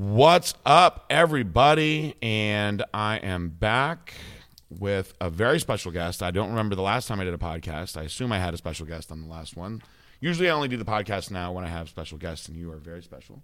What's 0.00 0.54
up, 0.64 1.04
everybody? 1.10 2.14
And 2.22 2.82
I 2.94 3.18
am 3.18 3.50
back 3.50 4.14
with 4.70 5.12
a 5.20 5.28
very 5.28 5.60
special 5.60 5.92
guest. 5.92 6.22
I 6.22 6.30
don't 6.30 6.48
remember 6.48 6.74
the 6.74 6.80
last 6.80 7.06
time 7.06 7.20
I 7.20 7.24
did 7.24 7.34
a 7.34 7.36
podcast. 7.36 7.98
I 7.98 8.04
assume 8.04 8.32
I 8.32 8.38
had 8.38 8.54
a 8.54 8.56
special 8.56 8.86
guest 8.86 9.12
on 9.12 9.20
the 9.20 9.28
last 9.28 9.58
one. 9.58 9.82
Usually 10.18 10.48
I 10.48 10.54
only 10.54 10.68
do 10.68 10.78
the 10.78 10.86
podcast 10.86 11.30
now 11.30 11.52
when 11.52 11.66
I 11.66 11.68
have 11.68 11.90
special 11.90 12.16
guests, 12.16 12.48
and 12.48 12.56
you 12.56 12.72
are 12.72 12.78
very 12.78 13.02
special. 13.02 13.42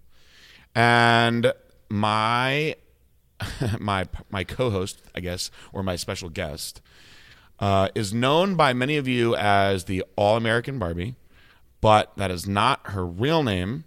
And 0.74 1.52
my 1.90 2.76
my 3.78 4.06
my 4.30 4.42
co-host, 4.42 5.02
I 5.14 5.20
guess, 5.20 5.50
or 5.74 5.82
my 5.82 5.96
special 5.96 6.30
guest, 6.30 6.80
uh, 7.60 7.90
is 7.94 8.14
known 8.14 8.54
by 8.54 8.72
many 8.72 8.96
of 8.96 9.06
you 9.06 9.36
as 9.36 9.84
the 9.84 10.02
All 10.16 10.38
American 10.38 10.78
Barbie, 10.78 11.16
but 11.82 12.16
that 12.16 12.30
is 12.30 12.48
not 12.48 12.80
her 12.92 13.04
real 13.04 13.42
name. 13.42 13.84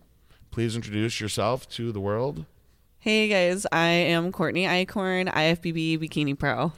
Please 0.52 0.76
introduce 0.76 1.20
yourself 1.20 1.68
to 1.70 1.92
the 1.92 2.00
world. 2.00 2.46
Hey 3.02 3.30
guys, 3.30 3.66
I 3.72 3.88
am 3.88 4.34
Courtney 4.34 4.66
Icorn, 4.66 5.32
IFBB 5.32 6.00
Bikini 6.00 6.38
Pro. 6.38 6.74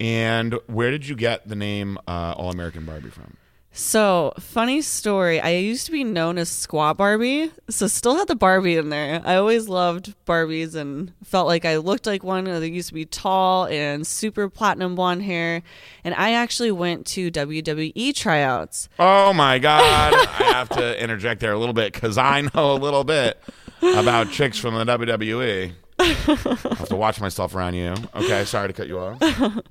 And 0.00 0.58
where 0.66 0.90
did 0.90 1.06
you 1.06 1.14
get 1.14 1.46
the 1.46 1.54
name 1.54 1.98
uh, 2.08 2.34
All 2.36 2.50
American 2.50 2.84
Barbie 2.84 3.10
from? 3.10 3.36
So, 3.70 4.32
funny 4.40 4.82
story. 4.82 5.40
I 5.40 5.50
used 5.50 5.86
to 5.86 5.92
be 5.92 6.02
known 6.02 6.36
as 6.36 6.50
Squat 6.50 6.96
Barbie, 6.96 7.52
so 7.70 7.86
still 7.86 8.16
had 8.16 8.26
the 8.26 8.34
Barbie 8.34 8.76
in 8.76 8.88
there. 8.88 9.22
I 9.24 9.36
always 9.36 9.68
loved 9.68 10.16
Barbies 10.26 10.74
and 10.74 11.12
felt 11.22 11.46
like 11.46 11.64
I 11.64 11.76
looked 11.76 12.08
like 12.08 12.24
one. 12.24 12.42
They 12.42 12.66
used 12.66 12.88
to 12.88 12.94
be 12.94 13.06
tall 13.06 13.66
and 13.66 14.04
super 14.04 14.48
platinum 14.50 14.96
blonde 14.96 15.22
hair. 15.22 15.62
And 16.02 16.12
I 16.16 16.32
actually 16.32 16.72
went 16.72 17.06
to 17.06 17.30
WWE 17.30 18.12
tryouts. 18.16 18.88
Oh 18.98 19.32
my 19.32 19.60
God. 19.60 20.12
I 20.12 20.52
have 20.54 20.68
to 20.70 21.00
interject 21.00 21.40
there 21.40 21.52
a 21.52 21.58
little 21.58 21.72
bit 21.72 21.92
because 21.92 22.18
I 22.18 22.40
know 22.40 22.72
a 22.72 22.74
little 22.74 23.04
bit 23.04 23.40
about 23.82 24.30
chicks 24.30 24.58
from 24.58 24.74
the 24.74 24.84
WWE. 24.84 25.72
I 25.98 26.04
have 26.04 26.88
to 26.88 26.96
watch 26.96 27.20
myself 27.20 27.54
around 27.54 27.74
you. 27.74 27.94
Okay, 28.14 28.44
sorry 28.44 28.68
to 28.68 28.72
cut 28.74 28.88
you 28.88 28.98
off. 28.98 29.18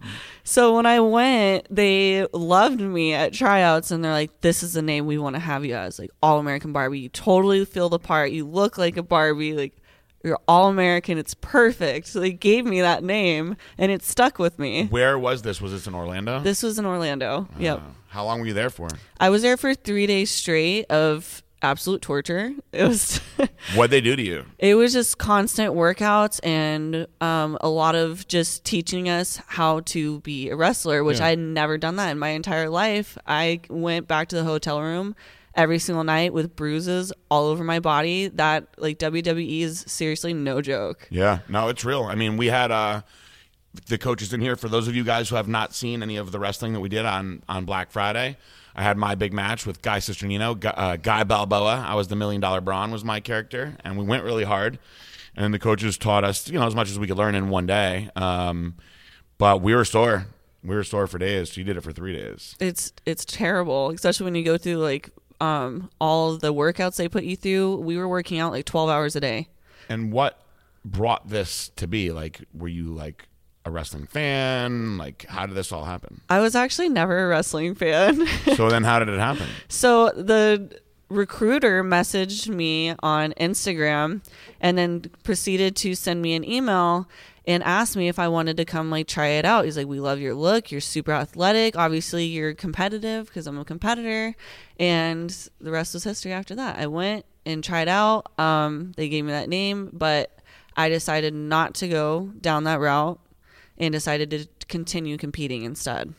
So 0.43 0.75
when 0.75 0.87
I 0.87 0.99
went, 0.99 1.67
they 1.69 2.25
loved 2.33 2.81
me 2.81 3.13
at 3.13 3.31
tryouts 3.31 3.91
and 3.91 4.03
they're 4.03 4.11
like, 4.11 4.41
This 4.41 4.63
is 4.63 4.73
the 4.73 4.81
name 4.81 5.05
we 5.05 5.19
want 5.19 5.35
to 5.35 5.39
have 5.39 5.63
you 5.63 5.75
as. 5.75 5.99
Like 5.99 6.09
all 6.23 6.39
American 6.39 6.73
Barbie. 6.73 6.99
You 6.99 7.09
totally 7.09 7.63
feel 7.63 7.89
the 7.89 7.99
part. 7.99 8.31
You 8.31 8.47
look 8.47 8.77
like 8.77 8.97
a 8.97 9.03
Barbie. 9.03 9.53
Like 9.53 9.77
you're 10.23 10.39
all 10.47 10.69
American. 10.69 11.17
It's 11.19 11.35
perfect. 11.35 12.07
So 12.07 12.19
they 12.19 12.31
gave 12.31 12.65
me 12.65 12.81
that 12.81 13.03
name 13.03 13.55
and 13.77 13.91
it 13.91 14.01
stuck 14.03 14.39
with 14.39 14.57
me. 14.57 14.87
Where 14.87 15.17
was 15.19 15.43
this? 15.43 15.61
Was 15.61 15.71
this 15.73 15.85
in 15.85 15.93
Orlando? 15.93 16.39
This 16.39 16.63
was 16.63 16.79
in 16.79 16.85
Orlando. 16.85 17.47
Yep. 17.59 17.77
Uh, 17.77 17.81
how 18.09 18.25
long 18.25 18.39
were 18.39 18.47
you 18.47 18.53
there 18.53 18.71
for? 18.71 18.89
I 19.19 19.29
was 19.29 19.43
there 19.43 19.57
for 19.57 19.75
three 19.75 20.07
days 20.07 20.31
straight 20.31 20.85
of 20.89 21.43
absolute 21.61 22.01
torture. 22.01 22.51
It 22.71 22.87
was 22.87 23.17
What'd 23.75 23.91
they 23.91 23.99
do 24.01 24.15
to 24.15 24.21
you? 24.21 24.45
it 24.57 24.75
was 24.75 24.93
just 24.93 25.17
constant 25.17 25.73
workouts 25.75 26.39
and 26.43 27.05
um, 27.19 27.57
a 27.61 27.67
lot 27.69 27.95
of 27.95 28.27
just 28.27 28.63
teaching 28.63 29.09
us 29.09 29.41
how 29.47 29.81
to 29.81 30.21
be 30.21 30.49
a 30.49 30.55
wrestler, 30.55 31.03
which 31.03 31.19
Yeah. 31.19 31.25
I 31.25 31.29
had 31.31 31.39
never 31.39 31.77
done 31.77 31.97
that 31.97 32.11
in 32.11 32.17
my 32.19 32.29
entire 32.29 32.69
life. 32.69 33.17
I 33.27 33.59
went 33.69 34.07
back 34.07 34.29
to 34.29 34.35
the 34.37 34.43
hotel 34.45 34.81
room 34.81 35.15
every 35.53 35.79
single 35.79 36.05
night 36.05 36.31
with 36.33 36.55
bruises 36.55 37.11
all 37.29 37.47
over 37.47 37.63
my 37.63 37.79
body. 37.81 38.29
That 38.29 38.67
like 38.77 38.97
WWE 38.99 39.61
is 39.61 39.83
seriously 39.85 40.33
no 40.33 40.61
joke. 40.61 41.07
Yeah, 41.11 41.39
no, 41.49 41.67
it's 41.67 41.83
real. 41.83 42.03
I 42.03 42.15
mean, 42.15 42.37
we 42.37 42.47
had 42.47 42.71
uh, 42.71 43.01
the 43.87 43.97
coaches 43.97 44.31
in 44.31 44.39
here. 44.39 44.55
For 44.55 44.69
those 44.69 44.87
of 44.87 44.95
you 44.95 45.03
guys 45.03 45.27
who 45.27 45.35
have 45.35 45.49
not 45.49 45.73
seen 45.75 46.01
any 46.01 46.15
of 46.15 46.31
the 46.31 46.39
wrestling 46.39 46.71
that 46.71 46.79
we 46.79 46.87
did 46.89 47.05
on 47.05 47.43
on 47.49 47.65
Black 47.65 47.91
Friday, 47.91 48.37
I 48.75 48.83
had 48.83 48.97
my 48.97 49.15
big 49.15 49.33
match 49.33 49.65
with 49.65 49.81
Guy 49.81 49.97
Cisternino, 49.97 50.59
Guy, 50.59 50.69
uh, 50.69 50.95
Guy 50.95 51.23
Balboa. 51.23 51.85
I 51.87 51.95
was 51.95 52.07
the 52.07 52.15
Million 52.15 52.41
Dollar 52.41 52.61
Brawn 52.61 52.91
was 52.91 53.03
my 53.03 53.19
character, 53.19 53.75
and 53.83 53.97
we 53.97 54.05
went 54.05 54.23
really 54.23 54.43
hard. 54.43 54.79
And 55.35 55.53
the 55.53 55.59
coaches 55.59 55.97
taught 55.97 56.23
us, 56.23 56.49
you 56.49 56.59
know, 56.59 56.67
as 56.67 56.75
much 56.75 56.89
as 56.89 56.99
we 56.99 57.07
could 57.07 57.17
learn 57.17 57.35
in 57.35 57.49
one 57.49 57.65
day. 57.65 58.09
Um, 58.15 58.75
but 59.37 59.61
we 59.61 59.73
were 59.73 59.85
sore. 59.85 60.27
We 60.63 60.75
were 60.75 60.83
sore 60.83 61.07
for 61.07 61.17
days. 61.17 61.49
She 61.49 61.63
did 61.63 61.77
it 61.77 61.81
for 61.81 61.91
three 61.91 62.15
days. 62.15 62.55
It's 62.59 62.93
it's 63.05 63.25
terrible, 63.25 63.91
especially 63.91 64.25
when 64.25 64.35
you 64.35 64.43
go 64.43 64.57
through 64.57 64.77
like 64.77 65.09
um, 65.39 65.89
all 65.99 66.37
the 66.37 66.53
workouts 66.53 66.97
they 66.97 67.09
put 67.09 67.23
you 67.23 67.35
through. 67.35 67.77
We 67.77 67.97
were 67.97 68.07
working 68.07 68.39
out 68.39 68.51
like 68.51 68.65
twelve 68.65 68.89
hours 68.89 69.15
a 69.15 69.19
day. 69.19 69.47
And 69.89 70.11
what 70.11 70.39
brought 70.85 71.29
this 71.29 71.69
to 71.77 71.87
be? 71.87 72.11
Like, 72.11 72.41
were 72.53 72.67
you 72.67 72.93
like 72.93 73.27
a 73.65 73.71
wrestling 73.71 74.07
fan? 74.07 74.97
Like, 74.97 75.25
how 75.27 75.45
did 75.45 75.55
this 75.55 75.71
all 75.71 75.85
happen? 75.85 76.21
I 76.29 76.39
was 76.39 76.55
actually 76.55 76.89
never 76.89 77.25
a 77.25 77.27
wrestling 77.27 77.75
fan. 77.75 78.27
So 78.55 78.69
then, 78.69 78.83
how 78.83 78.99
did 78.99 79.09
it 79.09 79.19
happen? 79.19 79.47
So 79.69 80.09
the 80.09 80.79
recruiter 81.09 81.83
messaged 81.83 82.47
me 82.47 82.95
on 83.01 83.33
Instagram 83.33 84.21
and 84.59 84.77
then 84.77 85.05
proceeded 85.23 85.75
to 85.75 85.95
send 85.95 86.21
me 86.21 86.33
an 86.33 86.43
email 86.43 87.07
and 87.47 87.63
asked 87.63 87.95
me 87.97 88.07
if 88.07 88.19
I 88.19 88.27
wanted 88.27 88.57
to 88.57 88.65
come 88.65 88.89
like 88.89 89.07
try 89.07 89.27
it 89.27 89.45
out. 89.45 89.65
He's 89.65 89.77
like, 89.77 89.87
"We 89.87 89.99
love 89.99 90.19
your 90.19 90.35
look. 90.35 90.71
You're 90.71 90.81
super 90.81 91.11
athletic. 91.11 91.75
Obviously, 91.75 92.25
you're 92.25 92.53
competitive 92.53 93.27
because 93.27 93.47
I'm 93.47 93.57
a 93.57 93.65
competitor." 93.65 94.35
And 94.79 95.29
the 95.59 95.71
rest 95.71 95.93
was 95.93 96.03
history 96.03 96.33
after 96.33 96.55
that. 96.55 96.77
I 96.77 96.87
went 96.87 97.25
and 97.45 97.63
tried 97.63 97.87
out. 97.87 98.37
Um, 98.39 98.93
they 98.95 99.09
gave 99.09 99.25
me 99.25 99.31
that 99.31 99.49
name, 99.49 99.89
but 99.93 100.37
I 100.77 100.89
decided 100.89 101.33
not 101.33 101.73
to 101.75 101.87
go 101.87 102.31
down 102.39 102.63
that 102.65 102.79
route 102.79 103.19
and 103.77 103.91
decided 103.91 104.29
to 104.31 104.47
continue 104.67 105.17
competing 105.17 105.63
instead. 105.63 106.13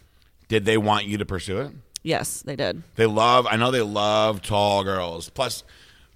Did 0.48 0.64
they 0.64 0.76
want 0.76 1.06
you 1.06 1.18
to 1.18 1.24
pursue 1.24 1.58
it? 1.60 1.72
Yes, 2.02 2.42
they 2.42 2.56
did. 2.56 2.82
They 2.96 3.06
love. 3.06 3.46
I 3.48 3.56
know 3.56 3.70
they 3.70 3.82
love 3.82 4.42
tall 4.42 4.82
girls. 4.82 5.30
Plus, 5.30 5.62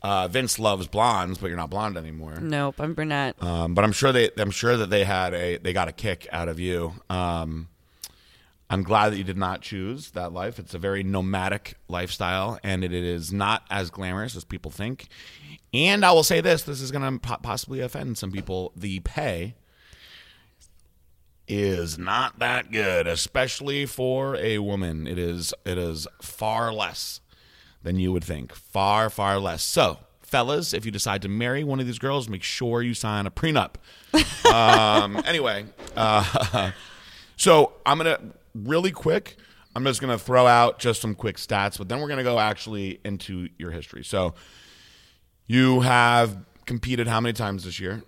uh, 0.02 0.28
Vince 0.28 0.58
loves 0.58 0.88
blondes, 0.88 1.38
but 1.38 1.47
you're 1.47 1.56
not 1.56 1.70
blonde 1.70 1.97
anymore. 1.97 2.41
Nope, 2.41 2.76
I'm 2.80 2.94
brunette. 2.94 3.41
Um, 3.42 3.74
but 3.74 3.84
I'm 3.84 3.92
sure 3.92 4.12
they. 4.12 4.30
I'm 4.36 4.50
sure 4.50 4.76
that 4.76 4.91
they 4.91 5.04
had 5.04 5.32
a. 5.32 5.58
They 5.58 5.72
got 5.72 5.88
a 5.88 5.92
kick 5.92 6.26
out 6.32 6.48
of 6.48 6.58
you. 6.58 6.94
Um, 7.08 7.68
I'm 8.68 8.82
glad 8.82 9.10
that 9.10 9.16
you 9.16 9.24
did 9.24 9.36
not 9.36 9.60
choose 9.60 10.10
that 10.10 10.32
life. 10.32 10.58
It's 10.58 10.74
a 10.74 10.78
very 10.78 11.04
nomadic 11.04 11.74
lifestyle, 11.88 12.58
and 12.64 12.82
it 12.82 12.92
is 12.92 13.32
not 13.32 13.62
as 13.70 13.91
glamorous 13.91 14.34
as 14.34 14.44
people 14.44 14.72
think. 14.72 15.06
And 15.72 16.04
I 16.04 16.10
will 16.12 16.24
say 16.24 16.41
this: 16.41 16.62
this 16.62 16.80
is 16.80 16.91
going 16.91 17.20
to 17.20 17.38
possibly 17.38 17.80
offend 17.80 18.18
some 18.18 18.32
people. 18.32 18.72
The 18.76 19.00
pay 19.00 19.54
is 21.48 21.98
not 21.98 22.38
that 22.38 22.70
good, 22.70 23.06
especially 23.06 23.86
for 23.86 24.36
a 24.36 24.58
woman. 24.58 25.06
It 25.06 25.18
is. 25.18 25.54
It 25.64 25.78
is 25.78 26.06
far 26.20 26.72
less 26.72 27.20
than 27.82 27.98
you 27.98 28.12
would 28.12 28.24
think. 28.24 28.52
Far, 28.54 29.08
far 29.10 29.38
less. 29.38 29.62
So, 29.62 29.98
fellas, 30.22 30.74
if 30.74 30.84
you 30.84 30.90
decide 30.90 31.22
to 31.22 31.28
marry 31.28 31.62
one 31.62 31.80
of 31.80 31.86
these 31.86 31.98
girls, 31.98 32.28
make 32.28 32.42
sure 32.42 32.82
you 32.82 32.94
sign 32.94 33.26
a 33.26 33.30
prenup. 33.30 33.74
um, 34.52 35.22
anyway, 35.24 35.64
uh, 35.96 36.72
so 37.36 37.72
I'm 37.84 37.98
gonna 37.98 38.18
really 38.54 38.90
quick. 38.90 39.36
I'm 39.74 39.84
just 39.84 40.00
gonna 40.00 40.18
throw 40.18 40.46
out 40.46 40.78
just 40.78 41.00
some 41.00 41.14
quick 41.14 41.36
stats, 41.36 41.78
but 41.78 41.88
then 41.88 42.00
we're 42.00 42.08
gonna 42.08 42.24
go 42.24 42.38
actually 42.38 43.00
into 43.04 43.48
your 43.58 43.70
history. 43.70 44.04
So, 44.04 44.34
you 45.46 45.80
have 45.80 46.38
competed 46.66 47.06
how 47.06 47.20
many 47.20 47.32
times 47.32 47.64
this 47.64 47.78
year? 47.78 48.02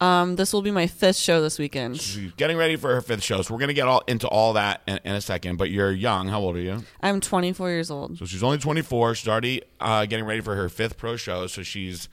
Um, 0.00 0.36
this 0.36 0.52
will 0.52 0.62
be 0.62 0.70
my 0.70 0.86
fifth 0.86 1.16
show 1.16 1.42
this 1.42 1.58
weekend. 1.58 2.00
She's 2.00 2.32
getting 2.32 2.56
ready 2.56 2.76
for 2.76 2.94
her 2.94 3.02
fifth 3.02 3.22
show, 3.22 3.42
so 3.42 3.52
we're 3.52 3.60
gonna 3.60 3.74
get 3.74 3.86
all 3.86 4.02
into 4.06 4.26
all 4.26 4.54
that 4.54 4.80
in, 4.86 4.98
in 5.04 5.14
a 5.14 5.20
second. 5.20 5.56
But 5.56 5.70
you're 5.70 5.92
young. 5.92 6.28
How 6.28 6.40
old 6.40 6.56
are 6.56 6.60
you? 6.60 6.84
I'm 7.02 7.20
24 7.20 7.68
years 7.68 7.90
old. 7.90 8.18
So 8.18 8.24
she's 8.24 8.42
only 8.42 8.58
24. 8.58 9.14
She's 9.16 9.28
already 9.28 9.62
uh, 9.78 10.06
getting 10.06 10.24
ready 10.24 10.40
for 10.40 10.54
her 10.56 10.68
fifth 10.68 10.96
pro 10.96 11.16
show. 11.16 11.46
So 11.46 11.62
she's 11.62 12.08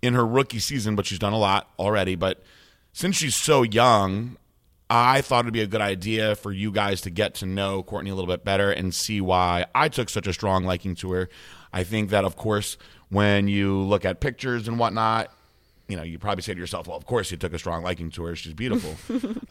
in 0.00 0.14
her 0.14 0.26
rookie 0.26 0.58
season, 0.58 0.96
but 0.96 1.04
she's 1.04 1.18
done 1.18 1.32
a 1.34 1.38
lot 1.38 1.70
already. 1.78 2.14
But 2.14 2.42
since 2.92 3.16
she's 3.16 3.34
so 3.34 3.62
young, 3.62 4.36
I 4.88 5.20
thought 5.20 5.40
it'd 5.44 5.52
be 5.52 5.60
a 5.60 5.66
good 5.66 5.80
idea 5.80 6.36
for 6.36 6.52
you 6.52 6.70
guys 6.70 7.00
to 7.02 7.10
get 7.10 7.34
to 7.36 7.46
know 7.46 7.82
Courtney 7.82 8.10
a 8.10 8.14
little 8.14 8.28
bit 8.32 8.44
better 8.44 8.70
and 8.70 8.94
see 8.94 9.20
why 9.20 9.66
I 9.74 9.88
took 9.88 10.08
such 10.08 10.26
a 10.26 10.32
strong 10.32 10.64
liking 10.64 10.94
to 10.96 11.12
her. 11.12 11.28
I 11.72 11.82
think 11.84 12.10
that, 12.10 12.24
of 12.24 12.36
course, 12.36 12.78
when 13.08 13.48
you 13.48 13.78
look 13.78 14.04
at 14.04 14.20
pictures 14.20 14.68
and 14.68 14.78
whatnot, 14.78 15.30
you 15.88 15.96
know, 15.96 16.02
you 16.02 16.18
probably 16.18 16.42
say 16.42 16.54
to 16.54 16.60
yourself, 16.60 16.86
well, 16.86 16.96
of 16.96 17.06
course 17.06 17.30
you 17.30 17.36
took 17.36 17.52
a 17.52 17.58
strong 17.58 17.82
liking 17.82 18.10
to 18.12 18.24
her. 18.24 18.36
She's 18.36 18.54
beautiful. 18.54 18.96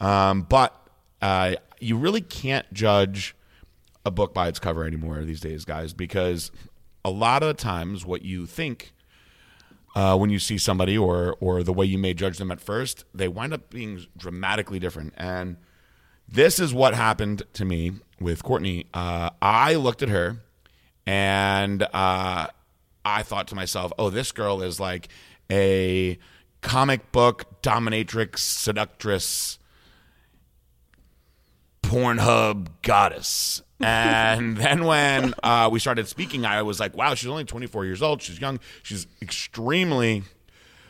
um, 0.06 0.42
but 0.42 0.74
uh, 1.22 1.54
you 1.80 1.96
really 1.96 2.20
can't 2.20 2.70
judge 2.72 3.34
a 4.04 4.10
book 4.10 4.34
by 4.34 4.48
its 4.48 4.58
cover 4.58 4.84
anymore 4.84 5.22
these 5.24 5.40
days, 5.40 5.64
guys, 5.64 5.92
because 5.92 6.50
a 7.04 7.10
lot 7.10 7.42
of 7.42 7.56
times 7.56 8.04
what 8.04 8.22
you 8.22 8.46
think 8.46 8.92
uh, 9.94 10.16
when 10.16 10.28
you 10.28 10.38
see 10.38 10.58
somebody 10.58 10.96
or 10.96 11.36
or 11.40 11.62
the 11.62 11.72
way 11.72 11.86
you 11.86 11.96
may 11.96 12.12
judge 12.12 12.36
them 12.36 12.50
at 12.50 12.60
first, 12.60 13.04
they 13.14 13.28
wind 13.28 13.54
up 13.54 13.70
being 13.70 14.04
dramatically 14.16 14.78
different. 14.78 15.14
And 15.16 15.56
this 16.28 16.58
is 16.58 16.74
what 16.74 16.94
happened 16.94 17.42
to 17.54 17.64
me 17.64 17.92
with 18.20 18.42
Courtney. 18.42 18.86
Uh, 18.92 19.30
I 19.40 19.74
looked 19.76 20.02
at 20.02 20.10
her 20.10 20.42
and 21.06 21.82
uh, 21.82 22.48
I 23.04 23.22
thought 23.22 23.48
to 23.48 23.54
myself, 23.54 23.92
oh, 23.98 24.10
this 24.10 24.32
girl 24.32 24.62
is 24.62 24.78
like 24.78 25.08
a 25.50 26.18
comic 26.60 27.12
book 27.12 27.62
dominatrix, 27.62 28.38
seductress, 28.38 29.58
Pornhub 31.82 32.68
goddess. 32.82 33.62
And 33.78 34.56
then 34.56 34.86
when 34.86 35.34
uh, 35.42 35.68
we 35.70 35.80
started 35.80 36.08
speaking, 36.08 36.46
I 36.46 36.62
was 36.62 36.80
like, 36.80 36.96
wow, 36.96 37.12
she's 37.12 37.28
only 37.28 37.44
24 37.44 37.84
years 37.84 38.00
old. 38.00 38.22
She's 38.22 38.40
young. 38.40 38.58
She's 38.82 39.06
extremely 39.20 40.22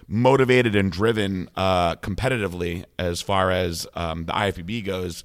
motivated 0.07 0.77
and 0.77 0.93
driven 0.93 1.49
uh, 1.57 1.97
competitively 1.97 2.85
as 2.97 3.21
far 3.21 3.51
as 3.51 3.89
um, 3.95 4.27
the 4.27 4.33
IFBB 4.33 4.85
goes. 4.85 5.25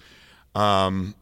Um, 0.56 1.14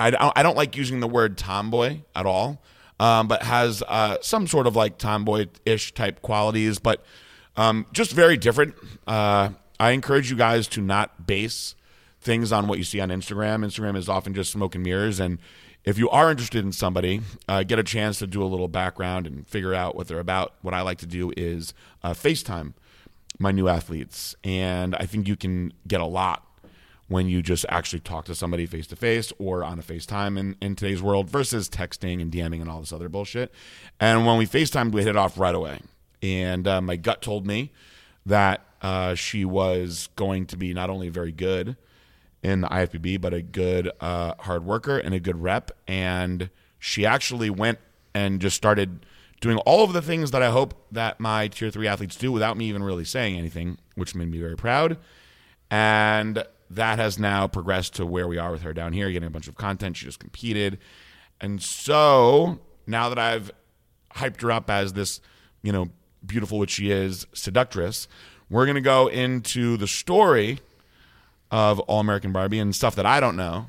I, 0.00 0.32
I 0.34 0.42
don't 0.42 0.56
like 0.56 0.76
using 0.76 1.00
the 1.00 1.08
word 1.08 1.38
tomboy 1.38 2.00
at 2.16 2.26
all, 2.26 2.62
um, 3.00 3.26
but 3.26 3.42
has 3.42 3.82
uh, 3.88 4.18
some 4.20 4.46
sort 4.46 4.66
of 4.66 4.76
like 4.76 4.98
tomboy 4.98 5.46
ish 5.64 5.92
type 5.94 6.20
qualities, 6.20 6.78
but 6.78 7.02
um, 7.56 7.86
just 7.92 8.12
very 8.12 8.36
different. 8.36 8.74
Uh, 9.06 9.48
I 9.80 9.92
encourage 9.92 10.30
you 10.30 10.36
guys 10.36 10.68
to 10.68 10.82
not 10.82 11.26
base 11.26 11.74
things 12.20 12.52
on 12.52 12.68
what 12.68 12.76
you 12.76 12.84
see 12.84 13.00
on 13.00 13.08
Instagram. 13.08 13.64
Instagram 13.64 13.96
is 13.96 14.08
often 14.08 14.34
just 14.34 14.52
smoke 14.52 14.74
and 14.74 14.84
mirrors. 14.84 15.18
And 15.18 15.38
if 15.82 15.96
you 15.96 16.10
are 16.10 16.30
interested 16.30 16.62
in 16.62 16.72
somebody, 16.72 17.22
uh, 17.48 17.62
get 17.62 17.78
a 17.78 17.82
chance 17.82 18.18
to 18.18 18.26
do 18.26 18.42
a 18.42 18.44
little 18.44 18.68
background 18.68 19.26
and 19.26 19.48
figure 19.48 19.72
out 19.72 19.96
what 19.96 20.06
they're 20.06 20.20
about. 20.20 20.52
What 20.60 20.74
I 20.74 20.82
like 20.82 20.98
to 20.98 21.06
do 21.06 21.32
is 21.34 21.72
uh, 22.02 22.10
FaceTime 22.12 22.74
my 23.38 23.50
new 23.50 23.66
athletes. 23.66 24.36
And 24.44 24.94
I 24.94 25.06
think 25.06 25.26
you 25.26 25.36
can 25.36 25.72
get 25.88 26.02
a 26.02 26.06
lot 26.06 26.46
when 27.10 27.26
you 27.26 27.42
just 27.42 27.66
actually 27.68 27.98
talk 27.98 28.24
to 28.24 28.36
somebody 28.36 28.64
face 28.66 28.86
to 28.86 28.94
face 28.94 29.32
or 29.40 29.64
on 29.64 29.80
a 29.80 29.82
FaceTime 29.82 30.38
in, 30.38 30.54
in 30.60 30.76
today's 30.76 31.02
world 31.02 31.28
versus 31.28 31.68
texting 31.68 32.22
and 32.22 32.30
DMing 32.30 32.60
and 32.60 32.70
all 32.70 32.78
this 32.78 32.92
other 32.92 33.08
bullshit. 33.08 33.52
And 33.98 34.24
when 34.24 34.38
we 34.38 34.46
FaceTimed, 34.46 34.92
we 34.92 35.02
hit 35.02 35.08
it 35.08 35.16
off 35.16 35.36
right 35.36 35.54
away. 35.54 35.80
And 36.22 36.68
uh, 36.68 36.80
my 36.80 36.94
gut 36.94 37.20
told 37.20 37.48
me 37.48 37.72
that 38.26 38.64
uh, 38.80 39.16
she 39.16 39.44
was 39.44 40.08
going 40.14 40.46
to 40.46 40.56
be 40.56 40.72
not 40.72 40.88
only 40.88 41.08
very 41.08 41.32
good 41.32 41.76
in 42.44 42.60
the 42.60 42.68
IFBB, 42.68 43.20
but 43.20 43.34
a 43.34 43.42
good 43.42 43.90
uh, 44.00 44.34
hard 44.38 44.64
worker 44.64 44.96
and 44.96 45.12
a 45.12 45.18
good 45.18 45.42
rep. 45.42 45.72
And 45.88 46.48
she 46.78 47.04
actually 47.04 47.50
went 47.50 47.80
and 48.14 48.40
just 48.40 48.54
started 48.54 49.04
doing 49.40 49.58
all 49.58 49.82
of 49.82 49.94
the 49.94 50.02
things 50.02 50.30
that 50.30 50.44
I 50.44 50.50
hope 50.50 50.86
that 50.92 51.18
my 51.18 51.48
tier 51.48 51.72
three 51.72 51.88
athletes 51.88 52.14
do 52.14 52.30
without 52.30 52.56
me 52.56 52.66
even 52.66 52.84
really 52.84 53.04
saying 53.04 53.36
anything, 53.36 53.78
which 53.96 54.14
made 54.14 54.30
me 54.30 54.38
very 54.38 54.56
proud. 54.56 54.96
And 55.72 56.44
that 56.70 56.98
has 56.98 57.18
now 57.18 57.48
progressed 57.48 57.94
to 57.96 58.06
where 58.06 58.28
we 58.28 58.38
are 58.38 58.52
with 58.52 58.62
her 58.62 58.72
down 58.72 58.92
here, 58.92 59.10
getting 59.10 59.26
a 59.26 59.30
bunch 59.30 59.48
of 59.48 59.56
content. 59.56 59.96
She 59.96 60.06
just 60.06 60.20
competed. 60.20 60.78
And 61.40 61.60
so 61.60 62.60
now 62.86 63.08
that 63.08 63.18
I've 63.18 63.50
hyped 64.14 64.40
her 64.42 64.52
up 64.52 64.70
as 64.70 64.92
this, 64.92 65.20
you 65.62 65.72
know, 65.72 65.88
beautiful, 66.24 66.58
which 66.58 66.70
she 66.70 66.90
is, 66.90 67.26
seductress, 67.32 68.06
we're 68.48 68.66
going 68.66 68.76
to 68.76 68.80
go 68.80 69.08
into 69.08 69.76
the 69.76 69.86
story 69.86 70.60
of 71.50 71.80
All 71.80 72.00
American 72.00 72.32
Barbie 72.32 72.60
and 72.60 72.74
stuff 72.74 72.94
that 72.96 73.06
I 73.06 73.20
don't 73.20 73.36
know. 73.36 73.66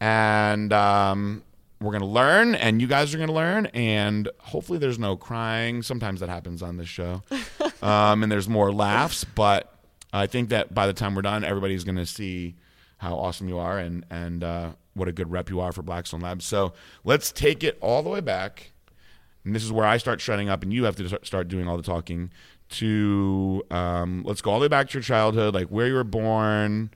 And 0.00 0.72
um, 0.72 1.44
we're 1.80 1.92
going 1.92 2.02
to 2.02 2.08
learn, 2.08 2.56
and 2.56 2.80
you 2.80 2.88
guys 2.88 3.14
are 3.14 3.18
going 3.18 3.28
to 3.28 3.34
learn. 3.34 3.66
And 3.66 4.28
hopefully, 4.38 4.78
there's 4.78 4.98
no 4.98 5.16
crying. 5.16 5.82
Sometimes 5.82 6.20
that 6.20 6.28
happens 6.28 6.60
on 6.60 6.76
this 6.76 6.88
show. 6.88 7.22
um, 7.82 8.24
and 8.24 8.32
there's 8.32 8.48
more 8.48 8.72
laughs. 8.72 9.22
But 9.22 9.71
I 10.12 10.26
think 10.26 10.50
that 10.50 10.74
by 10.74 10.86
the 10.86 10.92
time 10.92 11.14
we're 11.14 11.22
done, 11.22 11.44
everybody's 11.44 11.84
going 11.84 11.96
to 11.96 12.06
see 12.06 12.56
how 12.98 13.14
awesome 13.16 13.48
you 13.48 13.58
are 13.58 13.78
and, 13.78 14.04
and 14.10 14.44
uh, 14.44 14.70
what 14.94 15.08
a 15.08 15.12
good 15.12 15.30
rep 15.30 15.50
you 15.50 15.60
are 15.60 15.72
for 15.72 15.82
Blackstone 15.82 16.20
Labs. 16.20 16.44
So 16.44 16.72
let's 17.04 17.32
take 17.32 17.64
it 17.64 17.78
all 17.80 18.02
the 18.02 18.10
way 18.10 18.20
back. 18.20 18.72
And 19.44 19.54
this 19.54 19.64
is 19.64 19.72
where 19.72 19.86
I 19.86 19.96
start 19.96 20.20
shutting 20.20 20.48
up, 20.48 20.62
and 20.62 20.72
you 20.72 20.84
have 20.84 20.94
to 20.96 21.18
start 21.24 21.48
doing 21.48 21.66
all 21.66 21.76
the 21.76 21.82
talking. 21.82 22.30
To 22.70 23.62
um, 23.70 24.22
let's 24.24 24.40
go 24.40 24.52
all 24.52 24.58
the 24.58 24.64
way 24.64 24.68
back 24.68 24.88
to 24.90 24.94
your 24.94 25.02
childhood, 25.02 25.52
like 25.52 25.66
where 25.66 25.88
you 25.88 25.94
were 25.94 26.04
born, 26.04 26.90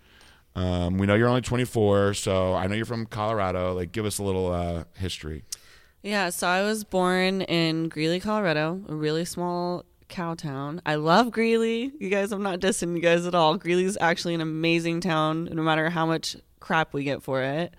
um, 0.57 0.97
we 0.97 1.07
know 1.07 1.15
you're 1.15 1.29
only 1.29 1.43
24, 1.43 2.15
so 2.15 2.55
I 2.55 2.67
know 2.67 2.75
you're 2.75 2.87
from 2.87 3.05
Colorado. 3.05 3.75
Like, 3.75 3.93
give 3.93 4.07
us 4.07 4.19
a 4.19 4.23
little 4.23 4.51
uh, 4.51 4.85
history. 4.95 5.45
Yeah, 6.03 6.31
so 6.31 6.49
I 6.49 6.63
was 6.63 6.83
born 6.83 7.43
in 7.43 7.91
Greeley, 7.91 8.21
Colorado, 8.21 8.81
a 8.89 8.95
really 8.95 9.27
small 9.27 9.85
cow 10.09 10.35
town. 10.35 10.81
I 10.87 10.95
love 10.97 11.31
Greeley. 11.31 11.93
You 11.99 12.09
guys, 12.09 12.33
I'm 12.33 12.43
not 12.43 12.61
dissing 12.61 12.95
you 12.95 13.01
guys 13.01 13.27
at 13.27 13.35
all. 13.35 13.57
Greeley's 13.57 13.99
actually 14.01 14.35
an 14.35 14.41
amazing 14.41 15.01
town, 15.01 15.49
no 15.53 15.63
matter 15.63 15.91
how 15.91 16.07
much 16.07 16.37
crap 16.61 16.93
we 16.95 17.05
get 17.05 17.23
for 17.23 17.43
it. 17.43 17.75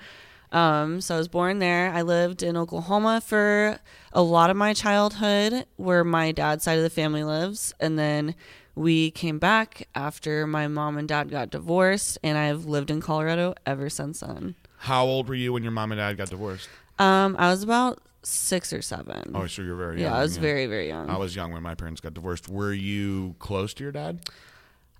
Um, 0.51 1.01
so 1.01 1.15
I 1.15 1.17
was 1.17 1.27
born 1.27 1.59
there. 1.59 1.91
I 1.91 2.03
lived 2.03 2.41
in 2.41 2.55
Oklahoma 2.55 3.21
for 3.21 3.79
a 4.13 4.21
lot 4.21 4.49
of 4.49 4.55
my 4.55 4.73
childhood, 4.73 5.65
where 5.75 6.03
my 6.03 6.31
dad's 6.31 6.63
side 6.63 6.77
of 6.77 6.83
the 6.83 6.89
family 6.89 7.23
lives, 7.23 7.73
and 7.79 7.99
then 7.99 8.33
we 8.75 9.11
came 9.11 9.39
back 9.39 9.87
after 9.95 10.47
my 10.47 10.67
mom 10.67 10.97
and 10.97 11.07
dad 11.07 11.29
got 11.29 11.49
divorced, 11.49 12.17
and 12.23 12.37
I've 12.37 12.65
lived 12.65 12.89
in 12.89 13.01
Colorado 13.01 13.55
ever 13.65 13.89
since 13.89 14.21
then. 14.21 14.55
How 14.77 15.05
old 15.05 15.27
were 15.27 15.35
you 15.35 15.51
when 15.53 15.63
your 15.63 15.71
mom 15.71 15.91
and 15.91 15.99
dad 15.99 16.15
got 16.17 16.29
divorced? 16.29 16.69
Um, 16.99 17.35
I 17.37 17.49
was 17.49 17.63
about 17.63 17.99
six 18.23 18.73
or 18.73 18.81
seven. 18.81 19.31
Oh, 19.35 19.47
so 19.47 19.61
you're 19.61 19.75
very 19.75 20.01
young. 20.01 20.11
yeah. 20.11 20.17
I 20.17 20.21
was 20.21 20.37
very, 20.37 20.65
very 20.65 20.87
young. 20.87 21.09
I 21.09 21.17
was 21.17 21.35
young 21.35 21.51
when 21.53 21.63
my 21.63 21.75
parents 21.75 22.01
got 22.01 22.13
divorced. 22.13 22.49
Were 22.49 22.73
you 22.73 23.35
close 23.39 23.73
to 23.75 23.83
your 23.83 23.91
dad? 23.91 24.19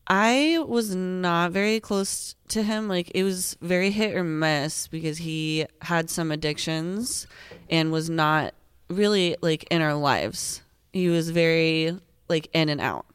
I 0.10 0.64
was 0.66 0.96
not 0.96 1.52
very 1.52 1.80
close 1.80 2.36
to 2.50 2.64
him. 2.64 2.88
Like 2.88 3.12
it 3.14 3.24
was 3.24 3.58
very 3.62 3.92
hit 3.92 4.16
or 4.16 4.24
miss 4.24 4.88
because 4.88 5.18
he 5.18 5.66
had 5.82 6.10
some 6.10 6.32
addictions 6.32 7.28
and 7.70 7.92
was 7.92 8.10
not 8.10 8.54
really 8.90 9.36
like 9.42 9.66
in 9.70 9.82
our 9.82 9.96
lives. 9.96 10.62
He 10.94 11.10
was 11.10 11.30
very 11.30 11.98
like 12.30 12.48
in 12.54 12.70
and 12.70 12.80
out. 12.80 13.06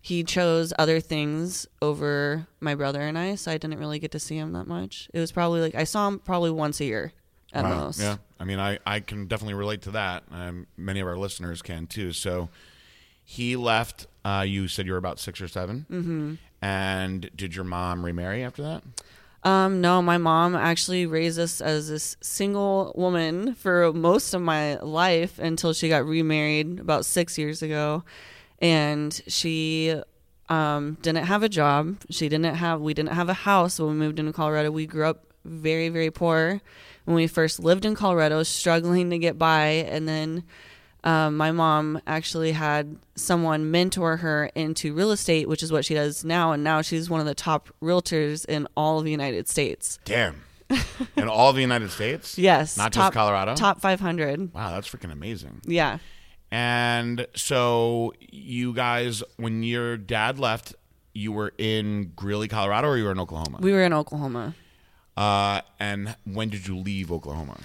He 0.00 0.24
chose 0.24 0.72
other 0.80 0.98
things 0.98 1.68
over 1.80 2.48
my 2.58 2.74
brother 2.74 3.00
and 3.02 3.16
I, 3.16 3.36
so 3.36 3.52
I 3.52 3.58
didn't 3.58 3.78
really 3.78 4.00
get 4.00 4.10
to 4.12 4.18
see 4.18 4.36
him 4.36 4.52
that 4.54 4.66
much. 4.66 5.08
It 5.14 5.20
was 5.20 5.30
probably 5.30 5.60
like 5.60 5.76
I 5.76 5.84
saw 5.84 6.08
him 6.08 6.18
probably 6.18 6.50
once 6.50 6.80
a 6.80 6.84
year 6.84 7.12
at 7.52 7.62
Wow. 7.62 7.84
most. 7.84 8.00
Yeah. 8.00 8.16
I 8.42 8.44
mean, 8.44 8.58
I, 8.58 8.80
I 8.84 8.98
can 8.98 9.28
definitely 9.28 9.54
relate 9.54 9.82
to 9.82 9.92
that. 9.92 10.24
Um, 10.32 10.66
many 10.76 10.98
of 10.98 11.06
our 11.06 11.16
listeners 11.16 11.62
can 11.62 11.86
too. 11.86 12.12
So 12.12 12.48
he 13.24 13.54
left. 13.54 14.08
Uh, 14.24 14.44
you 14.44 14.66
said 14.66 14.84
you 14.84 14.92
were 14.92 14.98
about 14.98 15.20
six 15.20 15.40
or 15.40 15.46
7 15.46 15.86
Mm-hmm. 15.88 16.34
And 16.60 17.30
did 17.36 17.54
your 17.54 17.64
mom 17.64 18.04
remarry 18.04 18.42
after 18.42 18.62
that? 18.62 18.82
Um, 19.44 19.80
no, 19.80 20.02
my 20.02 20.18
mom 20.18 20.56
actually 20.56 21.06
raised 21.06 21.38
us 21.38 21.60
as 21.60 21.88
this 21.88 22.16
single 22.20 22.92
woman 22.96 23.54
for 23.54 23.92
most 23.92 24.34
of 24.34 24.42
my 24.42 24.76
life 24.78 25.38
until 25.38 25.72
she 25.72 25.88
got 25.88 26.04
remarried 26.04 26.80
about 26.80 27.04
six 27.04 27.38
years 27.38 27.62
ago. 27.62 28.02
And 28.60 29.20
she 29.28 30.00
um, 30.48 30.98
didn't 31.00 31.26
have 31.26 31.44
a 31.44 31.48
job. 31.48 31.96
She 32.10 32.28
didn't 32.28 32.56
have, 32.56 32.80
we 32.80 32.92
didn't 32.92 33.12
have 33.12 33.28
a 33.28 33.34
house 33.34 33.78
when 33.78 33.90
we 33.90 33.94
moved 33.94 34.18
into 34.18 34.32
Colorado. 34.32 34.72
We 34.72 34.86
grew 34.86 35.06
up 35.06 35.26
very, 35.44 35.88
very 35.90 36.10
poor 36.10 36.60
when 37.04 37.16
we 37.16 37.26
first 37.26 37.60
lived 37.60 37.84
in 37.84 37.94
Colorado, 37.94 38.42
struggling 38.42 39.10
to 39.10 39.18
get 39.18 39.38
by. 39.38 39.66
And 39.66 40.08
then 40.08 40.44
um, 41.04 41.36
my 41.36 41.50
mom 41.50 42.00
actually 42.06 42.52
had 42.52 42.96
someone 43.16 43.70
mentor 43.70 44.18
her 44.18 44.50
into 44.54 44.94
real 44.94 45.10
estate, 45.10 45.48
which 45.48 45.62
is 45.62 45.72
what 45.72 45.84
she 45.84 45.94
does 45.94 46.24
now. 46.24 46.52
And 46.52 46.62
now 46.62 46.82
she's 46.82 47.10
one 47.10 47.20
of 47.20 47.26
the 47.26 47.34
top 47.34 47.70
realtors 47.82 48.44
in 48.46 48.68
all 48.76 48.98
of 48.98 49.04
the 49.04 49.10
United 49.10 49.48
States. 49.48 49.98
Damn. 50.04 50.42
In 51.16 51.28
all 51.28 51.52
the 51.52 51.60
United 51.60 51.90
States? 51.90 52.38
Yes. 52.38 52.78
Not 52.78 52.94
top, 52.94 53.08
just 53.08 53.12
Colorado? 53.12 53.54
Top 53.54 53.82
500. 53.82 54.54
Wow, 54.54 54.70
that's 54.70 54.88
freaking 54.88 55.12
amazing. 55.12 55.60
Yeah. 55.66 55.98
And 56.50 57.26
so 57.34 58.14
you 58.20 58.72
guys, 58.72 59.22
when 59.36 59.62
your 59.62 59.98
dad 59.98 60.38
left, 60.38 60.74
you 61.12 61.32
were 61.32 61.52
in 61.58 62.12
Greeley, 62.16 62.48
Colorado, 62.48 62.88
or 62.88 62.96
you 62.96 63.04
were 63.04 63.12
in 63.12 63.20
Oklahoma? 63.20 63.58
We 63.60 63.72
were 63.72 63.82
in 63.82 63.92
Oklahoma. 63.92 64.54
Uh, 65.16 65.60
and 65.78 66.16
when 66.24 66.48
did 66.48 66.66
you 66.66 66.76
leave 66.76 67.12
Oklahoma? 67.12 67.58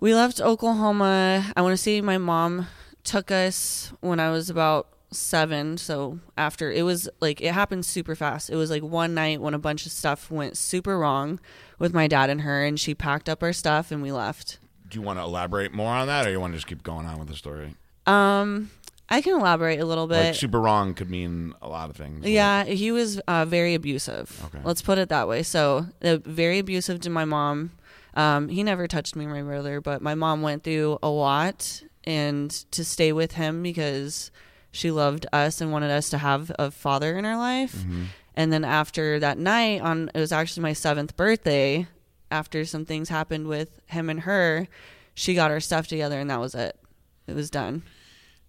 We 0.00 0.14
left 0.14 0.40
Oklahoma. 0.40 1.52
I 1.56 1.62
want 1.62 1.72
to 1.72 1.76
say 1.76 2.00
my 2.00 2.18
mom 2.18 2.66
took 3.04 3.30
us 3.30 3.92
when 4.00 4.20
I 4.20 4.30
was 4.30 4.50
about 4.50 4.88
seven. 5.10 5.76
So 5.78 6.18
after 6.36 6.70
it 6.70 6.82
was 6.82 7.08
like 7.20 7.40
it 7.40 7.52
happened 7.52 7.86
super 7.86 8.14
fast. 8.14 8.50
It 8.50 8.56
was 8.56 8.70
like 8.70 8.82
one 8.82 9.14
night 9.14 9.40
when 9.40 9.54
a 9.54 9.58
bunch 9.58 9.86
of 9.86 9.92
stuff 9.92 10.30
went 10.30 10.56
super 10.56 10.98
wrong 10.98 11.40
with 11.78 11.94
my 11.94 12.06
dad 12.08 12.30
and 12.30 12.42
her, 12.42 12.64
and 12.64 12.78
she 12.78 12.94
packed 12.94 13.28
up 13.28 13.42
our 13.42 13.52
stuff 13.52 13.90
and 13.90 14.02
we 14.02 14.12
left. 14.12 14.58
Do 14.88 14.98
you 14.98 15.02
want 15.02 15.18
to 15.18 15.22
elaborate 15.22 15.72
more 15.72 15.92
on 15.92 16.06
that, 16.06 16.26
or 16.26 16.30
you 16.30 16.40
want 16.40 16.52
to 16.52 16.56
just 16.56 16.66
keep 16.66 16.82
going 16.82 17.06
on 17.06 17.18
with 17.18 17.28
the 17.28 17.34
story? 17.34 17.74
Um, 18.06 18.70
I 19.12 19.20
can 19.20 19.38
elaborate 19.38 19.78
a 19.78 19.84
little 19.84 20.06
bit. 20.06 20.24
like 20.24 20.34
super 20.34 20.58
wrong 20.58 20.94
could 20.94 21.10
mean 21.10 21.52
a 21.60 21.68
lot 21.68 21.90
of 21.90 21.96
things. 21.96 22.26
Yeah, 22.26 22.64
he 22.64 22.90
was 22.90 23.18
uh, 23.28 23.44
very 23.44 23.74
abusive. 23.74 24.42
Okay. 24.46 24.60
Let's 24.64 24.80
put 24.80 24.96
it 24.96 25.10
that 25.10 25.28
way. 25.28 25.42
So, 25.42 25.86
uh, 26.02 26.16
very 26.24 26.58
abusive 26.58 27.00
to 27.00 27.10
my 27.10 27.26
mom. 27.26 27.72
Um, 28.14 28.48
he 28.48 28.62
never 28.62 28.88
touched 28.88 29.14
me 29.14 29.26
or 29.26 29.28
my 29.28 29.42
brother, 29.42 29.82
but 29.82 30.00
my 30.00 30.14
mom 30.14 30.40
went 30.40 30.64
through 30.64 30.98
a 31.02 31.10
lot 31.10 31.82
and 32.04 32.50
to 32.72 32.84
stay 32.86 33.12
with 33.12 33.32
him 33.32 33.62
because 33.62 34.30
she 34.70 34.90
loved 34.90 35.26
us 35.30 35.60
and 35.60 35.70
wanted 35.72 35.90
us 35.90 36.08
to 36.10 36.18
have 36.18 36.50
a 36.58 36.70
father 36.70 37.18
in 37.18 37.26
our 37.26 37.36
life. 37.36 37.74
Mm-hmm. 37.74 38.04
And 38.34 38.50
then 38.50 38.64
after 38.64 39.18
that 39.18 39.36
night, 39.36 39.82
on 39.82 40.10
it 40.14 40.20
was 40.20 40.32
actually 40.32 40.62
my 40.62 40.72
seventh 40.72 41.18
birthday. 41.18 41.86
After 42.30 42.64
some 42.64 42.86
things 42.86 43.10
happened 43.10 43.46
with 43.46 43.78
him 43.88 44.08
and 44.08 44.20
her, 44.20 44.68
she 45.12 45.34
got 45.34 45.50
her 45.50 45.60
stuff 45.60 45.86
together, 45.86 46.18
and 46.18 46.30
that 46.30 46.40
was 46.40 46.54
it. 46.54 46.78
It 47.26 47.34
was 47.34 47.50
done. 47.50 47.82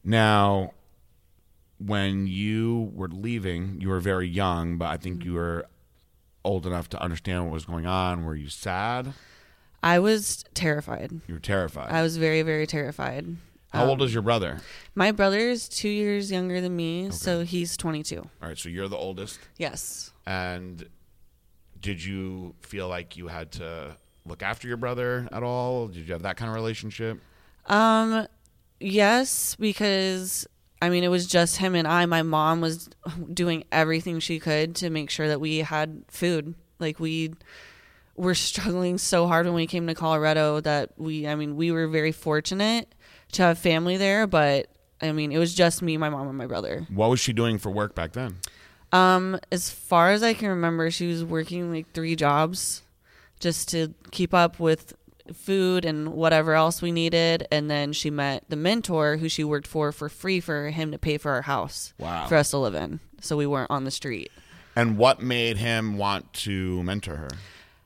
Now, 0.04 0.74
when 1.78 2.28
you 2.28 2.92
were 2.94 3.08
leaving, 3.10 3.80
you 3.82 3.90
were 3.90 4.00
very 4.00 4.28
young, 4.28 4.78
but 4.78 4.88
I 4.88 4.98
think 4.98 5.20
Mm-hmm. 5.20 5.30
you 5.30 5.34
were 5.36 5.66
old 6.46 6.66
enough 6.68 6.90
to 6.90 7.02
understand 7.02 7.46
what 7.46 7.54
was 7.54 7.66
going 7.66 7.86
on. 7.86 8.26
Were 8.26 8.36
you 8.36 8.50
sad? 8.50 9.14
I 9.82 10.00
was 10.00 10.44
terrified. 10.54 11.12
You 11.28 11.36
were 11.36 11.40
terrified. 11.40 11.92
I 11.92 12.02
was 12.02 12.18
very, 12.18 12.42
very 12.42 12.68
terrified. 12.68 13.38
How 13.72 13.86
old 13.88 14.02
is 14.04 14.14
your 14.14 14.22
brother? 14.22 14.60
My 14.94 15.12
brother 15.12 15.40
is 15.40 15.68
two 15.68 15.90
years 15.90 16.32
younger 16.32 16.62
than 16.62 16.76
me, 16.76 17.10
so 17.10 17.44
he's 17.44 17.76
22. 17.76 18.18
All 18.20 18.30
right, 18.42 18.58
so 18.58 18.70
you're 18.70 18.88
the 18.88 18.96
oldest. 18.98 19.40
Yes. 19.58 20.12
And 20.28 20.88
did 21.82 22.04
you 22.04 22.54
feel 22.62 22.88
like 22.88 23.18
you 23.18 23.28
had 23.30 23.52
to 23.54 23.98
look 24.26 24.44
after 24.44 24.68
your 24.68 24.78
brother 24.78 25.28
at 25.32 25.42
all? 25.44 25.88
Did 25.88 26.08
you 26.08 26.14
have 26.14 26.22
that 26.22 26.38
kind 26.38 26.50
of 26.50 26.56
relationship? 26.56 27.20
Um, 27.66 28.28
yes, 28.84 29.56
because 29.56 30.48
I 30.82 30.90
mean, 30.90 31.04
it 31.04 31.10
was 31.10 31.26
just 31.28 31.58
him 31.58 31.76
and 31.76 31.88
I. 31.88 32.06
My 32.06 32.24
mom 32.24 32.60
was 32.60 32.90
doing 33.34 33.64
everything 33.72 34.20
she 34.20 34.40
could 34.40 34.76
to 34.76 34.90
make 34.90 35.10
sure 35.10 35.30
that 35.30 35.40
we 35.40 35.60
had 35.60 36.04
food. 36.10 36.56
Like 36.80 37.00
we 37.00 37.34
were 38.16 38.36
struggling 38.36 38.98
so 38.98 39.28
hard 39.28 39.46
when 39.46 39.56
we 39.56 39.66
came 39.66 39.88
to 39.88 39.96
Colorado 39.96 40.60
that 40.62 40.92
we, 40.98 41.28
I 41.28 41.36
mean, 41.36 41.56
we 41.56 41.72
were 41.72 41.88
very 41.88 42.12
fortunate 42.12 42.94
to 43.32 43.44
have 43.44 43.58
family 43.58 43.98
there, 43.98 44.28
but 44.28 44.68
I 45.02 45.12
mean, 45.12 45.32
it 45.32 45.38
was 45.38 45.54
just 45.54 45.82
me, 45.82 45.98
my 45.98 46.10
mom, 46.10 46.28
and 46.28 46.38
my 46.38 46.48
brother. 46.48 46.86
What 46.90 47.10
was 47.10 47.20
she 47.20 47.34
doing 47.34 47.58
for 47.58 47.72
work 47.72 47.96
back 47.96 48.14
then? 48.14 48.38
Um, 48.92 49.40
as 49.52 49.70
far 49.70 50.12
as 50.12 50.22
I 50.22 50.34
can 50.34 50.50
remember, 50.50 50.92
she 50.92 51.08
was 51.08 51.24
working 51.24 51.72
like 51.72 51.92
three 51.94 52.16
jobs 52.16 52.84
just 53.40 53.70
to 53.70 53.94
keep 54.12 54.34
up 54.34 54.60
with 54.60 54.94
food 55.34 55.86
and 55.86 56.10
whatever 56.14 56.54
else 56.54 56.82
we 56.82 56.92
needed. 56.92 57.48
And 57.52 57.70
then 57.70 57.94
she 57.94 58.10
met 58.10 58.44
the 58.50 58.56
mentor 58.56 59.18
who 59.18 59.30
she 59.30 59.44
worked 59.44 59.68
for 59.68 59.92
for 59.92 60.10
free 60.10 60.40
for 60.40 60.70
him 60.72 60.92
to 60.92 60.98
pay 60.98 61.18
for 61.18 61.32
our 61.32 61.44
house 61.44 61.94
Wow. 62.00 62.28
for 62.28 62.36
us 62.36 62.50
to 62.50 62.58
live 62.58 62.76
in. 62.76 63.00
So 63.22 63.38
we 63.38 63.46
weren't 63.48 63.72
on 63.72 63.84
the 63.86 63.92
street. 63.92 64.32
And 64.76 64.98
what 64.98 65.22
made 65.22 65.58
him 65.58 65.98
want 65.98 66.34
to 66.34 66.82
mentor 66.84 67.16
her? 67.18 67.30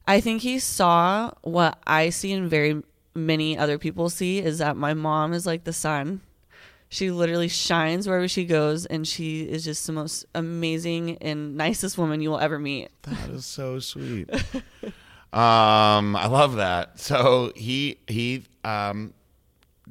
I 0.07 0.21
think 0.21 0.41
he 0.41 0.57
saw 0.57 1.31
what 1.41 1.77
I 1.85 2.09
see 2.09 2.31
and 2.31 2.49
very 2.49 2.81
many 3.13 3.57
other 3.57 3.77
people 3.77 4.09
see 4.09 4.39
is 4.39 4.59
that 4.59 4.77
my 4.77 4.93
mom 4.93 5.33
is 5.33 5.45
like 5.45 5.65
the 5.65 5.73
sun. 5.73 6.21
She 6.89 7.11
literally 7.11 7.49
shines 7.49 8.07
wherever 8.07 8.29
she 8.29 8.45
goes, 8.45 8.85
and 8.85 9.05
she 9.05 9.41
is 9.41 9.65
just 9.65 9.85
the 9.85 9.91
most 9.91 10.25
amazing 10.33 11.17
and 11.17 11.57
nicest 11.57 11.97
woman 11.97 12.21
you 12.21 12.29
will 12.29 12.39
ever 12.39 12.57
meet. 12.57 12.87
That 13.01 13.29
is 13.31 13.45
so 13.45 13.79
sweet. 13.79 14.29
um, 15.33 16.15
I 16.15 16.27
love 16.27 16.55
that. 16.55 16.99
So 16.99 17.51
he 17.55 17.97
he 18.07 18.45
um, 18.63 19.13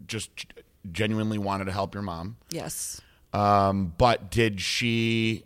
just 0.06 0.30
genuinely 0.92 1.38
wanted 1.38 1.64
to 1.66 1.72
help 1.72 1.94
your 1.94 2.02
mom. 2.02 2.36
Yes. 2.50 3.00
Um, 3.32 3.92
but 3.98 4.30
did 4.30 4.60
she 4.60 5.44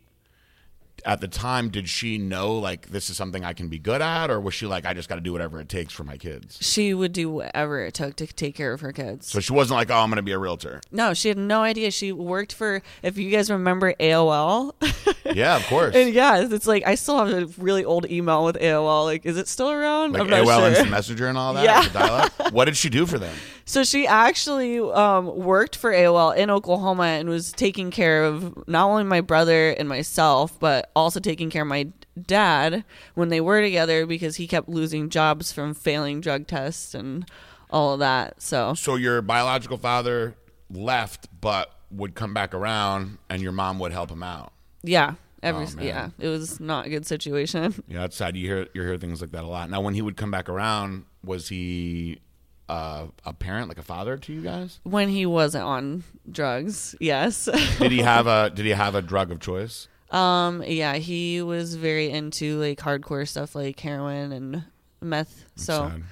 at 1.04 1.20
the 1.20 1.28
time 1.28 1.68
did 1.70 1.88
she 1.88 2.18
know 2.18 2.54
like 2.58 2.88
this 2.88 3.10
is 3.10 3.16
something 3.16 3.44
I 3.44 3.52
can 3.52 3.68
be 3.68 3.78
good 3.78 4.02
at 4.02 4.30
or 4.30 4.40
was 4.40 4.54
she 4.54 4.66
like 4.66 4.84
I 4.86 4.94
just 4.94 5.08
got 5.08 5.16
to 5.16 5.20
do 5.20 5.32
whatever 5.32 5.60
it 5.60 5.68
takes 5.68 5.92
for 5.92 6.04
my 6.04 6.16
kids? 6.16 6.58
She 6.60 6.94
would 6.94 7.12
do 7.12 7.30
whatever 7.30 7.84
it 7.84 7.94
took 7.94 8.16
to 8.16 8.26
take 8.26 8.54
care 8.54 8.72
of 8.72 8.80
her 8.80 8.92
kids. 8.92 9.26
So 9.28 9.40
she 9.40 9.52
wasn't 9.52 9.76
like, 9.78 9.90
"Oh, 9.90 9.96
I'm 9.96 10.08
going 10.10 10.16
to 10.16 10.22
be 10.22 10.32
a 10.32 10.38
realtor." 10.38 10.80
no, 10.90 11.14
she 11.14 11.28
had 11.28 11.38
no 11.38 11.62
idea. 11.62 11.90
She 11.90 12.12
worked 12.12 12.52
for, 12.52 12.82
if 13.02 13.16
you 13.18 13.30
guys 13.30 13.50
remember 13.50 13.94
AOL. 13.94 14.72
Yeah, 15.32 15.56
of 15.56 15.66
course. 15.66 15.94
and 15.94 16.12
yeah, 16.12 16.44
it's 16.50 16.66
like, 16.66 16.84
I 16.86 16.96
still 16.96 17.24
have 17.24 17.32
a 17.32 17.46
really 17.62 17.84
old 17.84 18.10
email 18.10 18.44
with 18.44 18.56
AOL. 18.56 19.04
Like, 19.04 19.24
is 19.24 19.36
it 19.36 19.46
still 19.46 19.70
around? 19.70 20.12
like 20.12 20.22
AOL 20.22 20.58
sure. 20.58 20.68
Instant 20.68 20.90
Messenger 20.90 21.28
and 21.28 21.38
all 21.38 21.54
that. 21.54 21.64
Yeah. 21.64 22.28
What 22.50 22.64
did 22.64 22.76
she 22.76 22.88
do 22.88 23.06
for 23.06 23.16
them? 23.18 23.32
So 23.64 23.84
she 23.84 24.08
actually 24.08 24.80
um, 24.80 25.26
worked 25.36 25.76
for 25.76 25.92
AOL 25.92 26.36
in 26.36 26.50
Oklahoma 26.50 27.04
and 27.04 27.28
was 27.28 27.52
taking 27.52 27.92
care 27.92 28.24
of 28.24 28.66
not 28.66 28.88
only 28.88 29.04
my 29.04 29.20
brother 29.20 29.70
and 29.70 29.88
myself, 29.88 30.58
but 30.58 30.90
also 31.00 31.20
taking 31.20 31.50
care 31.50 31.62
of 31.62 31.68
my 31.68 31.88
dad 32.26 32.84
when 33.14 33.28
they 33.28 33.40
were 33.40 33.60
together 33.60 34.06
because 34.06 34.36
he 34.36 34.46
kept 34.46 34.68
losing 34.68 35.08
jobs 35.10 35.52
from 35.52 35.74
failing 35.74 36.20
drug 36.20 36.46
tests 36.46 36.94
and 36.94 37.24
all 37.70 37.94
of 37.94 38.00
that. 38.00 38.40
So 38.42 38.74
So 38.74 38.96
your 38.96 39.22
biological 39.22 39.78
father 39.78 40.34
left, 40.70 41.28
but 41.40 41.70
would 41.90 42.14
come 42.14 42.32
back 42.32 42.54
around, 42.54 43.18
and 43.28 43.42
your 43.42 43.52
mom 43.52 43.78
would 43.80 43.92
help 43.92 44.10
him 44.10 44.22
out. 44.22 44.52
yeah, 44.82 45.14
every 45.42 45.66
Oh, 45.66 45.76
man. 45.76 45.84
yeah, 45.84 46.10
it 46.18 46.28
was 46.28 46.60
not 46.60 46.86
a 46.86 46.88
good 46.88 47.04
situation. 47.06 47.74
Yeah, 47.88 48.00
that's 48.02 48.16
sad. 48.16 48.36
You 48.36 48.46
hear 48.46 48.66
you 48.74 48.82
hear 48.82 48.96
things 48.96 49.20
like 49.20 49.32
that 49.32 49.42
a 49.42 49.46
lot. 49.48 49.68
Now, 49.70 49.80
when 49.80 49.94
he 49.94 50.02
would 50.02 50.16
come 50.16 50.30
back 50.30 50.48
around, 50.48 51.04
was 51.24 51.48
he 51.48 52.20
uh, 52.68 53.06
a 53.24 53.32
parent, 53.32 53.66
like 53.68 53.78
a 53.78 53.82
father 53.82 54.16
to 54.16 54.32
you 54.32 54.40
guys? 54.42 54.78
when 54.84 55.08
he 55.08 55.26
wasn't 55.26 55.64
on 55.64 56.04
drugs, 56.30 56.94
yes. 57.00 57.48
Did 57.80 57.90
he 57.90 57.98
have 58.02 58.28
a 58.28 58.50
Did 58.50 58.64
he 58.66 58.70
have 58.72 58.94
a 58.94 59.02
drug 59.02 59.32
of 59.32 59.40
choice? 59.40 59.88
Um, 60.10 60.62
yeah, 60.66 60.94
he 60.94 61.42
was 61.42 61.74
very 61.74 62.10
into 62.10 62.58
like 62.58 62.78
hardcore 62.78 63.26
stuff 63.26 63.54
like 63.54 63.78
heroin 63.80 64.32
and 64.32 64.64
meth. 65.00 65.44
So. 65.56 65.88
Sad. 65.88 66.02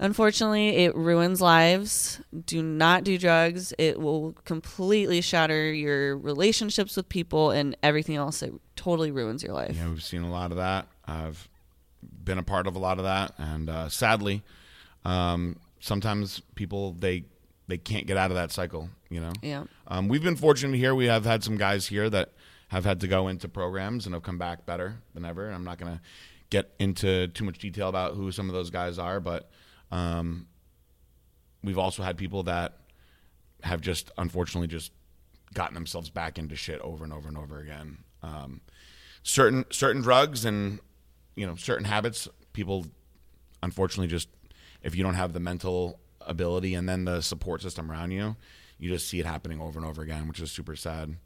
Unfortunately, 0.00 0.70
it 0.70 0.94
ruins 0.96 1.40
lives. 1.40 2.20
Do 2.46 2.60
not 2.62 3.04
do 3.04 3.16
drugs. 3.16 3.72
It 3.78 4.00
will 4.00 4.32
completely 4.44 5.20
shatter 5.20 5.72
your 5.72 6.18
relationships 6.18 6.96
with 6.96 7.08
people 7.08 7.52
and 7.52 7.76
everything 7.80 8.16
else. 8.16 8.42
It 8.42 8.52
totally 8.74 9.12
ruins 9.12 9.44
your 9.44 9.54
life. 9.54 9.76
Yeah, 9.76 9.88
we've 9.88 10.02
seen 10.02 10.22
a 10.22 10.30
lot 10.30 10.50
of 10.50 10.56
that. 10.56 10.88
I've 11.06 11.48
been 12.02 12.38
a 12.38 12.42
part 12.42 12.66
of 12.66 12.74
a 12.74 12.78
lot 12.78 12.98
of 12.98 13.04
that, 13.04 13.34
and 13.38 13.70
uh, 13.70 13.88
sadly, 13.88 14.42
um, 15.04 15.60
sometimes 15.80 16.40
people 16.54 16.92
they 16.92 17.24
they 17.68 17.78
can't 17.78 18.06
get 18.06 18.16
out 18.16 18.30
of 18.30 18.36
that 18.36 18.50
cycle. 18.50 18.90
You 19.10 19.20
know. 19.20 19.32
Yeah. 19.42 19.64
Um, 19.86 20.08
we've 20.08 20.22
been 20.24 20.36
fortunate 20.36 20.76
here. 20.76 20.94
We 20.94 21.06
have 21.06 21.24
had 21.24 21.44
some 21.44 21.56
guys 21.56 21.86
here 21.86 22.10
that 22.10 22.32
have 22.74 22.84
had 22.84 23.00
to 23.00 23.06
go 23.06 23.28
into 23.28 23.48
programs 23.48 24.04
and 24.04 24.14
have 24.14 24.24
come 24.24 24.36
back 24.36 24.66
better 24.66 24.96
than 25.14 25.24
ever. 25.24 25.48
I'm 25.48 25.62
not 25.62 25.78
going 25.78 25.92
to 25.92 26.00
get 26.50 26.74
into 26.80 27.28
too 27.28 27.44
much 27.44 27.58
detail 27.58 27.88
about 27.88 28.14
who 28.14 28.32
some 28.32 28.48
of 28.48 28.54
those 28.54 28.70
guys 28.70 28.98
are, 28.98 29.20
but 29.20 29.48
um, 29.92 30.48
we've 31.62 31.78
also 31.78 32.02
had 32.02 32.16
people 32.16 32.42
that 32.42 32.78
have 33.62 33.80
just 33.80 34.10
unfortunately 34.18 34.66
just 34.66 34.90
gotten 35.54 35.74
themselves 35.74 36.10
back 36.10 36.36
into 36.36 36.56
shit 36.56 36.80
over 36.80 37.04
and 37.04 37.12
over 37.12 37.28
and 37.28 37.38
over 37.38 37.60
again. 37.60 37.98
Um, 38.24 38.60
certain 39.22 39.64
certain 39.70 40.02
drugs 40.02 40.44
and 40.44 40.80
you 41.36 41.46
know 41.46 41.54
certain 41.54 41.84
habits, 41.84 42.26
people 42.52 42.86
unfortunately 43.62 44.08
just 44.08 44.28
if 44.82 44.96
you 44.96 45.04
don't 45.04 45.14
have 45.14 45.32
the 45.32 45.40
mental 45.40 46.00
ability 46.20 46.74
and 46.74 46.88
then 46.88 47.04
the 47.04 47.20
support 47.20 47.62
system 47.62 47.88
around 47.88 48.10
you, 48.10 48.34
you 48.78 48.90
just 48.90 49.06
see 49.06 49.20
it 49.20 49.26
happening 49.26 49.60
over 49.60 49.78
and 49.78 49.86
over 49.86 50.02
again, 50.02 50.26
which 50.26 50.40
is 50.40 50.50
super 50.50 50.74
sad. 50.74 51.16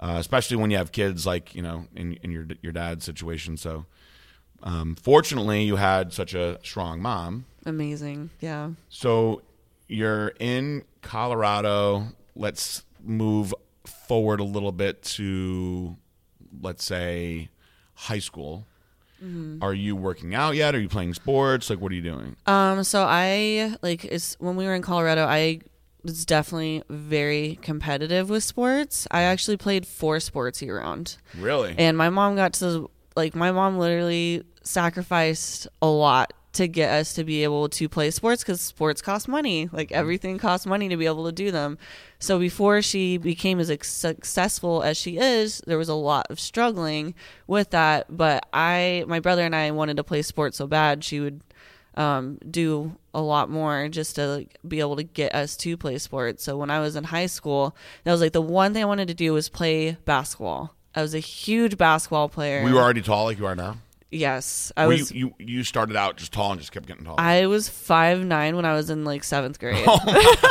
Uh, 0.00 0.16
especially 0.18 0.56
when 0.56 0.70
you 0.70 0.76
have 0.76 0.90
kids 0.92 1.26
like 1.26 1.54
you 1.54 1.62
know 1.62 1.86
in 1.94 2.14
in 2.22 2.30
your 2.30 2.46
your 2.60 2.72
dad's 2.72 3.04
situation. 3.04 3.56
So, 3.56 3.86
um, 4.62 4.96
fortunately, 4.96 5.62
you 5.62 5.76
had 5.76 6.12
such 6.12 6.34
a 6.34 6.58
strong 6.62 7.00
mom. 7.00 7.44
Amazing. 7.64 8.30
Yeah. 8.40 8.70
So 8.88 9.42
you're 9.88 10.32
in 10.40 10.84
Colorado. 11.02 12.08
Let's 12.34 12.84
move 13.02 13.54
forward 13.84 14.40
a 14.40 14.44
little 14.44 14.72
bit 14.72 15.02
to, 15.02 15.96
let's 16.60 16.84
say, 16.84 17.50
high 17.94 18.18
school. 18.18 18.66
Are 19.62 19.72
you 19.72 19.94
working 19.94 20.34
out 20.34 20.56
yet? 20.56 20.74
Are 20.74 20.80
you 20.80 20.88
playing 20.88 21.14
sports? 21.14 21.70
Like, 21.70 21.80
what 21.80 21.92
are 21.92 21.94
you 21.94 22.02
doing? 22.02 22.34
Um. 22.46 22.82
So 22.82 23.04
I 23.08 23.76
like 23.80 24.04
it's 24.04 24.34
when 24.40 24.56
we 24.56 24.64
were 24.64 24.74
in 24.74 24.82
Colorado. 24.82 25.26
I 25.26 25.60
was 26.04 26.24
definitely 26.24 26.82
very 26.88 27.58
competitive 27.62 28.28
with 28.28 28.44
sports. 28.44 29.06
I 29.10 29.22
actually 29.22 29.56
played 29.56 29.86
four 29.86 30.20
sports 30.20 30.60
year 30.62 30.78
round. 30.78 31.16
Really? 31.38 31.74
And 31.78 31.96
my 31.96 32.10
mom 32.10 32.36
got 32.36 32.54
to 32.54 32.90
like 33.16 33.34
my 33.34 33.52
mom 33.52 33.78
literally 33.78 34.44
sacrificed 34.62 35.68
a 35.80 35.86
lot 35.86 36.32
to 36.52 36.68
get 36.68 36.90
us 36.90 37.14
to 37.14 37.24
be 37.24 37.44
able 37.44 37.66
to 37.66 37.88
play 37.88 38.10
sports 38.10 38.42
because 38.42 38.60
sports 38.60 39.00
cost 39.00 39.26
money. 39.26 39.68
Like 39.72 39.88
mm-hmm. 39.88 39.98
everything 39.98 40.38
costs 40.38 40.66
money 40.66 40.88
to 40.88 40.96
be 40.96 41.06
able 41.06 41.24
to 41.26 41.32
do 41.32 41.50
them. 41.50 41.78
So 42.18 42.38
before 42.38 42.82
she 42.82 43.16
became 43.16 43.58
as 43.58 43.72
successful 43.82 44.82
as 44.82 44.96
she 44.96 45.16
is, 45.18 45.62
there 45.66 45.78
was 45.78 45.88
a 45.88 45.94
lot 45.94 46.26
of 46.30 46.38
struggling 46.38 47.14
with 47.46 47.70
that. 47.70 48.14
But 48.14 48.46
I, 48.52 49.04
my 49.06 49.20
brother 49.20 49.42
and 49.42 49.56
I 49.56 49.70
wanted 49.70 49.96
to 49.96 50.04
play 50.04 50.22
sports 50.22 50.58
so 50.58 50.66
bad. 50.66 51.04
She 51.04 51.20
would 51.20 51.40
um, 51.96 52.38
do 52.50 52.96
a 53.14 53.20
lot 53.20 53.50
more 53.50 53.88
just 53.88 54.16
to 54.16 54.26
like, 54.26 54.58
be 54.66 54.80
able 54.80 54.96
to 54.96 55.02
get 55.02 55.34
us 55.34 55.56
to 55.58 55.76
play 55.76 55.98
sports. 55.98 56.42
So 56.42 56.56
when 56.56 56.70
I 56.70 56.80
was 56.80 56.96
in 56.96 57.04
high 57.04 57.26
school, 57.26 57.76
that 58.04 58.12
was 58.12 58.20
like 58.20 58.32
the 58.32 58.40
one 58.42 58.72
thing 58.72 58.82
I 58.82 58.86
wanted 58.86 59.08
to 59.08 59.14
do 59.14 59.32
was 59.32 59.48
play 59.48 59.96
basketball. 60.04 60.74
I 60.94 61.02
was 61.02 61.14
a 61.14 61.18
huge 61.20 61.76
basketball 61.78 62.28
player. 62.28 62.62
Were 62.62 62.68
you 62.70 62.78
already 62.78 63.02
tall 63.02 63.24
like 63.24 63.38
you 63.38 63.46
are 63.46 63.56
now? 63.56 63.76
yes, 64.14 64.70
I 64.76 64.86
Were 64.86 64.92
was. 64.92 65.10
you, 65.10 65.34
you 65.38 65.46
you 65.46 65.64
started 65.64 65.96
out 65.96 66.18
just 66.18 66.32
tall 66.34 66.50
and 66.52 66.60
just 66.60 66.70
kept 66.70 66.86
getting 66.86 67.04
taller. 67.04 67.18
I 67.18 67.46
was 67.46 67.70
five 67.70 68.22
nine 68.22 68.56
when 68.56 68.66
I 68.66 68.74
was 68.74 68.90
in 68.90 69.04
like 69.06 69.24
seventh 69.24 69.58
grade. 69.58 69.82
oh 69.88 69.98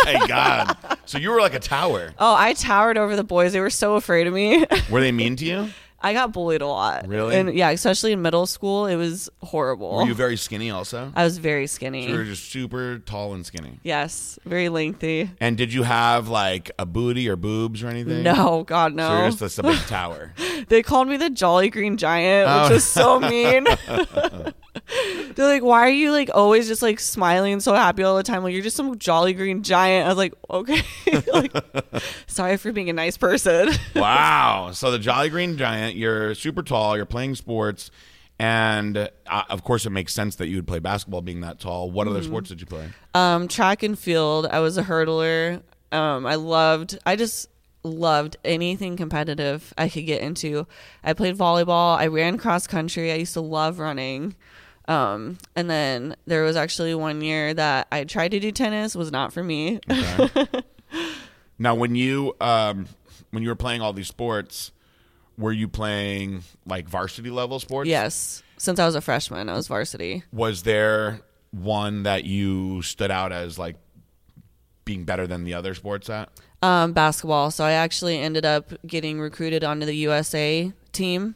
my 0.06 0.26
god! 0.28 0.76
So 1.06 1.20
you 1.20 1.30
were 1.30 1.40
like 1.40 1.54
a 1.54 1.60
tower. 1.60 2.14
oh, 2.18 2.36
I 2.36 2.54
towered 2.54 2.98
over 2.98 3.16
the 3.16 3.24
boys. 3.24 3.54
They 3.54 3.60
were 3.60 3.70
so 3.70 3.96
afraid 3.96 4.26
of 4.26 4.34
me. 4.34 4.66
Were 4.90 5.00
they 5.00 5.12
mean 5.12 5.36
to 5.38 5.46
you? 5.46 5.70
I 6.04 6.14
got 6.14 6.34
bullied 6.34 6.62
a 6.62 6.68
lot. 6.68 7.08
Really? 7.08 7.36
And 7.36 7.54
yeah, 7.54 7.70
especially 7.70 8.12
in 8.12 8.22
middle 8.22 8.46
school, 8.48 8.88
it 8.88 8.96
was 8.96 9.30
horrible. 9.42 9.98
Were 9.98 10.08
you 10.08 10.16
very 10.16 10.36
skinny 10.38 10.72
also? 10.72 11.12
I 11.16 11.24
was 11.24 11.38
very 11.38 11.68
skinny. 11.68 12.08
You 12.10 12.16
were 12.18 12.24
just 12.24 12.52
super 12.52 13.00
tall 13.00 13.34
and 13.34 13.46
skinny. 13.46 13.80
yes, 13.84 14.40
very 14.46 14.70
lengthy. 14.70 15.30
And 15.40 15.58
did 15.58 15.72
you 15.74 15.84
have 15.84 16.28
like 16.28 16.72
a 16.80 16.86
booty 16.86 17.30
or 17.30 17.36
boobs 17.36 17.84
or 17.84 17.88
anything? 17.88 18.24
No, 18.24 18.64
God, 18.64 18.94
So 18.94 18.96
no. 18.96 19.22
you're 19.22 19.32
just 19.32 19.60
a 19.60 19.64
big 19.64 19.80
tower. 19.88 20.34
They 20.68 20.84
called 20.84 21.08
me 21.08 21.18
the 21.18 21.30
Jolly 21.30 21.70
Green 21.70 21.98
Giant, 21.98 22.48
Oh. 22.50 22.64
which 22.64 22.78
is 22.78 22.86
so 22.86 23.16
oh. 23.16 23.20
mean. 23.20 23.66
They're 25.36 25.48
like, 25.48 25.64
why 25.64 25.82
are 25.82 25.90
you 25.90 26.12
like 26.12 26.30
always 26.34 26.68
just 26.68 26.82
like 26.82 27.00
smiling 27.00 27.54
and 27.54 27.64
so 27.64 27.74
happy 27.74 28.04
all 28.04 28.18
the 28.18 28.24
time? 28.24 28.44
Like 28.44 28.54
you're 28.54 28.64
just 28.64 28.76
some 28.76 28.98
jolly 28.98 29.34
green 29.34 29.64
giant. 29.64 30.06
I 30.06 30.10
was 30.10 30.18
like, 30.18 30.34
okay, 30.50 30.82
like, 31.34 31.54
sorry 32.28 32.58
for 32.58 32.72
being 32.72 32.90
a 32.90 32.94
nice 32.94 33.18
person. 33.18 33.70
wow. 33.96 34.72
So 34.74 34.92
the 34.92 35.00
Jolly 35.00 35.30
Green 35.30 35.58
Giant, 35.58 35.96
you're 35.96 36.36
super 36.36 36.64
tall, 36.64 36.96
you're 36.96 37.06
playing 37.06 37.36
sports, 37.36 37.92
and 38.40 38.98
uh, 38.98 39.44
of 39.50 39.64
course 39.64 39.86
it 39.86 39.92
makes 39.92 40.14
sense 40.14 40.36
that 40.38 40.48
you 40.48 40.58
would 40.58 40.68
play 40.68 40.80
basketball 40.80 41.22
being 41.22 41.42
that 41.42 41.60
tall. 41.60 41.92
What 41.92 42.08
other 42.08 42.24
sports 42.24 42.50
did 42.50 42.60
you 42.60 42.68
play? 42.68 42.90
Um, 43.14 43.48
track 43.48 43.84
and 43.84 43.98
field. 43.98 44.48
I 44.48 44.60
was 44.60 44.78
a 44.78 44.84
hurdler. 44.84 45.62
Um, 45.92 46.26
I 46.26 46.36
loved. 46.36 46.98
I 47.06 47.16
just 47.16 47.48
loved 47.84 48.38
anything 48.46 48.96
competitive 48.96 49.74
I 49.78 49.90
could 49.90 50.06
get 50.06 50.22
into. 50.22 50.68
I 51.04 51.14
played 51.14 51.38
volleyball. 51.38 51.98
I 51.98 52.08
ran 52.08 52.38
cross 52.38 52.68
country. 52.68 53.12
I 53.12 53.16
used 53.16 53.34
to 53.34 53.42
love 53.42 53.80
running. 53.80 54.36
Um, 54.92 55.38
and 55.56 55.70
then 55.70 56.16
there 56.26 56.44
was 56.44 56.58
actually 56.58 56.94
one 56.94 57.22
year 57.22 57.54
that 57.54 57.88
I 57.92 58.04
tried 58.04 58.32
to 58.32 58.40
do 58.40 58.52
tennis. 58.52 58.94
Was 58.94 59.12
not 59.12 59.32
for 59.32 59.42
me. 59.42 59.80
Okay. 59.90 60.46
now, 61.60 61.76
when 61.76 61.96
you 61.96 62.36
um, 62.42 62.88
when 63.30 63.42
you 63.42 63.50
were 63.50 63.56
playing 63.56 63.82
all 63.82 63.94
these 63.94 64.10
sports, 64.10 64.72
were 65.38 65.54
you 65.54 65.70
playing 65.70 66.44
like 66.66 66.90
varsity 66.90 67.30
level 67.30 67.60
sports? 67.60 67.90
yes, 67.90 68.44
since 68.58 68.80
I 68.80 68.86
was 68.86 68.96
a 68.96 69.02
freshman, 69.02 69.48
I 69.48 69.54
was 69.54 69.68
varsity. 69.68 70.24
Was 70.34 70.64
there 70.64 71.22
one 71.52 72.04
that 72.04 72.26
you 72.26 72.82
stood 72.82 73.12
out 73.12 73.32
as 73.32 73.58
like 73.58 73.78
being 74.84 75.06
better 75.06 75.26
than 75.26 75.46
the 75.46 75.54
other 75.54 75.74
sports 75.74 76.10
at? 76.10 76.30
Um, 76.62 76.92
basketball. 76.92 77.50
So 77.50 77.64
I 77.64 77.72
actually 77.72 78.20
ended 78.20 78.46
up 78.46 78.74
getting 78.86 79.22
recruited 79.22 79.64
onto 79.64 79.86
the 79.86 79.96
USA 79.96 80.72
team. 80.92 81.36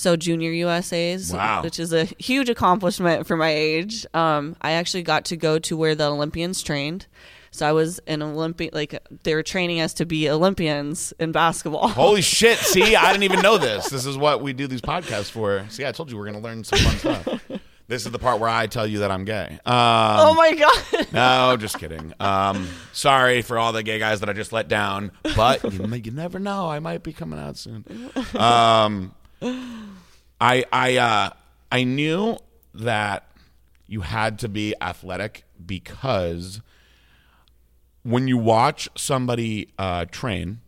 So 0.00 0.16
junior 0.16 0.50
USA's, 0.50 1.32
Wow. 1.32 1.62
which 1.62 1.78
is 1.78 1.92
a 1.92 2.04
huge 2.18 2.48
accomplishment 2.48 3.26
for 3.26 3.36
my 3.36 3.50
age. 3.50 4.06
Um, 4.14 4.56
I 4.62 4.72
actually 4.72 5.02
got 5.02 5.26
to 5.26 5.36
go 5.36 5.58
to 5.58 5.76
where 5.76 5.94
the 5.94 6.06
Olympians 6.06 6.62
trained. 6.62 7.06
So 7.50 7.68
I 7.68 7.72
was 7.72 7.98
an 8.06 8.22
Olympic, 8.22 8.74
like 8.74 8.96
they 9.24 9.34
were 9.34 9.42
training 9.42 9.80
us 9.80 9.92
to 9.94 10.06
be 10.06 10.30
Olympians 10.30 11.12
in 11.18 11.32
basketball. 11.32 11.88
Holy 11.88 12.22
shit! 12.36 12.58
See, 12.58 12.94
I 12.96 13.10
didn't 13.12 13.24
even 13.24 13.42
know 13.42 13.58
this. 13.58 13.88
This 13.90 14.06
is 14.06 14.16
what 14.16 14.40
we 14.40 14.52
do 14.52 14.66
these 14.68 14.80
podcasts 14.80 15.30
for. 15.30 15.66
See, 15.68 15.84
I 15.84 15.90
told 15.92 16.10
you 16.10 16.16
we're 16.16 16.30
going 16.30 16.40
to 16.40 16.48
learn 16.48 16.62
some 16.64 16.78
fun 16.78 16.96
stuff. 16.98 17.42
This 17.88 18.06
is 18.06 18.12
the 18.12 18.20
part 18.20 18.38
where 18.38 18.48
I 18.48 18.68
tell 18.68 18.86
you 18.86 19.00
that 19.00 19.10
I'm 19.10 19.24
gay. 19.24 19.48
Um, 19.66 19.66
oh 19.66 20.34
my 20.34 20.54
god! 20.54 21.06
No, 21.12 21.56
just 21.58 21.76
kidding. 21.80 22.14
Um, 22.20 22.68
sorry 22.92 23.42
for 23.42 23.58
all 23.58 23.72
the 23.72 23.82
gay 23.82 23.98
guys 23.98 24.20
that 24.20 24.28
I 24.30 24.32
just 24.32 24.52
let 24.52 24.68
down, 24.68 25.10
but 25.34 25.64
you, 25.72 25.84
you 25.96 26.10
never 26.12 26.38
know. 26.38 26.70
I 26.70 26.78
might 26.78 27.02
be 27.02 27.12
coming 27.12 27.40
out 27.40 27.56
soon. 27.56 27.84
Um, 28.34 29.12
I 29.42 30.64
I 30.72 30.96
uh, 30.96 31.30
I 31.72 31.84
knew 31.84 32.38
that 32.74 33.30
you 33.86 34.02
had 34.02 34.38
to 34.40 34.48
be 34.48 34.74
athletic 34.80 35.44
because 35.64 36.60
when 38.02 38.28
you 38.28 38.38
watch 38.38 38.88
somebody 38.96 39.68
uh, 39.78 40.06
train 40.06 40.60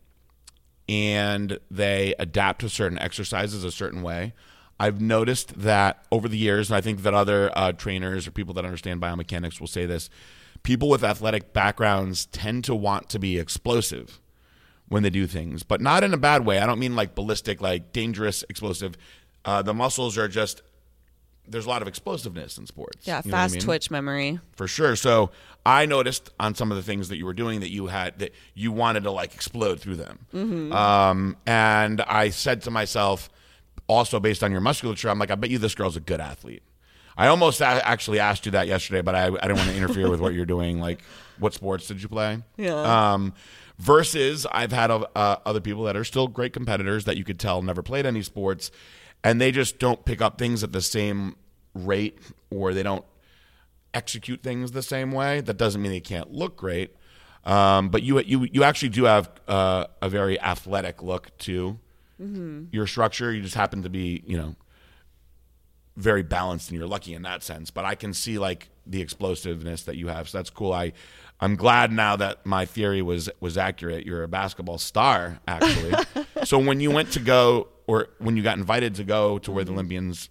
and 0.89 1.59
they 1.71 2.13
adapt 2.19 2.61
to 2.61 2.69
certain 2.69 2.99
exercises 2.99 3.63
a 3.63 3.71
certain 3.71 4.01
way. 4.01 4.33
I've 4.79 4.99
noticed 4.99 5.59
that 5.59 6.03
over 6.11 6.27
the 6.27 6.37
years, 6.37 6.69
and 6.69 6.75
I 6.75 6.81
think 6.81 7.03
that 7.03 7.13
other 7.13 7.51
uh, 7.55 7.71
trainers 7.71 8.27
or 8.27 8.31
people 8.31 8.53
that 8.55 8.65
understand 8.65 9.01
biomechanics 9.01 9.59
will 9.59 9.67
say 9.67 9.85
this 9.85 10.09
people 10.63 10.89
with 10.89 11.03
athletic 11.03 11.53
backgrounds 11.53 12.25
tend 12.27 12.63
to 12.63 12.75
want 12.75 13.09
to 13.09 13.19
be 13.19 13.37
explosive 13.37 14.19
when 14.89 15.03
they 15.03 15.09
do 15.09 15.25
things, 15.27 15.63
but 15.63 15.81
not 15.81 16.03
in 16.03 16.13
a 16.13 16.17
bad 16.17 16.45
way. 16.45 16.59
I 16.59 16.65
don't 16.65 16.79
mean 16.79 16.95
like 16.95 17.15
ballistic, 17.15 17.61
like 17.61 17.93
dangerous, 17.93 18.43
explosive. 18.49 18.95
Uh, 19.45 19.61
the 19.61 19.73
muscles 19.73 20.17
are 20.17 20.27
just, 20.27 20.61
there's 21.47 21.65
a 21.65 21.69
lot 21.69 21.81
of 21.81 21.87
explosive,ness 21.87 22.57
in 22.57 22.65
sports. 22.67 23.05
Yeah, 23.07 23.21
You 23.25 23.31
know 23.31 23.35
what 23.35 23.39
I 23.39 23.43
fast 23.43 23.53
mean? 23.55 23.63
twitch 23.63 23.91
memory. 23.91 24.39
for 24.55 24.67
sure. 24.67 24.95
So 24.95 25.31
I 25.65 25.85
noticed 25.85 26.29
on 26.39 26.55
some 26.55 26.71
of 26.71 26.77
the 26.77 26.83
things 26.83 27.09
that 27.09 27.17
you 27.17 27.25
were 27.25 27.33
doing 27.33 27.61
that 27.61 27.69
you 27.71 27.87
had 27.87 28.19
that 28.19 28.33
you 28.53 28.71
wanted 28.71 29.03
to 29.03 29.11
like 29.11 29.33
explode 29.33 29.79
through 29.79 29.95
them. 29.97 30.71
Um, 30.73 31.37
and 31.45 32.01
I 32.01 32.29
said 32.29 32.61
to 32.63 32.71
myself, 32.71 33.29
also 33.87 34.19
based 34.19 34.43
on 34.43 34.51
your 34.51 34.61
musculature, 34.61 35.09
I'm 35.09 35.19
like, 35.19 35.31
I 35.31 35.35
bet 35.35 35.49
you 35.49 35.57
this 35.57 35.75
girl's 35.75 35.97
a 35.97 36.01
good 36.01 36.21
athlete. 36.21 36.63
I 37.17 37.27
almost 37.27 37.61
a- 37.61 37.65
actually 37.87 38.19
asked 38.19 38.45
you 38.45 38.53
that 38.53 38.67
yesterday, 38.67 39.01
but 39.01 39.13
I, 39.13 39.25
I 39.27 39.29
didn't 39.29 39.57
want 39.57 39.69
to 39.69 39.75
interfere 39.75 40.09
with 40.09 40.19
what 40.19 40.33
you're 40.33 40.45
doing. 40.45 40.79
Like, 40.79 41.01
what 41.39 41.53
sports 41.53 41.87
did 41.87 42.01
you 42.01 42.07
play? 42.09 42.41
Yeah. 42.57 43.13
Um, 43.13 43.33
versus, 43.77 44.45
I've 44.51 44.71
had 44.71 44.91
uh, 44.91 45.05
other 45.15 45.61
people 45.61 45.83
that 45.83 45.95
are 45.95 46.03
still 46.03 46.27
great 46.27 46.53
competitors 46.53 47.05
that 47.05 47.17
you 47.17 47.23
could 47.23 47.39
tell 47.39 47.61
never 47.61 47.81
played 47.81 48.05
any 48.05 48.21
sports, 48.21 48.71
and 49.23 49.39
they 49.39 49.51
just 49.51 49.79
don't 49.79 50.05
pick 50.05 50.21
up 50.21 50.37
things 50.37 50.63
at 50.63 50.71
the 50.71 50.81
same 50.81 51.35
rate, 51.73 52.19
or 52.49 52.73
they 52.73 52.83
don't 52.83 53.05
execute 53.93 54.41
things 54.43 54.71
the 54.71 54.81
same 54.81 55.11
way. 55.11 55.41
That 55.41 55.57
doesn't 55.57 55.81
mean 55.81 55.91
they 55.91 55.99
can't 55.99 56.31
look 56.31 56.55
great. 56.57 56.95
Um, 57.45 57.89
but 57.89 58.03
you 58.03 58.19
you 58.21 58.47
you 58.51 58.63
actually 58.63 58.89
do 58.89 59.03
have 59.03 59.29
uh, 59.47 59.87
a 60.01 60.09
very 60.09 60.39
athletic 60.39 61.03
look 61.03 61.37
to 61.39 61.77
your 62.71 62.87
structure. 62.87 63.33
You 63.33 63.41
just 63.41 63.55
happen 63.55 63.83
to 63.83 63.89
be 63.89 64.23
you 64.25 64.37
know 64.37 64.55
very 65.97 66.23
balanced 66.23 66.69
and 66.69 66.79
you're 66.79 66.87
lucky 66.87 67.13
in 67.13 67.23
that 67.23 67.43
sense. 67.43 67.69
But 67.69 67.85
I 67.85 67.95
can 67.95 68.13
see 68.13 68.39
like 68.39 68.69
the 68.87 69.01
explosiveness 69.01 69.83
that 69.83 69.97
you 69.97 70.07
have. 70.07 70.29
So 70.29 70.37
that's 70.37 70.49
cool. 70.49 70.73
I 70.73 70.93
I'm 71.43 71.55
glad 71.55 71.91
now 71.91 72.15
that 72.15 72.45
my 72.45 72.65
theory 72.65 73.01
was 73.01 73.29
was 73.39 73.57
accurate. 73.57 74.05
You're 74.05 74.23
a 74.23 74.27
basketball 74.27 74.77
star, 74.77 75.39
actually. 75.47 75.93
so 76.43 76.57
when 76.59 76.79
you 76.79 76.91
went 76.91 77.11
to 77.13 77.19
go 77.19 77.67
or 77.87 78.07
when 78.19 78.37
you 78.37 78.43
got 78.43 78.57
invited 78.57 78.95
to 78.95 79.03
go 79.03 79.39
to 79.39 79.51
where 79.51 79.63
the 79.63 79.71
Olympians 79.71 80.29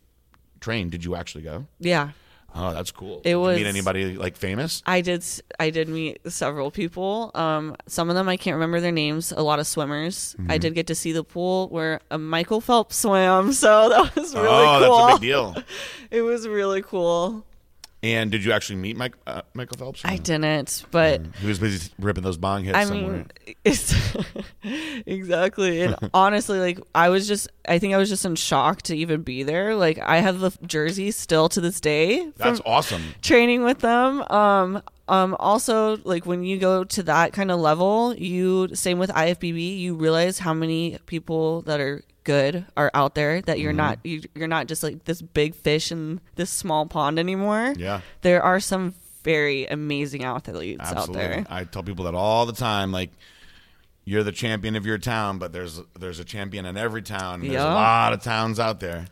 trained, 0.61 0.91
did 0.91 1.05
you 1.05 1.15
actually 1.15 1.45
go? 1.45 1.67
Yeah, 1.79 2.11
Oh, 2.55 2.75
that's 2.75 2.91
cool. 2.91 3.19
It 3.19 3.23
Did 3.25 3.31
you 3.31 3.41
was- 3.41 3.57
meet 3.57 3.67
anybody 3.67 4.17
like 4.17 4.37
famous? 4.37 4.83
I 4.87 5.01
did. 5.01 5.25
I 5.59 5.71
did 5.71 5.89
meet 5.89 6.21
several 6.31 6.71
people. 6.71 7.31
Um, 7.35 7.77
some 7.87 8.11
of 8.11 8.15
them 8.15 8.29
I 8.29 8.37
can't 8.37 8.55
remember 8.55 8.81
their 8.81 8.93
names. 8.93 9.33
A 9.33 9.43
lot 9.43 9.59
of 9.59 9.67
swimmers. 9.67 10.37
Mm-hmm. 10.39 10.51
I 10.51 10.59
did 10.59 10.75
get 10.75 10.87
to 10.89 10.95
see 10.95 11.13
the 11.13 11.25
pool 11.25 11.69
where 11.69 12.01
uh, 12.11 12.19
Michael 12.19 12.61
Phelps 12.61 12.97
swam, 12.97 13.53
so 13.65 13.89
that 13.89 14.15
was 14.15 14.35
really 14.35 14.49
oh, 14.49 14.51
cool. 14.51 14.93
Oh, 14.93 15.07
that's 15.07 15.17
a 15.17 15.21
big 15.21 15.29
deal. 15.29 15.57
It 16.11 16.21
was 16.21 16.47
really 16.47 16.83
cool. 16.83 17.47
And 18.05 18.33
did 18.33 18.45
you 18.45 18.51
actually 18.51 18.77
meet 18.77 18.97
Mike, 18.97 19.15
uh, 19.29 19.43
Michael 19.55 19.77
Phelps? 19.79 20.03
I 20.05 20.17
didn't, 20.17 20.85
but 20.91 21.21
He 21.41 21.47
was 21.47 21.61
busy 21.61 21.93
ripping 22.01 22.25
those 22.25 22.37
bong 22.37 22.65
hits 22.65 22.77
I 22.77 22.85
somewhere. 22.85 23.13
mean, 23.13 23.31
it's 23.65 23.95
exactly. 25.07 25.83
And 25.83 25.97
honestly, 26.15 26.59
like 26.59 26.81
I 26.95 27.11
was 27.11 27.29
just, 27.29 27.49
I 27.69 27.79
think 27.79 27.95
I 27.95 27.99
was 27.99 28.09
just 28.09 28.25
in 28.25 28.35
shock 28.35 28.83
to 28.83 28.97
even 28.97 29.23
be 29.23 29.45
there. 29.45 29.77
Like 29.77 29.99
I 30.01 30.19
have 30.19 30.41
the 30.41 30.51
jersey 30.67 31.11
still 31.13 31.49
to 31.51 31.61
this 31.61 31.81
day. 31.81 32.29
That's 32.37 32.61
awesome. 32.67 33.03
training 33.23 33.63
with 33.63 33.79
them. 33.79 34.23
Um, 34.31 34.83
um, 35.09 35.37
also, 35.39 35.99
like 36.05 36.27
when 36.27 36.43
you 36.43 36.59
go 36.59 36.85
to 36.85 37.03
that 37.05 37.33
kind 37.33 37.51
of 37.51 37.61
level, 37.61 38.15
you 38.15 38.75
same 38.75 38.99
with 38.99 39.11
IFBB, 39.11 39.79
you 39.79 39.95
realize 39.95 40.39
how 40.41 40.55
many 40.55 40.99
people 41.07 41.63
that 41.63 41.81
are 41.81 42.03
good 42.25 42.65
are 42.77 42.91
out 42.95 43.15
there 43.15 43.41
that 43.43 43.57
Mm-hmm. 43.57 43.63
you're 43.63 43.73
not 43.73 43.99
you, 44.05 44.23
you're 44.35 44.49
not 44.49 44.67
just 44.69 44.83
like 44.83 45.05
this 45.05 45.21
big 45.23 45.55
fish 45.55 45.91
in 45.93 46.21
this 46.37 46.51
small 46.51 46.87
pond 46.87 47.19
anymore. 47.19 47.75
Yeah. 47.77 48.01
There 48.23 48.43
are 48.43 48.61
some 48.61 48.95
very 49.25 49.67
amazing 49.67 50.25
athletes 50.25 50.81
Absolutely. 50.83 51.23
out 51.25 51.29
there. 51.31 51.47
I 51.49 51.65
tell 51.65 51.83
people 51.83 52.05
that 52.07 52.15
all 52.15 52.45
the 52.47 52.53
time. 52.53 52.91
Like, 52.93 53.11
you're 54.05 54.25
the 54.25 54.33
champion 54.33 54.75
of 54.75 54.85
your 54.85 54.99
town, 54.99 55.39
but 55.39 55.53
there's 55.53 55.81
there's 55.99 56.19
a 56.19 56.25
champion 56.25 56.67
in 56.67 56.77
every 56.77 57.03
town. 57.03 57.41
And 57.43 57.51
There's 57.51 57.63
a 57.63 57.67
lot 57.67 58.13
of 58.13 58.23
towns 58.23 58.59
out 58.59 58.81
there. 58.81 59.07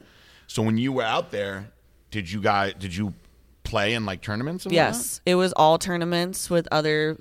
So 0.49 0.63
when 0.63 0.79
you 0.79 0.93
were 0.93 1.05
out 1.05 1.31
there, 1.31 1.71
did 2.11 2.31
you 2.31 2.41
guys 2.41 2.75
did 2.79 2.95
you 2.97 3.15
play 3.63 3.95
in 3.95 4.05
like 4.05 4.21
tournaments? 4.21 4.67
Yes, 4.69 5.21
it 5.25 5.37
was 5.37 5.53
all 5.53 5.79
tournaments 5.79 6.51
with 6.51 6.67
other 6.73 7.17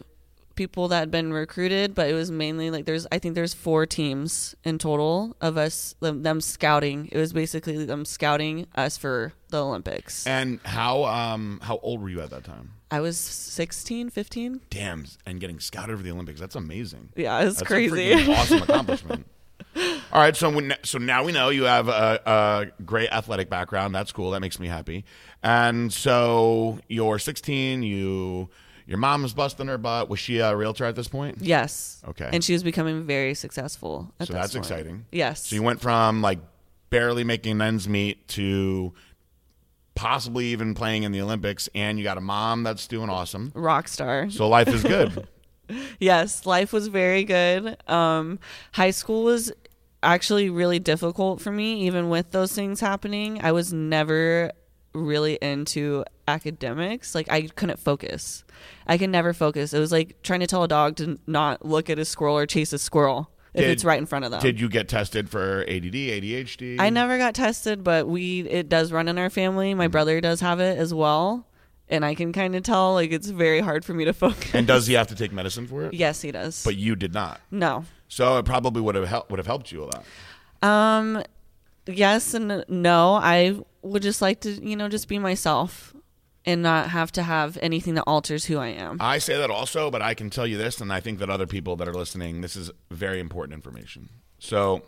people 0.60 0.90
that 0.90 1.00
had 1.00 1.10
been 1.10 1.32
recruited, 1.32 1.96
but 1.96 2.10
it 2.10 2.14
was 2.14 2.30
mainly 2.30 2.70
like 2.70 2.84
there's 2.84 3.08
I 3.14 3.18
think 3.18 3.34
there's 3.34 3.54
four 3.54 3.86
teams 3.86 4.56
in 4.66 4.78
total 4.78 5.38
of 5.40 5.56
us 5.56 5.96
them, 6.02 6.22
them 6.24 6.42
scouting. 6.42 7.08
It 7.14 7.18
was 7.18 7.32
basically 7.32 7.86
them 7.86 8.04
scouting 8.04 8.68
us 8.76 8.98
for 8.98 9.32
the 9.48 9.64
Olympics. 9.64 10.28
And 10.28 10.60
how 10.66 11.06
um 11.06 11.62
how 11.64 11.80
old 11.82 12.02
were 12.02 12.10
you 12.10 12.20
at 12.20 12.30
that 12.32 12.44
time? 12.44 12.74
I 12.92 13.00
was 13.00 13.18
16, 13.18 14.10
15. 14.10 14.62
Damn, 14.70 15.06
and 15.26 15.40
getting 15.40 15.62
scouted 15.62 15.96
for 15.96 16.04
the 16.04 16.12
Olympics. 16.12 16.42
That's 16.42 16.56
amazing. 16.56 17.10
Yeah, 17.16 17.40
it's 17.40 17.60
That's 17.60 17.68
crazy. 17.68 18.14
Awesome 18.30 18.64
accomplishment. 18.64 19.28
All 20.12 20.20
right, 20.20 20.36
so 20.36 20.50
when, 20.50 20.74
so 20.84 20.98
now 20.98 21.24
we 21.24 21.32
know 21.32 21.50
you 21.50 21.64
have 21.64 21.88
a, 21.88 22.20
a 22.26 22.84
great 22.84 23.10
athletic 23.12 23.50
background. 23.50 23.94
That's 23.96 24.12
cool. 24.12 24.32
That 24.32 24.40
makes 24.42 24.60
me 24.60 24.68
happy. 24.68 25.06
And 25.44 25.94
so 25.94 26.80
you're 26.88 27.20
16. 27.20 27.84
You 27.84 28.50
your 28.90 28.98
mom 28.98 29.22
was 29.24 29.34
busting 29.34 29.68
her 29.68 29.78
butt. 29.78 30.10
Was 30.10 30.20
she 30.20 30.40
a 30.40 30.54
realtor 30.56 30.84
at 30.84 30.96
this 30.96 31.08
point? 31.08 31.38
yes. 31.42 32.02
Okay. 32.10 32.30
And 32.34 32.44
she 32.44 32.54
was 32.54 32.64
becoming 32.64 33.04
very 33.04 33.34
successful. 33.36 34.12
At 34.20 34.28
So 34.28 34.34
that's 34.34 34.54
point. 34.54 34.66
exciting. 34.66 35.06
Yes. 35.12 35.48
So 35.48 35.56
you 35.56 35.64
went 35.64 35.80
from 35.80 36.22
like 36.22 36.40
barely 36.90 37.24
making 37.24 37.62
ends 37.62 37.88
meet 37.88 38.28
to 38.30 38.94
possibly 39.96 40.48
even 40.48 40.74
playing 40.74 41.04
in 41.04 41.12
the 41.12 41.22
Olympics, 41.22 41.70
and 41.76 41.98
you 42.00 42.04
got 42.04 42.18
a 42.18 42.22
mom 42.22 42.64
that's 42.64 42.88
doing 42.88 43.10
awesome. 43.10 43.52
rock 43.54 43.88
star. 43.88 44.30
So 44.30 44.48
life 44.50 44.68
is 44.68 44.84
good. 44.84 45.28
Yes, 46.00 46.48
life 46.48 46.74
was 46.74 46.88
very 46.88 47.24
good. 47.24 47.78
Um, 47.88 48.40
high 48.72 48.90
school 48.90 49.24
was 49.24 49.52
actually 50.02 50.50
really 50.50 50.80
difficult 50.80 51.42
for 51.42 51.52
me, 51.52 51.86
even 51.86 52.10
with 52.10 52.32
those 52.32 52.52
things 52.54 52.80
happening. 52.80 53.40
I 53.44 53.52
was 53.52 53.72
never 53.72 54.52
really 54.96 55.36
into 55.44 56.06
academics, 56.28 57.14
like 57.14 57.32
I 57.32 57.44
couldn't 57.44 57.78
focus. 57.78 58.44
I 58.88 58.98
can 58.98 59.12
never 59.12 59.34
focus. 59.34 59.74
It 59.74 59.80
was 59.80 59.92
like 59.92 60.22
trying 60.24 60.40
to 60.42 60.48
tell 60.48 60.64
a 60.64 60.68
dog 60.68 60.96
to 60.98 61.20
not 61.28 61.66
look 61.66 61.90
at 61.90 62.00
a 62.00 62.06
squirrel 62.06 62.38
or 62.38 62.46
chase 62.46 62.74
a 62.74 62.78
squirrel 62.78 63.30
if 63.54 63.62
Did- 63.62 63.72
it's 63.72 63.84
right 63.86 63.98
in 64.00 64.06
front 64.06 64.26
of 64.26 64.32
them. 64.32 64.42
Did 64.42 64.60
you 64.60 64.70
get 64.70 64.88
tested 64.88 65.30
for 65.30 65.64
ADD, 65.68 65.94
ADHD? 65.96 66.80
I 66.80 66.90
never 66.90 67.18
got 67.18 67.34
tested, 67.36 67.84
but 67.84 68.08
we 68.08 68.42
it 68.42 68.70
does 68.70 68.92
run 68.92 69.08
in 69.08 69.18
our 69.18 69.30
family. 69.30 69.74
My 69.74 69.88
brother 69.88 70.22
does 70.22 70.40
have 70.42 70.60
it 70.60 70.78
as 70.78 70.94
well, 70.94 71.48
and 71.88 72.06
I 72.06 72.14
can 72.16 72.32
kind 72.34 72.56
of 72.56 72.64
tell 72.64 72.94
like 72.94 73.12
it's 73.12 73.28
very 73.30 73.60
hard 73.60 73.84
for 73.86 73.94
me 73.94 74.06
to 74.06 74.14
focus. 74.26 74.54
And 74.54 74.68
does 74.68 74.88
he 74.88 74.94
have 74.94 75.08
to 75.08 75.16
take 75.16 75.32
medicine 75.32 75.68
for 75.68 75.86
it? 75.86 75.94
yes, 75.94 76.22
he 76.22 76.32
does. 76.32 76.64
But 76.64 76.76
you 76.78 76.96
did 76.96 77.14
not. 77.14 77.42
no. 77.52 77.86
So 78.12 78.38
it 78.40 78.46
probably 78.46 78.82
would 78.82 78.96
have 78.96 79.08
helped 79.08 79.30
would 79.30 79.38
have 79.40 79.46
helped 79.48 79.72
you 79.72 79.84
a 79.84 79.86
lot. 79.86 80.04
Um, 80.62 81.24
yes 81.88 82.34
and 82.34 82.66
no. 82.68 83.14
I 83.14 83.60
would 83.82 84.02
just 84.02 84.22
like 84.22 84.42
to, 84.42 84.52
you 84.52 84.76
know, 84.76 84.90
just 84.90 85.08
be 85.08 85.20
myself 85.20 85.96
and 86.50 86.64
not 86.64 86.90
have 86.90 87.12
to 87.14 87.24
have 87.24 87.58
anything 87.62 87.94
that 87.94 88.04
alters 88.04 88.46
who 88.46 88.58
I 88.58 88.70
am. 88.70 88.98
I 89.00 89.20
say 89.20 89.38
that 89.38 89.52
also, 89.52 89.92
but 89.92 90.02
I 90.02 90.14
can 90.16 90.30
tell 90.30 90.48
you 90.48 90.58
this, 90.58 90.82
and 90.82 90.92
I 90.92 91.00
think 91.00 91.20
that 91.20 91.30
other 91.30 91.46
people 91.46 91.76
that 91.78 91.88
are 91.88 91.94
listening, 91.94 92.42
this 92.42 92.56
is 92.56 92.72
very 92.90 93.20
important 93.20 93.54
information. 93.54 94.10
So, 94.40 94.84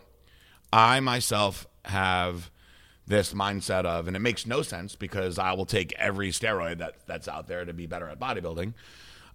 I 0.72 1.00
myself 1.00 1.66
have 1.84 2.50
this 3.06 3.32
mindset 3.32 3.84
of, 3.84 4.08
and 4.08 4.16
it 4.16 4.20
makes 4.20 4.46
no 4.46 4.62
sense 4.62 4.96
because 4.96 5.38
I 5.38 5.52
will 5.52 5.66
take 5.66 5.92
every 5.98 6.30
steroid 6.30 6.78
that 6.78 6.96
that's 7.06 7.28
out 7.28 7.46
there 7.46 7.64
to 7.64 7.72
be 7.72 7.86
better 7.86 8.08
at 8.08 8.18
bodybuilding. 8.18 8.74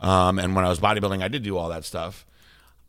Um, 0.01 0.39
and 0.39 0.55
when 0.55 0.65
I 0.65 0.69
was 0.69 0.79
bodybuilding, 0.79 1.23
I 1.23 1.27
did 1.27 1.43
do 1.43 1.57
all 1.57 1.69
that 1.69 1.85
stuff. 1.85 2.25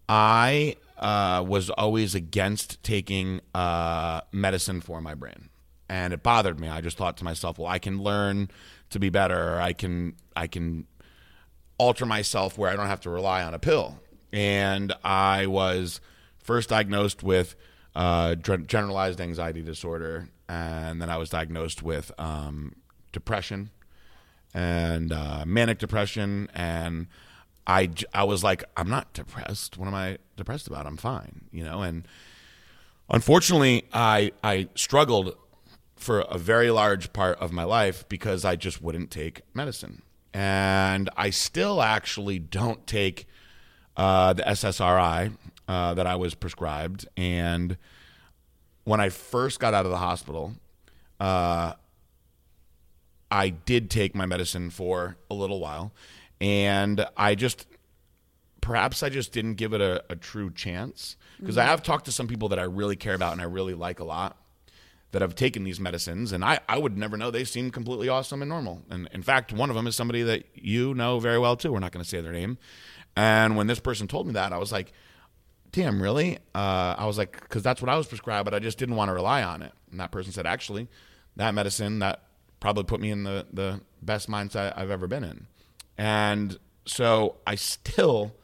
I 0.08 0.76
uh, 0.98 1.44
was 1.46 1.70
always 1.70 2.14
against 2.14 2.82
taking 2.82 3.40
uh, 3.54 4.22
medicine 4.32 4.80
for 4.80 5.00
my 5.00 5.14
brain, 5.14 5.48
and 5.88 6.12
it 6.12 6.22
bothered 6.22 6.58
me. 6.58 6.68
I 6.68 6.80
just 6.80 6.96
thought 6.96 7.18
to 7.18 7.24
myself, 7.24 7.58
well, 7.58 7.68
I 7.68 7.78
can 7.78 7.98
learn 7.98 8.48
to 8.90 8.98
be 8.98 9.10
better. 9.10 9.54
Or 9.54 9.60
I 9.60 9.72
can 9.72 10.14
I 10.36 10.46
can 10.46 10.86
alter 11.78 12.06
myself 12.06 12.58
where 12.58 12.70
I 12.70 12.76
don't 12.76 12.88
have 12.88 13.00
to 13.02 13.10
rely 13.10 13.42
on 13.42 13.54
a 13.54 13.58
pill. 13.58 14.00
And 14.32 14.92
I 15.04 15.46
was 15.46 16.00
first 16.42 16.68
diagnosed 16.68 17.22
with 17.22 17.54
uh, 17.94 18.34
generalized 18.34 19.20
anxiety 19.20 19.62
disorder, 19.62 20.28
and 20.48 21.00
then 21.00 21.08
I 21.08 21.16
was 21.16 21.30
diagnosed 21.30 21.82
with 21.82 22.12
um, 22.18 22.74
depression 23.12 23.70
and 24.54 25.12
uh, 25.12 25.44
manic 25.46 25.78
depression. 25.78 26.48
And 26.54 27.06
I, 27.66 27.90
I 28.14 28.24
was 28.24 28.44
like, 28.44 28.64
I'm 28.76 28.88
not 28.88 29.12
depressed. 29.14 29.78
What 29.78 29.88
am 29.88 29.94
I 29.94 30.18
depressed 30.36 30.66
about? 30.66 30.86
I'm 30.86 30.96
fine, 30.96 31.46
you 31.50 31.64
know. 31.64 31.82
And 31.82 32.06
unfortunately, 33.10 33.88
I 33.92 34.32
I 34.42 34.68
struggled 34.74 35.36
for 35.98 36.20
a 36.20 36.38
very 36.38 36.70
large 36.70 37.12
part 37.12 37.38
of 37.38 37.52
my 37.52 37.64
life 37.64 38.08
because 38.08 38.44
I 38.44 38.56
just 38.56 38.80
wouldn't 38.80 39.10
take 39.10 39.42
medicine. 39.52 40.02
And 40.32 41.10
I 41.16 41.30
still 41.30 41.82
actually 41.82 42.38
don't 42.38 42.86
take 42.86 43.26
uh, 43.96 44.32
the 44.32 44.42
SSRI 44.44 45.36
uh, 45.66 45.94
that 45.94 46.06
I 46.06 46.16
was 46.16 46.34
prescribed. 46.34 47.08
And 47.16 47.76
when 48.84 49.00
I 49.00 49.08
first 49.08 49.58
got 49.58 49.74
out 49.74 49.84
of 49.84 49.90
the 49.90 49.98
hospital, 49.98 50.54
uh, 51.18 51.74
I 53.30 53.48
did 53.48 53.90
take 53.90 54.14
my 54.14 54.24
medicine 54.24 54.70
for 54.70 55.16
a 55.30 55.34
little 55.34 55.60
while. 55.60 55.92
And 56.40 57.04
I 57.16 57.34
just, 57.34 57.66
perhaps 58.60 59.02
I 59.02 59.08
just 59.08 59.32
didn't 59.32 59.54
give 59.54 59.72
it 59.72 59.80
a, 59.80 60.04
a 60.08 60.16
true 60.16 60.50
chance. 60.50 61.16
Because 61.40 61.58
I 61.58 61.64
have 61.64 61.82
talked 61.82 62.04
to 62.06 62.12
some 62.12 62.28
people 62.28 62.48
that 62.50 62.58
I 62.58 62.64
really 62.64 62.96
care 62.96 63.14
about 63.14 63.32
and 63.32 63.40
I 63.40 63.44
really 63.44 63.74
like 63.74 64.00
a 64.00 64.04
lot 64.04 64.36
that 65.10 65.22
have 65.22 65.34
taken 65.34 65.64
these 65.64 65.80
medicines, 65.80 66.32
and 66.32 66.44
I, 66.44 66.60
I 66.68 66.78
would 66.78 66.98
never 66.98 67.16
know 67.16 67.30
they 67.30 67.44
seem 67.44 67.70
completely 67.70 68.08
awesome 68.08 68.42
and 68.42 68.48
normal. 68.48 68.82
And 68.90 69.08
in 69.12 69.22
fact, 69.22 69.52
one 69.52 69.70
of 69.70 69.76
them 69.76 69.86
is 69.86 69.96
somebody 69.96 70.22
that 70.22 70.44
you 70.54 70.94
know 70.94 71.18
very 71.18 71.38
well 71.38 71.56
too. 71.56 71.72
We're 71.72 71.78
not 71.78 71.92
going 71.92 72.04
to 72.04 72.08
say 72.08 72.20
their 72.20 72.32
name. 72.32 72.58
And 73.16 73.56
when 73.56 73.66
this 73.66 73.80
person 73.80 74.06
told 74.06 74.26
me 74.26 74.34
that, 74.34 74.52
I 74.52 74.58
was 74.58 74.70
like, 74.70 74.92
damn, 75.72 76.02
really? 76.02 76.38
Uh, 76.54 76.94
I 76.98 77.06
was 77.06 77.18
like, 77.18 77.40
because 77.40 77.62
that's 77.62 77.80
what 77.80 77.88
I 77.88 77.96
was 77.96 78.06
prescribed, 78.06 78.44
but 78.44 78.54
I 78.54 78.58
just 78.58 78.78
didn't 78.78 78.96
want 78.96 79.08
to 79.08 79.14
rely 79.14 79.42
on 79.42 79.62
it. 79.62 79.72
And 79.90 79.98
that 80.00 80.10
person 80.10 80.32
said, 80.32 80.46
actually, 80.46 80.88
that 81.36 81.54
medicine 81.54 82.00
that 82.00 82.22
probably 82.60 82.84
put 82.84 83.00
me 83.00 83.10
in 83.10 83.24
the, 83.24 83.46
the 83.52 83.80
best 84.02 84.28
mindset 84.28 84.74
I've 84.76 84.90
ever 84.90 85.06
been 85.06 85.24
in. 85.24 85.46
And 85.96 86.58
so 86.84 87.36
I 87.46 87.54
still 87.54 88.34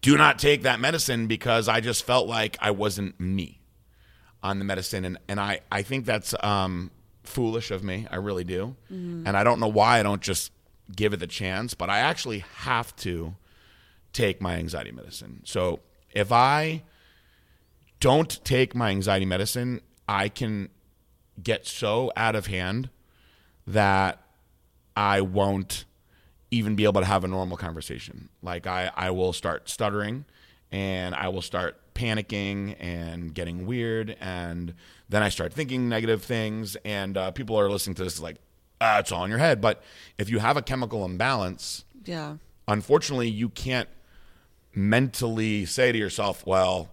do 0.00 0.16
not 0.16 0.38
take 0.38 0.62
that 0.62 0.80
medicine 0.80 1.28
because 1.28 1.68
I 1.68 1.80
just 1.80 2.04
felt 2.04 2.28
like 2.28 2.56
I 2.60 2.72
wasn't 2.72 3.18
me 3.18 3.61
on 4.42 4.58
the 4.58 4.64
medicine 4.64 5.04
and, 5.04 5.18
and 5.28 5.38
I, 5.40 5.60
I 5.70 5.82
think 5.82 6.04
that's 6.04 6.34
um, 6.42 6.90
foolish 7.22 7.70
of 7.70 7.82
me. 7.84 8.06
I 8.10 8.16
really 8.16 8.44
do. 8.44 8.74
And 9.26 9.36
i 9.36 9.44
don't 9.44 9.60
know 9.60 9.68
why 9.68 10.00
i 10.00 10.02
don't 10.02 10.20
just 10.22 10.52
give 10.94 11.12
it 11.14 11.20
the 11.20 11.26
chance 11.26 11.74
but 11.74 11.88
i 11.88 11.98
actually 12.00 12.40
have 12.56 12.94
to 12.96 13.34
take 14.12 14.40
my 14.42 14.56
anxiety 14.56 14.92
medicine. 14.92 15.40
So 15.44 15.80
if 16.10 16.32
i 16.32 16.82
don't 18.00 18.44
take 18.44 18.74
my 18.74 18.90
anxiety 18.90 19.24
medicine 19.24 19.80
i 20.08 20.28
can 20.28 20.68
get 21.42 21.66
so 21.66 22.10
out 22.16 22.34
of 22.34 22.46
hand 22.46 22.90
that 23.66 24.20
i 24.96 25.20
won't 25.20 25.84
even 26.50 26.74
be 26.76 26.84
able 26.84 27.00
to 27.00 27.06
have 27.06 27.24
a 27.24 27.28
normal 27.28 27.56
conversation. 27.56 28.28
Like 28.42 28.66
i, 28.66 28.90
I 28.94 29.10
will 29.10 29.32
start 29.32 29.68
stuttering 29.70 30.24
and 30.70 31.14
i 31.14 31.28
will 31.28 31.42
start 31.42 31.78
panicking 31.94 32.76
and 32.80 33.34
getting 33.34 33.66
weird 33.66 34.16
and 34.20 34.74
then 35.08 35.22
i 35.22 35.28
start 35.28 35.52
thinking 35.52 35.88
negative 35.88 36.22
things 36.22 36.76
and 36.84 37.16
uh, 37.16 37.30
people 37.30 37.58
are 37.58 37.68
listening 37.70 37.94
to 37.94 38.02
this 38.04 38.20
like 38.20 38.36
ah, 38.80 38.98
it's 38.98 39.12
all 39.12 39.24
in 39.24 39.30
your 39.30 39.38
head 39.38 39.60
but 39.60 39.82
if 40.18 40.30
you 40.30 40.38
have 40.38 40.56
a 40.56 40.62
chemical 40.62 41.04
imbalance 41.04 41.84
Yeah. 42.04 42.36
unfortunately 42.66 43.28
you 43.28 43.48
can't 43.50 43.88
mentally 44.74 45.64
say 45.66 45.92
to 45.92 45.98
yourself 45.98 46.46
well 46.46 46.88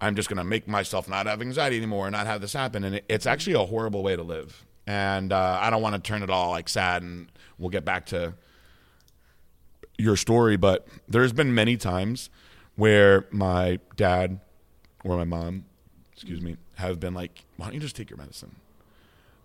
i'm 0.00 0.14
just 0.14 0.28
going 0.28 0.36
to 0.38 0.44
make 0.44 0.68
myself 0.68 1.08
not 1.08 1.26
have 1.26 1.40
anxiety 1.42 1.76
anymore 1.76 2.06
and 2.06 2.12
not 2.12 2.26
have 2.26 2.40
this 2.40 2.52
happen 2.52 2.84
and 2.84 2.94
it, 2.96 3.04
it's 3.08 3.26
actually 3.26 3.54
a 3.54 3.66
horrible 3.66 4.02
way 4.02 4.14
to 4.14 4.22
live 4.22 4.64
and 4.86 5.32
uh, 5.32 5.58
i 5.60 5.68
don't 5.70 5.82
want 5.82 5.94
to 5.96 6.00
turn 6.00 6.22
it 6.22 6.30
all 6.30 6.50
like 6.50 6.68
sad 6.68 7.02
and 7.02 7.30
we'll 7.58 7.70
get 7.70 7.84
back 7.84 8.06
to 8.06 8.34
your 9.98 10.16
story 10.16 10.56
but 10.56 10.86
there's 11.08 11.32
been 11.32 11.54
many 11.54 11.76
times 11.76 12.30
where 12.76 13.26
my 13.30 13.78
dad 13.96 14.40
or 15.04 15.16
my 15.16 15.24
mom 15.24 15.64
excuse 16.12 16.40
me 16.40 16.56
have 16.76 16.98
been 16.98 17.14
like 17.14 17.44
why 17.56 17.66
don't 17.66 17.74
you 17.74 17.80
just 17.80 17.96
take 17.96 18.10
your 18.10 18.16
medicine 18.16 18.56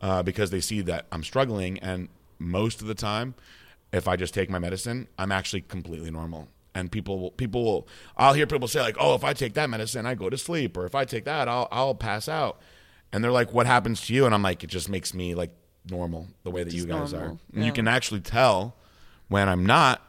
uh, 0.02 0.24
because 0.24 0.50
they 0.50 0.62
see 0.62 0.82
that 0.82 1.06
I'm 1.12 1.24
struggling, 1.24 1.78
and 1.80 2.08
most 2.38 2.82
of 2.82 2.88
the 2.88 2.96
time, 2.96 3.36
if 3.92 4.08
I 4.08 4.16
just 4.16 4.34
take 4.34 4.50
my 4.50 4.60
medicine, 4.60 5.08
I'm 5.18 5.32
actually 5.32 5.62
completely 5.62 6.12
normal. 6.12 6.48
And 6.76 6.92
people, 6.92 7.20
will, 7.20 7.32
people 7.32 7.66
will, 7.66 7.88
I'll 8.16 8.34
hear 8.34 8.48
people 8.48 8.68
say 8.68 8.80
like, 8.82 8.96
"Oh, 9.00 9.16
if 9.16 9.24
I 9.24 9.34
take 9.34 9.56
that 9.56 9.70
medicine, 9.70 10.06
I 10.06 10.16
go 10.16 10.30
to 10.30 10.38
sleep," 10.38 10.78
or 10.78 10.86
if 10.86 10.96
I 10.96 11.04
take 11.04 11.26
that, 11.26 11.48
I'll, 11.48 11.68
I'll 11.72 11.96
pass 11.96 12.30
out. 12.30 12.62
And 13.12 13.24
they're 13.24 13.32
like, 13.32 13.54
"What 13.54 13.66
happens 13.66 14.02
to 14.08 14.14
you?" 14.14 14.26
And 14.26 14.34
I'm 14.34 14.44
like, 14.44 14.64
"It 14.64 14.70
just 14.70 14.88
makes 14.88 15.14
me 15.14 15.36
like 15.36 15.52
normal, 15.90 16.28
the 16.44 16.52
way 16.52 16.64
that 16.64 16.74
you 16.74 16.86
guys 16.86 17.12
normal, 17.12 17.32
are." 17.32 17.38
And 17.54 17.66
you 17.66 17.74
can 17.74 17.88
actually 17.88 18.22
tell 18.22 18.76
when 19.28 19.50
I'm 19.50 19.66
not 19.66 20.02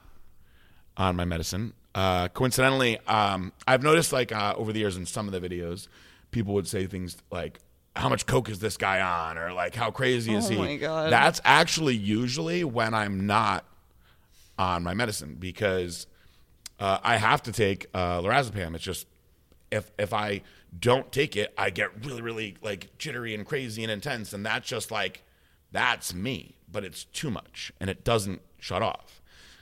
on 0.96 1.16
my 1.16 1.24
medicine. 1.24 1.72
Uh, 1.94 2.29
coincidentally, 2.29 2.98
um, 3.07 3.53
I've 3.66 3.83
noticed 3.83 4.12
like 4.12 4.33
uh, 4.33 4.55
over 4.57 4.72
the 4.72 4.79
years 4.81 4.96
in 4.96 5.07
some 5.07 5.29
of 5.29 5.33
the 5.33 5.40
videos, 5.46 5.88
people 6.31 6.55
would 6.55 6.68
say 6.68 6.87
things 6.87 7.16
like, 7.31 7.59
"How 7.96 8.09
much 8.09 8.26
coke 8.26 8.48
is 8.48 8.61
this 8.61 8.76
guy 8.76 9.00
on?" 9.00 9.37
or 9.38 9.53
like, 9.53 9.74
"How 9.74 9.90
crazy 9.90 10.35
is 10.35 10.46
Oh 10.46 10.50
he?" 10.50 10.59
my 10.59 10.76
God. 10.76 11.12
That's 11.12 11.40
actually 11.44 11.96
usually 11.96 12.62
when 12.64 12.94
I'm 12.94 13.26
not 13.26 13.64
on 14.59 14.83
my 14.85 14.94
medicine 14.94 15.37
because 15.38 16.07
uh, 16.79 16.98
I 17.03 17.16
have 17.16 17.42
to 17.44 17.53
take 17.53 17.87
uh, 17.92 18.20
lorazepam. 18.20 18.74
It's 18.74 18.85
just 18.85 19.07
if 19.72 19.90
if 19.98 20.12
I 20.12 20.42
don't 20.79 21.11
take 21.11 21.35
it, 21.37 21.53
I 21.59 21.70
get 21.70 22.05
really 22.05 22.22
really 22.22 22.57
like 22.62 22.96
jittery 22.98 23.35
and 23.35 23.44
crazy 23.44 23.83
and 23.83 23.90
intense, 23.90 24.33
and 24.33 24.46
that's 24.46 24.68
just 24.68 24.92
like 24.92 25.22
that's 25.72 26.14
me. 26.14 26.55
But 26.70 26.85
it's 26.85 27.03
too 27.05 27.33
much, 27.33 27.72
and 27.81 27.90
it 27.90 28.05
doesn't 28.05 28.42
shut 28.61 28.81
off. 28.81 29.19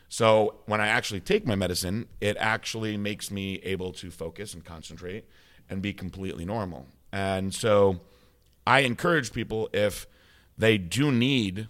So 0.08 0.56
when 0.66 0.80
I 0.80 0.88
actually 0.88 1.20
take 1.20 1.46
my 1.46 1.54
medicine, 1.54 2.06
it 2.20 2.36
actually 2.38 2.96
makes 2.96 3.30
me 3.30 3.56
able 3.62 3.92
to 3.94 4.10
focus 4.10 4.54
and 4.54 4.64
concentrate 4.64 5.24
and 5.68 5.82
be 5.82 5.92
completely 5.92 6.44
normal. 6.44 6.86
And 7.12 7.54
so 7.54 8.00
I 8.66 8.80
encourage 8.80 9.32
people 9.32 9.68
if 9.72 10.06
they 10.56 10.78
do 10.78 11.12
need 11.12 11.68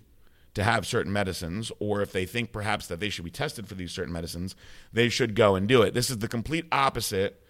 to 0.55 0.65
have 0.65 0.87
certain 0.87 1.13
medicines, 1.13 1.71
or 1.79 2.01
if 2.03 2.11
they 2.11 2.27
think 2.27 2.51
perhaps 2.53 2.89
that 2.89 2.99
they 2.99 3.11
should 3.11 3.25
be 3.25 3.31
tested 3.31 3.69
for 3.69 3.75
these 3.77 3.93
certain 3.93 4.13
medicines, 4.13 4.57
they 4.93 5.09
should 5.09 5.35
go 5.37 5.55
and 5.55 5.69
do 5.69 5.83
it. 5.83 5.95
This 5.95 6.11
is 6.11 6.19
the 6.19 6.27
complete 6.27 6.65
opposite 6.73 7.41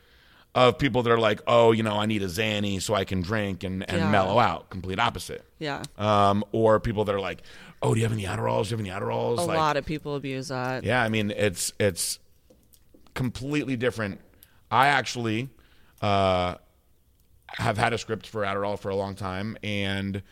of 0.54 0.78
people 0.78 1.02
that 1.02 1.10
are 1.10 1.18
like, 1.18 1.40
oh, 1.46 1.72
you 1.72 1.82
know, 1.82 1.96
I 1.96 2.06
need 2.06 2.22
a 2.22 2.26
Xanny 2.26 2.82
so 2.82 2.94
I 2.94 3.04
can 3.04 3.22
drink 3.22 3.64
and, 3.64 3.88
and 3.88 3.98
Yeah. 3.98 4.10
mellow 4.10 4.38
out. 4.38 4.68
Complete 4.68 4.98
opposite. 4.98 5.44
Yeah. 5.58 5.82
Um, 5.96 6.44
or 6.52 6.80
people 6.80 7.04
that 7.06 7.14
are 7.14 7.20
like, 7.20 7.42
oh, 7.82 7.94
do 7.94 8.00
you 8.00 8.06
have 8.06 8.12
any 8.12 8.24
Adderalls? 8.24 8.68
Do 8.68 8.76
you 8.76 8.76
have 8.76 8.80
any 8.80 9.06
Adderalls? 9.06 9.38
A 9.38 9.42
like, 9.42 9.56
lot 9.56 9.76
of 9.76 9.86
people 9.86 10.16
abuse 10.16 10.48
that. 10.48 10.84
yeah, 10.84 11.02
I 11.02 11.08
mean 11.08 11.30
it's 11.30 11.72
it's 11.78 12.18
completely 13.14 13.76
different. 13.76 14.20
I 14.70 14.88
actually 14.88 15.48
uh, 16.02 16.56
have 17.48 17.78
had 17.78 17.92
a 17.92 17.98
script 17.98 18.26
for 18.26 18.42
Adderall 18.42 18.78
for 18.78 18.90
a 18.90 18.96
long 18.96 19.14
time, 19.14 19.56
and 19.62 20.22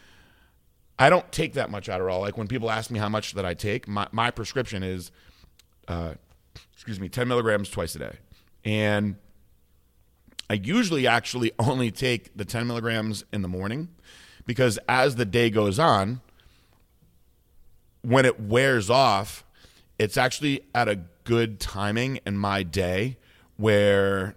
I 0.99 1.11
don't 1.11 1.31
take 1.33 1.55
that 1.55 1.71
much 1.71 1.89
Adderall. 1.89 2.21
Like 2.21 2.39
when 2.39 2.47
people 2.47 2.71
ask 2.71 2.91
me 2.91 2.99
how 2.99 3.09
much 3.09 3.35
that 3.35 3.45
I 3.45 3.55
take, 3.55 3.87
my, 3.87 4.07
my 4.13 4.31
prescription 4.31 4.83
is, 4.83 5.11
uh, 5.89 6.15
excuse 6.73 7.01
me, 7.01 7.09
10 7.09 7.29
milligrams 7.29 7.69
twice 7.69 7.95
a 7.97 7.99
day. 7.99 8.17
And 8.65 9.17
I 10.49 10.55
usually 10.55 11.07
actually 11.07 11.53
only 11.59 11.91
take 11.91 12.37
the 12.37 12.45
10 12.45 12.67
milligrams 12.67 13.25
in 13.33 13.43
the 13.43 13.49
morning 13.49 13.89
because 14.47 14.79
as 14.89 15.17
the 15.17 15.25
day 15.25 15.51
goes 15.51 15.79
on, 15.79 16.21
when 18.07 18.25
it 18.25 18.39
wears 18.39 18.89
off, 18.89 19.45
it's 19.99 20.17
actually 20.17 20.61
at 20.73 20.89
a 20.89 21.01
good 21.25 21.59
timing 21.59 22.21
in 22.25 22.39
my 22.39 22.63
day 22.63 23.17
where 23.57 24.37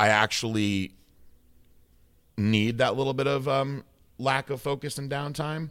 I 0.00 0.08
actually 0.08 0.92
need 2.38 2.78
that 2.78 2.96
little 2.96 3.12
bit 3.12 3.26
of 3.26 3.46
um, 3.48 3.84
lack 4.18 4.48
of 4.48 4.62
focus 4.62 4.96
and 4.96 5.10
downtime 5.10 5.68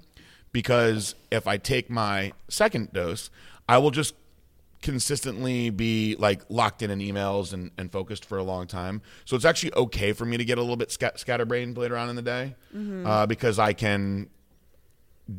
because 0.51 1.15
if 1.31 1.47
I 1.47 1.57
take 1.57 1.89
my 1.89 2.31
second 2.47 2.93
dose, 2.93 3.31
I 3.67 3.79
will 3.79 3.91
just 3.91 4.13
consistently 4.83 5.71
be 5.71 6.15
like 6.19 6.43
locked 6.49 6.83
in 6.83 6.91
in 6.91 6.99
emails 6.99 7.53
and, 7.53 7.71
and 7.75 7.91
focused 7.91 8.23
for 8.23 8.37
a 8.37 8.43
long 8.43 8.67
time. 8.67 9.01
So 9.25 9.35
it's 9.35 9.45
actually 9.45 9.73
okay 9.73 10.13
for 10.13 10.25
me 10.25 10.37
to 10.37 10.45
get 10.45 10.59
a 10.59 10.61
little 10.61 10.77
bit 10.77 10.91
scat- 10.91 11.19
scatterbrained 11.19 11.75
later 11.75 11.97
on 11.97 12.07
in 12.07 12.15
the 12.15 12.21
day 12.21 12.55
uh, 13.03 13.25
because 13.25 13.57
I 13.57 13.73
can 13.73 14.29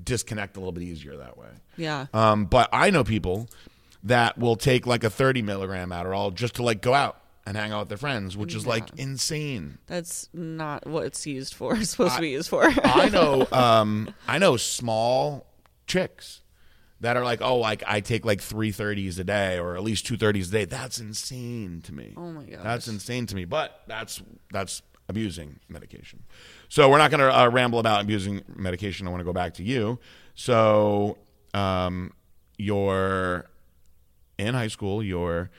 disconnect 0.04 0.56
a 0.56 0.60
little 0.60 0.72
bit 0.72 0.82
easier 0.82 1.16
that 1.16 1.38
way. 1.38 1.48
Yeah. 1.76 2.06
Um, 2.12 2.46
but 2.46 2.68
I 2.72 2.90
know 2.90 3.04
people 3.04 3.48
that 4.04 4.38
will 4.38 4.56
take 4.56 4.86
like 4.86 5.04
a 5.04 5.10
30 5.10 5.42
milligram 5.42 5.90
Adderall 5.90 6.34
just 6.34 6.56
to 6.56 6.62
like 6.62 6.80
go 6.80 6.94
out 6.94 7.20
and 7.46 7.56
hang 7.56 7.72
out 7.72 7.80
with 7.80 7.88
their 7.88 7.98
friends, 7.98 8.36
which 8.36 8.54
is 8.54 8.66
like 8.66 8.88
insane. 8.96 9.78
That's 9.86 10.28
not 10.32 10.86
what 10.86 11.04
it's 11.06 11.26
used 11.26 11.54
for. 11.54 11.76
It's 11.76 11.90
supposed 11.90 12.16
to 12.16 12.20
be 12.20 12.30
used 12.30 12.48
for. 12.48 12.64
I 12.84 13.08
know, 13.08 13.46
um, 13.52 14.12
I 14.26 14.38
know 14.38 14.56
small 14.56 15.46
chicks 15.86 16.42
that 17.00 17.16
are 17.16 17.24
like, 17.24 17.40
oh, 17.42 17.58
like 17.58 17.84
I 17.86 18.00
take 18.00 18.24
like 18.24 18.40
three 18.40 18.72
thirties 18.72 19.18
a 19.18 19.24
day 19.24 19.58
or 19.58 19.76
at 19.76 19.82
least 19.82 20.06
two 20.06 20.16
thirties 20.16 20.48
a 20.48 20.52
day. 20.52 20.64
That's 20.64 20.98
insane 20.98 21.82
to 21.84 21.94
me. 21.94 22.14
Oh 22.16 22.32
my 22.32 22.44
god, 22.44 22.64
that's 22.64 22.88
insane 22.88 23.26
to 23.26 23.36
me. 23.36 23.44
But 23.44 23.80
that's 23.86 24.20
that's 24.50 24.82
abusing 25.08 25.60
medication. 25.68 26.24
So 26.68 26.90
we're 26.90 26.98
not 26.98 27.10
going 27.10 27.20
to 27.20 27.36
uh, 27.36 27.48
ramble 27.48 27.78
about 27.78 28.02
abusing 28.02 28.42
medication. 28.54 29.06
I 29.06 29.10
want 29.10 29.20
to 29.20 29.24
go 29.24 29.32
back 29.32 29.54
to 29.54 29.62
you. 29.62 29.98
So 30.34 31.18
um, 31.54 32.12
you're 32.58 33.46
in 34.38 34.54
high 34.54 34.68
school. 34.68 35.02
You're 35.02 35.50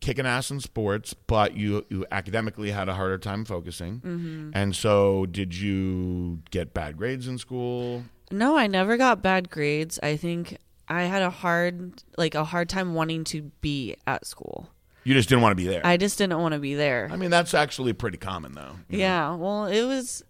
kicking 0.00 0.26
ass 0.26 0.50
in 0.50 0.60
sports, 0.60 1.14
but 1.14 1.56
you 1.56 1.84
you 1.88 2.06
academically 2.10 2.70
had 2.70 2.88
a 2.88 2.94
harder 2.94 3.18
time 3.18 3.44
focusing. 3.44 4.00
Mm-hmm. 4.00 4.50
And 4.54 4.74
so, 4.74 5.26
did 5.26 5.54
you 5.54 6.42
get 6.50 6.74
bad 6.74 6.96
grades 6.96 7.28
in 7.28 7.38
school? 7.38 8.04
No, 8.30 8.56
I 8.56 8.66
never 8.66 8.96
got 8.96 9.22
bad 9.22 9.50
grades. 9.50 9.98
I 10.02 10.16
think 10.16 10.58
I 10.88 11.02
had 11.02 11.22
a 11.22 11.30
hard 11.30 12.02
like 12.16 12.34
a 12.34 12.44
hard 12.44 12.68
time 12.68 12.94
wanting 12.94 13.24
to 13.24 13.42
be 13.60 13.96
at 14.06 14.26
school. 14.26 14.68
You 15.06 15.14
just 15.14 15.28
didn't 15.28 15.42
want 15.42 15.52
to 15.52 15.56
be 15.56 15.68
there. 15.68 15.80
I, 15.86 15.96
just 15.96 16.18
didn't 16.18 16.38
want 16.40 16.54
to 16.54 16.58
be 16.58 16.74
there. 16.74 17.08
I 17.12 17.16
mean, 17.16 17.30
that's 17.30 17.54
actually 17.54 17.92
pretty 17.92 18.18
common, 18.18 18.52
though. 18.54 18.72
Yeah, 18.88 19.36
well, 19.36 19.66
it 19.66 19.84
was 19.84 20.24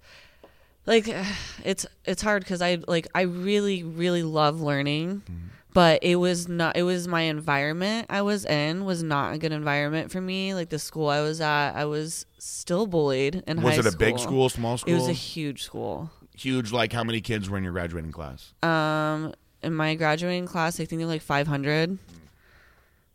like 0.84 1.08
it's 1.64 1.86
it's 2.04 2.20
hard 2.22 2.44
cuz 2.46 2.60
I 2.62 2.78
like 2.86 3.06
I 3.14 3.22
really 3.22 3.82
really 3.82 4.22
love 4.22 4.60
learning, 4.60 5.22
Mm-hmm. 5.24 5.46
but 5.72 6.02
it 6.02 6.16
was 6.16 6.46
not 6.48 6.76
it 6.76 6.82
was 6.82 7.08
my 7.08 7.22
environment 7.22 8.06
I 8.10 8.20
was 8.22 8.44
in 8.44 8.84
was 8.84 9.02
not 9.02 9.34
a 9.34 9.38
good 9.38 9.52
environment 9.52 10.10
for 10.12 10.20
me. 10.20 10.52
Like 10.54 10.68
the 10.68 10.78
school 10.78 11.08
I 11.08 11.22
was 11.22 11.40
at, 11.40 11.72
I 11.72 11.86
was 11.86 12.26
still 12.38 12.86
bullied 12.86 13.42
in 13.46 13.62
Was 13.62 13.74
high 13.76 13.80
it 13.80 13.94
a 13.94 13.96
big 13.96 14.18
school, 14.18 14.48
small 14.50 14.76
school? 14.78 14.92
It 14.92 14.96
was 14.96 15.08
a 15.08 15.12
huge 15.12 15.62
school. 15.62 16.10
huge. 16.36 16.70
Like, 16.70 16.92
how 16.92 17.02
many 17.02 17.20
kids 17.22 17.48
were 17.48 17.56
in 17.56 17.64
your 17.64 17.72
graduating 17.72 18.12
class? 18.12 18.52
Um, 18.62 19.32
in 19.62 19.72
my 19.74 19.94
graduating 19.94 20.46
class, 20.46 20.78
I 20.78 20.84
think 20.84 21.00
there 21.00 21.06
were 21.06 21.14
like 21.14 21.22
500. 21.22 21.98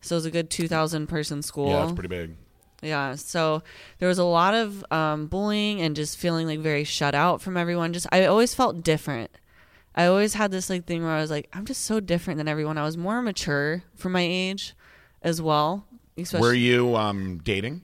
So 0.02 0.16
it 0.16 0.18
was 0.18 0.26
a 0.26 0.32
good 0.32 0.50
2,000 0.50 1.08
person 1.08 1.42
school. 1.42 1.70
Yeah, 1.70 1.84
it's 1.84 1.92
pretty 1.94 2.10
big. 2.10 2.36
Yeah, 2.82 3.14
So 3.14 3.62
there 4.00 4.08
was 4.10 4.18
a 4.18 4.24
lot 4.24 4.56
of 4.56 4.84
um, 4.92 5.28
bullying 5.28 5.82
and 5.82 5.96
just 5.96 6.18
feeling 6.18 6.48
like 6.48 6.60
very 6.60 6.84
shut 6.84 7.14
out 7.14 7.40
from 7.40 7.56
everyone. 7.56 7.94
Just 7.94 8.08
I 8.12 8.26
always 8.26 8.56
felt 8.56 8.84
different. 8.84 9.30
I 9.96 10.06
always 10.08 10.34
had 10.34 10.50
this 10.52 10.70
like 10.70 10.86
thing 10.86 11.04
where 11.04 11.12
I 11.12 11.22
was 11.22 11.30
like, 11.30 11.48
I'm 11.54 11.66
just 11.66 11.84
so 11.86 12.00
different 12.00 12.40
than 12.40 12.48
everyone. 12.48 12.80
I 12.80 12.84
was 12.84 12.98
more 12.98 13.22
mature 13.22 13.84
for 13.96 14.10
my 14.10 14.22
age, 14.22 14.74
as 15.22 15.42
well. 15.42 15.86
Especially, 16.18 16.48
Were 16.48 16.54
you 16.54 16.96
um, 16.96 17.40
dating? 17.44 17.84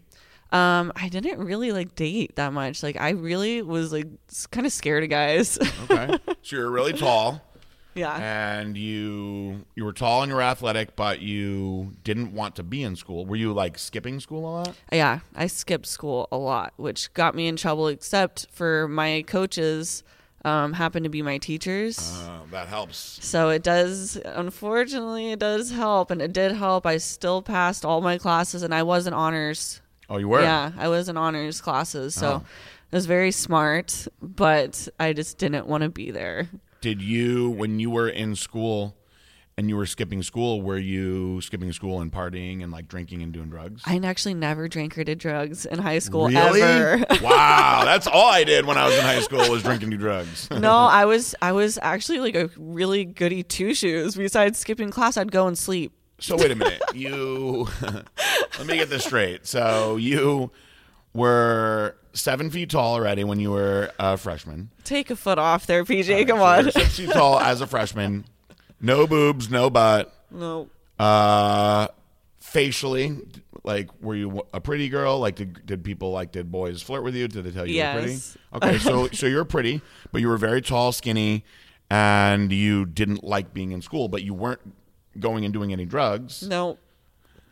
um, 0.52 0.92
I 0.96 1.10
didn't 1.10 1.40
really 1.40 1.72
like 1.72 1.94
date 1.96 2.36
that 2.38 2.54
much. 2.54 2.82
Like 2.82 3.00
I 3.00 3.10
really 3.12 3.62
was 3.62 3.92
like 3.92 4.08
kind 4.52 4.66
of 4.66 4.74
scared 4.74 5.04
of 5.04 5.10
guys. 5.10 5.60
Okay, 5.90 6.18
so 6.42 6.56
you're 6.56 6.72
really 6.72 6.94
tall, 6.94 7.42
yeah. 7.98 8.16
and 8.60 8.78
you 8.78 9.66
you 9.76 9.84
were 9.86 9.94
tall 9.94 10.22
and 10.24 10.30
you 10.30 10.36
were 10.36 10.42
athletic, 10.42 10.96
but 10.96 11.20
you 11.22 11.94
didn't 12.04 12.34
want 12.34 12.56
to 12.56 12.64
be 12.64 12.84
in 12.84 12.96
school. 12.96 13.26
Were 13.26 13.36
you 13.36 13.54
like 13.54 13.78
skipping 13.78 14.20
school 14.20 14.46
a 14.48 14.52
lot? 14.52 14.76
Yeah, 14.92 15.20
I 15.36 15.48
skipped 15.48 15.86
school 15.88 16.28
a 16.32 16.38
lot, 16.38 16.74
which 16.78 17.14
got 17.14 17.36
me 17.36 17.48
in 17.48 17.56
trouble. 17.56 17.88
Except 17.88 18.48
for 18.52 18.88
my 18.88 19.24
coaches, 19.28 20.04
um, 20.46 20.74
happened 20.74 21.04
to 21.04 21.10
be 21.10 21.22
my 21.22 21.38
teachers. 21.40 21.98
Uh, 22.24 22.42
that 22.52 22.68
helps. 22.68 23.20
So 23.26 23.50
it 23.50 23.64
does, 23.64 24.18
unfortunately, 24.26 25.32
it 25.32 25.40
does 25.40 25.72
help, 25.72 26.12
and 26.12 26.22
it 26.22 26.34
did 26.34 26.54
help. 26.54 26.86
I 26.86 26.98
still 26.98 27.42
passed 27.42 27.84
all 27.84 28.02
my 28.02 28.18
classes, 28.18 28.64
and 28.64 28.74
I 28.74 28.84
was 28.84 29.08
in 29.08 29.14
honors. 29.14 29.82
Oh, 30.10 30.18
you 30.18 30.30
were. 30.30 30.42
Yeah, 30.42 30.72
I 30.78 30.88
was 30.88 31.10
in 31.10 31.18
honors 31.18 31.60
classes, 31.60 32.16
so 32.16 32.28
Oh. 32.28 32.44
I 32.94 32.96
was 32.96 33.06
very 33.06 33.32
smart, 33.32 34.08
but 34.22 34.88
I 34.98 35.12
just 35.12 35.38
didn't 35.38 35.68
want 35.68 35.84
to 35.84 35.90
be 35.90 36.12
there. 36.12 36.48
Did 36.82 37.02
you, 37.02 37.50
when 37.50 37.80
you 37.80 37.90
were 37.90 38.10
in 38.10 38.36
school 38.36 38.96
and 39.58 39.70
you 39.70 39.76
were 39.76 39.88
skipping 39.88 40.22
school, 40.22 40.62
were 40.62 40.78
you 40.78 41.42
skipping 41.42 41.74
school 41.74 42.00
and 42.00 42.12
partying 42.12 42.62
and 42.62 42.72
like 42.72 42.88
drinking 42.88 43.24
and 43.24 43.34
doing 43.34 43.50
drugs? 43.50 43.82
I 43.86 44.00
actually 44.04 44.36
never 44.36 44.68
drank 44.68 44.96
or 44.98 45.04
did 45.04 45.18
drugs 45.18 45.66
in 45.66 45.80
high 45.80 45.98
school 45.98 46.28
really? 46.28 46.62
ever. 46.62 47.04
wow, 47.24 47.82
that's 47.84 48.06
all 48.06 48.30
I 48.30 48.44
did 48.44 48.66
when 48.66 48.78
I 48.78 48.86
was 48.86 48.96
in 48.96 49.02
high 49.04 49.22
school 49.22 49.50
was 49.50 49.64
drinking 49.64 49.92
and 49.92 49.92
do 49.92 49.98
drugs. 49.98 50.48
no, 50.52 50.76
I 50.76 51.06
was 51.06 51.34
I 51.42 51.54
was 51.54 51.80
actually 51.82 52.20
like 52.20 52.36
a 52.36 52.52
really 52.56 53.06
goody 53.06 53.42
two 53.42 53.74
shoes. 53.74 54.16
Besides 54.16 54.60
skipping 54.60 54.92
class, 54.92 55.18
I'd 55.18 55.32
go 55.32 55.48
and 55.48 55.58
sleep. 55.58 55.94
So 56.20 56.38
wait 56.38 56.52
a 56.52 56.56
minute. 56.56 56.82
You 56.94 57.68
let 57.82 58.68
me 58.68 58.78
get 58.78 58.90
this 58.90 59.06
straight. 59.06 59.48
So 59.48 59.98
you 59.98 60.52
were 61.18 61.96
seven 62.14 62.50
feet 62.50 62.70
tall 62.70 62.94
already 62.94 63.24
when 63.24 63.40
you 63.40 63.52
were 63.52 63.92
a 64.00 64.16
freshman. 64.18 64.70
Take 64.84 65.10
a 65.10 65.16
foot 65.16 65.38
off 65.38 65.66
there, 65.68 65.84
PJ. 65.84 66.28
Come 66.28 66.38
So 66.40 66.44
on. 66.46 66.64
you're 66.64 66.72
six 66.72 66.98
feet 66.98 67.10
tall 67.12 67.40
as 67.40 67.62
a 67.62 67.68
freshman. 67.76 68.26
No 68.80 69.08
boobs, 69.08 69.50
no 69.50 69.70
butt. 69.70 70.14
No. 70.32 70.70
Uh, 71.00 71.88
facially, 72.40 73.18
like, 73.64 73.90
were 74.02 74.16
you 74.16 74.44
a 74.54 74.62
pretty 74.62 74.90
girl? 74.90 75.20
Like, 75.20 75.36
did, 75.36 75.66
did 75.66 75.84
people 75.84 76.12
like 76.12 76.32
did 76.32 76.52
boys 76.52 76.82
flirt 76.82 77.04
with 77.04 77.16
you? 77.16 77.28
Did 77.28 77.44
they 77.44 77.52
tell 77.52 77.66
you 77.68 77.76
Yes. 77.76 77.94
you 77.96 78.40
were 78.54 78.60
pretty? 78.60 78.76
Okay, 78.78 78.84
so 78.84 79.08
so 79.12 79.26
you're 79.26 79.46
pretty, 79.46 79.82
but 80.12 80.22
you 80.22 80.28
were 80.28 80.38
very 80.38 80.62
tall, 80.62 80.92
skinny, 80.92 81.44
and 81.90 82.52
you 82.52 82.86
didn't 82.86 83.24
like 83.24 83.54
being 83.54 83.72
in 83.72 83.82
school, 83.82 84.08
but 84.08 84.24
you 84.24 84.34
weren't 84.34 84.62
going 85.20 85.44
and 85.46 85.54
doing 85.54 85.72
any 85.74 85.86
drugs. 85.86 86.44
No. 86.48 86.78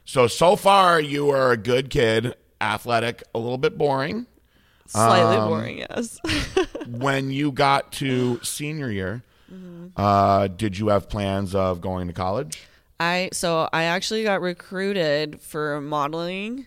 So 0.05 0.27
so 0.27 0.55
far, 0.55 0.99
you 1.01 1.29
are 1.31 1.51
a 1.51 1.57
good 1.57 1.89
kid, 1.89 2.35
athletic, 2.61 3.23
a 3.33 3.39
little 3.39 3.57
bit 3.57 3.77
boring. 3.77 4.25
Slightly 4.87 5.37
Um, 5.37 5.49
boring, 5.49 5.77
yes. 5.79 6.19
when 6.87 7.31
you 7.31 7.51
got 7.51 7.91
to 7.93 8.39
senior 8.43 8.89
year, 8.91 9.23
Mm-hmm. 9.53 9.87
uh, 9.95 10.47
did 10.47 10.77
you 10.79 10.87
have 10.87 11.07
plans 11.07 11.53
of 11.53 11.79
going 11.79 12.07
to 12.07 12.13
college? 12.13 12.63
I 12.99 13.29
so 13.31 13.69
I 13.71 13.83
actually 13.83 14.23
got 14.23 14.41
recruited 14.41 15.39
for 15.39 15.79
modeling 15.81 16.65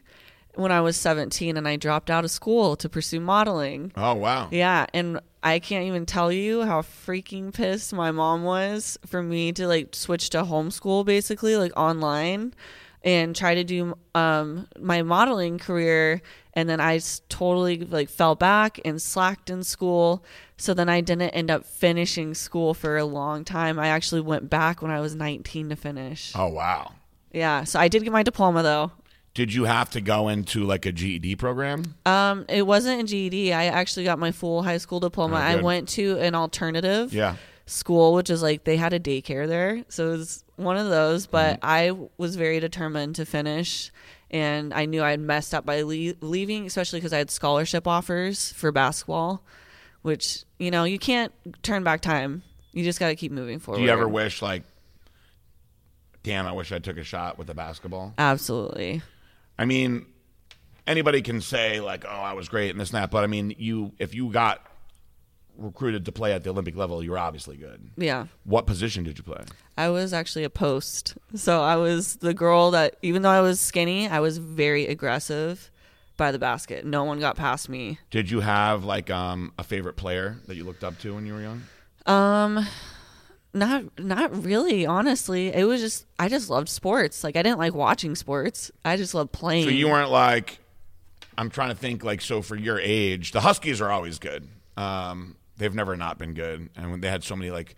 when 0.55 0.71
I 0.71 0.81
was 0.81 0.97
17 0.97 1.57
and 1.57 1.67
I 1.67 1.75
dropped 1.77 2.09
out 2.09 2.25
of 2.25 2.31
school 2.31 2.77
to 2.77 2.89
pursue 2.89 3.19
modeling. 3.19 3.91
Oh 3.97 4.15
wow! 4.15 4.47
Yeah, 4.53 4.87
and 4.95 5.19
I 5.43 5.59
can't 5.59 5.87
even 5.87 6.07
tell 6.07 6.31
you 6.31 6.63
how 6.63 6.83
freaking 6.83 7.53
pissed 7.53 7.93
my 7.93 8.13
mom 8.13 8.45
was 8.45 8.97
for 9.07 9.23
me 9.25 9.51
to 9.53 9.67
like 9.67 9.95
switch 9.97 10.31
to 10.31 10.45
homeschool 10.45 11.05
basically 11.05 11.57
like 11.57 11.73
online 11.77 12.55
and 13.05 13.35
try 13.35 13.55
to 13.55 13.65
do 13.65 13.97
um 14.15 14.67
my 14.79 15.03
modeling 15.03 15.59
career 15.59 16.21
and 16.55 16.69
then 16.69 16.81
i 16.81 16.99
totally 17.29 17.79
like 17.79 18.09
fell 18.09 18.35
back 18.35 18.81
and 18.85 19.01
slacked 19.01 19.51
in 19.51 19.63
school. 19.63 20.25
So 20.61 20.75
then 20.75 20.89
I 20.89 21.01
didn't 21.01 21.31
end 21.31 21.53
up 21.53 21.65
finishing 21.65 22.35
school 22.35 22.75
for 22.75 22.97
a 22.97 23.05
long 23.05 23.45
time. 23.45 23.79
I 23.79 23.89
actually 23.89 24.23
went 24.23 24.51
back 24.51 24.83
when 24.83 24.91
I 24.91 24.99
was 24.99 25.15
19 25.15 25.69
to 25.69 25.77
finish. 25.77 26.33
Oh 26.35 26.49
wow! 26.49 26.95
Yeah, 27.33 27.63
so 27.63 27.79
I 27.79 27.87
did 27.87 28.03
get 28.03 28.13
my 28.13 28.25
diploma 28.25 28.65
though. 28.65 28.91
Did 29.35 29.55
you 29.55 29.65
have 29.65 29.91
to 29.91 30.01
go 30.01 30.27
into 30.27 30.65
like 30.65 30.85
a 30.85 30.91
GED 30.91 31.37
program? 31.37 31.95
Um, 32.05 32.45
it 32.49 32.67
wasn't 32.67 33.03
a 33.03 33.05
GED. 33.05 33.53
I 33.53 33.67
actually 33.67 34.03
got 34.05 34.19
my 34.19 34.33
full 34.33 34.65
high 34.65 34.79
school 34.79 34.99
diploma. 34.99 35.37
Oh, 35.37 35.39
I 35.39 35.57
went 35.57 35.91
to 35.91 36.19
an 36.19 36.35
alternative 36.35 37.15
Yeah. 37.15 37.37
School, 37.69 38.15
which 38.15 38.31
is 38.31 38.43
like 38.43 38.65
they 38.65 38.77
had 38.77 38.93
a 38.93 39.01
daycare 39.01 39.47
there, 39.47 39.85
so 39.89 40.09
it 40.09 40.17
was 40.19 40.45
one 40.57 40.77
of 40.77 40.89
those. 40.89 41.27
But 41.27 41.61
mm-hmm. 41.61 41.67
I 41.67 42.09
was 42.17 42.37
very 42.37 42.61
determined 42.61 43.17
to 43.17 43.27
finish, 43.27 43.93
and 44.31 44.73
I 44.75 44.87
knew 44.87 45.03
I 45.03 45.11
had 45.11 45.21
messed 45.21 45.55
up 45.55 45.65
by 45.65 45.83
le- 45.83 46.15
leaving, 46.21 46.67
especially 46.67 46.99
because 46.99 47.13
I 47.13 47.19
had 47.19 47.31
scholarship 47.31 47.87
offers 47.87 48.53
for 48.53 48.73
basketball, 48.73 49.43
which 50.03 50.45
you 50.59 50.71
know 50.71 50.85
you 50.85 50.99
can't 50.99 51.33
turn 51.63 51.85
back 51.85 52.01
time. 52.01 52.43
You 52.73 52.85
just 52.85 52.99
got 53.01 53.09
to 53.09 53.17
keep 53.17 53.33
moving 53.33 53.59
forward. 53.59 53.79
Do 53.79 53.85
you 53.85 53.91
ever 53.91 54.09
wish 54.09 54.43
like, 54.43 54.63
damn, 56.23 56.47
I 56.47 56.53
wish 56.53 56.73
I 56.73 56.79
took 56.79 56.97
a 56.97 57.05
shot 57.05 57.39
with 57.39 57.47
the 57.47 57.55
basketball? 57.55 58.15
Absolutely. 58.19 59.03
I 59.59 59.65
mean, 59.65 60.07
anybody 60.87 61.23
can 61.23 61.41
say 61.41 61.81
like, 61.81 62.05
"Oh, 62.07 62.11
I 62.11 62.33
was 62.33 62.49
great" 62.49 62.71
and 62.71 62.81
this 62.81 62.91
and 62.91 63.03
that, 63.03 63.11
but 63.11 63.25
I 63.25 63.27
mean, 63.27 63.55
you 63.59 63.93
if 63.99 64.15
you 64.15 64.31
got 64.31 64.65
recruited 65.59 66.05
to 66.07 66.13
play 66.13 66.33
at 66.33 66.45
the 66.45 66.51
Olympic 66.51 66.77
level, 66.77 67.03
you 67.03 67.11
were 67.11 67.19
obviously 67.19 67.57
good. 67.57 67.91
Yeah. 67.97 68.29
What 68.45 68.67
position 68.67 69.05
did 69.05 69.19
you 69.19 69.25
play? 69.25 69.43
I 69.77 69.91
was 69.91 70.13
actually 70.13 70.45
a 70.45 70.51
post. 70.51 71.19
So 71.35 71.63
I 71.63 71.77
was 71.77 72.17
the 72.17 72.33
girl 72.33 72.71
that, 72.71 72.97
even 73.03 73.23
though 73.23 73.31
I 73.31 73.41
was 73.41 73.61
skinny, 73.61 74.09
I 74.09 74.21
was 74.21 74.39
very 74.39 74.87
aggressive 74.87 75.71
by 76.17 76.33
the 76.33 76.39
basket. 76.39 76.85
No 76.85 77.05
one 77.05 77.21
got 77.21 77.37
past 77.37 77.69
me. 77.69 77.99
Did 78.11 78.31
you 78.31 78.41
have 78.41 78.85
like 78.85 79.11
um, 79.11 79.53
a 79.59 79.65
favorite 79.65 79.97
player 79.97 80.37
that 80.47 80.57
you 80.57 80.65
looked 80.65 80.85
up 80.85 80.99
to 81.01 81.15
when 81.15 81.27
you 81.27 81.35
were 81.35 81.43
young? 81.43 81.63
Um, 82.07 82.67
not 83.55 83.99
not 83.99 84.45
really. 84.45 84.85
Honestly, 84.85 85.49
it 85.49 85.65
was 85.65 85.81
just 85.81 86.07
I 86.19 86.29
just 86.29 86.51
loved 86.51 86.69
sports. 86.69 87.23
Like 87.23 87.37
I 87.37 87.43
didn't 87.43 87.59
like 87.59 87.75
watching 87.75 88.15
sports. 88.15 88.71
I 88.85 88.97
just 88.97 89.15
loved 89.15 89.33
playing. 89.33 89.65
So 89.65 89.71
you 89.71 89.89
weren't 89.89 90.11
like, 90.11 90.59
I'm 91.37 91.51
trying 91.51 91.71
to 91.71 91.77
think 91.77 92.03
like, 92.03 92.21
so 92.21 92.43
for 92.43 92.57
your 92.57 92.81
age, 92.81 93.33
the 93.33 93.41
Huskies 93.41 93.81
are 93.81 93.91
always 93.91 94.19
good. 94.19 94.49
Um, 94.77 95.37
they've 95.59 95.75
never 95.75 95.97
not 95.97 96.19
been 96.19 96.35
good, 96.35 96.71
and 96.77 96.91
when 96.91 97.01
they 97.01 97.09
had 97.09 97.23
so 97.23 97.37
many 97.37 97.51
like 97.51 97.77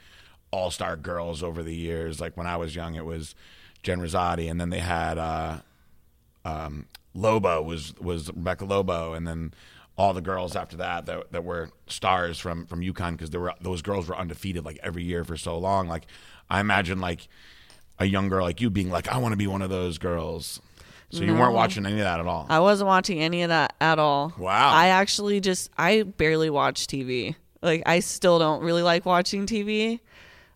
all 0.50 0.70
star 0.70 0.96
girls 0.96 1.42
over 1.42 1.62
the 1.62 1.74
years. 1.74 2.20
Like 2.20 2.36
when 2.36 2.46
I 2.46 2.56
was 2.56 2.74
young, 2.74 2.94
it 2.94 3.04
was 3.04 3.34
Jen 3.82 4.00
Rizzotti, 4.00 4.50
and 4.50 4.60
then 4.60 4.70
they 4.70 4.80
had 4.80 5.18
uh, 5.18 5.58
um, 6.44 6.86
Lobo 7.14 7.62
was 7.62 7.94
was 8.00 8.28
Rebecca 8.28 8.64
Lobo, 8.64 9.14
and 9.14 9.26
then 9.26 9.54
all 9.96 10.14
the 10.14 10.20
girls 10.20 10.56
after 10.56 10.76
that 10.78 11.06
that, 11.06 11.32
that 11.32 11.44
were 11.44 11.70
stars 11.86 12.38
from 12.38 12.66
from 12.66 12.80
UConn 12.80 13.12
because 13.12 13.30
there 13.30 13.40
were 13.40 13.54
those 13.60 13.82
girls 13.82 14.08
were 14.08 14.16
undefeated 14.16 14.64
like 14.64 14.78
every 14.82 15.04
year 15.04 15.24
for 15.24 15.36
so 15.36 15.58
long. 15.58 15.88
Like 15.88 16.06
I 16.48 16.60
imagine 16.60 17.00
like 17.00 17.28
a 17.98 18.06
young 18.06 18.28
girl 18.28 18.44
like 18.44 18.60
you 18.60 18.70
being 18.70 18.90
like, 18.90 19.08
I 19.08 19.18
want 19.18 19.32
to 19.32 19.36
be 19.36 19.46
one 19.46 19.62
of 19.62 19.70
those 19.70 19.98
girls. 19.98 20.60
So 21.12 21.24
you 21.24 21.34
weren't 21.34 21.54
watching 21.54 21.86
any 21.86 21.96
of 21.96 22.04
that 22.04 22.20
at 22.20 22.26
all. 22.28 22.46
I 22.48 22.60
wasn't 22.60 22.86
watching 22.86 23.18
any 23.18 23.42
of 23.42 23.48
that 23.48 23.74
at 23.80 23.98
all. 23.98 24.32
Wow. 24.38 24.70
I 24.70 24.88
actually 24.88 25.40
just 25.40 25.68
I 25.76 26.04
barely 26.04 26.50
watch 26.50 26.86
TV. 26.86 27.34
Like 27.62 27.82
I 27.86 28.00
still 28.00 28.38
don't 28.38 28.62
really 28.62 28.82
like 28.82 29.04
watching 29.06 29.46
TV. 29.46 30.00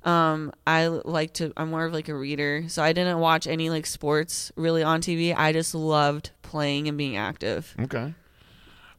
Um, 0.04 0.52
I 0.66 0.86
like 0.88 1.34
to. 1.34 1.52
I'm 1.56 1.70
more 1.70 1.84
of 1.84 1.92
like 1.92 2.08
a 2.08 2.14
reader, 2.14 2.64
so 2.68 2.82
I 2.82 2.92
didn't 2.92 3.18
watch 3.20 3.46
any 3.46 3.70
like 3.70 3.86
sports 3.86 4.52
really 4.56 4.82
on 4.82 5.00
TV. 5.00 5.34
I 5.36 5.52
just 5.52 5.74
loved 5.74 6.30
playing 6.42 6.88
and 6.88 6.98
being 6.98 7.16
active. 7.16 7.74
Okay. 7.80 8.14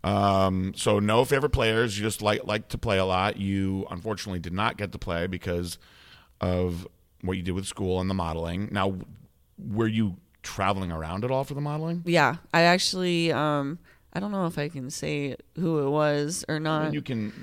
Um, 0.04 0.74
so 0.76 1.00
no 1.00 1.26
favorite 1.26 1.50
players. 1.52 1.98
You 1.98 2.04
just 2.04 2.22
like 2.22 2.46
like 2.46 2.70
to 2.70 2.78
play 2.78 2.98
a 2.98 3.06
lot. 3.06 3.38
You 3.38 3.88
unfortunately 3.89 4.39
did 4.39 4.54
not 4.54 4.78
get 4.78 4.91
to 4.91 4.98
play 4.98 5.28
because 5.28 5.78
of 6.41 6.88
what 7.22 7.38
you 7.38 7.44
did 7.44 7.54
with 7.54 7.65
school 7.65 8.00
and 8.02 8.10
the 8.10 8.13
modeling. 8.13 8.70
Now, 8.72 8.98
were 9.58 9.88
you 9.88 10.18
traveling 10.44 10.91
around 10.91 11.24
at 11.26 11.32
all 11.32 11.44
for 11.44 11.56
the 11.56 11.62
modeling? 11.62 12.04
Yeah, 12.06 12.38
I 12.54 12.62
actually. 12.62 13.32
Um, 13.32 13.80
I 14.13 14.20
don't 14.20 14.32
know 14.32 14.46
if 14.46 14.58
I 14.58 14.70
can 14.70 14.89
say 14.89 15.36
who 15.56 15.86
it 15.86 15.89
was 15.89 16.46
or 16.48 16.56
I 16.56 16.60
not. 16.60 16.84
mean, 16.86 16.94
you 16.94 17.02
can. 17.02 17.34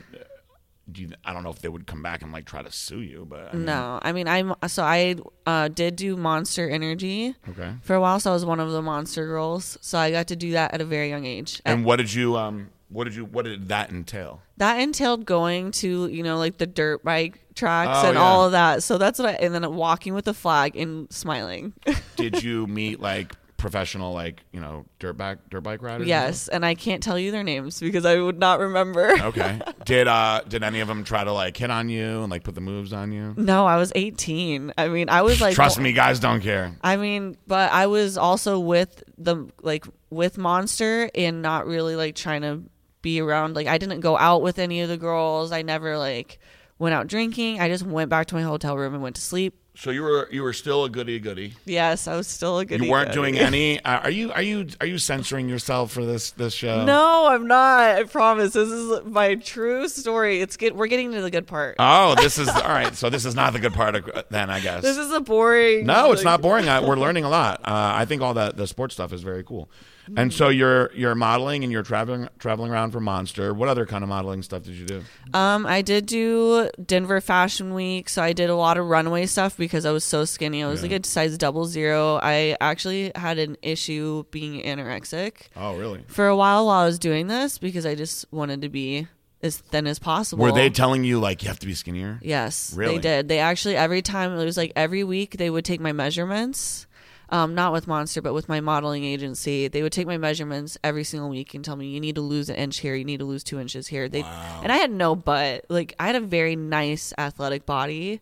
Do 0.91 1.03
you, 1.03 1.11
I 1.25 1.33
don't 1.33 1.45
know 1.45 1.51
if 1.51 1.61
they 1.61 1.69
would 1.69 1.87
come 1.87 2.03
back 2.03 2.23
and 2.23 2.33
like 2.33 2.45
try 2.45 2.61
to 2.63 2.73
sue 2.73 3.01
you, 3.03 3.25
but 3.29 3.51
I 3.53 3.57
mean, 3.57 3.67
no, 3.67 4.01
I 4.03 4.13
mean 4.13 4.27
I'm 4.27 4.55
so 4.67 4.83
I 4.83 5.15
uh, 5.47 5.69
did 5.69 5.97
do 5.97 6.17
Monster 6.17 6.69
Energy 6.69 7.37
Okay. 7.51 7.75
for 7.83 7.95
a 7.95 8.01
while, 8.01 8.19
so 8.19 8.31
I 8.31 8.35
was 8.35 8.45
one 8.45 8.59
of 8.61 8.71
the 8.73 8.83
Monster 8.83 9.27
girls. 9.27 9.79
So 9.81 9.97
I 9.99 10.11
got 10.11 10.27
to 10.29 10.37
do 10.37 10.53
that 10.53 10.75
at 10.75 10.81
a 10.81 10.85
very 10.85 11.09
young 11.09 11.25
age. 11.25 11.63
And 11.65 11.85
what 11.85 11.97
did 11.97 12.13
you 12.13 12.37
um? 12.37 12.71
What 12.89 13.05
did 13.05 13.15
you? 13.15 13.25
What 13.25 13.45
did 13.45 13.69
that 13.69 13.91
entail? 13.91 14.43
that 14.59 14.79
entailed 14.81 15.25
going 15.25 15.71
to 15.73 16.07
you 16.09 16.23
know 16.23 16.37
like 16.39 16.59
the 16.59 16.67
dirt 16.67 17.03
bike 17.03 17.41
tracks 17.55 17.99
Oh, 18.05 18.09
and 18.09 18.15
yeah. 18.17 18.23
all 18.23 18.45
of 18.47 18.53
that 18.53 18.83
so 18.85 18.97
that's 18.97 19.19
what 19.19 19.29
i 19.31 19.33
and 19.33 19.53
then 19.53 19.75
walking 19.75 20.15
with 20.15 20.25
the 20.25 20.35
flag 20.35 20.77
and 20.77 21.13
smiling 21.13 21.73
Did 22.17 22.43
you 22.45 22.67
meet 22.69 23.01
like 23.01 23.33
professional 23.63 24.13
like 24.13 24.43
you 24.53 24.61
know 24.61 24.85
dirt 24.99 25.15
bike 25.15 25.39
dirt 25.49 25.61
bike 25.63 25.81
riders? 25.81 26.07
yes 26.07 26.49
and 26.49 26.67
i 26.67 26.75
can't 26.75 27.03
tell 27.03 27.19
you 27.19 27.31
their 27.31 27.45
names 27.45 27.79
because 27.81 28.05
i 28.05 28.19
would 28.21 28.39
not 28.39 28.59
remember 28.59 29.13
Okay. 29.23 29.61
Did 29.87 30.09
uh 30.09 30.43
did 30.49 30.63
any 30.63 30.81
of 30.81 30.89
them 30.89 31.05
try 31.05 31.23
to 31.25 31.33
like 31.33 31.57
hit 31.57 31.71
on 31.71 31.89
you 31.89 32.23
and 32.23 32.31
like 32.31 32.43
put 32.43 32.55
the 32.55 32.61
moves 32.61 32.93
on 32.93 33.13
you? 33.13 33.35
no 33.37 33.65
i 33.65 33.77
was 33.77 33.93
18 33.95 34.73
i 34.77 34.89
mean 34.89 35.09
i 35.09 35.23
was 35.23 35.41
like 35.41 35.55
Trust 35.55 35.79
me, 35.79 35.93
guys 35.93 36.21
don't 36.21 36.41
care. 36.41 36.77
i 36.83 36.97
mean 36.97 37.37
but 37.47 37.71
i 37.73 37.87
was 37.87 38.19
also 38.19 38.59
with 38.59 39.03
the 39.17 39.49
like 39.63 39.87
with 40.11 40.37
monster 40.37 41.09
and 41.15 41.41
not 41.41 41.67
really 41.67 41.97
like 41.97 42.15
trying 42.17 42.43
to 42.43 42.63
be 43.01 43.21
around 43.21 43.55
like 43.55 43.67
i 43.69 43.79
didn't 43.79 44.01
go 44.01 44.19
out 44.19 44.43
with 44.43 44.59
any 44.59 44.81
of 44.81 44.89
the 44.89 44.97
girls 44.97 45.53
i 45.53 45.63
never 45.63 45.97
like 45.97 46.39
went 46.79 46.95
out 46.95 47.07
drinking 47.07 47.61
i 47.61 47.69
just 47.69 47.85
went 47.87 48.11
back 48.11 48.27
to 48.27 48.35
my 48.35 48.43
hotel 48.43 48.77
room 48.77 48.93
and 48.95 49.03
went 49.03 49.15
to 49.17 49.23
sleep 49.23 49.55
So 49.75 49.91
you 49.91 50.03
were 50.03 50.29
you 50.31 50.43
were 50.43 50.53
still 50.53 50.85
a 50.85 50.91
goody 50.91 51.19
goody. 51.19 51.55
yes 51.65 52.07
i 52.07 52.15
was 52.15 52.27
still 52.29 52.59
a 52.59 52.65
goody. 52.65 52.85
You 52.85 52.91
weren't 52.91 53.13
doing 53.13 53.39
any. 53.39 53.81
Uh, 53.85 54.01
are 54.05 54.11
you 54.11 54.31
are 54.33 54.43
you 54.43 54.67
are 54.81 54.87
you 54.87 54.99
censoring 54.99 55.49
yourself 55.49 55.91
for 55.93 56.05
this 56.05 56.31
this 56.33 56.53
show? 56.53 56.85
No, 56.85 57.27
I'm 57.29 57.47
not. 57.47 57.81
I 57.97 58.03
promise. 58.05 58.53
This 58.53 58.69
is 58.69 59.05
my 59.07 59.35
true 59.37 59.89
story. 59.89 60.41
It's 60.41 60.57
get 60.57 60.77
we're 60.77 60.87
getting 60.89 61.11
to 61.13 61.23
the 61.23 61.31
good 61.31 61.47
part. 61.47 61.77
Oh, 61.79 62.15
this 62.17 62.39
is 62.39 62.49
all 62.65 62.69
right. 62.69 62.95
So 62.95 63.09
this 63.11 63.25
is 63.25 63.35
not 63.35 63.55
the 63.55 63.59
good 63.59 63.73
part 63.73 63.97
of 63.97 64.25
then, 64.31 64.51
I 64.51 64.61
guess. 64.61 64.83
this 64.83 64.99
is 64.99 65.11
a 65.13 65.21
boring. 65.21 65.87
no, 65.87 66.13
it's 66.13 66.21
like- 66.21 66.25
not 66.25 66.43
boring. 66.43 66.69
I, 66.69 66.81
we're 66.87 66.97
learning 67.07 67.25
a 67.25 67.31
lot. 67.31 67.61
Uh, 67.65 67.93
I 67.95 68.05
think 68.05 68.21
all 68.23 68.35
the 68.35 68.53
the 68.55 68.67
sports 68.67 68.95
stuff 68.95 69.13
is 69.13 69.23
very 69.23 69.43
cool. 69.43 69.69
And 70.17 70.33
so 70.33 70.49
you're 70.49 70.91
you're 70.95 71.15
modeling 71.15 71.63
and 71.63 71.73
you're 71.73 71.83
traveling 71.83 72.29
traveling 72.39 72.71
around 72.73 72.91
for 72.91 73.01
Monster. 73.01 73.55
What 73.55 73.69
other 73.69 73.87
kind 73.87 74.03
of 74.03 74.09
modeling 74.09 74.43
stuff 74.43 74.63
did 74.65 74.75
you 74.75 74.87
do? 74.87 75.03
Um, 75.35 75.65
I 75.67 75.83
did 75.83 76.07
do 76.07 76.69
Denver 76.85 77.21
Fashion 77.21 77.73
Week, 77.75 78.09
so 78.09 78.23
I 78.23 78.33
did 78.33 78.51
a 78.51 78.57
lot 78.57 78.79
of 78.79 78.87
runway 78.87 79.27
stuff 79.27 79.57
because 79.57 79.87
I 79.87 79.91
was 79.93 80.05
so 80.05 80.25
skinny. 80.25 80.63
I 80.63 80.67
was 80.69 80.83
Yeah. 80.83 80.91
like 80.91 81.05
a 81.05 81.07
size 81.07 81.39
double 81.39 81.65
zero. 81.67 82.19
I 82.23 82.57
actually 82.61 83.13
had 83.15 83.39
an 83.39 83.57
issue 83.63 84.25
being 84.31 84.63
anorexic 84.63 85.33
Oh, 85.57 85.77
really? 85.77 86.05
for 86.09 86.27
a 86.27 86.37
while 86.37 86.67
while 86.67 86.81
I 86.83 86.85
was 86.87 86.99
doing 86.99 87.29
this 87.29 87.59
because 87.59 87.87
I 87.87 87.95
just 87.95 88.25
wanted 88.33 88.63
to 88.63 88.69
be 88.69 89.07
as 89.43 89.57
thin 89.59 89.87
as 89.89 89.99
possible. 89.99 90.43
Were 90.45 90.53
they 90.53 90.71
telling 90.71 91.03
you 91.05 91.19
like 91.19 91.43
you 91.43 91.49
have 91.49 91.59
to 91.61 91.67
be 91.67 91.75
skinnier? 91.75 92.19
Yes, 92.23 92.73
Really? 92.77 92.95
they 92.97 93.01
did. 93.01 93.29
They 93.29 93.39
actually 93.41 93.77
every 93.77 94.03
time 94.03 94.33
it 94.39 94.45
was 94.45 94.57
like 94.57 94.73
every 94.77 95.03
week 95.05 95.37
they 95.37 95.51
would 95.51 95.65
take 95.65 95.81
my 95.81 95.93
measurements. 95.93 96.87
Um, 97.33 97.55
not 97.55 97.73
with 97.73 97.87
Monster, 97.87 98.21
but 98.21 98.35
with 98.35 98.47
my 98.49 98.61
modeling 98.61 99.05
agency. 99.05 99.67
They 99.67 99.83
would 99.83 99.91
take 99.93 100.07
my 100.07 100.19
measurements 100.19 100.77
every 100.85 101.03
single 101.03 101.31
week 101.31 101.55
and 101.55 101.65
tell 101.65 101.77
me 101.77 101.87
you 101.89 101.99
need 101.99 102.15
to 102.17 102.21
lose 102.21 102.51
an 102.51 102.57
inch 102.57 102.79
here, 102.81 102.95
you 102.95 103.07
need 103.07 103.21
to 103.21 103.25
lose 103.25 103.43
two 103.43 103.59
inches 103.59 103.87
here. 103.87 104.07
They 104.09 104.23
and 104.23 104.71
I 104.71 104.77
had 104.77 104.91
no 104.91 105.17
butt. 105.17 105.65
Like 105.71 105.95
I 105.99 106.07
had 106.09 106.15
a 106.17 106.21
very 106.21 106.57
nice 106.57 107.15
athletic 107.17 107.65
body, 107.65 108.21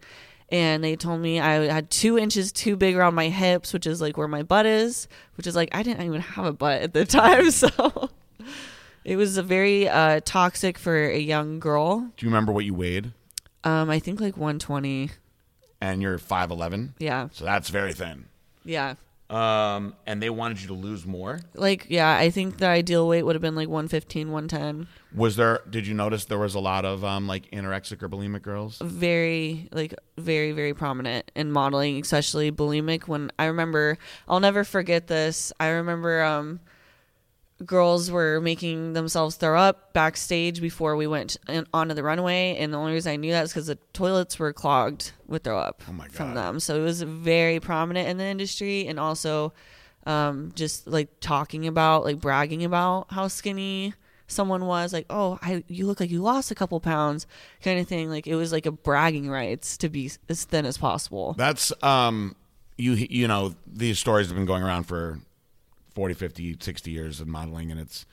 and 0.49 0.85
they 0.85 0.95
told 0.95 1.21
me 1.21 1.41
I 1.41 1.67
had 1.73 1.91
two 1.91 2.17
inches 2.19 2.53
too 2.53 2.77
big 2.77 2.95
around 2.95 3.17
my 3.17 3.29
hips, 3.31 3.73
which 3.73 3.85
is 3.85 4.01
like 4.01 4.17
where 4.17 4.29
my 4.29 4.45
butt 4.45 4.65
is, 4.65 5.09
which 5.35 5.49
is 5.49 5.57
like 5.57 5.71
I 5.73 5.83
didn't 5.83 6.07
even 6.07 6.21
have 6.21 6.45
a 6.47 6.53
butt 6.53 6.81
at 6.83 6.95
the 6.95 7.05
time, 7.21 7.51
so 7.51 8.11
it 9.05 9.17
was 9.17 9.37
a 9.37 9.43
very 9.43 9.89
uh, 9.89 10.21
toxic 10.25 10.79
for 10.79 10.97
a 11.11 11.19
young 11.19 11.59
girl. 11.59 11.99
Do 12.17 12.25
you 12.25 12.29
remember 12.31 12.53
what 12.53 12.65
you 12.65 12.75
weighed? 12.75 13.13
Um, 13.65 13.91
I 13.91 13.99
think 13.99 14.21
like 14.21 14.37
120. 14.37 15.11
And 15.81 16.01
you're 16.01 16.19
five 16.19 16.51
eleven, 16.53 16.95
Yeah. 17.01 17.29
so 17.33 17.45
that's 17.45 17.71
very 17.71 17.93
thin. 17.93 18.27
Yeah. 18.65 18.95
Um, 19.31 19.95
and 20.07 20.21
they 20.21 20.29
wanted 20.29 20.61
you 20.61 20.67
to 20.69 20.75
lose 20.75 21.07
more. 21.07 21.39
Like, 21.55 21.87
yeah, 21.89 22.17
I 22.17 22.31
think 22.31 22.59
the 22.59 22.67
ideal 22.67 23.07
weight 23.07 23.23
would 23.23 23.37
have 23.37 23.43
been 23.43 23.55
like 23.55 23.69
115, 23.69 24.33
110. 24.33 24.89
Was 25.15 25.37
there? 25.37 25.61
Did 25.71 25.87
you 25.87 25.95
notice 25.95 26.25
there 26.25 26.39
was 26.39 26.57
a 26.57 26.61
lot 26.61 26.85
of 26.85 27.05
um 27.05 27.29
like 27.29 27.49
anorexic 27.53 28.03
or 28.03 28.09
bulimic 28.09 28.43
girls? 28.43 28.79
Very, 28.83 29.69
like, 29.71 29.95
very, 30.19 30.51
very 30.51 30.75
prominent 30.75 31.31
in 31.37 31.53
modeling, 31.53 32.01
especially 32.01 32.51
bulimic. 32.51 33.07
When 33.07 33.31
I 33.39 33.45
remember, 33.45 33.99
I'll 34.29 34.41
never 34.41 34.65
forget 34.65 35.07
this. 35.07 35.53
I 35.61 35.69
remember, 35.69 36.23
um, 36.23 36.59
girls 37.67 38.11
were 38.11 38.41
making 38.41 38.95
themselves 38.95 39.37
throw 39.37 39.59
up 39.59 39.93
backstage 39.93 40.61
before 40.61 40.97
we 40.97 41.07
went 41.07 41.37
in, 41.49 41.67
onto 41.75 41.95
the 41.95 42.03
runway 42.03 42.57
and 42.59 42.73
the 42.73 42.79
only 42.79 42.93
reason 42.93 43.13
i 43.13 43.17
knew 43.17 43.33
that 43.33 43.45
is 43.45 43.51
because 43.51 43.67
the 43.67 43.79
toilets 43.93 44.39
were 44.39 44.53
clogged 44.53 45.13
with 45.27 45.45
throw 45.45 45.59
up 45.59 45.83
Oh 45.89 45.93
my 45.93 46.09
from 46.09 46.35
them. 46.35 46.59
So 46.61 46.81
it 46.81 46.85
was 46.85 47.03
very 47.03 47.61
prominent 47.61 48.09
in 48.09 48.17
the 48.17 48.25
industry 48.25 48.87
and 48.87 48.99
also 48.99 49.53
um, 50.07 50.53
just 50.55 50.87
like 50.87 51.09
talking 51.21 51.67
about 51.67 52.05
like 52.05 52.21
bragging 52.21 52.65
about 52.65 53.07
how 53.11 53.29
skinny 53.29 53.95
someone 54.27 54.65
was 54.65 54.93
like 54.93 55.07
oh 55.11 55.39
I, 55.43 55.65
you 55.69 55.87
look 55.87 56.01
like 56.01 56.11
you 56.11 56.23
lost 56.23 56.51
a 56.51 56.55
couple 56.55 56.81
pounds 56.81 57.27
kind 57.63 57.79
of 57.79 57.87
thing. 57.87 58.09
Like 58.09 58.27
it 58.27 58.35
was 58.37 58.53
like 58.53 58.67
a 58.67 58.73
bragging 58.73 59.29
rights 59.29 59.77
to 59.79 59.89
be 59.89 60.11
as 60.29 60.45
thin 60.45 60.67
as 60.67 60.79
possible. 60.79 61.35
That's 61.37 61.73
um 61.83 62.35
you 62.79 62.93
you 62.95 63.29
know 63.29 63.55
these 63.67 63.99
stories 63.99 64.29
have 64.29 64.37
been 64.37 64.47
going 64.47 64.63
around 64.63 64.85
for 64.85 65.21
40, 66.01 66.15
50, 66.15 66.57
60 66.61 66.91
years 66.91 67.21
of 67.21 67.29
modeling 67.29 67.71
and 67.71 67.79
it's 67.79 68.07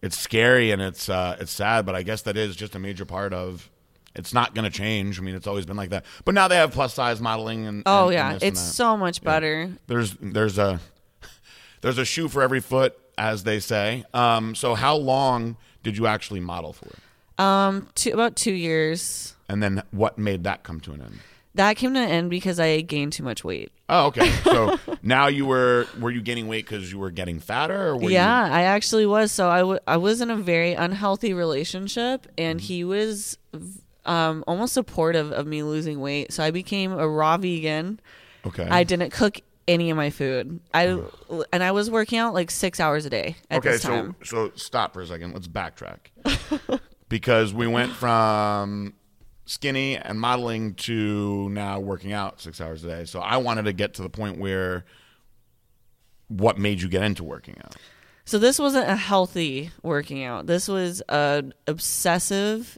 it's 0.00 0.18
scary 0.18 0.70
and 0.70 0.80
it's 0.80 1.10
uh 1.10 1.36
it's 1.38 1.52
sad, 1.52 1.84
but 1.84 1.94
I 1.94 2.02
guess 2.02 2.22
that 2.22 2.34
is 2.34 2.56
just 2.56 2.74
a 2.74 2.78
major 2.78 3.04
part 3.04 3.34
of 3.34 3.68
it's 4.14 4.32
not 4.32 4.54
going 4.54 4.64
to 4.64 4.70
change. 4.70 5.18
I 5.20 5.22
mean, 5.22 5.34
it's 5.34 5.46
always 5.46 5.66
been 5.66 5.76
like 5.76 5.90
that. 5.90 6.06
But 6.24 6.32
now 6.32 6.48
they 6.48 6.56
have 6.56 6.72
plus 6.72 6.94
size 6.94 7.20
modeling 7.20 7.66
and 7.66 7.82
oh 7.84 8.04
and- 8.04 8.14
yeah 8.14 8.32
and 8.32 8.42
it's 8.42 8.58
so 8.58 8.96
much 8.96 9.22
better 9.22 9.70
there's 9.86 10.16
there's 10.18 10.56
a 10.56 10.80
there's 11.82 11.98
a 11.98 12.06
shoe 12.06 12.28
for 12.28 12.40
every 12.40 12.60
foot 12.60 12.98
as 13.18 13.44
they 13.44 13.60
say. 13.60 14.02
Um 14.14 14.54
so 14.54 14.74
how 14.74 14.96
long 14.96 15.58
did 15.82 15.98
you 15.98 16.06
actually 16.06 16.40
model 16.40 16.72
for? 16.72 16.88
Um, 17.38 17.90
two, 17.94 18.12
about 18.14 18.34
two 18.34 18.54
years. 18.54 19.34
And 19.46 19.62
then 19.62 19.82
what 19.90 20.16
made 20.16 20.44
that 20.44 20.62
come 20.62 20.80
to 20.80 20.92
an 20.92 21.02
end? 21.02 21.18
That 21.56 21.76
came 21.76 21.92
to 21.94 22.00
an 22.00 22.08
end 22.08 22.30
because 22.30 22.58
I 22.60 22.80
gained 22.80 23.12
too 23.12 23.22
much 23.22 23.44
weight. 23.44 23.70
Oh, 23.88 24.06
okay. 24.06 24.30
So 24.44 24.78
now 25.02 25.26
you 25.26 25.44
were 25.46 25.86
were 26.00 26.10
you 26.10 26.20
gaining 26.22 26.48
weight 26.48 26.64
because 26.64 26.90
you 26.90 26.98
were 26.98 27.10
getting 27.10 27.38
fatter, 27.40 27.88
or 27.88 27.96
were 27.98 28.10
yeah, 28.10 28.44
I 28.50 28.62
actually 28.62 29.06
was. 29.06 29.32
So 29.32 29.48
I, 29.48 29.58
w- 29.58 29.80
I 29.86 29.96
was 29.96 30.20
in 30.20 30.30
a 30.30 30.36
very 30.36 30.72
unhealthy 30.74 31.34
relationship, 31.34 32.26
and 32.38 32.58
Mm-hmm. 32.60 32.66
he 32.66 32.84
was 32.84 33.36
um, 34.04 34.44
almost 34.46 34.72
supportive 34.74 35.32
of 35.32 35.46
me 35.46 35.62
losing 35.62 36.00
weight. 36.00 36.32
So 36.32 36.42
I 36.42 36.50
became 36.50 36.92
a 36.92 37.08
raw 37.08 37.36
vegan. 37.36 38.00
okay? 38.46 38.64
I 38.70 38.84
didn't 38.84 39.10
cook 39.10 39.40
any 39.68 39.90
of 39.90 39.96
my 39.96 40.10
food. 40.10 40.60
I 40.72 41.00
and 41.52 41.62
I 41.64 41.72
was 41.72 41.90
working 41.90 42.18
out 42.18 42.34
like 42.34 42.50
six 42.52 42.78
hours 42.80 43.04
a 43.06 43.10
day 43.10 43.34
at 43.50 43.58
okay, 43.58 43.70
this 43.70 43.82
so 43.82 44.14
so 44.22 44.52
stop 44.54 44.94
for 44.94 45.00
a 45.00 45.06
second. 45.06 45.32
Let's 45.32 45.48
backtrack 45.48 45.98
because 47.08 47.52
we 47.54 47.66
went 47.66 47.92
from 47.92 48.94
skinny 49.46 49.96
and 49.96 50.20
modeling 50.20 50.74
to 50.74 51.48
now 51.48 51.80
working 51.80 52.12
out 52.12 52.40
six 52.40 52.60
hours 52.60 52.84
a 52.84 52.88
day. 52.88 53.04
So 53.06 53.20
I 53.20 53.38
wanted 53.38 53.64
to 53.64 53.72
get 53.72 53.94
to 53.94 54.02
the 54.02 54.10
point 54.10 54.38
where 54.38 54.84
what 56.28 56.58
made 56.58 56.82
you 56.82 56.88
get 56.88 57.02
into 57.02 57.24
working 57.24 57.56
out? 57.64 57.76
So 58.24 58.40
this 58.40 58.58
wasn't 58.58 58.88
a 58.90 58.96
healthy 58.96 59.70
working 59.84 60.24
out. 60.24 60.46
This 60.46 60.66
was 60.66 61.00
an 61.08 61.54
obsessiveness 61.66 62.76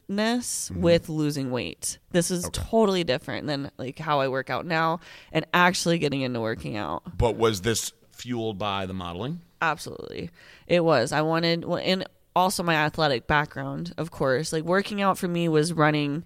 Mm-hmm. 0.69 0.81
with 0.81 1.09
losing 1.09 1.49
weight. 1.51 1.97
This 2.11 2.29
is 2.31 2.47
totally 2.53 3.03
different 3.03 3.47
than 3.47 3.71
like 3.77 3.97
how 3.97 4.19
I 4.19 4.27
work 4.27 4.49
out 4.51 4.65
now 4.65 4.99
and 5.31 5.45
actually 5.53 5.97
getting 5.97 6.21
into 6.21 6.39
working 6.39 6.77
out. 6.77 7.17
But 7.17 7.35
was 7.35 7.61
this 7.61 7.91
fueled 8.11 8.57
by 8.59 8.85
the 8.85 8.93
modeling? 8.93 9.41
Absolutely. 9.61 10.29
It 10.67 10.83
was. 10.83 11.11
I 11.11 11.21
wanted 11.23 11.65
well, 11.65 11.81
and 11.83 12.05
also 12.35 12.61
my 12.61 12.75
athletic 12.75 13.25
background, 13.25 13.93
of 13.97 14.11
course. 14.11 14.53
Like 14.53 14.63
working 14.63 15.01
out 15.01 15.17
for 15.17 15.27
me 15.27 15.49
was 15.49 15.73
running 15.73 16.23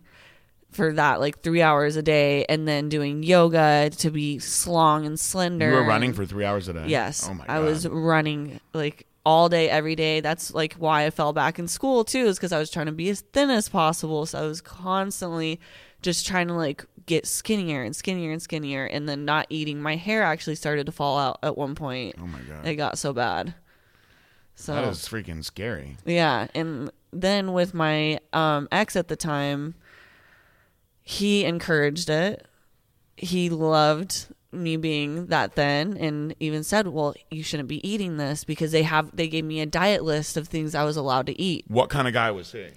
for 0.76 0.94
that 0.94 1.20
like 1.20 1.42
3 1.42 1.62
hours 1.62 1.96
a 1.96 2.02
day 2.02 2.46
and 2.50 2.68
then 2.68 2.90
doing 2.90 3.24
yoga 3.24 3.90
to 3.98 4.12
be 4.12 4.40
slong 4.40 5.06
and 5.06 5.20
slender. 5.20 5.70
You 5.70 5.76
were 5.76 5.84
running 5.84 6.14
for 6.14 6.26
three 6.26 6.46
hours 6.46 6.68
a 6.68 6.74
day. 6.74 6.86
Yes. 6.88 7.28
Oh 7.30 7.34
my 7.34 7.46
god. 7.46 7.54
I 7.54 7.60
was 7.60 7.88
running 7.88 8.60
like 8.74 9.08
all 9.26 9.48
day, 9.50 9.70
every 9.70 9.96
day. 9.96 10.20
That's 10.20 10.54
like 10.54 10.74
why 10.74 11.06
I 11.06 11.10
fell 11.10 11.34
back 11.34 11.58
in 11.60 11.68
school 11.68 12.04
too, 12.04 12.26
is 12.26 12.38
because 12.38 12.52
I 12.52 12.60
was 12.60 12.70
trying 12.70 12.88
to 12.88 12.92
be 12.92 13.10
as 13.10 13.22
thin 13.22 13.50
as 13.50 13.70
possible. 13.70 14.26
So 14.26 14.40
I 14.40 14.46
was 14.48 14.62
constantly 14.62 15.60
just 16.02 16.28
trying 16.28 16.48
to 16.50 16.54
like 16.54 16.86
get 17.06 17.26
skinnier 17.26 17.84
and 17.84 17.96
skinnier 17.96 18.32
and 18.32 18.42
skinnier 18.42 18.86
and 18.86 19.08
then 19.08 19.26
not 19.26 19.46
eating. 19.50 19.82
My 19.82 19.96
hair 19.96 20.24
actually 20.24 20.56
started 20.56 20.86
to 20.88 20.92
fall 20.92 21.18
out 21.18 21.40
at 21.44 21.58
one 21.58 21.76
point. 21.76 22.16
Oh 22.22 22.28
my 22.28 22.40
god. 22.40 22.66
It 22.66 22.76
got 22.76 22.98
so 22.98 23.14
bad. 23.14 23.56
So 24.56 24.74
that 24.76 24.84
is 24.86 25.00
freaking 25.00 25.44
scary. 25.44 25.98
yeah, 26.06 26.48
and 26.54 26.92
then 27.12 27.54
with 27.54 27.74
my 27.74 28.20
um, 28.34 28.68
ex 28.72 28.96
at 28.96 29.08
the 29.08 29.16
time, 29.16 29.74
he 31.04 31.46
encouraged 31.46 32.10
it. 32.10 32.46
He 33.18 33.50
loved 33.50 34.28
me 34.52 34.78
being 34.78 35.28
that 35.28 35.54
thin, 35.54 35.98
and 35.98 36.36
even 36.40 36.64
said, 36.64 36.88
"Well, 36.88 37.14
you 37.32 37.44
shouldn't 37.44 37.70
be 37.70 37.88
eating 37.88 38.18
this 38.18 38.44
because 38.44 38.72
they 38.72 38.84
have 38.84 39.16
they 39.16 39.28
gave 39.28 39.46
me 39.46 39.62
a 39.62 39.66
diet 39.66 40.04
list 40.04 40.38
of 40.38 40.48
things 40.48 40.76
I 40.76 40.84
was 40.84 40.98
allowed 40.98 41.26
to 41.28 41.40
eat." 41.42 41.66
What 41.68 41.90
kind 41.90 42.08
of 42.08 42.14
guy 42.14 42.32
was 42.32 42.52
he? 42.52 42.68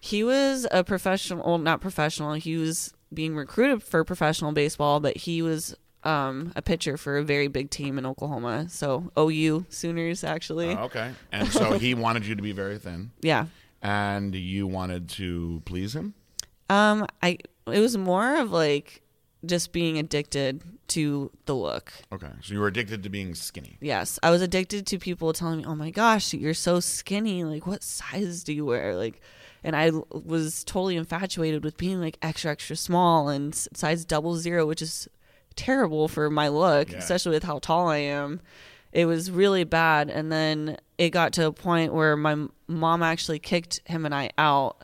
He 0.00 0.22
was 0.24 0.66
a 0.70 0.84
professional, 0.84 1.44
well, 1.46 1.58
not 1.58 1.80
professional. 1.80 2.34
He 2.34 2.56
was 2.56 2.94
being 3.12 3.34
recruited 3.34 3.82
for 3.82 4.04
professional 4.04 4.52
baseball, 4.52 5.00
but 5.00 5.16
he 5.16 5.42
was 5.42 5.74
um, 6.04 6.52
a 6.54 6.62
pitcher 6.62 6.96
for 6.96 7.18
a 7.18 7.24
very 7.24 7.48
big 7.48 7.68
team 7.70 7.98
in 7.98 8.06
Oklahoma. 8.06 8.66
So 8.68 9.10
OU 9.18 9.66
Sooners, 9.70 10.22
actually. 10.22 10.70
Oh, 10.70 10.84
okay. 10.84 11.12
And 11.32 11.48
so 11.48 11.78
he 11.78 11.94
wanted 11.94 12.26
you 12.26 12.36
to 12.36 12.42
be 12.42 12.52
very 12.52 12.78
thin, 12.78 13.10
Yeah. 13.22 13.46
and 13.82 14.34
you 14.34 14.66
wanted 14.66 15.08
to 15.10 15.62
please 15.64 15.96
him. 15.96 16.14
Um, 16.70 17.06
I 17.22 17.38
it 17.70 17.80
was 17.80 17.96
more 17.96 18.36
of 18.38 18.50
like 18.52 19.02
just 19.44 19.72
being 19.72 19.98
addicted 19.98 20.62
to 20.88 21.30
the 21.44 21.54
look. 21.54 21.92
Okay. 22.12 22.30
So 22.42 22.54
you 22.54 22.60
were 22.60 22.66
addicted 22.68 23.02
to 23.04 23.08
being 23.08 23.34
skinny. 23.34 23.76
Yes, 23.80 24.18
I 24.22 24.30
was 24.30 24.42
addicted 24.42 24.86
to 24.86 24.98
people 24.98 25.32
telling 25.32 25.58
me, 25.58 25.64
"Oh 25.66 25.74
my 25.74 25.90
gosh, 25.90 26.32
you're 26.34 26.54
so 26.54 26.80
skinny. 26.80 27.44
Like, 27.44 27.66
what 27.66 27.82
size 27.82 28.42
do 28.42 28.52
you 28.52 28.64
wear?" 28.64 28.96
Like, 28.96 29.20
and 29.62 29.76
I 29.76 29.90
was 30.10 30.64
totally 30.64 30.96
infatuated 30.96 31.62
with 31.64 31.76
being 31.76 32.00
like 32.00 32.18
extra 32.22 32.50
extra 32.50 32.74
small 32.76 33.28
and 33.28 33.54
size 33.54 34.04
double 34.04 34.36
zero, 34.36 34.66
which 34.66 34.82
is 34.82 35.08
terrible 35.56 36.08
for 36.08 36.30
my 36.30 36.48
look, 36.48 36.90
Yeah. 36.90 36.98
especially 36.98 37.32
with 37.32 37.44
how 37.44 37.58
tall 37.58 37.88
I 37.88 37.98
am. 37.98 38.40
It 38.92 39.04
was 39.04 39.30
really 39.30 39.64
bad, 39.64 40.08
and 40.08 40.32
then 40.32 40.78
it 40.96 41.10
got 41.10 41.32
to 41.34 41.46
a 41.46 41.52
point 41.52 41.92
where 41.92 42.16
my 42.16 42.46
mom 42.66 43.02
actually 43.02 43.38
kicked 43.38 43.80
him 43.84 44.06
and 44.06 44.14
I 44.14 44.30
out 44.38 44.82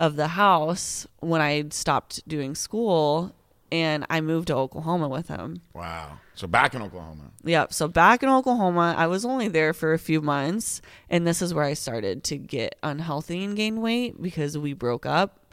of 0.00 0.16
the 0.16 0.28
house 0.28 1.06
when 1.20 1.40
I 1.40 1.66
stopped 1.70 2.26
doing 2.26 2.56
school, 2.56 3.32
and 3.70 4.04
I 4.10 4.20
moved 4.20 4.48
to 4.48 4.56
Oklahoma 4.56 5.08
with 5.08 5.28
him. 5.28 5.60
Wow. 5.74 6.18
So 6.34 6.46
back 6.46 6.74
in 6.74 6.82
Oklahoma. 6.82 7.30
Yep. 7.44 7.72
So 7.72 7.86
back 7.86 8.22
in 8.22 8.28
Oklahoma, 8.28 8.94
I 8.96 9.06
was 9.06 9.24
only 9.24 9.46
there 9.46 9.72
for 9.72 9.92
a 9.92 9.98
few 9.98 10.20
months, 10.20 10.80
and 11.08 11.26
this 11.26 11.40
is 11.42 11.54
where 11.54 11.64
I 11.64 11.74
started 11.74 12.24
to 12.24 12.36
get 12.36 12.76
unhealthy 12.82 13.44
and 13.44 13.54
gain 13.54 13.80
weight 13.80 14.20
because 14.20 14.58
we 14.58 14.72
broke 14.72 15.06
up, 15.06 15.52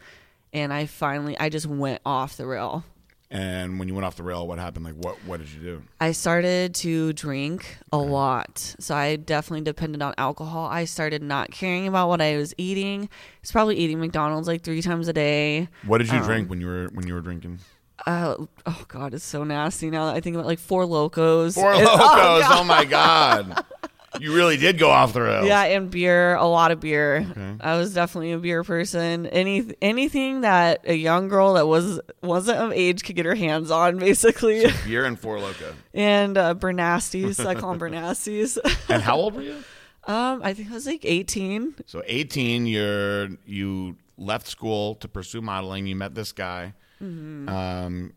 and 0.53 0.73
I 0.73 0.85
finally 0.85 1.37
I 1.37 1.49
just 1.49 1.67
went 1.67 2.01
off 2.05 2.37
the 2.37 2.47
rail. 2.47 2.85
And 3.29 3.77
when 3.77 3.89
you 3.89 3.93
went 3.93 4.05
off 4.05 4.15
the 4.15 4.23
rail, 4.23 4.47
what 4.47 4.57
happened? 4.57 4.85
Like, 4.85 4.95
what 4.95 5.17
what 5.25 5.39
did 5.41 5.49
you 5.51 5.59
do? 5.61 5.83
I 5.99 6.13
started 6.13 6.73
to 6.75 7.11
drink 7.11 7.77
a 7.91 7.97
lot. 7.97 8.75
So 8.79 8.95
I 8.95 9.17
definitely 9.17 9.65
depended 9.65 10.01
on 10.01 10.13
alcohol. 10.17 10.67
I 10.67 10.85
started 10.85 11.21
not 11.21 11.51
caring 11.51 11.87
about 11.87 12.07
what 12.07 12.21
I 12.21 12.37
was 12.37 12.53
eating. 12.57 13.09
It's 13.41 13.51
probably 13.51 13.75
eating 13.75 13.99
McDonald's 13.99 14.47
like 14.47 14.61
3 14.63 14.81
times 14.81 15.09
a 15.09 15.13
day. 15.13 15.67
What 15.85 15.97
did 15.97 16.07
you 16.07 16.19
Um, 16.19 16.23
drink 16.23 16.49
when 16.49 16.61
you 16.61 16.67
were 16.67 16.87
when 16.93 17.05
you 17.05 17.13
were 17.15 17.21
drinking? 17.21 17.59
Uh, 18.05 18.35
oh 18.65 18.85
god, 18.87 19.13
it's 19.13 19.25
so 19.25 19.43
nasty 19.43 19.89
now 19.89 20.05
that 20.05 20.15
I 20.15 20.21
think 20.21 20.35
about 20.35 20.45
like 20.45 20.59
four 20.59 20.85
lokos. 20.85 21.55
Four 21.55 21.73
And- 21.73 21.85
lokos. 21.87 22.43
oh, 22.43 22.57
Oh, 22.59 22.63
my 22.63 22.85
god. 22.85 23.65
You 24.19 24.33
really 24.35 24.57
did 24.57 24.77
go 24.77 24.89
off 24.89 25.13
the 25.13 25.21
rails. 25.21 25.47
Yeah, 25.47 25.63
and 25.63 25.89
beer, 25.89 26.35
a 26.35 26.45
lot 26.45 26.71
of 26.71 26.79
beer. 26.79 27.27
Okay. 27.31 27.55
I 27.59 27.77
was 27.77 27.93
definitely 27.93 28.31
a 28.31 28.37
beer 28.37 28.63
person. 28.63 29.25
Any 29.27 29.73
anything 29.81 30.41
that 30.41 30.81
a 30.85 30.95
young 30.95 31.27
girl 31.27 31.53
that 31.53 31.67
was 31.67 31.99
wasn't 32.21 32.59
of 32.59 32.71
age 32.71 33.03
could 33.03 33.15
get 33.15 33.25
her 33.25 33.35
hands 33.35 33.71
on, 33.71 33.97
basically. 33.97 34.65
Beer 34.85 35.05
and 35.05 35.19
four 35.19 35.37
loko. 35.37 35.73
and 35.93 36.37
uh, 36.37 36.55
Bernasties, 36.55 37.43
I 37.45 37.55
call 37.55 37.75
them 37.75 37.79
Bernasties. 37.79 38.57
And 38.89 39.03
how 39.03 39.17
old 39.17 39.35
were 39.35 39.41
you? 39.41 39.63
um, 40.05 40.41
I 40.43 40.53
think 40.53 40.71
I 40.71 40.73
was 40.73 40.85
like 40.85 41.03
eighteen. 41.03 41.75
So 41.85 42.01
18, 42.05 42.65
you're 42.65 43.29
you 43.45 43.97
left 44.17 44.47
school 44.47 44.95
to 44.95 45.07
pursue 45.07 45.41
modeling. 45.41 45.87
You 45.87 45.95
met 45.95 46.15
this 46.15 46.31
guy. 46.31 46.73
Mm-hmm. 47.01 47.49
Um, 47.49 48.13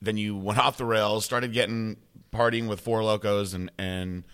then 0.00 0.16
you 0.16 0.36
went 0.36 0.58
off 0.58 0.76
the 0.78 0.84
rails, 0.84 1.24
started 1.24 1.52
getting 1.52 1.96
partying 2.32 2.68
with 2.68 2.80
four 2.80 3.00
lokos 3.00 3.54
and 3.54 3.70
and 3.78 4.24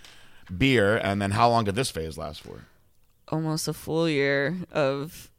beer. 0.57 0.97
And 0.97 1.21
then 1.21 1.33
how 1.33 1.49
long 1.49 1.65
did 1.65 1.75
this 1.75 1.91
phase 1.91 2.17
last 2.19 2.43
for? 2.43 2.65
almost 3.31 3.69
a 3.69 3.75
full 3.75 4.09
year 4.09 4.57
of 4.73 5.31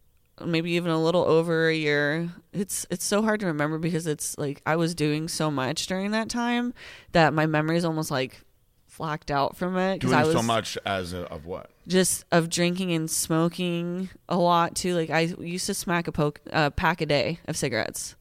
maybe 0.46 0.72
even 0.74 0.92
a 0.92 1.02
little 1.04 1.24
over 1.24 1.70
a 1.70 1.74
year. 1.76 2.30
It's 2.54 2.86
it's 2.92 3.04
so 3.04 3.24
hard 3.24 3.40
to 3.40 3.48
remember 3.48 3.80
because 3.80 4.06
it's 4.06 4.38
like 4.38 4.62
I 4.66 4.76
was 4.76 4.94
doing 4.94 5.28
so 5.28 5.50
much 5.50 5.88
during 5.88 6.12
that 6.12 6.30
time 6.30 6.76
that 7.14 7.34
my 7.34 7.48
memory's 7.48 7.84
almost 7.84 8.12
like 8.12 8.42
flacked 8.86 9.32
out 9.32 9.56
from 9.56 9.76
it 9.78 10.02
Doing 10.02 10.14
I 10.14 10.24
was 10.24 10.36
so 10.36 10.44
much 10.44 10.78
as 10.86 11.14
a, 11.14 11.22
of 11.32 11.46
what? 11.48 11.72
just 11.88 12.26
of 12.32 12.50
drinking 12.50 12.92
and 12.92 13.10
smoking 13.10 14.10
a 14.28 14.38
lot 14.38 14.76
too. 14.76 14.94
Like 14.94 15.10
I 15.10 15.22
used 15.22 15.66
to 15.66 15.74
smack 15.74 16.08
a 16.08 16.12
poke, 16.12 16.42
uh, 16.54 16.70
pack 16.70 17.02
a 17.02 17.08
day 17.08 17.40
of 17.48 17.58
cigarettes. 17.58 18.16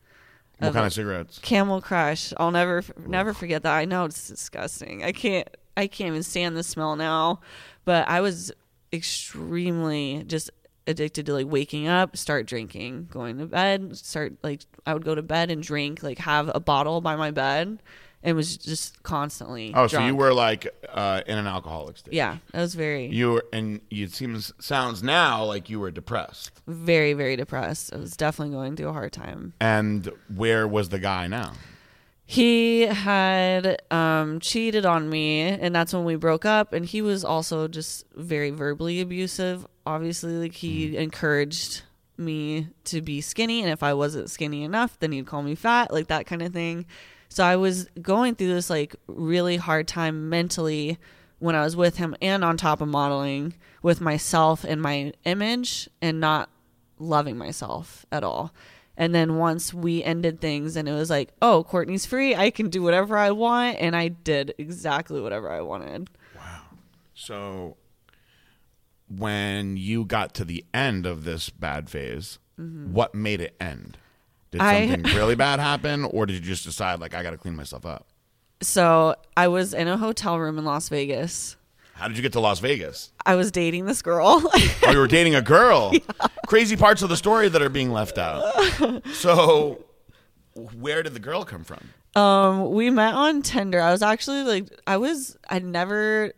What 0.59 0.69
Of 0.69 0.75
kind 0.75 0.87
of 0.87 0.95
cigarettes? 0.95 1.39
Camel 1.41 1.83
Crush. 1.83 2.33
I'll 2.39 2.53
never 2.53 2.83
never 3.07 3.35
forget 3.35 3.65
that. 3.65 3.77
I 3.77 3.85
know 3.85 4.07
it's 4.07 4.29
disgusting. 4.29 5.05
I 5.05 5.13
can't 5.13 5.47
I 5.79 5.87
can't 5.87 6.09
even 6.09 6.23
stand 6.23 6.57
the 6.57 6.63
smell 6.63 6.97
now. 6.97 7.41
But 7.85 8.07
I 8.09 8.21
was 8.21 8.53
extremely 8.93 10.25
just 10.27 10.51
addicted 10.87 11.27
to 11.27 11.33
like 11.33 11.47
waking 11.47 11.87
up, 11.87 12.17
start 12.17 12.47
drinking, 12.47 13.09
going 13.11 13.39
to 13.39 13.47
bed, 13.47 13.97
start 13.97 14.35
like 14.43 14.63
I 14.87 14.93
would 14.95 15.05
go 15.05 15.15
to 15.15 15.23
bed 15.23 15.51
and 15.51 15.63
drink, 15.63 16.03
like 16.03 16.19
have 16.19 16.51
a 16.55 16.61
bottle 16.61 17.01
by 17.01 17.17
my 17.17 17.31
bed 17.31 17.79
and 18.23 18.37
was 18.37 18.57
just 18.57 19.03
constantly 19.03 19.73
Oh, 19.75 19.87
so 19.87 20.05
you 20.05 20.17
were 20.17 20.35
like 20.35 20.67
uh, 20.89 21.23
in 21.27 21.39
an 21.39 21.47
alcoholic 21.47 21.99
state. 21.99 22.15
Yeah, 22.15 22.39
I 22.53 22.59
was 22.61 22.75
very 22.75 23.07
You 23.07 23.33
were, 23.35 23.45
and 23.53 23.81
it 23.91 24.13
seems 24.13 24.53
sounds 24.59 25.03
now 25.03 25.45
like 25.45 25.71
you 25.71 25.79
were 25.81 25.91
depressed. 25.91 26.51
very 26.67 27.13
very 27.13 27.37
depressed. 27.37 27.95
I 27.95 27.99
was 27.99 28.17
definitely 28.17 28.55
going 28.55 28.77
through 28.77 28.89
a 28.89 28.93
hard 28.93 29.13
time. 29.13 29.53
And 29.61 30.11
where 30.35 30.67
was 30.67 30.89
the 30.89 30.99
guy 30.99 31.29
now? 31.29 31.53
He 32.31 32.83
had 32.83 33.81
um, 33.91 34.39
cheated 34.39 34.85
on 34.85 35.09
me 35.09 35.41
and 35.41 35.75
that's 35.75 35.95
when 35.95 36.05
we 36.05 36.15
broke 36.15 36.45
up 36.45 36.75
and 36.75 36.85
he 36.85 37.01
was 37.01 37.25
also 37.25 37.69
just 37.69 38.05
very 38.15 38.51
verbally 38.51 39.01
abusive. 39.01 39.67
Obviously 39.87 40.35
like 40.35 40.53
he 40.53 40.95
encouraged 40.99 41.85
me 42.19 42.69
to 42.85 43.01
be 43.01 43.23
skinny 43.23 43.63
and 43.63 43.71
if 43.71 43.83
i 43.83 43.95
wasn't 43.95 44.29
skinny 44.29 44.63
enough 44.63 44.99
then 44.99 45.13
he'd 45.13 45.25
call 45.25 45.41
me 45.41 45.55
fat 45.55 45.91
like 45.91 46.09
that 46.09 46.27
kind 46.27 46.43
of 46.43 46.53
thing. 46.53 46.85
So 47.31 47.43
i 47.45 47.57
was 47.57 47.89
going 48.03 48.35
through 48.35 48.53
this 48.53 48.69
like 48.69 48.95
really 49.07 49.57
hard 49.57 49.89
time 49.89 50.29
mentally 50.29 50.99
when 51.39 51.55
i 51.55 51.65
was 51.65 51.77
with 51.77 51.97
him 51.97 52.15
and 52.21 52.45
on 52.45 52.59
top 52.59 52.83
of 52.83 52.89
modeling 52.89 53.55
with 53.81 54.03
myself 54.03 54.65
and 54.65 54.83
my 54.83 55.15
image 55.25 55.89
and 56.03 56.21
not 56.21 56.51
loving 56.99 57.39
myself 57.39 58.05
at 58.13 58.23
all 58.23 58.53
And 58.99 59.15
then 59.15 59.37
once 59.37 59.73
we 59.73 60.03
ended 60.03 60.41
things 60.41 60.75
and 60.75 60.89
it 60.89 60.93
was 60.93 61.09
like, 61.09 61.33
oh, 61.41 61.63
Courtney's 61.63 62.05
free, 62.05 62.35
I 62.35 62.51
can 62.51 62.69
do 62.69 62.83
whatever 62.83 63.17
I 63.17 63.31
want. 63.31 63.79
And 63.79 63.95
I 63.95 64.09
did 64.09 64.55
exactly 64.59 65.21
whatever 65.21 65.49
I 65.49 65.61
wanted. 65.61 66.11
Wow. 66.35 66.63
So 67.15 67.77
when 69.09 69.77
you 69.77 70.05
got 70.05 70.35
to 70.35 70.45
the 70.45 70.65
end 70.75 71.07
of 71.07 71.23
this 71.23 71.49
bad 71.49 71.89
phase, 71.89 72.41
mm-hmm. 72.61 72.93
what 72.93 73.15
made 73.15 73.41
it 73.41 73.55
end? 73.61 73.99
Did 74.51 74.63
I- 74.63 74.89
something 74.89 75.13
really 75.17 75.37
bad 75.37 75.61
happen 75.61 76.05
or 76.05 76.27
did 76.27 76.35
you 76.35 76.41
just 76.41 76.65
decide 76.65 76.99
like 76.99 77.15
I 77.15 77.23
got 77.23 77.31
to 77.31 77.39
clean 77.39 77.55
myself 77.55 77.87
up? 77.87 78.09
So 78.61 79.15
I 79.37 79.47
was 79.47 79.75
in 79.75 79.87
a 79.87 79.97
hotel 79.97 80.41
room 80.41 80.59
in 80.59 80.65
Las 80.65 80.89
Vegas. 80.89 81.57
How 81.99 82.07
did 82.07 82.17
you 82.17 82.23
get 82.23 82.33
to 82.35 82.41
Las 82.41 82.61
Vegas? 82.61 83.11
I 83.27 83.35
was 83.35 83.51
dating 83.51 83.87
this 83.87 84.03
girl. 84.03 84.43
Oh, 84.87 84.91
you 84.93 84.99
were 84.99 85.09
dating 85.09 85.35
a 85.35 85.43
girl. 85.43 85.93
Crazy 86.47 86.77
parts 86.77 87.03
of 87.03 87.11
the 87.11 87.17
story 87.17 87.49
that 87.51 87.61
are 87.61 87.69
being 87.69 87.91
left 87.93 88.17
out. 88.17 88.41
So, 89.13 89.85
where 90.55 91.03
did 91.03 91.13
the 91.13 91.21
girl 91.21 91.45
come 91.45 91.63
from? 91.63 91.91
Um, 92.19 92.71
we 92.71 92.89
met 92.89 93.13
on 93.13 93.43
Tinder. 93.43 93.81
I 93.83 93.91
was 93.93 94.01
actually 94.01 94.45
like, 94.45 94.69
I 94.87 94.97
was, 94.97 95.37
I 95.51 95.59
never 95.59 96.33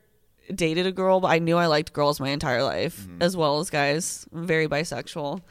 dated 0.52 0.86
a 0.86 0.90
girl, 0.92 1.20
but 1.20 1.28
I 1.28 1.38
knew 1.38 1.56
I 1.58 1.66
liked 1.66 1.92
girls 1.92 2.18
my 2.18 2.30
entire 2.30 2.64
life 2.64 3.06
as 3.20 3.36
well 3.36 3.60
as 3.60 3.70
guys. 3.70 4.26
I'm 4.34 4.46
very 4.46 4.66
bisexual. 4.66 5.42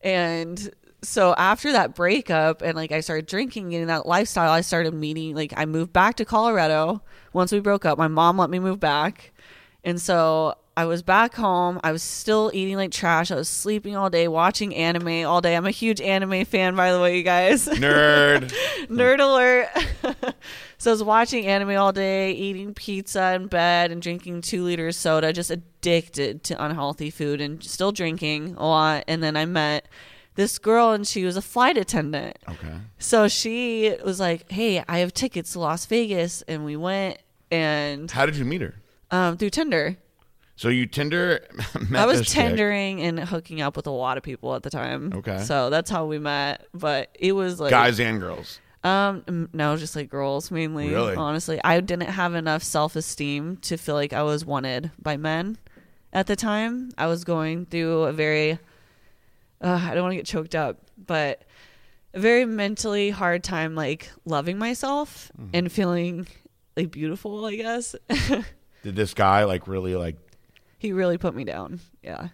And 0.00 0.68
so 1.02 1.34
after 1.38 1.70
that 1.72 1.94
breakup 1.94 2.60
and 2.62 2.74
like 2.74 2.90
I 2.90 3.00
started 3.00 3.26
drinking 3.26 3.74
and 3.76 3.88
that 3.88 4.04
lifestyle, 4.04 4.50
I 4.50 4.62
started 4.62 4.94
meeting, 4.94 5.36
like, 5.36 5.52
I 5.56 5.64
moved 5.64 5.92
back 5.92 6.16
to 6.16 6.24
Colorado 6.24 7.02
once 7.32 7.52
we 7.52 7.60
broke 7.60 7.84
up. 7.84 7.98
My 7.98 8.08
mom 8.08 8.36
let 8.36 8.50
me 8.50 8.58
move 8.58 8.80
back. 8.80 9.32
And 9.88 9.98
so 9.98 10.54
I 10.76 10.84
was 10.84 11.02
back 11.02 11.34
home. 11.34 11.80
I 11.82 11.92
was 11.92 12.02
still 12.02 12.50
eating 12.52 12.76
like 12.76 12.90
trash. 12.90 13.30
I 13.30 13.36
was 13.36 13.48
sleeping 13.48 13.96
all 13.96 14.10
day, 14.10 14.28
watching 14.28 14.74
anime 14.74 15.26
all 15.26 15.40
day. 15.40 15.56
I'm 15.56 15.64
a 15.64 15.70
huge 15.70 15.98
anime 16.02 16.44
fan, 16.44 16.76
by 16.76 16.92
the 16.92 17.00
way, 17.00 17.16
you 17.16 17.22
guys. 17.22 17.66
Nerd. 17.68 18.52
Nerd 18.88 19.18
alert. 19.18 20.34
so 20.78 20.90
I 20.90 20.92
was 20.92 21.02
watching 21.02 21.46
anime 21.46 21.78
all 21.78 21.90
day, 21.92 22.32
eating 22.32 22.74
pizza 22.74 23.32
in 23.32 23.46
bed, 23.46 23.90
and 23.90 24.02
drinking 24.02 24.42
two 24.42 24.62
liters 24.62 24.94
of 24.94 25.00
soda, 25.00 25.32
just 25.32 25.50
addicted 25.50 26.44
to 26.44 26.62
unhealthy 26.62 27.08
food 27.08 27.40
and 27.40 27.64
still 27.64 27.90
drinking 27.90 28.56
a 28.58 28.66
lot. 28.66 29.04
And 29.08 29.22
then 29.22 29.38
I 29.38 29.46
met 29.46 29.88
this 30.34 30.58
girl, 30.58 30.92
and 30.92 31.06
she 31.06 31.24
was 31.24 31.38
a 31.38 31.42
flight 31.42 31.78
attendant. 31.78 32.38
Okay. 32.46 32.74
So 32.98 33.26
she 33.26 33.96
was 34.04 34.20
like, 34.20 34.52
Hey, 34.52 34.84
I 34.86 34.98
have 34.98 35.14
tickets 35.14 35.54
to 35.54 35.60
Las 35.60 35.86
Vegas. 35.86 36.42
And 36.42 36.66
we 36.66 36.76
went 36.76 37.20
and 37.50 38.10
How 38.10 38.26
did 38.26 38.36
you 38.36 38.44
meet 38.44 38.60
her? 38.60 38.74
Um, 39.10 39.36
through 39.36 39.50
Tinder. 39.50 39.96
So 40.56 40.68
you 40.70 40.86
Tinder 40.86 41.46
met 41.88 42.02
I 42.02 42.06
was 42.06 42.30
tendering 42.32 43.00
and 43.00 43.20
hooking 43.20 43.60
up 43.60 43.76
with 43.76 43.86
a 43.86 43.90
lot 43.92 44.16
of 44.18 44.24
people 44.24 44.54
at 44.56 44.64
the 44.64 44.70
time. 44.70 45.12
Okay. 45.14 45.38
So 45.44 45.70
that's 45.70 45.88
how 45.88 46.06
we 46.06 46.18
met. 46.18 46.66
But 46.74 47.10
it 47.18 47.32
was 47.32 47.60
like 47.60 47.70
guys 47.70 48.00
and 48.00 48.18
girls. 48.20 48.60
Um, 48.84 49.48
no, 49.52 49.76
just 49.76 49.94
like 49.96 50.08
girls 50.08 50.50
mainly. 50.50 50.88
Really? 50.88 51.14
Honestly, 51.14 51.60
I 51.62 51.80
didn't 51.80 52.08
have 52.08 52.34
enough 52.34 52.62
self 52.62 52.96
esteem 52.96 53.56
to 53.58 53.76
feel 53.76 53.94
like 53.94 54.12
I 54.12 54.22
was 54.24 54.44
wanted 54.44 54.90
by 55.00 55.16
men 55.16 55.58
at 56.12 56.26
the 56.26 56.36
time. 56.36 56.90
I 56.98 57.06
was 57.06 57.22
going 57.24 57.66
through 57.66 58.02
a 58.04 58.12
very, 58.12 58.52
uh, 59.62 59.80
I 59.82 59.94
don't 59.94 60.02
want 60.02 60.12
to 60.12 60.16
get 60.16 60.26
choked 60.26 60.54
up, 60.56 60.78
but 61.06 61.42
a 62.14 62.20
very 62.20 62.44
mentally 62.44 63.10
hard 63.10 63.44
time, 63.44 63.74
like 63.76 64.10
loving 64.24 64.58
myself 64.58 65.30
Mm-hmm. 65.38 65.50
and 65.54 65.70
feeling 65.72 66.26
like 66.76 66.90
beautiful. 66.90 67.44
I 67.44 67.56
guess 67.56 67.94
Did 68.82 68.96
this 68.96 69.14
guy 69.14 69.44
like 69.44 69.66
really 69.66 69.96
like? 69.96 70.16
he 70.78 70.92
really 70.92 71.18
put 71.18 71.34
me 71.34 71.44
down. 71.44 71.80
Yeah. 72.02 72.28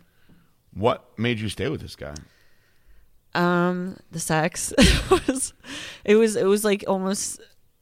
What 0.74 1.18
made 1.18 1.40
you 1.40 1.49
stay 1.49 1.68
with 1.68 1.80
this 1.80 1.97
guy? 1.97 2.14
Um, 3.34 3.97
the 4.12 4.20
sex 4.20 4.72
was, 5.11 5.55
it 6.05 6.16
was, 6.16 6.36
it 6.36 6.45
was 6.45 6.64
like 6.64 6.84
almost 6.86 7.40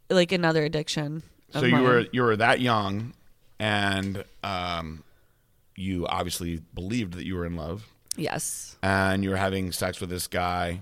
like 0.08 0.32
another 0.32 0.64
addiction. 0.64 1.22
So 1.50 1.64
you 1.64 1.72
mine. 1.72 1.82
were 1.82 2.06
you 2.12 2.22
were 2.22 2.36
that 2.36 2.60
young, 2.60 3.12
and 3.58 4.24
um, 4.42 5.04
you 5.76 6.06
obviously 6.06 6.62
believed 6.72 7.12
that 7.14 7.26
you 7.26 7.36
were 7.36 7.44
in 7.44 7.56
love, 7.56 7.86
yes. 8.16 8.78
and 8.82 9.22
you 9.22 9.28
were 9.28 9.36
having 9.36 9.70
sex 9.70 10.00
with 10.00 10.08
this 10.08 10.28
guy. 10.28 10.80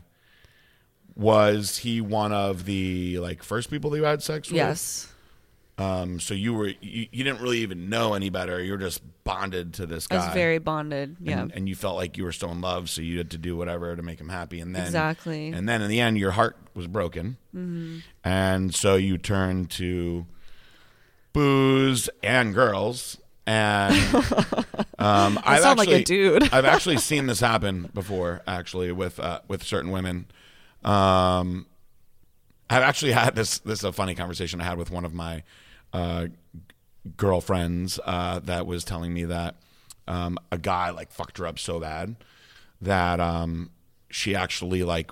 Was 1.17 1.79
he 1.79 2.01
one 2.01 2.33
of 2.33 2.67
the 2.67 3.19
like 3.19 3.43
first 3.43 3.69
people 3.69 3.91
that 3.91 3.97
you 3.97 4.05
had 4.05 4.23
sex 4.23 4.49
with? 4.49 4.59
Yes. 4.59 5.10
Um, 5.81 6.21
so 6.21 6.35
you 6.35 6.53
were 6.53 6.67
you, 6.81 7.07
you 7.11 7.25
didn't 7.25 7.41
really 7.41 7.59
even 7.61 7.89
know 7.89 8.13
any 8.15 8.29
better. 8.29 8.63
You 8.63 8.73
were 8.73 8.79
just 8.79 9.01
bonded 9.25 9.75
to 9.75 9.87
this 9.87 10.07
guy. 10.07 10.17
I 10.23 10.27
was 10.27 10.35
very 10.35 10.59
bonded. 10.59 11.17
Yeah. 11.21 11.41
and, 11.41 11.53
and 11.55 11.69
you 11.69 11.75
felt 11.75 11.97
like 11.97 12.19
you 12.19 12.25
were 12.25 12.33
still 12.33 12.51
in 12.53 12.61
love, 12.61 12.91
so 12.91 13.01
you 13.01 13.17
had 13.19 13.31
to 13.31 13.39
do 13.39 13.57
whatever 13.57 13.97
to 13.97 14.03
make 14.03 14.21
him 14.21 14.29
happy. 14.29 14.61
And 14.61 14.75
then 14.77 14.85
Exactly. 14.85 15.49
and 15.49 15.69
then 15.69 15.81
in 15.81 15.89
the 15.89 16.01
end, 16.01 16.19
your 16.19 16.33
heart 16.33 16.57
was 16.75 16.87
broken, 16.87 17.39
Mm-hmm. 17.57 17.99
and 18.25 18.75
so 18.75 18.97
you 18.97 19.17
turned 19.17 19.71
to 19.73 20.27
booze 21.33 22.09
and 22.23 22.55
girls. 22.55 23.19
And 23.47 23.95
um, 24.99 25.41
I 25.45 25.61
sound 25.61 25.79
like 25.79 25.89
a 25.89 26.05
dude. 26.05 26.53
I've 26.53 26.65
actually 26.75 26.99
seen 26.99 27.27
this 27.27 27.41
happen 27.41 27.91
before, 27.95 28.43
actually 28.47 28.93
with 28.93 29.19
uh, 29.19 29.41
with 29.49 29.63
certain 29.63 29.91
women. 29.91 30.27
Um, 30.85 31.67
I've 32.69 32.83
actually 32.83 33.13
had 33.13 33.35
this. 33.35 33.59
This 33.61 33.81
is 33.81 33.85
a 33.85 33.93
funny 33.93 34.15
conversation 34.15 34.61
I 34.61 34.65
had 34.65 34.79
with 34.79 34.91
one 34.91 35.05
of 35.05 35.13
my 35.15 35.43
uh, 35.93 36.27
girlfriends 37.17 37.99
uh, 38.05 38.41
that 38.41 38.67
was 38.67 38.85
telling 38.85 39.13
me 39.13 39.25
that 39.25 39.57
um, 40.07 40.39
a 40.51 40.59
guy 40.59 40.91
like 40.91 41.11
fucked 41.11 41.39
her 41.39 41.47
up 41.47 41.59
so 41.59 41.81
bad 41.81 42.17
that 42.81 43.21
um, 43.21 43.71
she 44.11 44.35
actually 44.35 44.83
like 44.83 45.11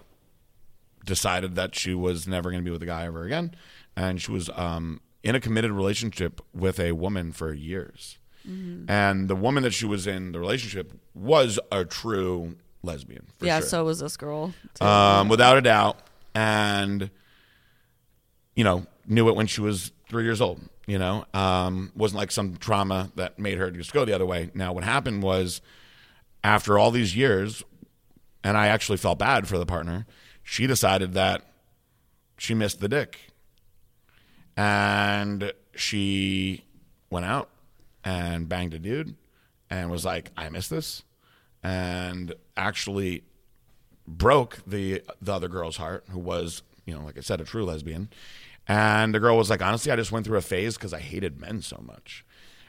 decided 1.04 1.54
that 1.54 1.74
she 1.74 1.94
was 1.94 2.26
never 2.26 2.50
going 2.50 2.62
to 2.62 2.64
be 2.64 2.70
with 2.70 2.82
a 2.82 2.86
guy 2.86 3.04
ever 3.06 3.24
again, 3.24 3.54
and 3.96 4.20
she 4.20 4.30
was 4.30 4.50
um, 4.54 5.00
in 5.22 5.34
a 5.34 5.40
committed 5.40 5.70
relationship 5.70 6.40
with 6.54 6.78
a 6.80 6.92
woman 6.92 7.32
for 7.32 7.52
years. 7.52 8.18
And 8.88 9.28
the 9.28 9.36
woman 9.36 9.62
that 9.64 9.74
she 9.74 9.84
was 9.84 10.06
in 10.06 10.32
the 10.32 10.40
relationship 10.40 10.98
was 11.14 11.58
a 11.70 11.84
true 11.84 12.56
lesbian. 12.82 13.26
For 13.38 13.44
yeah, 13.44 13.58
sure 13.60 13.68
so 13.68 13.84
was 13.84 13.98
this 13.98 14.16
girl. 14.16 14.54
um, 14.80 15.28
without 15.28 15.58
a 15.58 15.60
doubt, 15.60 15.98
and 16.34 17.10
you 18.56 18.64
know 18.64 18.86
knew 19.06 19.28
it 19.28 19.36
when 19.36 19.46
she 19.48 19.60
was 19.60 19.92
three 20.08 20.24
years 20.24 20.40
old. 20.40 20.60
You 20.86 20.98
know, 20.98 21.26
um, 21.34 21.92
wasn't 21.94 22.18
like 22.18 22.30
some 22.30 22.56
trauma 22.56 23.12
that 23.16 23.38
made 23.38 23.58
her 23.58 23.70
just 23.70 23.92
go 23.92 24.06
the 24.06 24.14
other 24.14 24.24
way. 24.24 24.50
Now, 24.54 24.72
what 24.72 24.84
happened 24.84 25.22
was 25.22 25.60
after 26.42 26.78
all 26.78 26.90
these 26.90 27.14
years, 27.14 27.62
and 28.42 28.56
I 28.56 28.68
actually 28.68 28.96
felt 28.96 29.18
bad 29.18 29.46
for 29.46 29.58
the 29.58 29.66
partner. 29.66 30.06
She 30.42 30.66
decided 30.66 31.12
that 31.12 31.42
she 32.38 32.54
missed 32.54 32.80
the 32.80 32.88
dick, 32.88 33.18
and 34.56 35.52
she 35.74 36.64
went 37.10 37.26
out 37.26 37.50
and 38.02 38.48
banged 38.48 38.72
a 38.72 38.78
dude, 38.78 39.14
and 39.68 39.90
was 39.90 40.06
like, 40.06 40.30
"I 40.38 40.48
miss 40.48 40.68
this," 40.68 41.02
and 41.62 42.34
actually 42.56 43.24
broke 44.06 44.60
the 44.66 45.02
the 45.20 45.34
other 45.34 45.48
girl's 45.48 45.76
heart, 45.76 46.04
who 46.08 46.18
was, 46.18 46.62
you 46.86 46.94
know, 46.94 47.04
like 47.04 47.18
I 47.18 47.20
said, 47.20 47.42
a 47.42 47.44
true 47.44 47.66
lesbian. 47.66 48.08
And 48.68 49.14
the 49.14 49.20
girl 49.20 49.36
was 49.36 49.48
like, 49.50 49.62
honestly, 49.62 49.90
I 49.90 49.96
just 49.96 50.12
went 50.12 50.26
through 50.26 50.36
a 50.38 50.42
phase 50.42 50.76
because 50.76 50.92
I 50.92 51.00
hated 51.00 51.40
men 51.40 51.62
so 51.62 51.82
much. 51.86 52.24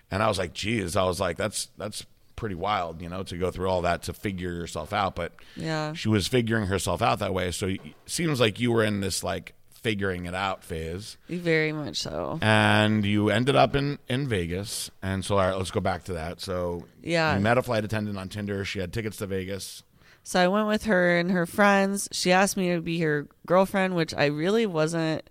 And 0.10 0.24
I 0.24 0.28
was 0.28 0.38
like, 0.40 0.54
geez, 0.54 0.96
I 0.96 1.04
was 1.04 1.20
like, 1.20 1.38
that's 1.38 1.68
that's 1.78 2.06
pretty 2.36 2.56
wild, 2.56 3.02
you 3.02 3.10
know, 3.10 3.22
to 3.22 3.38
go 3.38 3.52
through 3.52 3.68
all 3.70 3.82
that 3.82 4.04
to 4.04 4.14
figure 4.14 4.54
yourself 4.54 4.94
out. 4.94 5.14
But 5.16 5.34
Yeah. 5.58 5.92
she 5.94 6.08
was 6.08 6.26
figuring 6.28 6.68
herself 6.68 7.02
out 7.02 7.20
that 7.20 7.34
way. 7.34 7.52
So 7.52 7.68
it 7.68 7.82
seems 8.06 8.40
like 8.40 8.60
you 8.62 8.72
were 8.72 8.84
in 8.84 9.02
this 9.02 9.24
like 9.26 9.54
figuring 9.74 10.26
it 10.26 10.34
out 10.36 10.64
phase, 10.64 11.18
Very 11.30 11.72
much 11.74 11.98
so. 11.98 12.38
and 12.42 13.06
you 13.06 13.30
ended 13.30 13.56
up 13.58 13.76
in 13.76 14.00
in 14.08 14.28
Vegas. 14.28 14.90
And 15.02 15.24
so, 15.26 15.38
all 15.38 15.48
right, 15.48 15.58
let's 15.58 15.72
go 15.72 15.80
back 15.82 16.06
to 16.06 16.14
that. 16.14 16.40
So 16.40 16.86
Yeah. 17.04 17.36
you 17.36 17.42
met 17.42 17.58
a 17.58 17.62
flight 17.62 17.84
attendant 17.84 18.18
on 18.18 18.30
Tinder. 18.30 18.64
She 18.64 18.80
had 18.80 18.94
tickets 18.94 19.18
to 19.18 19.28
Vegas. 19.28 19.84
So 20.24 20.40
I 20.40 20.48
went 20.48 20.68
with 20.68 20.84
her 20.86 21.18
and 21.18 21.32
her 21.32 21.46
friends. 21.46 22.08
She 22.14 22.32
asked 22.32 22.56
me 22.58 22.70
to 22.74 22.82
be 22.82 23.00
her 23.02 23.28
girlfriend, 23.46 23.96
which 23.96 24.14
I 24.14 24.26
really 24.26 24.66
wasn't 24.66 25.30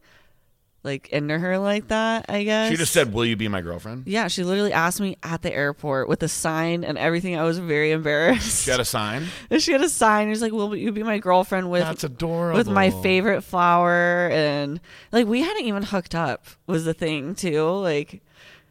like 0.85 1.09
into 1.09 1.39
her 1.39 1.59
like 1.59 1.89
that, 1.89 2.26
I 2.29 2.45
guess. 2.45 2.70
She 2.70 2.76
just 2.76 2.93
said, 2.93 3.12
"Will 3.12 3.24
you 3.24 3.37
be 3.37 3.49
my 3.49 3.61
girlfriend?" 3.61 4.05
Yeah, 4.07 4.29
she 4.29 4.45
literally 4.45 4.72
asked 4.72 5.01
me 5.01 5.16
at 5.22 5.43
the 5.43 5.53
airport 5.53 6.09
with 6.09 6.22
a 6.22 6.29
sign 6.29 6.85
and 6.85 6.97
everything. 6.97 7.37
I 7.37 7.43
was 7.43 7.59
very 7.59 7.91
embarrassed. 7.91 8.64
She 8.64 8.70
had 8.70 8.81
a 8.81 8.85
sign. 8.85 9.26
And 9.51 9.61
she 9.62 9.72
had 9.72 9.83
a 9.83 9.89
sign. 9.89 10.29
She's 10.31 10.43
like, 10.43 10.53
"Will 10.53 10.74
you 10.76 10.93
be 10.93 11.03
my 11.03 11.18
girlfriend 11.18 11.70
with 11.70 11.83
That's 11.83 12.05
adorable. 12.05 12.57
with 12.59 12.68
my 12.68 12.91
favorite 12.91 13.43
flower?" 13.43 14.29
And 14.31 14.81
like, 15.12 15.26
we 15.26 15.43
hadn't 15.43 15.64
even 15.64 15.83
hooked 15.83 16.14
up. 16.14 16.47
Was 16.66 16.85
the 16.85 16.95
thing 16.95 17.35
too. 17.35 17.68
Like, 17.68 18.22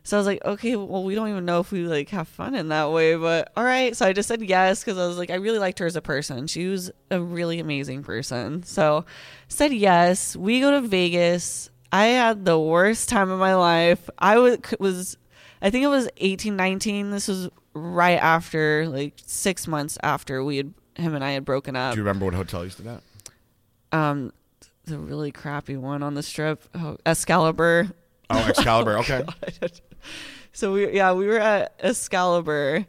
so 0.04 0.16
I 0.16 0.20
was 0.20 0.28
like, 0.28 0.44
"Okay, 0.46 0.78
well, 0.78 1.04
we 1.04 1.14
don't 1.14 1.28
even 1.28 1.44
know 1.44 1.60
if 1.60 1.74
we 1.74 1.84
like 1.84 2.08
have 2.10 2.30
fun 2.30 2.56
in 2.56 2.70
that 2.70 2.90
way." 2.92 3.16
But 3.18 3.52
all 3.58 3.66
right. 3.66 3.96
So 3.98 4.06
I 4.06 4.14
just 4.14 4.30
said 4.30 4.42
yes 4.42 4.82
because 4.82 4.98
I 4.98 5.06
was 5.06 5.18
like, 5.18 5.30
I 5.30 5.36
really 5.36 5.60
liked 5.60 5.80
her 5.80 5.86
as 5.86 5.98
a 5.98 6.02
person. 6.02 6.48
She 6.48 6.68
was 6.68 6.90
a 7.12 7.20
really 7.20 7.60
amazing 7.60 8.04
person. 8.04 8.64
So 8.64 9.04
said 9.50 9.74
yes. 9.74 10.38
We 10.38 10.62
go 10.62 10.72
to 10.72 10.88
Vegas. 10.88 11.70
I 11.92 12.08
had 12.08 12.46
the 12.46 12.60
worst 12.60 13.10
time 13.10 13.30
of 13.30 13.40
my 13.40 13.56
life. 13.56 14.10
I 14.18 14.38
was 14.38 14.58
was 14.80 15.18
I 15.62 15.70
think 15.70 15.84
it 15.84 15.88
was 15.88 16.08
18, 16.18 16.56
19. 16.56 17.12
This 17.12 17.28
was 17.28 17.50
right 17.74 18.22
after, 18.22 18.88
like 18.88 19.14
six 19.26 19.68
months 19.68 19.98
after 20.04 20.44
we 20.44 20.58
had 20.58 20.74
him 20.96 21.16
and 21.16 21.24
I 21.24 21.32
had 21.32 21.46
broken 21.46 21.76
up. 21.76 21.94
Do 21.94 22.00
you 22.00 22.04
remember 22.04 22.26
what 22.26 22.34
hotel 22.34 22.64
you 22.64 22.70
stayed 22.70 22.88
at? 22.88 23.02
um, 23.92 24.34
the 24.86 24.98
really 24.98 25.32
crappy 25.32 25.78
one 25.78 26.02
on 26.04 26.14
the 26.14 26.24
strip, 26.24 26.64
oh, 26.76 26.98
Excalibur. 27.06 27.90
Oh, 28.30 28.38
Excalibur. 28.50 28.98
Okay. 29.00 29.24
So 30.54 30.74
we 30.74 30.92
yeah, 30.92 31.14
we 31.14 31.28
were 31.28 31.40
at 31.40 31.74
Excalibur 31.80 32.86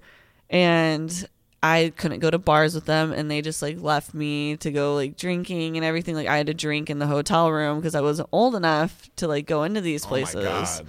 and 0.48 1.28
I 1.62 1.92
couldn't 1.96 2.20
go 2.20 2.30
to 2.30 2.38
bars 2.38 2.74
with 2.74 2.84
them 2.84 3.12
and 3.12 3.30
they 3.30 3.42
just 3.42 3.62
like 3.62 3.80
left 3.80 4.14
me 4.14 4.56
to 4.58 4.70
go 4.70 4.94
like 4.94 5.16
drinking 5.16 5.76
and 5.76 5.84
everything 5.84 6.14
like 6.14 6.28
I 6.28 6.36
had 6.36 6.46
to 6.46 6.54
drink 6.54 6.88
in 6.88 6.98
the 7.00 7.06
hotel 7.06 7.50
room 7.50 7.78
because 7.78 7.94
I 7.96 8.00
wasn't 8.00 8.28
old 8.30 8.54
enough 8.54 9.10
to 9.16 9.26
like 9.26 9.46
go 9.46 9.64
into 9.64 9.80
these 9.80 10.04
Oh 10.04 10.10
my 10.10 10.10
places. 10.10 10.44
God. 10.44 10.86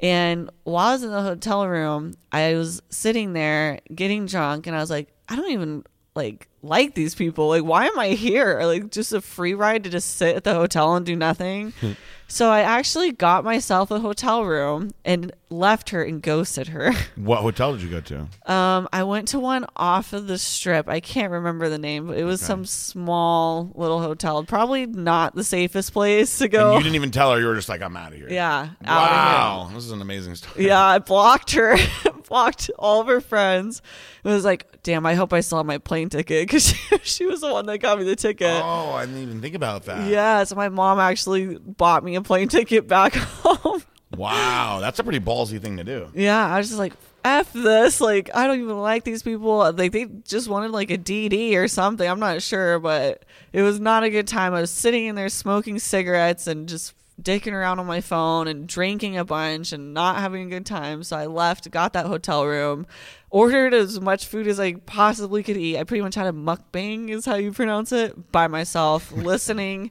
And 0.00 0.50
while 0.64 0.88
I 0.88 0.92
was 0.92 1.02
in 1.02 1.10
the 1.10 1.22
hotel 1.22 1.66
room, 1.68 2.14
I 2.32 2.54
was 2.54 2.80
sitting 2.88 3.32
there 3.32 3.80
getting 3.94 4.26
drunk 4.26 4.66
and 4.66 4.74
I 4.74 4.80
was 4.80 4.90
like, 4.90 5.08
I 5.28 5.36
don't 5.36 5.50
even 5.50 5.84
like 6.18 6.48
like 6.62 6.94
these 6.94 7.14
people. 7.14 7.48
Like 7.48 7.62
why 7.64 7.86
am 7.86 7.98
I 7.98 8.08
here? 8.10 8.60
Like 8.62 8.90
just 8.90 9.12
a 9.12 9.20
free 9.20 9.54
ride 9.54 9.84
to 9.84 9.90
just 9.90 10.16
sit 10.16 10.36
at 10.36 10.44
the 10.44 10.54
hotel 10.54 10.94
and 10.96 11.06
do 11.06 11.14
nothing. 11.16 11.72
so 12.28 12.50
I 12.50 12.60
actually 12.60 13.12
got 13.12 13.44
myself 13.44 13.90
a 13.92 14.00
hotel 14.00 14.44
room 14.44 14.90
and 15.04 15.32
left 15.50 15.90
her 15.90 16.02
and 16.02 16.20
ghosted 16.20 16.68
her. 16.68 16.92
What 17.16 17.40
hotel 17.42 17.72
did 17.72 17.82
you 17.82 17.90
go 17.90 18.00
to? 18.00 18.18
Um 18.52 18.88
I 18.92 19.04
went 19.04 19.28
to 19.28 19.38
one 19.38 19.66
off 19.76 20.12
of 20.12 20.26
the 20.26 20.36
strip. 20.36 20.88
I 20.88 20.98
can't 21.00 21.30
remember 21.32 21.68
the 21.68 21.78
name, 21.78 22.08
but 22.08 22.18
it 22.18 22.24
was 22.24 22.42
Okay. 22.42 22.48
some 22.48 22.64
small 22.66 23.70
little 23.76 24.00
hotel. 24.00 24.42
Probably 24.44 24.86
not 24.86 25.34
the 25.36 25.44
safest 25.44 25.92
place 25.92 26.38
to 26.38 26.48
go. 26.48 26.70
And 26.74 26.78
you 26.78 26.82
didn't 26.82 26.96
even 26.96 27.10
tell 27.12 27.32
her. 27.32 27.40
You 27.40 27.46
were 27.46 27.54
just 27.54 27.68
like, 27.68 27.80
I'm 27.82 27.96
out 27.96 28.12
of 28.12 28.18
here. 28.18 28.28
yeah. 28.28 28.62
of 28.62 28.68
here. 28.68 28.88
Wow. 28.88 29.70
This 29.72 29.84
is 29.84 29.92
an 29.92 30.02
amazing 30.02 30.34
story. 30.34 30.66
Yeah, 30.66 30.84
I 30.84 30.98
blocked 30.98 31.52
her, 31.52 31.76
blocked 32.28 32.70
all 32.78 33.00
of 33.00 33.06
her 33.06 33.20
friends. 33.20 33.80
It 34.24 34.28
was 34.28 34.44
like, 34.44 34.66
damn, 34.88 35.04
I 35.04 35.12
hope 35.12 35.34
I 35.34 35.40
still 35.40 35.58
have 35.58 35.66
my 35.66 35.76
plane 35.76 36.08
ticket 36.08 36.46
because 36.46 36.64
she, 36.72 36.98
she 37.02 37.26
was 37.26 37.42
the 37.42 37.52
one 37.52 37.66
that 37.66 37.76
got 37.76 37.98
me 37.98 38.04
the 38.04 38.16
ticket. 38.16 38.62
Oh, 38.64 38.92
I 38.92 39.04
didn't 39.04 39.20
even 39.20 39.42
think 39.42 39.54
about 39.54 39.84
that. 39.84 40.08
Yeah, 40.08 40.44
so 40.44 40.56
my 40.56 40.70
mom 40.70 40.98
actually 40.98 41.58
bought 41.58 42.02
me 42.02 42.14
a 42.14 42.22
plane 42.22 42.48
ticket 42.48 42.88
back 42.88 43.14
home. 43.14 43.82
Wow. 44.16 44.78
That's 44.80 44.98
a 44.98 45.04
pretty 45.04 45.20
ballsy 45.20 45.60
thing 45.60 45.76
to 45.76 45.84
do. 45.84 46.08
yeah, 46.14 46.46
I 46.46 46.56
was 46.56 46.68
just 46.68 46.78
like, 46.78 46.94
F 47.22 47.52
this. 47.52 48.00
Like, 48.00 48.30
I 48.34 48.46
don't 48.46 48.60
even 48.60 48.78
like 48.78 49.04
these 49.04 49.22
people. 49.22 49.58
Like, 49.58 49.92
they 49.92 50.06
just 50.06 50.48
wanted 50.48 50.70
like 50.70 50.90
a 50.90 50.96
DD 50.96 51.54
or 51.56 51.68
something. 51.68 52.08
I'm 52.08 52.20
not 52.20 52.40
sure, 52.40 52.78
but 52.78 53.24
it 53.52 53.60
was 53.60 53.78
not 53.78 54.04
a 54.04 54.10
good 54.10 54.26
time. 54.26 54.54
I 54.54 54.62
was 54.62 54.70
sitting 54.70 55.04
in 55.04 55.16
there 55.16 55.28
smoking 55.28 55.78
cigarettes 55.78 56.46
and 56.46 56.66
just 56.66 56.94
dicking 57.20 57.52
around 57.52 57.78
on 57.78 57.86
my 57.86 58.00
phone 58.00 58.46
and 58.46 58.66
drinking 58.68 59.18
a 59.18 59.24
bunch 59.24 59.72
and 59.72 59.92
not 59.92 60.16
having 60.16 60.46
a 60.46 60.50
good 60.50 60.66
time. 60.66 61.02
So 61.02 61.16
I 61.16 61.26
left, 61.26 61.70
got 61.70 61.92
that 61.92 62.06
hotel 62.06 62.46
room, 62.46 62.86
ordered 63.30 63.74
as 63.74 64.00
much 64.00 64.26
food 64.26 64.46
as 64.46 64.58
I 64.58 64.74
possibly 64.74 65.42
could 65.42 65.56
eat. 65.56 65.78
I 65.78 65.84
pretty 65.84 66.02
much 66.02 66.14
had 66.14 66.26
a 66.26 66.32
mukbang, 66.32 67.10
is 67.10 67.24
how 67.26 67.34
you 67.36 67.52
pronounce 67.52 67.92
it, 67.92 68.32
by 68.32 68.46
myself, 68.46 69.12
listening 69.12 69.90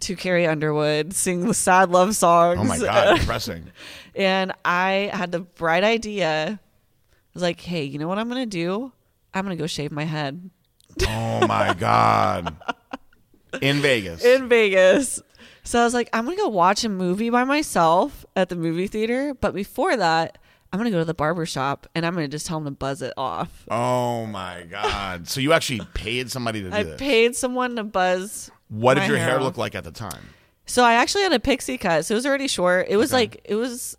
to 0.00 0.16
Carrie 0.16 0.46
Underwood 0.46 1.12
sing 1.12 1.46
the 1.46 1.52
sad 1.54 1.90
love 1.90 2.16
songs. 2.16 2.58
Oh 2.60 2.64
my 2.64 2.78
God. 2.78 3.20
Depressing. 3.20 3.70
And 4.16 4.52
I 4.64 5.08
had 5.12 5.30
the 5.30 5.38
bright 5.40 5.84
idea. 5.84 6.58
I 6.58 7.28
was 7.32 7.42
like, 7.44 7.60
hey, 7.60 7.84
you 7.84 7.98
know 7.98 8.08
what 8.08 8.18
I'm 8.18 8.28
going 8.28 8.42
to 8.42 8.46
do? 8.46 8.92
I'm 9.32 9.44
going 9.44 9.56
to 9.56 9.62
go 9.62 9.68
shave 9.68 9.92
my 9.92 10.02
head 10.04 10.50
Oh 11.08 11.46
my 11.46 11.74
God. 11.74 12.56
In 13.62 13.80
Vegas. 13.80 14.24
in 14.24 14.48
Vegas. 14.48 15.20
So 15.64 15.80
I 15.80 15.84
was 15.84 15.92
like, 15.94 16.08
I'm 16.12 16.24
going 16.24 16.36
to 16.36 16.42
go 16.42 16.48
watch 16.48 16.84
a 16.84 16.88
movie 16.88 17.30
by 17.30 17.44
myself 17.44 18.24
at 18.36 18.48
the 18.48 18.56
movie 18.56 18.86
theater. 18.86 19.34
But 19.34 19.54
before 19.54 19.96
that, 19.96 20.38
I'm 20.72 20.78
to 20.84 20.90
go 20.90 20.98
to 20.98 21.04
the 21.04 21.14
barber 21.14 21.46
shop 21.46 21.88
and 21.94 22.06
I'm 22.06 22.14
to 22.16 22.28
just 22.28 22.46
tell 22.46 22.58
him 22.58 22.64
to 22.64 22.70
buzz 22.70 23.02
it 23.02 23.12
off. 23.16 23.66
oh 23.70 24.26
my 24.26 24.64
God. 24.70 25.28
So 25.28 25.40
you 25.40 25.52
actually 25.52 25.80
paid 25.94 26.30
somebody 26.30 26.62
to 26.62 26.70
do 26.70 26.76
I 26.76 26.82
this. 26.84 27.00
paid 27.00 27.34
someone 27.36 27.76
to 27.76 27.84
buzz. 27.84 28.50
what 28.68 28.94
did 28.94 29.08
your 29.08 29.18
hair 29.18 29.38
off. 29.38 29.42
look 29.42 29.56
like 29.56 29.74
at 29.74 29.84
the 29.84 29.90
time? 29.90 30.30
So 30.66 30.84
I 30.84 30.94
actually 30.94 31.22
had 31.22 31.32
a 31.32 31.40
pixie 31.40 31.78
cut. 31.78 32.04
So 32.04 32.14
it 32.14 32.18
was 32.18 32.26
already 32.26 32.46
short. 32.46 32.86
It 32.88 32.96
was 32.96 33.10
Okay. 33.12 33.22
like, 33.22 33.40
it 33.44 33.56
was 33.56 33.96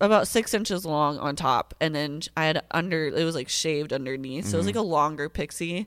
about 0.00 0.28
six 0.28 0.52
inches 0.52 0.84
long 0.84 1.18
on 1.18 1.36
top. 1.36 1.74
And 1.80 1.94
then 1.94 2.20
I 2.36 2.44
had 2.46 2.62
under, 2.70 3.06
it 3.06 3.24
was 3.24 3.34
like 3.34 3.48
shaved 3.48 3.92
underneath. 3.92 4.46
So 4.46 4.56
it 4.56 4.58
was 4.58 4.66
mm-hmm. 4.66 4.76
like 4.76 4.84
a 4.84 4.86
longer 4.86 5.28
pixie. 5.30 5.86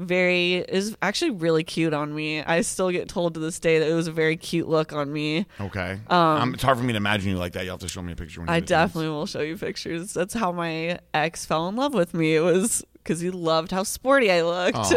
Very, 0.00 0.54
is 0.54 0.96
actually 1.02 1.32
really 1.32 1.62
cute 1.62 1.92
on 1.92 2.14
me. 2.14 2.42
I 2.42 2.62
still 2.62 2.90
get 2.90 3.08
told 3.08 3.34
to 3.34 3.40
this 3.40 3.60
day 3.60 3.78
that 3.80 3.88
it 3.88 3.92
was 3.92 4.06
a 4.06 4.12
very 4.12 4.36
cute 4.38 4.66
look 4.66 4.94
on 4.94 5.12
me. 5.12 5.44
Okay. 5.60 6.00
um, 6.08 6.54
it's 6.54 6.62
hard 6.62 6.78
for 6.78 6.84
me 6.84 6.94
to 6.94 6.96
imagine 6.96 7.30
you 7.30 7.36
like 7.36 7.52
that. 7.52 7.64
You'll 7.64 7.74
have 7.74 7.80
to 7.80 7.88
show 7.88 8.00
me 8.00 8.12
a 8.12 8.16
picture 8.16 8.40
when 8.40 8.48
I 8.48 8.60
definitely 8.60 9.10
will 9.10 9.26
show 9.26 9.42
you 9.42 9.58
pictures. 9.58 10.14
That's 10.14 10.32
how 10.32 10.52
my 10.52 11.00
ex 11.12 11.44
fell 11.44 11.68
in 11.68 11.76
love 11.76 11.92
with 11.92 12.14
me. 12.14 12.34
It 12.34 12.40
was 12.40 12.82
because 12.94 13.20
he 13.20 13.30
loved 13.30 13.72
how 13.72 13.82
sporty 13.82 14.30
I 14.32 14.42
looked. 14.42 14.90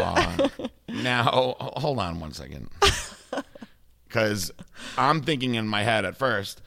Now, 0.90 1.56
hold 1.60 2.00
on 2.00 2.20
one 2.20 2.32
second. 2.34 2.70
Because 4.08 4.52
I'm 4.96 5.22
thinking 5.24 5.56
in 5.56 5.68
my 5.68 5.82
head 5.82 6.06
at 6.06 6.16
first 6.16 6.62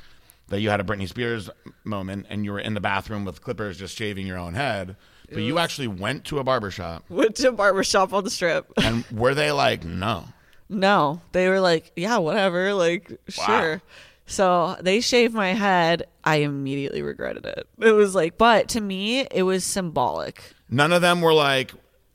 that 0.49 0.61
you 0.61 0.69
had 0.69 0.81
a 0.81 0.83
Britney 0.83 1.09
Spears 1.09 1.49
moment 1.85 2.27
and 2.29 2.45
you 2.45 2.51
were 2.51 2.59
in 2.59 2.75
the 2.75 2.81
bathroom 2.81 3.25
with 3.25 3.41
clippers 3.41 3.79
just 3.79 3.97
shaving 3.97 4.27
your 4.27 4.37
own 4.37 4.55
head. 4.55 4.97
But 5.33 5.43
you 5.43 5.59
actually 5.59 5.89
went 5.89 6.25
to 6.27 6.39
a 6.39 6.45
barber 6.45 6.71
shop. 6.71 7.05
Went 7.09 7.37
to 7.37 7.49
a 7.49 7.53
barber 7.53 7.83
shop 7.85 8.13
on 8.13 8.25
the 8.25 8.31
strip. 8.31 8.71
And 8.77 9.05
were 9.13 9.35
they 9.35 9.51
like, 9.53 9.85
no? 9.85 10.25
No, 10.69 11.21
they 11.33 11.49
were 11.49 11.61
like, 11.61 11.93
yeah, 11.97 12.19
whatever, 12.19 12.75
like 12.75 13.21
sure. 13.29 13.81
So 14.27 14.77
they 14.81 15.01
shaved 15.01 15.35
my 15.35 15.53
head. 15.53 16.05
I 16.25 16.37
immediately 16.37 17.03
regretted 17.03 17.47
it. 17.47 17.69
It 17.79 17.93
was 17.93 18.15
like, 18.15 18.37
but 18.39 18.69
to 18.71 18.81
me, 18.81 19.21
it 19.31 19.43
was 19.45 19.63
symbolic. 19.65 20.43
None 20.69 20.93
of 20.93 21.03
them 21.03 21.21
were 21.21 21.33
like, 21.35 21.73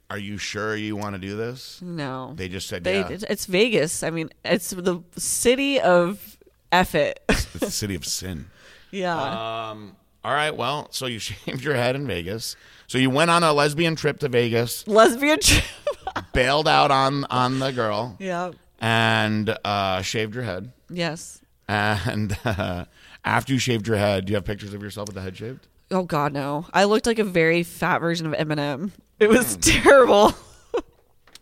are 0.10 0.18
you 0.18 0.38
sure 0.38 0.76
you 0.76 0.98
want 0.98 1.16
to 1.16 1.20
do 1.22 1.38
this? 1.38 1.82
No, 1.82 2.34
They 2.36 2.50
just 2.50 2.68
said, 2.68 2.84
they. 2.84 3.00
yeah. 3.00 3.08
It's 3.30 3.46
Vegas. 3.46 4.04
I 4.04 4.10
mean, 4.10 4.30
it's 4.44 4.72
the 4.72 5.02
city 5.16 5.80
of 5.80 6.38
F 6.74 6.96
it. 6.96 7.22
It's 7.30 7.46
the 7.54 7.72
city 7.72 7.96
of 7.96 8.06
sin. 8.20 8.48
yeah. 8.92 9.70
Um, 9.70 9.96
all 10.26 10.34
right. 10.34 10.54
Well, 10.56 10.90
so 10.92 11.06
you 11.06 11.20
shaved 11.20 11.64
your 11.64 11.76
head 11.76 11.96
in 11.96 12.06
Vegas. 12.06 12.58
So 12.92 12.98
you 12.98 13.10
went 13.10 13.32
on 13.32 13.42
a 13.42 13.54
lesbian 13.54 13.96
trip 13.96 14.20
to 14.20 14.28
Vegas, 14.28 14.86
Lesbian 14.86 15.40
trip. 15.40 15.64
bailed 16.34 16.68
out 16.68 16.92
on 16.92 17.24
on 17.30 17.60
the 17.60 17.72
girl, 17.72 18.18
yeah. 18.20 18.52
and 18.82 19.58
uh, 19.64 20.02
shaved 20.02 20.36
your 20.36 20.44
head. 20.44 20.74
Yes. 20.90 21.40
And 21.70 22.38
uh, 22.44 22.84
after 23.24 23.54
you 23.54 23.60
shaved 23.60 23.88
your 23.88 23.96
head, 23.96 24.26
do 24.26 24.32
you 24.32 24.36
have 24.36 24.44
pictures 24.44 24.74
of 24.74 24.84
yourself 24.84 25.08
with 25.08 25.16
the 25.16 25.22
head 25.22 25.38
shaved? 25.38 25.70
Oh 25.90 26.04
God, 26.04 26.34
no! 26.34 26.66
I 26.74 26.84
looked 26.84 27.06
like 27.06 27.18
a 27.18 27.24
very 27.24 27.64
fat 27.64 28.00
version 28.00 28.28
of 28.28 28.34
Eminem. 28.34 28.92
It 29.22 29.30
was 29.30 29.56
terrible. 29.62 30.34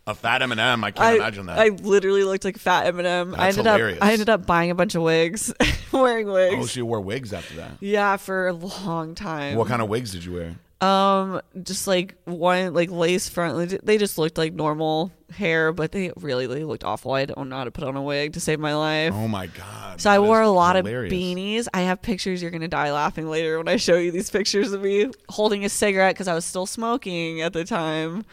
A 0.05 0.13
fat 0.13 0.43
M&M. 0.43 0.83
I 0.83 0.91
can't 0.91 1.03
I, 1.03 1.15
imagine 1.15 1.47
that. 1.47 1.57
I 1.57 1.69
literally 1.69 2.25
looked 2.25 2.45
like 2.45 2.59
fat 2.59 2.93
Eminem. 2.93 3.33
I 3.33 3.47
That's 3.47 3.57
ended 3.57 3.71
hilarious. 3.71 3.97
up 3.97 4.03
I 4.03 4.11
ended 4.11 4.29
up 4.29 4.45
buying 4.45 4.69
a 4.69 4.75
bunch 4.75 4.93
of 4.93 5.01
wigs, 5.01 5.51
wearing 5.91 6.27
wigs. 6.27 6.55
oh, 6.59 6.65
so 6.67 6.79
you 6.79 6.85
wore 6.85 7.01
wigs 7.01 7.33
after 7.33 7.55
that. 7.55 7.71
yeah, 7.79 8.17
for 8.17 8.49
a 8.49 8.53
long 8.53 9.15
time. 9.15 9.55
What 9.55 9.67
kind 9.67 9.81
of 9.81 9.89
wigs 9.89 10.11
did 10.11 10.23
you 10.23 10.33
wear? 10.33 10.55
Um, 10.81 11.41
just 11.61 11.87
like 11.87 12.15
one 12.23 12.73
like 12.73 12.89
lace 12.89 13.27
front. 13.27 13.85
They 13.85 13.97
just 13.97 14.17
looked 14.17 14.37
like 14.37 14.53
normal 14.53 15.11
hair, 15.29 15.73
but 15.73 15.91
they 15.91 16.11
really 16.15 16.47
they 16.47 16.63
looked 16.63 16.85
awful. 16.85 17.11
I 17.11 17.25
don't 17.25 17.49
know 17.49 17.57
how 17.57 17.63
to 17.65 17.71
put 17.71 17.83
on 17.83 17.97
a 17.97 18.01
wig 18.01 18.33
to 18.33 18.39
save 18.39 18.61
my 18.61 18.73
life. 18.75 19.13
Oh 19.13 19.27
my 19.27 19.47
god. 19.47 19.99
So 19.99 20.09
I 20.09 20.19
wore 20.19 20.41
a 20.41 20.49
lot 20.49 20.77
hilarious. 20.77 21.11
of 21.11 21.19
beanies. 21.19 21.67
I 21.73 21.81
have 21.81 22.01
pictures. 22.01 22.41
You're 22.41 22.51
gonna 22.51 22.69
die 22.69 22.93
laughing 22.93 23.27
later 23.29 23.57
when 23.57 23.67
I 23.67 23.75
show 23.75 23.97
you 23.97 24.11
these 24.11 24.29
pictures 24.29 24.71
of 24.71 24.81
me 24.81 25.11
holding 25.27 25.65
a 25.65 25.69
cigarette 25.69 26.15
because 26.15 26.29
I 26.29 26.33
was 26.33 26.45
still 26.45 26.65
smoking 26.65 27.41
at 27.41 27.51
the 27.51 27.65
time. 27.65 28.23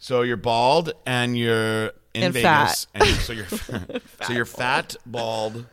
So 0.00 0.22
you're 0.22 0.36
bald 0.36 0.92
and 1.06 1.38
you're 1.38 1.92
in 2.12 2.24
And 2.24 2.34
Vegas, 2.34 2.86
fat. 2.86 2.86
and 2.94 3.06
so 3.20 3.32
you're 3.32 3.46
so 3.46 4.32
you're 4.32 4.44
fat, 4.44 4.96
bald, 5.06 5.64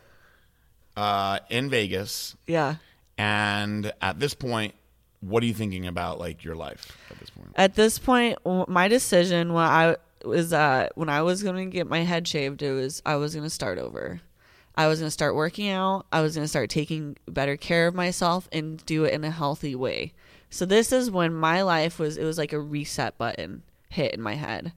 uh, 0.96 1.40
in 1.50 1.68
Vegas, 1.68 2.36
Yeah. 2.46 2.76
and 3.18 3.92
at 4.00 4.18
this 4.20 4.34
point, 4.34 4.74
what 5.22 5.42
are 5.42 5.46
you 5.46 5.54
thinking 5.54 5.86
about 5.86 6.18
like 6.18 6.44
your 6.44 6.54
life 6.54 6.96
at 7.10 7.18
this 7.18 7.30
point? 7.30 7.48
At 7.56 7.74
this 7.74 7.98
point, 7.98 8.38
my 8.44 8.88
decision 8.88 9.52
when 9.52 9.64
I 9.64 9.96
was 10.24 10.52
uh, 10.52 10.88
when 10.94 11.08
I 11.08 11.22
was 11.22 11.42
going 11.42 11.56
to 11.56 11.72
get 11.72 11.86
my 11.86 12.00
head 12.00 12.26
shaved, 12.28 12.60
it 12.62 12.72
was 12.72 13.02
I 13.06 13.16
was 13.16 13.34
going 13.34 13.44
to 13.46 13.50
start 13.50 13.78
over. 13.78 14.20
I 14.74 14.88
was 14.88 15.00
going 15.00 15.08
to 15.08 15.12
start 15.12 15.34
working 15.34 15.68
out. 15.68 16.06
I 16.12 16.22
was 16.22 16.34
going 16.34 16.44
to 16.44 16.48
start 16.48 16.70
taking 16.70 17.16
better 17.26 17.56
care 17.56 17.86
of 17.86 17.94
myself 17.94 18.48
and 18.52 18.84
do 18.86 19.04
it 19.04 19.12
in 19.12 19.22
a 19.22 19.30
healthy 19.30 19.74
way. 19.74 20.12
So 20.50 20.64
this 20.64 20.92
is 20.92 21.10
when 21.10 21.34
my 21.34 21.62
life 21.62 21.98
was 21.98 22.16
it 22.16 22.24
was 22.24 22.38
like 22.38 22.52
a 22.52 22.60
reset 22.60 23.16
button 23.16 23.62
hit 23.88 24.14
in 24.14 24.20
my 24.20 24.34
head. 24.34 24.72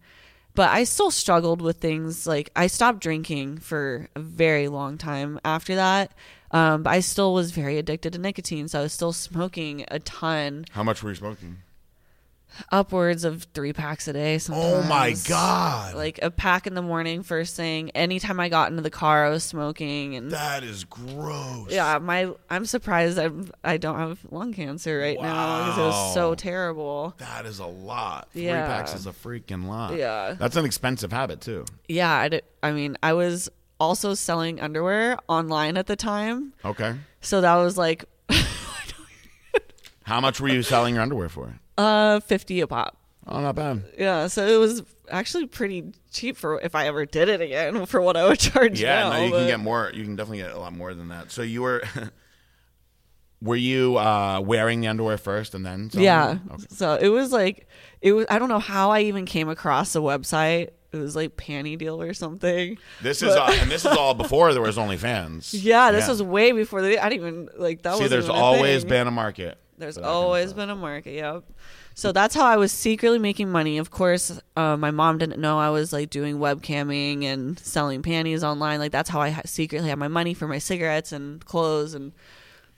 But 0.54 0.70
I 0.70 0.86
still 0.86 1.12
struggled 1.12 1.62
with 1.62 1.78
things 1.78 2.26
like 2.26 2.50
I 2.56 2.68
stopped 2.68 3.02
drinking 3.02 3.58
for 3.58 4.08
a 4.16 4.20
very 4.22 4.70
long 4.70 4.98
time 4.98 5.40
after 5.44 5.76
that. 5.76 6.12
Um, 6.56 6.84
but 6.84 6.92
I 6.92 7.02
still 7.02 7.34
was 7.34 7.52
very 7.52 7.78
addicted 7.78 8.14
to 8.14 8.20
nicotine, 8.20 8.68
so 8.70 8.80
I 8.80 8.84
was 8.84 8.94
still 8.94 9.12
smoking 9.14 9.84
a 9.90 10.00
ton. 10.00 10.66
How 10.72 10.84
much 10.84 11.04
were 11.04 11.10
you 11.10 11.16
smoking? 11.16 11.58
upwards 12.72 13.24
of 13.26 13.44
three 13.54 13.74
packs 13.74 14.08
a 14.08 14.14
day. 14.14 14.40
Oh 14.50 14.82
my 14.84 15.14
god. 15.28 15.94
Like 15.96 16.20
a 16.22 16.32
pack 16.32 16.68
in 16.68 16.74
the 16.74 16.82
morning 16.82 17.24
first 17.24 17.56
thing. 17.56 17.90
Anytime 17.92 18.40
I 18.40 18.50
got 18.50 18.70
into 18.70 18.82
the 18.82 18.90
car, 18.90 19.26
I 19.26 19.30
was 19.30 19.44
smoking, 19.44 20.16
and 20.16 20.32
that 20.32 20.64
is 20.64 20.84
gross. 20.86 21.68
yeah, 21.70 21.98
my 21.98 22.32
I'm 22.50 22.66
surprised 22.66 23.18
I'm 23.20 23.52
I 23.64 23.78
don't 23.78 23.98
have 24.00 24.20
lung 24.32 24.54
cancer 24.54 25.00
right 25.00 25.20
now 25.22 25.66
because 25.66 25.78
it 25.78 25.82
was 25.82 26.14
so 26.14 26.36
terrible. 26.36 27.14
That 27.18 27.46
is 27.46 27.60
a 27.60 27.66
lot. 27.66 28.30
Three 28.32 28.46
Yeah. 28.46 28.66
packs 28.68 28.96
is 28.96 29.06
a 29.06 29.12
freaking 29.12 29.68
lot. 29.68 29.96
Yeah. 29.96 30.36
That's 30.40 30.56
an 30.56 30.66
expensive 30.66 31.12
habit 31.12 31.42
too. 31.42 31.66
Yeah, 31.88 32.12
I, 32.12 32.30
did, 32.30 32.44
I 32.64 32.72
mean, 32.72 32.98
I 33.04 33.14
was 33.14 33.50
also 33.80 34.14
selling 34.14 34.60
underwear 34.62 35.18
online 35.28 35.78
at 35.78 35.88
the 35.88 35.96
time, 35.96 36.54
Okay. 36.64 36.96
so 37.22 37.42
that 37.42 37.56
was 37.56 37.78
like 37.78 38.06
How 40.04 40.22
much 40.22 40.40
were 40.40 40.48
you 40.50 40.62
selling 40.62 40.96
your 40.96 41.04
underwear 41.04 41.30
for? 41.30 41.60
uh 41.78 42.20
50 42.22 42.62
a 42.62 42.68
pop. 42.68 42.98
Oh, 43.28 43.42
not 43.42 43.56
bad. 43.56 43.84
Yeah, 43.98 44.28
so 44.28 44.46
it 44.46 44.58
was 44.60 44.84
actually 45.10 45.48
pretty 45.48 45.92
cheap 46.12 46.38
for 46.38 46.62
if 46.62 46.76
I 46.76 46.86
ever 46.88 47.06
did 47.06 47.28
it 47.28 47.42
again 47.42 47.86
for 47.88 48.00
what 48.02 48.16
I 48.16 48.28
would 48.28 48.40
charge 48.40 48.80
Yeah, 48.80 49.10
now. 49.10 49.10
no, 49.18 49.24
you 49.26 49.32
but- 49.32 49.38
can 49.40 49.48
get 49.48 49.60
more. 49.60 49.92
You 49.94 50.04
can 50.04 50.16
definitely 50.16 50.38
get 50.44 50.52
a 50.52 50.60
lot 50.60 50.74
more 50.74 50.94
than 50.94 51.08
that. 51.10 51.32
So 51.32 51.42
you 51.42 51.64
were, 51.64 51.84
were 53.42 53.56
you 53.56 53.98
uh, 53.98 54.40
wearing 54.42 54.82
the 54.82 54.88
underwear 54.88 55.18
first 55.18 55.56
and 55.56 55.66
then? 55.66 55.90
Yeah. 55.94 56.38
Okay. 56.52 56.66
So 56.70 56.94
it 57.02 57.10
was 57.10 57.32
like 57.32 57.68
it 58.02 58.14
was 58.14 58.28
I 58.30 58.38
don't 58.40 58.50
know 58.50 58.60
how 58.60 58.92
I 58.92 59.02
even 59.02 59.26
came 59.26 59.50
across 59.50 59.94
the 59.94 60.02
website. 60.04 60.70
It 60.92 60.98
was 60.98 61.16
like 61.16 61.36
Panty 61.36 61.78
Deal 61.78 62.02
or 62.02 62.14
something. 62.14 62.78
This 63.02 63.22
is 63.22 63.36
uh, 63.36 63.58
and 63.60 63.70
this 63.70 63.86
is 63.86 63.92
all 63.98 64.14
before 64.14 64.54
there 64.54 64.62
was 64.62 64.78
OnlyFans. 64.78 65.54
Yeah, 65.66 65.92
this 65.92 66.08
was 66.08 66.22
way 66.22 66.52
before 66.52 66.82
the 66.82 67.00
I 67.00 67.10
didn't 67.10 67.28
even 67.28 67.50
like 67.58 67.82
that 67.84 67.96
See, 67.96 68.04
was 68.04 68.12
there's 68.12 68.30
always 68.30 68.86
been 68.86 69.08
a 69.08 69.12
market. 69.12 69.58
There's 69.78 69.96
for 69.96 70.02
that 70.02 70.08
kind 70.08 70.18
of 70.18 70.24
always 70.24 70.54
been 70.54 70.70
a 70.70 70.76
market, 70.76 71.14
yep. 71.16 71.44
So 71.96 72.12
that's 72.12 72.36
how 72.36 72.46
I 72.46 72.58
was 72.58 72.72
secretly 72.72 73.20
making 73.20 73.50
money. 73.50 73.78
Of 73.78 73.90
course, 73.90 74.40
uh, 74.56 74.78
my 74.78 74.92
mom 74.92 75.18
didn't 75.18 75.40
know 75.40 75.58
I 75.60 75.70
was 75.70 75.92
like 75.94 76.10
doing 76.10 76.38
webcamming 76.40 77.24
and 77.24 77.58
selling 77.60 78.02
panties 78.02 78.44
online. 78.44 78.80
Like 78.80 78.92
that's 78.92 79.10
how 79.10 79.22
I 79.22 79.30
ha- 79.32 79.42
secretly 79.46 79.90
had 79.90 79.98
my 79.98 80.08
money 80.08 80.34
for 80.34 80.48
my 80.48 80.60
cigarettes 80.60 81.12
and 81.12 81.44
clothes 81.46 81.94
and 81.94 82.14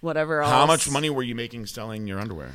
whatever 0.02 0.42
else. 0.42 0.52
How 0.52 0.66
much 0.66 0.90
money 0.90 1.10
were 1.10 1.24
you 1.24 1.36
making 1.36 1.66
selling 1.66 2.08
your 2.08 2.20
underwear? 2.20 2.52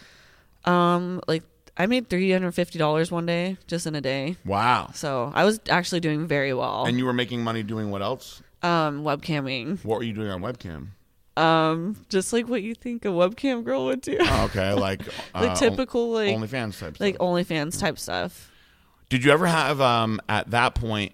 Um, 0.65 1.21
like 1.27 1.43
I 1.77 1.87
made 1.87 2.09
three 2.11 2.31
hundred 2.33 2.53
fifty 2.53 2.79
dollars 2.79 3.11
one 3.11 3.27
day, 3.27 3.57
just 3.67 3.87
in 3.87 3.95
a 3.95 4.01
day. 4.01 4.37
Wow. 4.45 4.91
So 4.95 5.33
I 5.35 5.45
was 5.45 5.61
actually 5.71 6.01
doing 6.01 6.27
very 6.27 6.53
well. 6.53 6.85
And 6.87 6.99
you 6.99 7.05
were 7.07 7.13
making 7.15 7.43
money 7.43 7.63
doing 7.63 7.91
what 7.91 8.03
else? 8.03 8.43
um, 8.63 9.03
webcamming, 9.03 9.85
What 9.85 9.99
were 9.99 10.05
you 10.05 10.13
doing 10.13 10.31
on 10.31 10.41
webcam? 10.43 10.89
um, 11.37 11.97
just 12.11 12.33
like 12.33 12.47
what 12.47 12.63
you 12.63 12.75
think 12.75 13.05
a 13.05 13.09
webcam 13.09 13.65
girl 13.65 13.87
would 13.87 14.03
do, 14.03 14.19
Oh, 14.21 14.45
okay, 14.45 14.73
like 14.89 15.01
like 15.35 15.51
uh, 15.51 15.55
typical 15.55 16.11
like 16.13 16.29
OnlyFans 16.37 16.79
type. 16.79 17.01
like 17.01 17.15
stuff. 17.17 17.27
OnlyFans 17.27 17.81
type 17.81 17.99
stuff. 17.99 18.51
Did 19.09 19.25
you 19.25 19.33
ever 19.33 19.47
have 19.47 19.81
um 19.81 20.21
at 20.29 20.51
that 20.51 20.75
point 20.75 21.13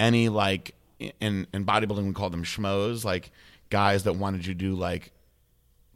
any 0.00 0.28
like 0.30 0.74
in 1.20 1.46
in 1.52 1.64
bodybuilding 1.66 2.06
we 2.06 2.12
call 2.14 2.30
them 2.30 2.44
schmoes 2.44 3.04
like 3.04 3.30
guys 3.70 4.04
that 4.04 4.14
wanted 4.14 4.46
you 4.46 4.54
to 4.54 4.58
do 4.58 4.74
like 4.74 5.12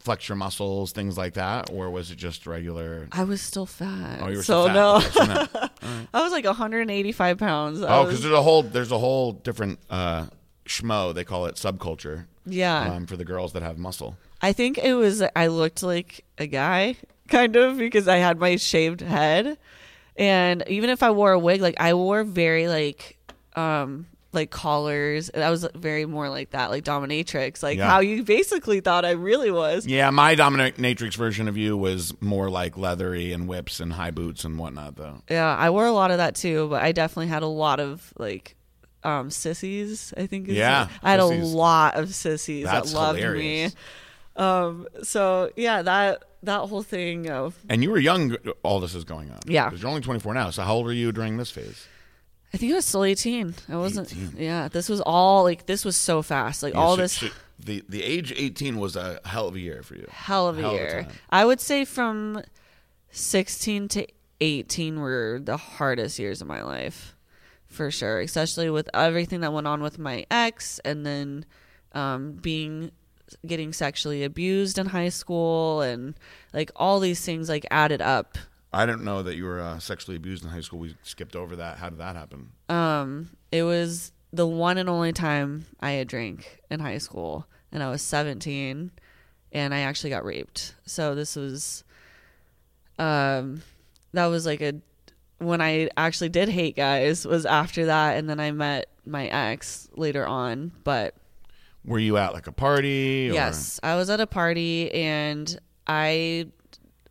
flex 0.01 0.29
your 0.29 0.37
muscles 0.37 0.93
things 0.93 1.17
like 1.19 1.35
that 1.35 1.71
or 1.71 1.91
was 1.91 2.11
it 2.11 2.17
just 2.17 2.47
regular? 2.47 3.07
I 3.13 3.25
was 3.25 3.41
still 3.41 3.67
fat. 3.67 4.19
Oh, 4.23 4.29
you 4.29 4.39
were 4.39 4.43
so 4.43 4.67
fat. 4.67 4.73
no, 4.75 4.97
Okay, 4.97 5.09
so 5.11 5.25
no. 5.25 5.69
I 6.15 6.23
was 6.23 6.33
like 6.33 6.45
185 6.45 7.39
pounds. 7.39 7.83
Oh, 7.83 7.85
was- 8.05 8.07
because 8.09 8.23
there's 8.23 8.35
a 8.35 8.43
whole 8.43 8.63
there's 8.63 8.93
a 8.93 8.99
whole 8.99 9.33
different 9.33 9.79
uh 9.91 10.27
schmo 10.67 11.13
they 11.15 11.25
call 11.25 11.47
it 11.47 11.57
subculture 11.57 12.27
yeah, 12.47 12.95
um, 12.95 13.07
for 13.07 13.17
the 13.17 13.25
girls 13.25 13.53
that 13.53 13.63
have 13.63 13.77
muscle. 13.79 14.17
I 14.41 14.53
think 14.53 14.79
it 14.79 14.95
was 14.95 15.23
I 15.37 15.49
looked 15.49 15.83
like 15.83 16.25
a 16.39 16.47
guy 16.47 16.97
kind 17.29 17.55
of 17.57 17.77
because 17.79 18.09
I 18.09 18.17
had 18.17 18.39
my 18.39 18.57
shaved 18.57 19.03
head, 19.03 19.59
and 20.17 20.65
even 20.67 20.89
if 20.91 21.03
I 21.03 21.11
wore 21.11 21.33
a 21.33 21.39
wig, 21.39 21.61
like 21.61 21.79
I 21.79 21.93
wore 21.95 22.25
very 22.25 22.67
like 22.69 23.19
um 23.57 24.07
like 24.33 24.51
collars. 24.51 25.31
I 25.35 25.51
was 25.51 25.67
very 25.75 26.07
more 26.07 26.29
like 26.29 26.51
that, 26.51 26.71
like 26.71 26.85
dominatrix, 26.85 27.63
like 27.63 27.79
Yeah. 27.79 27.89
how 27.89 28.01
you 28.01 28.23
basically 28.23 28.81
thought 28.81 29.05
I 29.05 29.11
really 29.13 29.51
was. 29.51 29.87
Yeah, 29.87 30.11
my 30.11 30.37
dominatrix 30.37 31.17
version 31.17 31.49
of 31.49 31.57
you 31.57 31.77
was 31.77 32.15
more 32.21 32.49
like 32.49 32.77
leathery 32.77 33.33
and 33.33 33.49
whips 33.49 33.81
and 33.81 33.93
high 33.93 34.13
boots 34.13 34.45
and 34.45 34.59
whatnot 34.59 34.97
though. 34.97 35.23
Yeah, 35.29 35.57
I 35.57 35.71
wore 35.71 35.87
a 35.87 35.93
lot 35.93 36.11
of 36.13 36.19
that 36.19 36.35
too, 36.37 36.69
but 36.69 36.83
I 36.83 36.93
definitely 36.93 37.27
had 37.29 37.43
a 37.43 37.47
lot 37.49 37.81
of 37.81 38.13
like 38.19 38.55
um 39.03 39.31
sissies, 39.31 40.15
I 40.17 40.27
think 40.27 40.49
is 40.49 40.57
Yeah, 40.57 40.89
I 41.03 41.11
had 41.13 41.21
sissies. 41.21 41.53
a 41.53 41.57
lot 41.57 41.95
of 41.97 42.15
sissies 42.15 42.65
That's 42.67 42.93
that 42.93 42.99
loved 42.99 43.19
hilarious. 43.19 43.75
me. 43.75 43.81
Um 44.37 44.87
so 45.03 45.51
yeah, 45.57 45.83
that 45.83 46.23
that 46.45 46.61
whole 46.69 46.83
thing 46.83 47.29
of 47.29 47.59
And 47.69 47.83
you 47.83 47.91
were 47.91 47.99
young 47.99 48.37
all 48.63 48.79
this 48.79 48.95
is 48.95 49.05
going 49.05 49.31
on. 49.31 49.41
Yeah. 49.47 49.69
'Cause 49.71 49.83
you're 49.83 49.89
only 49.91 50.01
24 50.03 50.35
now. 50.35 50.51
So 50.51 50.63
how 50.63 50.75
old 50.75 50.87
were 50.87 50.93
you 50.93 51.11
during 51.13 51.37
this 51.37 51.51
phase? 51.51 51.87
I 52.53 52.57
think 52.57 52.73
I 52.73 52.77
was 52.77 52.85
still 52.87 53.05
18. 53.05 53.55
I 53.69 53.77
wasn't 53.77 54.13
18. 54.13 54.35
Yeah, 54.39 54.69
this 54.69 54.89
was 54.89 55.01
all 55.01 55.45
like 55.45 55.67
this 55.67 55.85
was 55.85 55.97
so 55.97 56.21
fast. 56.23 56.63
Like 56.63 56.75
all 56.75 56.97
So- 56.97 57.03
this 57.03 57.13
so 57.15 57.29
the 57.59 57.85
the 57.89 58.03
age 58.03 58.33
18 58.37 58.79
was 58.79 58.97
a 58.97 59.21
hell 59.25 59.47
of 59.49 59.55
a 59.55 59.61
year 59.61 59.83
for 59.83 59.95
you. 59.95 60.07
hell 60.11 60.49
of 60.49 60.59
a 60.59 60.63
hell 60.63 60.73
year. 60.75 61.03
time. 61.05 61.13
I 61.31 61.45
would 61.45 61.61
say 61.61 61.85
from 61.85 62.43
16 63.11 63.89
to 63.89 64.07
18 64.41 65.01
were 65.01 65.41
the 65.43 65.57
hardest 65.57 66.19
years 66.19 66.41
of 66.41 66.49
my 66.49 66.63
life. 66.63 67.15
For 67.67 67.93
sure, 67.93 68.21
especially 68.21 68.69
with 68.69 68.91
everything 68.93 69.43
that 69.43 69.53
went 69.53 69.69
on 69.69 69.81
with 69.81 69.97
my 69.97 70.27
ex 70.29 70.81
and 70.85 71.07
then 71.07 71.45
um, 71.93 72.33
being 72.33 72.91
getting 73.47 73.73
sexually 73.73 74.25
abused 74.25 74.77
in 74.77 74.87
high 74.87 75.09
school 75.11 75.81
and 75.81 76.15
like 76.53 76.73
all 76.75 76.99
these 76.99 77.25
things 77.25 77.49
like 77.49 77.65
added 77.71 78.03
up. 78.03 78.37
I 78.73 78.87
didn't 78.87 79.05
know 79.05 79.23
that 79.23 79.37
you 79.37 79.45
were 79.45 79.61
uh, 79.61 79.79
sexually 79.79 80.17
abused 80.17 80.45
in 80.45 80.51
high 80.51 80.61
school. 80.61 80.79
We 80.79 80.97
skipped 81.03 81.35
over 81.35 81.57
that. 81.57 81.79
How 81.79 81.89
did 81.91 81.99
that 81.99 82.15
happen? 82.15 82.51
Um, 82.69 83.31
it 83.51 83.65
was 83.65 84.13
the 84.33 84.47
one 84.47 84.79
and 84.79 84.89
only 84.89 85.13
time 85.13 85.67
I 85.81 85.93
had 85.93 86.07
drank 86.07 86.61
in 86.71 86.79
high 86.81 86.99
school, 86.99 87.47
and 87.73 87.83
I 87.83 87.91
was 87.91 88.03
17, 88.03 88.93
and 89.53 89.75
I 89.75 89.81
actually 89.81 90.11
got 90.11 90.25
raped. 90.25 90.75
So 90.87 91.17
this 91.17 91.35
was, 91.35 91.83
um, 92.99 93.63
that 94.13 94.27
was 94.27 94.47
like 94.47 94.61
a 94.61 94.75
when 95.39 95.63
I 95.63 95.89
actually 95.97 96.29
did 96.29 96.51
hate 96.51 96.77
guys 96.77 97.27
was 97.27 97.47
after 97.47 97.87
that, 97.87 98.19
and 98.19 98.29
then 98.29 98.39
I 98.39 98.53
met 98.53 98.87
my 99.07 99.27
ex 99.27 99.89
later 99.97 100.27
on. 100.27 100.71
But 100.85 101.15
Were 101.85 101.99
you 101.99 102.19
at 102.19 102.35
like 102.35 102.47
a 102.47 102.53
party? 102.53 103.31
Or? 103.31 103.33
yes, 103.35 103.81
I 103.83 103.97
was 103.97 104.11
at 104.11 104.21
a 104.21 104.27
party 104.27 104.93
and 104.93 105.59
I 105.87 106.49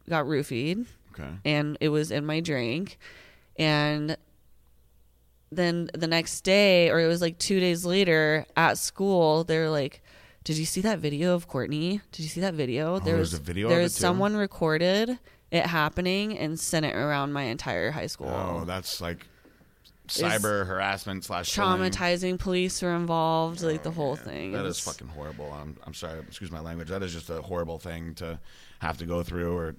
got 0.07 0.25
roofied 0.25 0.85
Okay. 1.19 1.33
and 1.45 1.77
it 1.79 1.89
was 1.89 2.11
in 2.11 2.25
my 2.25 2.39
drink. 2.39 2.97
And 3.57 4.17
then 5.51 5.89
the 5.93 6.07
next 6.07 6.41
day 6.41 6.89
or 6.89 6.99
it 6.99 7.07
was 7.07 7.21
like 7.21 7.37
two 7.37 7.59
days 7.59 7.83
later 7.83 8.45
at 8.55 8.77
school 8.77 9.43
they're 9.43 9.69
like 9.69 10.01
did 10.43 10.57
you 10.57 10.65
see 10.65 10.81
that 10.81 10.99
video 10.99 11.35
of 11.35 11.47
courtney? 11.47 12.01
Did 12.11 12.23
you 12.23 12.29
see 12.29 12.41
that 12.41 12.53
video? 12.53 12.95
Oh, 12.95 12.99
there 12.99 13.15
Oh, 13.15 13.17
there's 13.17 13.33
was 13.33 13.39
a 13.39 13.43
video 13.43 13.67
of 13.67 13.71
there 13.71 13.81
it 13.81 13.83
was 13.83 13.95
someone 13.95 14.35
recorded 14.35 15.19
it 15.51 15.65
happening 15.65 16.37
and 16.37 16.59
sent 16.59 16.85
it 16.85 16.95
around 16.95 17.33
my 17.33 17.43
entire 17.43 17.91
high 17.91 18.07
school. 18.07 18.29
Oh, 18.29 18.65
that's 18.65 19.01
like 19.01 19.27
cyber 20.07 20.65
harassment 20.65 21.23
slash 21.23 21.55
traumatizing. 21.55 22.39
Police 22.39 22.81
were 22.81 22.95
involved 22.95 23.61
like 23.61 23.83
the 23.83 23.89
oh, 23.89 23.93
whole 23.93 24.15
thing. 24.15 24.53
That 24.53 24.65
is 24.65 24.79
fucking 24.79 25.07
horrible. 25.07 25.51
I'm, 25.51 25.77
I'm 25.85 25.93
sorry. 25.93 26.19
Excuse 26.19 26.51
my 26.51 26.59
language. 26.59 26.87
That 26.87 27.03
is 27.03 27.13
just 27.13 27.29
a 27.29 27.41
horrible 27.41 27.77
thing 27.77 28.15
to 28.15 28.39
have 28.79 28.97
to 28.97 29.05
go 29.05 29.23
through, 29.23 29.55
or 29.55 29.75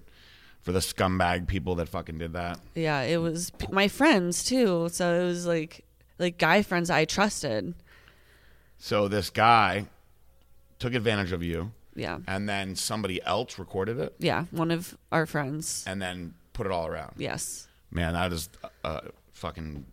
for 0.62 0.72
the 0.72 0.78
scumbag 0.80 1.46
people 1.46 1.74
that 1.76 1.88
fucking 1.88 2.18
did 2.18 2.32
that. 2.34 2.60
yeah 2.74 3.00
it 3.02 3.16
was 3.18 3.50
p- 3.50 3.66
my 3.70 3.88
friends 3.88 4.44
too 4.44 4.88
so 4.90 5.20
it 5.20 5.24
was 5.24 5.46
like 5.46 5.84
like 6.18 6.36
guy 6.38 6.62
friends 6.62 6.90
i 6.90 7.04
trusted 7.04 7.74
So 8.78 9.08
this 9.08 9.30
guy 9.30 9.86
took 10.78 10.94
advantage 10.94 11.32
of 11.32 11.42
you, 11.42 11.72
yeah 11.94 12.18
and 12.26 12.48
then 12.48 12.74
somebody 12.76 13.22
else 13.22 13.58
recorded 13.58 13.98
it, 13.98 14.14
yeah 14.18 14.44
one 14.50 14.70
of 14.70 14.96
our 15.12 15.26
friends 15.26 15.84
and 15.86 16.00
then 16.00 16.34
put 16.52 16.66
it 16.66 16.72
all 16.72 16.86
around. 16.86 17.12
yes 17.16 17.66
Man, 17.92 18.12
that 18.12 18.32
is 18.32 18.48
uh, 18.84 19.00
fucking 19.32 19.84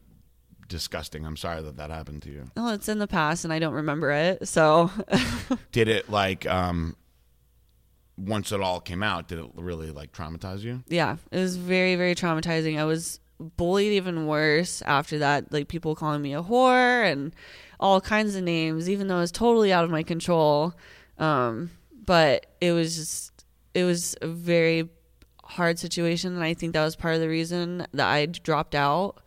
disgusting. 0.68 1.26
I'm 1.26 1.36
sorry 1.36 1.64
that 1.64 1.78
that 1.78 1.90
happened 1.90 2.22
to 2.24 2.30
you. 2.30 2.44
Well, 2.56 2.70
it's 2.70 2.88
in 2.88 3.00
the 3.00 3.08
past 3.08 3.44
and 3.44 3.52
I 3.52 3.58
don't 3.58 3.74
remember 3.74 4.12
it. 4.12 4.48
So, 4.48 4.92
Did 5.72 5.88
it 5.88 6.08
like 6.08 6.46
um 6.46 6.96
once 8.18 8.52
it 8.52 8.62
all 8.62 8.80
came 8.80 9.04
out? 9.04 9.28
Did 9.28 9.40
it 9.40 9.46
really 9.56 9.92
like 9.92 10.12
traumatize 10.12 10.62
you? 10.62 10.84
yeah, 10.88 11.18
it 11.32 11.38
was 11.40 11.56
very, 11.58 11.96
very 11.96 12.16
traumatizing. 12.16 12.78
I 12.80 12.86
was 12.86 13.20
bullied 13.40 13.94
even 13.94 14.26
worse 14.26 14.82
after 14.82 15.20
that. 15.20 15.52
Like 15.54 15.68
people 15.68 15.96
calling 15.96 16.22
me 16.22 16.34
a 16.34 16.42
whore 16.42 17.10
and 17.12 17.36
all 17.80 18.02
kinds 18.02 18.36
of 18.36 18.44
names, 18.44 18.90
even 18.90 19.08
though 19.08 19.18
it 19.18 19.22
was 19.22 19.32
totally 19.32 19.72
out 19.72 19.84
of 19.84 19.92
my 19.92 20.02
control. 20.04 20.74
Um, 21.20 21.70
but 22.06 22.48
it 22.62 22.72
was 22.72 22.96
just, 22.96 23.46
it 23.74 23.84
was 23.84 24.16
a 24.22 24.28
very 24.28 24.90
hard 25.44 25.78
situation. 25.78 26.34
And 26.34 26.44
I 26.44 26.54
think 26.56 26.74
that 26.74 26.84
was 26.84 26.96
part 26.96 27.14
of 27.16 27.22
the 27.22 27.30
reason 27.30 27.86
that 27.94 28.08
I 28.08 28.26
dropped 28.26 28.74
out 28.76 29.20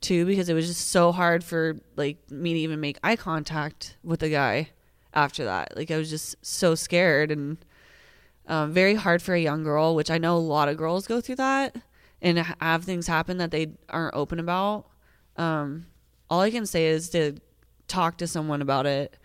too, 0.00 0.26
because 0.26 0.48
it 0.48 0.54
was 0.54 0.66
just 0.66 0.88
so 0.90 1.12
hard 1.12 1.44
for 1.44 1.76
like 1.96 2.30
me 2.30 2.54
to 2.54 2.58
even 2.60 2.80
make 2.80 2.98
eye 3.04 3.16
contact 3.16 3.96
with 4.02 4.20
the 4.20 4.28
guy 4.30 4.70
after 5.14 5.44
that. 5.44 5.76
Like 5.76 5.90
I 5.92 5.96
was 5.96 6.10
just 6.10 6.34
so 6.44 6.74
scared 6.74 7.30
and 7.30 7.58
um, 8.46 8.72
very 8.72 8.94
hard 8.94 9.22
for 9.22 9.34
a 9.34 9.40
young 9.40 9.62
girl, 9.64 9.94
which 9.94 10.10
I 10.10 10.18
know 10.18 10.36
a 10.36 10.38
lot 10.38 10.68
of 10.68 10.76
girls 10.76 11.06
go 11.06 11.20
through 11.20 11.36
that. 11.36 11.76
and 12.22 12.38
have 12.38 12.84
things 12.84 13.06
happen 13.06 13.36
that 13.38 13.50
they 13.50 13.68
aren't 13.90 14.14
open 14.14 14.38
about. 14.40 14.86
Um, 15.36 15.86
all 16.30 16.40
I 16.40 16.50
can 16.50 16.64
say 16.64 16.86
is 16.86 17.10
to 17.10 17.34
talk 17.86 18.16
to 18.18 18.26
someone 18.26 18.62
about 18.62 18.86
it. 18.86 19.16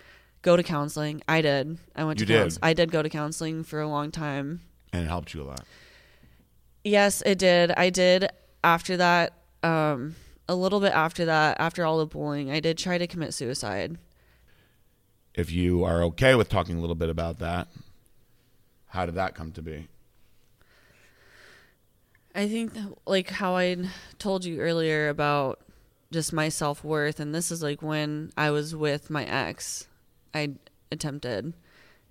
Go 0.42 0.58
to 0.58 0.64
counseling. 0.64 1.22
I 1.28 1.42
did. 1.42 1.78
I 1.96 2.04
went 2.04 2.20
You 2.20 2.26
to 2.26 2.34
did? 2.34 2.40
couns- 2.42 2.60
I 2.62 2.74
did 2.74 2.92
go 2.92 3.02
to 3.02 3.10
counseling 3.10 3.64
for 3.64 3.80
a 3.80 3.88
long 3.88 4.12
time. 4.12 4.62
And 4.92 5.04
it 5.06 5.08
helped 5.08 5.34
you 5.34 5.44
a 5.44 5.46
lot. 5.46 5.64
Yes, 6.84 7.22
it 7.26 7.38
did. 7.40 7.72
I 7.72 7.90
did 7.90 8.28
after 8.64 8.98
that. 8.98 9.34
Um, 9.64 10.16
a 10.50 10.56
little 10.56 10.80
bit 10.80 10.94
after 10.94 11.26
that, 11.26 11.58
after 11.60 11.86
all 11.86 12.00
the 12.00 12.06
bullying, 12.06 12.50
I 12.52 12.60
did 12.60 12.78
try 12.78 12.98
to 12.98 13.06
commit 13.08 13.34
suicide. 13.34 13.98
If 15.36 15.52
you 15.52 15.84
are 15.84 16.02
okay 16.04 16.36
with 16.36 16.50
talking 16.50 16.78
a 16.78 16.82
little 16.82 16.96
bit 16.96 17.10
about 17.10 17.40
that, 17.40 17.68
how 18.90 19.06
did 19.06 19.16
that 19.16 19.36
come 19.36 19.52
to 19.54 19.62
be? 19.62 19.88
I 22.36 22.48
think 22.48 22.74
that, 22.74 22.94
like 23.08 23.30
how 23.30 23.56
I 23.56 23.76
told 24.20 24.46
you 24.46 24.60
earlier 24.60 25.10
about 25.10 25.60
just 26.12 26.32
my 26.34 26.50
self 26.50 26.84
worth, 26.84 27.20
and 27.20 27.34
this 27.34 27.52
is 27.52 27.64
like 27.64 27.82
when 27.82 28.32
I 28.38 28.52
was 28.52 28.76
with 28.76 29.10
my 29.10 29.26
ex, 29.26 29.88
I 30.34 30.52
attempted, 30.92 31.54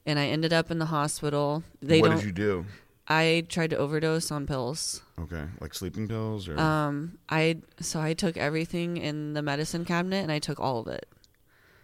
and 0.07 0.19
I 0.19 0.27
ended 0.27 0.53
up 0.53 0.71
in 0.71 0.79
the 0.79 0.87
hospital. 0.87 1.63
They 1.81 2.01
what 2.01 2.13
did 2.13 2.25
you 2.25 2.33
do? 2.33 2.67
I 3.11 3.47
tried 3.49 3.71
to 3.71 3.77
overdose 3.79 4.31
on 4.31 4.47
pills. 4.47 5.03
Okay, 5.19 5.45
like 5.61 5.73
sleeping 5.75 6.09
pills 6.09 6.49
or 6.49 6.59
Um, 6.59 7.19
I 7.29 7.59
so 7.81 8.01
I 8.01 8.13
took 8.13 8.37
everything 8.37 8.97
in 8.99 9.35
the 9.35 9.43
medicine 9.43 9.85
cabinet 9.85 10.23
and 10.23 10.33
I 10.33 10.39
took 10.41 10.61
all 10.61 10.81
of 10.81 10.89
it. 10.89 11.09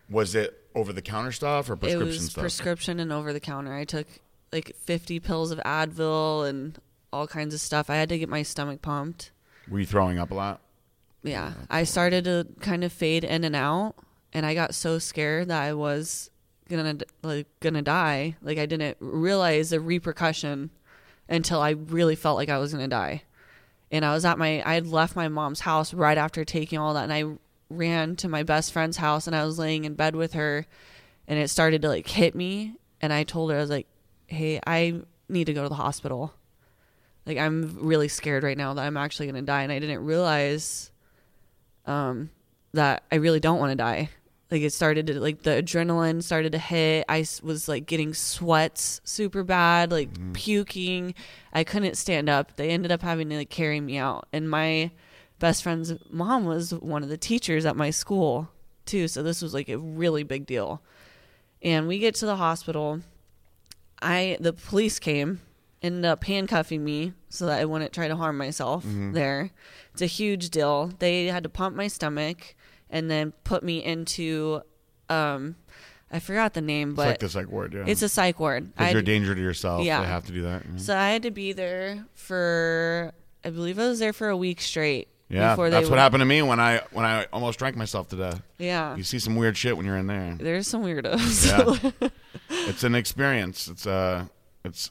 was 0.08 0.34
it 0.34 0.60
over 0.74 0.92
the 0.92 1.00
counter 1.02 1.32
stuff 1.32 1.70
or 1.70 1.74
it 1.74 1.76
prescription 1.78 2.06
was 2.08 2.30
stuff? 2.30 2.42
prescription 2.42 3.00
and 3.00 3.12
over 3.12 3.32
the 3.32 3.40
counter. 3.40 3.72
I 3.74 3.84
took 3.84 4.06
like 4.54 4.74
50 4.76 5.20
pills 5.20 5.50
of 5.50 5.58
Advil 5.58 6.48
and 6.48 6.78
all 7.12 7.26
kinds 7.26 7.52
of 7.52 7.60
stuff. 7.60 7.90
I 7.90 7.96
had 7.96 8.08
to 8.08 8.18
get 8.18 8.28
my 8.28 8.42
stomach 8.42 8.80
pumped. 8.80 9.32
Were 9.68 9.80
you 9.80 9.86
throwing 9.86 10.18
up 10.18 10.30
a 10.30 10.34
lot? 10.34 10.60
Yeah. 11.22 11.52
I 11.68 11.84
started 11.84 12.24
to 12.24 12.46
kind 12.60 12.84
of 12.84 12.92
fade 12.92 13.24
in 13.24 13.44
and 13.44 13.56
out 13.56 13.96
and 14.32 14.46
I 14.46 14.54
got 14.54 14.74
so 14.74 14.98
scared 14.98 15.48
that 15.48 15.60
I 15.60 15.74
was 15.74 16.30
going 16.68 16.98
to 16.98 17.06
like 17.22 17.48
going 17.60 17.74
to 17.74 17.82
die. 17.82 18.36
Like 18.40 18.58
I 18.58 18.66
didn't 18.66 18.96
realize 19.00 19.70
the 19.70 19.80
repercussion 19.80 20.70
until 21.28 21.60
I 21.60 21.70
really 21.70 22.14
felt 22.14 22.36
like 22.36 22.48
I 22.48 22.58
was 22.58 22.72
going 22.72 22.84
to 22.84 22.94
die. 22.94 23.22
And 23.90 24.04
I 24.04 24.14
was 24.14 24.24
at 24.24 24.38
my 24.38 24.62
I 24.64 24.74
had 24.74 24.86
left 24.86 25.16
my 25.16 25.28
mom's 25.28 25.60
house 25.60 25.92
right 25.92 26.18
after 26.18 26.44
taking 26.44 26.78
all 26.78 26.94
that 26.94 27.04
and 27.04 27.12
I 27.12 27.24
ran 27.70 28.16
to 28.16 28.28
my 28.28 28.42
best 28.42 28.72
friend's 28.72 28.98
house 28.98 29.26
and 29.26 29.34
I 29.34 29.44
was 29.44 29.58
laying 29.58 29.84
in 29.84 29.94
bed 29.94 30.14
with 30.14 30.34
her 30.34 30.66
and 31.26 31.38
it 31.38 31.48
started 31.48 31.82
to 31.82 31.88
like 31.88 32.06
hit 32.06 32.34
me 32.34 32.74
and 33.00 33.12
I 33.12 33.24
told 33.24 33.50
her 33.50 33.56
I 33.56 33.60
was 33.60 33.70
like, 33.70 33.86
"Hey, 34.26 34.60
I 34.66 35.02
need 35.28 35.46
to 35.46 35.54
go 35.54 35.62
to 35.62 35.68
the 35.68 35.74
hospital." 35.74 36.34
Like 37.26 37.38
I'm 37.38 37.78
really 37.80 38.08
scared 38.08 38.42
right 38.42 38.56
now 38.56 38.74
that 38.74 38.84
I'm 38.84 38.96
actually 38.96 39.26
going 39.26 39.42
to 39.42 39.46
die 39.46 39.62
and 39.62 39.72
I 39.72 39.78
didn't 39.78 40.04
realize 40.04 40.90
um 41.86 42.30
that 42.72 43.04
I 43.10 43.16
really 43.16 43.40
don't 43.40 43.58
want 43.58 43.70
to 43.70 43.76
die. 43.76 44.10
Like 44.50 44.62
it 44.62 44.72
started 44.72 45.06
to 45.06 45.20
like 45.20 45.42
the 45.42 45.50
adrenaline 45.50 46.22
started 46.22 46.52
to 46.52 46.58
hit. 46.58 47.06
I 47.08 47.24
was 47.42 47.66
like 47.68 47.86
getting 47.86 48.14
sweats 48.14 49.00
super 49.04 49.42
bad, 49.42 49.90
like 49.90 50.10
puking. 50.32 51.14
I 51.52 51.64
couldn't 51.64 51.96
stand 51.96 52.28
up. 52.28 52.56
They 52.56 52.70
ended 52.70 52.92
up 52.92 53.02
having 53.02 53.30
to 53.30 53.36
like 53.36 53.50
carry 53.50 53.80
me 53.80 53.96
out. 53.96 54.28
And 54.32 54.50
my 54.50 54.90
best 55.38 55.62
friend's 55.62 55.94
mom 56.10 56.44
was 56.44 56.72
one 56.74 57.02
of 57.02 57.08
the 57.08 57.16
teachers 57.16 57.64
at 57.64 57.76
my 57.76 57.90
school 57.90 58.48
too, 58.86 59.08
so 59.08 59.22
this 59.22 59.40
was 59.40 59.54
like 59.54 59.68
a 59.68 59.78
really 59.78 60.22
big 60.22 60.46
deal. 60.46 60.82
And 61.62 61.88
we 61.88 61.98
get 61.98 62.14
to 62.16 62.26
the 62.26 62.36
hospital. 62.36 63.00
I 64.04 64.36
the 64.40 64.52
police 64.52 64.98
came, 64.98 65.40
ended 65.82 66.04
up 66.04 66.22
handcuffing 66.24 66.84
me 66.84 67.14
so 67.28 67.46
that 67.46 67.60
I 67.60 67.64
wouldn't 67.64 67.92
try 67.92 68.06
to 68.08 68.16
harm 68.16 68.36
myself 68.38 68.84
there. 68.86 69.50
It's 69.92 70.02
a 70.02 70.06
huge 70.06 70.50
deal. 70.50 70.92
They 70.98 71.26
had 71.26 71.42
to 71.44 71.48
pump 71.48 71.74
my 71.76 71.88
stomach 71.88 72.54
and 72.90 73.10
then 73.10 73.32
put 73.44 73.62
me 73.62 73.82
into 73.82 74.60
um 75.08 75.56
I 76.12 76.20
forgot 76.20 76.54
the 76.54 76.60
name, 76.60 76.94
but 76.94 77.02
It's 77.02 77.08
like 77.10 77.18
the 77.20 77.28
psych 77.28 77.50
ward, 77.50 77.74
yeah. 77.74 77.84
it's 77.88 78.02
a 78.02 78.08
psych 78.08 78.38
ward. 78.38 78.72
because 78.76 78.92
you're 78.92 79.00
a 79.00 79.04
danger 79.04 79.34
to 79.34 79.40
yourself. 79.40 79.84
Yeah. 79.84 80.00
They 80.00 80.06
have 80.06 80.26
to 80.26 80.32
do 80.32 80.42
that. 80.42 80.62
yeah. 80.70 80.76
so 80.78 80.96
I 80.96 81.10
had 81.10 81.22
to 81.24 81.30
be 81.32 81.52
there 81.52 82.04
for 82.14 83.12
I 83.44 83.50
believe 83.50 83.78
I 83.78 83.88
was 83.88 83.98
there 83.98 84.12
for 84.12 84.28
a 84.28 84.36
week 84.36 84.60
straight. 84.60 85.08
Yeah, 85.28 85.52
before 85.54 85.70
they 85.70 85.76
that's 85.76 85.84
what 85.86 85.92
would- 85.92 85.98
happened 86.00 86.20
to 86.20 86.26
me 86.26 86.42
when 86.42 86.60
I 86.60 86.82
when 86.92 87.04
I 87.04 87.24
almost 87.32 87.58
drank 87.58 87.76
myself 87.76 88.08
to 88.10 88.16
death. 88.16 88.42
Yeah. 88.58 88.94
You 88.96 89.02
see 89.02 89.18
some 89.18 89.36
weird 89.36 89.56
shit 89.56 89.76
when 89.76 89.86
you're 89.86 89.96
in 89.96 90.06
there. 90.06 90.36
There's 90.38 90.68
some 90.68 90.84
weirdos. 90.84 91.46
Yeah, 92.00 92.08
it's 92.68 92.84
an 92.84 92.94
experience. 92.94 93.66
It's 93.68 93.86
uh 93.86 94.26
it's. 94.64 94.90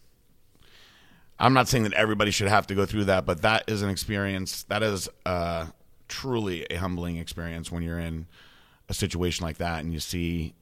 I'm 1.40 1.54
not 1.54 1.68
saying 1.68 1.84
that 1.84 1.94
everybody 1.94 2.32
should 2.32 2.48
have 2.48 2.68
to 2.68 2.76
go 2.76 2.86
through 2.86 3.06
that, 3.06 3.26
but 3.26 3.42
that 3.42 3.64
is 3.68 3.82
an 3.82 3.90
experience. 3.90 4.64
That 4.64 4.84
is 4.84 5.10
uh, 5.26 5.66
truly 6.08 6.66
a 6.70 6.76
humbling 6.76 7.18
experience 7.18 7.72
when 7.72 7.84
you're 7.84 8.00
in 8.00 8.28
a 8.88 8.94
situation 8.94 9.44
like 9.46 9.58
that 9.58 9.84
and 9.84 9.92
you 9.92 10.00
see, 10.00 10.54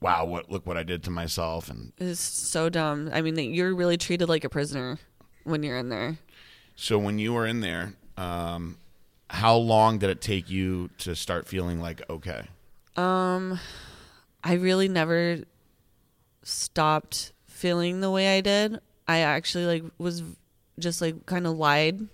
wow, 0.00 0.24
what 0.24 0.50
look 0.50 0.66
what 0.66 0.76
I 0.76 0.82
did 0.82 1.02
to 1.04 1.10
myself, 1.10 1.68
and 1.70 1.92
It's 1.98 2.20
so 2.20 2.68
dumb. 2.68 3.10
I 3.12 3.20
mean, 3.20 3.36
you're 3.52 3.74
really 3.74 3.96
treated 3.98 4.28
like 4.28 4.44
a 4.44 4.48
prisoner 4.48 4.98
when 5.44 5.62
you're 5.62 5.76
in 5.78 5.88
there. 5.88 6.16
so 6.74 6.98
when 6.98 7.18
you 7.18 7.32
were 7.34 7.46
in 7.46 7.60
there, 7.60 7.92
um, 8.16 8.78
how 9.32 9.56
long 9.56 9.98
did 9.98 10.10
it 10.10 10.20
take 10.20 10.48
you 10.50 10.90
to 10.98 11.16
start 11.16 11.48
feeling 11.48 11.80
like 11.80 12.02
okay? 12.10 12.44
Um, 12.96 13.58
I 14.44 14.54
really 14.54 14.88
never 14.88 15.38
stopped 16.42 17.32
feeling 17.46 18.00
the 18.00 18.10
way 18.10 18.36
I 18.36 18.40
did. 18.40 18.80
I 19.08 19.18
actually 19.18 19.66
like 19.66 19.84
was 19.98 20.22
just 20.78 21.00
like 21.00 21.26
kind 21.26 21.46
of 21.46 21.56
lied 21.56 22.08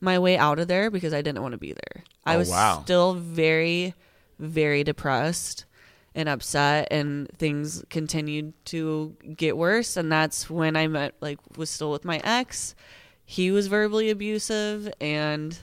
my 0.00 0.18
way 0.18 0.36
out 0.36 0.58
of 0.58 0.68
there 0.68 0.90
because 0.90 1.12
I 1.14 1.22
didn't 1.22 1.42
want 1.42 1.52
to 1.52 1.58
be 1.58 1.72
there. 1.72 2.04
I 2.24 2.34
Oh, 2.34 2.38
was 2.38 2.50
wow. 2.50 2.82
still 2.84 3.14
very, 3.14 3.94
very 4.38 4.84
depressed 4.84 5.64
and 6.14 6.28
upset, 6.28 6.88
and 6.90 7.28
things 7.38 7.84
continued 7.90 8.52
to 8.66 9.14
get 9.36 9.56
worse. 9.56 9.96
And 9.96 10.10
that's 10.10 10.48
when 10.48 10.74
I 10.74 10.86
met, 10.86 11.14
like, 11.20 11.38
was 11.58 11.68
still 11.68 11.90
with 11.90 12.04
my 12.06 12.20
ex. 12.24 12.74
He 13.24 13.50
was 13.50 13.66
verbally 13.66 14.08
abusive, 14.10 14.90
and 15.00 15.58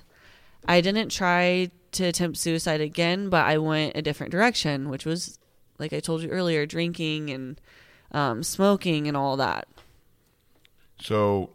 I 0.68 0.82
didn't 0.82 1.10
try 1.10 1.72
to 1.94 2.06
attempt 2.06 2.38
suicide 2.38 2.82
again, 2.82 3.30
but 3.30 3.46
I 3.46 3.58
went 3.58 3.96
a 3.96 4.02
different 4.02 4.32
direction, 4.32 4.90
which 4.90 5.06
was, 5.06 5.40
like 5.80 5.94
I 5.94 6.00
told 6.00 6.22
you 6.24 6.30
earlier, 6.30 6.66
drinking 6.66 7.30
and 7.30 7.62
um, 8.12 8.44
smoking 8.44 9.08
and 9.08 9.18
all 9.18 9.38
that. 9.38 9.68
So, 11.00 11.52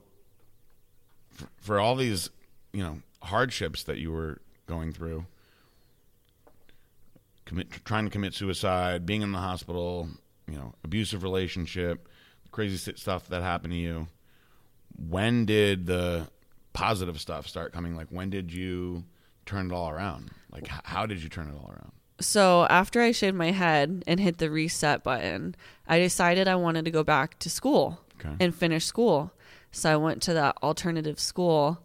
for, 1.30 1.48
for 1.56 1.80
all 1.80 1.96
these, 1.96 2.30
you 2.72 2.82
know, 2.82 2.98
hardships 3.22 3.82
that 3.84 3.98
you 3.98 4.12
were 4.12 4.40
going 4.66 4.92
through, 4.92 5.26
commit, 7.44 7.70
trying 7.84 8.04
to 8.04 8.10
commit 8.10 8.34
suicide, 8.34 9.06
being 9.06 9.22
in 9.22 9.32
the 9.32 9.38
hospital, 9.38 10.08
you 10.46 10.56
know, 10.56 10.74
abusive 10.84 11.22
relationship, 11.22 12.08
crazy 12.52 12.92
stuff 12.96 13.28
that 13.28 13.42
happened 13.42 13.72
to 13.72 13.78
you. 13.78 14.08
When 14.96 15.44
did 15.46 15.86
the 15.86 16.28
positive 16.78 17.20
stuff 17.20 17.46
start 17.46 17.72
coming? 17.72 17.96
Like, 17.96 18.08
when 18.10 18.30
did 18.30 18.52
you 18.52 19.04
turn 19.46 19.70
it 19.70 19.74
all 19.74 19.90
around? 19.90 20.30
Like, 20.52 20.64
h- 20.64 20.80
how 20.84 21.06
did 21.06 21.22
you 21.22 21.28
turn 21.28 21.48
it 21.48 21.54
all 21.54 21.68
around? 21.70 21.92
So 22.20 22.66
after 22.70 23.00
I 23.00 23.12
shaved 23.12 23.36
my 23.36 23.52
head 23.52 24.02
and 24.06 24.18
hit 24.20 24.38
the 24.38 24.50
reset 24.50 25.02
button, 25.04 25.54
I 25.86 25.98
decided 25.98 26.48
I 26.48 26.56
wanted 26.56 26.84
to 26.84 26.90
go 26.90 27.04
back 27.04 27.38
to 27.40 27.50
school 27.50 28.00
Okay. 28.20 28.34
and 28.40 28.54
finish 28.54 28.84
school. 28.86 29.32
So 29.70 29.92
I 29.92 29.96
went 29.96 30.22
to 30.22 30.34
that 30.34 30.56
alternative 30.62 31.20
school 31.20 31.78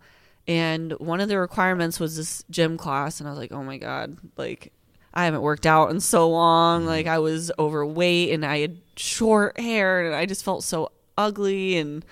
and 0.47 0.91
one 0.93 1.21
of 1.21 1.29
the 1.29 1.37
requirements 1.37 1.99
was 1.99 2.17
this 2.17 2.43
gym 2.49 2.77
class 2.77 3.19
and 3.19 3.27
I 3.29 3.31
was 3.31 3.39
like, 3.39 3.51
"Oh 3.51 3.63
my 3.63 3.77
god, 3.77 4.17
like 4.35 4.73
I 5.13 5.25
haven't 5.25 5.41
worked 5.43 5.65
out 5.67 5.91
in 5.91 5.99
so 5.99 6.27
long. 6.29 6.81
Mm-hmm. 6.81 6.89
Like 6.89 7.07
I 7.07 7.19
was 7.19 7.51
overweight 7.59 8.31
and 8.31 8.43
I 8.45 8.59
had 8.59 8.77
short 8.97 9.59
hair 9.59 10.05
and 10.05 10.15
I 10.15 10.25
just 10.25 10.43
felt 10.43 10.63
so 10.63 10.91
ugly 11.17 11.77
and 11.77 12.03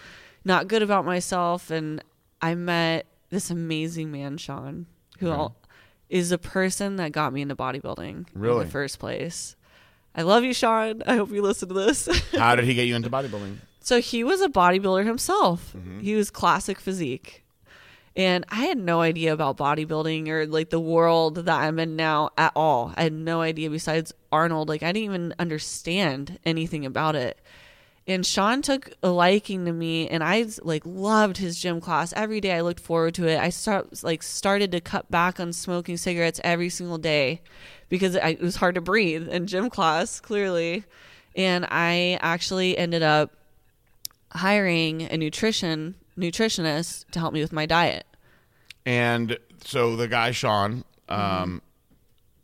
not 0.45 0.67
good 0.67 0.81
about 0.83 1.03
myself 1.05 1.71
and 1.71 2.03
I 2.41 2.55
met 2.55 3.05
this 3.29 3.49
amazing 3.49 4.11
man, 4.11 4.37
Sean, 4.37 4.87
who 5.19 5.29
Okay. 5.31 5.53
Is 6.09 6.29
the 6.31 6.37
person 6.37 6.97
that 6.97 7.13
got 7.13 7.31
me 7.31 7.41
into 7.41 7.55
bodybuilding 7.55 8.09
in 8.09 8.25
Really? 8.33 8.65
the 8.65 8.71
first 8.71 8.99
place. 8.99 9.55
I 10.13 10.23
love 10.23 10.43
you, 10.43 10.53
Sean. 10.53 11.01
I 11.05 11.15
hope 11.15 11.31
you 11.31 11.41
listen 11.41 11.69
to 11.69 11.73
this. 11.73 12.09
How 12.37 12.55
did 12.55 12.65
he 12.65 12.73
get 12.73 12.87
you 12.87 12.95
into 12.95 13.09
bodybuilding? 13.09 13.57
so 13.83 13.99
he 14.01 14.23
was 14.23 14.41
a 14.41 14.49
bodybuilder 14.49 15.05
himself. 15.05 15.73
Mm-hmm. 15.75 16.01
He 16.01 16.13
was 16.15 16.29
classic 16.29 16.79
physique. 16.79 17.43
And 18.15 18.43
I 18.49 18.65
had 18.65 18.77
no 18.77 18.99
idea 18.99 19.31
about 19.31 19.55
bodybuilding 19.55 20.27
or 20.27 20.45
like 20.47 20.69
the 20.69 20.81
world 20.81 21.35
that 21.35 21.47
I'm 21.49 21.79
in 21.79 21.95
now 21.95 22.31
at 22.37 22.51
all. 22.57 22.93
I 22.97 23.03
had 23.03 23.13
no 23.13 23.39
idea 23.39 23.69
besides 23.69 24.13
Arnold. 24.33 24.67
Like 24.67 24.83
I 24.83 24.87
didn't 24.91 25.05
even 25.05 25.33
understand 25.39 26.37
anything 26.45 26.85
about 26.85 27.15
it. 27.15 27.39
And 28.07 28.25
Sean 28.25 28.61
took 28.61 28.91
a 29.03 29.09
liking 29.09 29.65
to 29.65 29.71
me 29.71 30.07
and 30.09 30.23
I 30.23 30.45
like 30.63 30.81
loved 30.85 31.37
his 31.37 31.59
gym 31.59 31.79
class. 31.79 32.11
Every 32.15 32.41
day 32.41 32.53
I 32.53 32.61
looked 32.61 32.79
forward 32.79 33.13
to 33.15 33.27
it. 33.27 33.39
I 33.39 33.49
start 33.49 34.03
like 34.03 34.23
started 34.23 34.71
to 34.71 34.81
cut 34.81 35.09
back 35.11 35.39
on 35.39 35.53
smoking 35.53 35.97
cigarettes 35.97 36.41
every 36.43 36.69
single 36.69 36.97
day 36.97 37.41
because 37.89 38.15
I, 38.17 38.29
it 38.29 38.41
was 38.41 38.55
hard 38.55 38.75
to 38.75 38.81
breathe 38.81 39.29
in 39.29 39.45
gym 39.47 39.69
class 39.69 40.19
clearly. 40.19 40.83
And 41.35 41.65
I 41.69 42.17
actually 42.21 42.77
ended 42.77 43.03
up 43.03 43.31
hiring 44.31 45.03
a 45.03 45.17
nutrition 45.17 45.95
nutritionist 46.17 47.09
to 47.11 47.19
help 47.19 47.33
me 47.33 47.41
with 47.41 47.53
my 47.53 47.65
diet. 47.65 48.05
And 48.85 49.37
so 49.63 49.95
the 49.95 50.07
guy 50.07 50.31
Sean, 50.31 50.83
um, 51.07 51.19
Mm-hmm. 51.19 51.57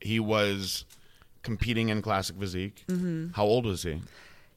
he 0.02 0.20
was 0.20 0.86
competing 1.42 1.90
in 1.90 2.02
classic 2.02 2.38
physique. 2.40 2.84
Mm-hmm. 2.88 3.30
How 3.34 3.44
old 3.46 3.66
was 3.66 3.84
he? 3.84 4.02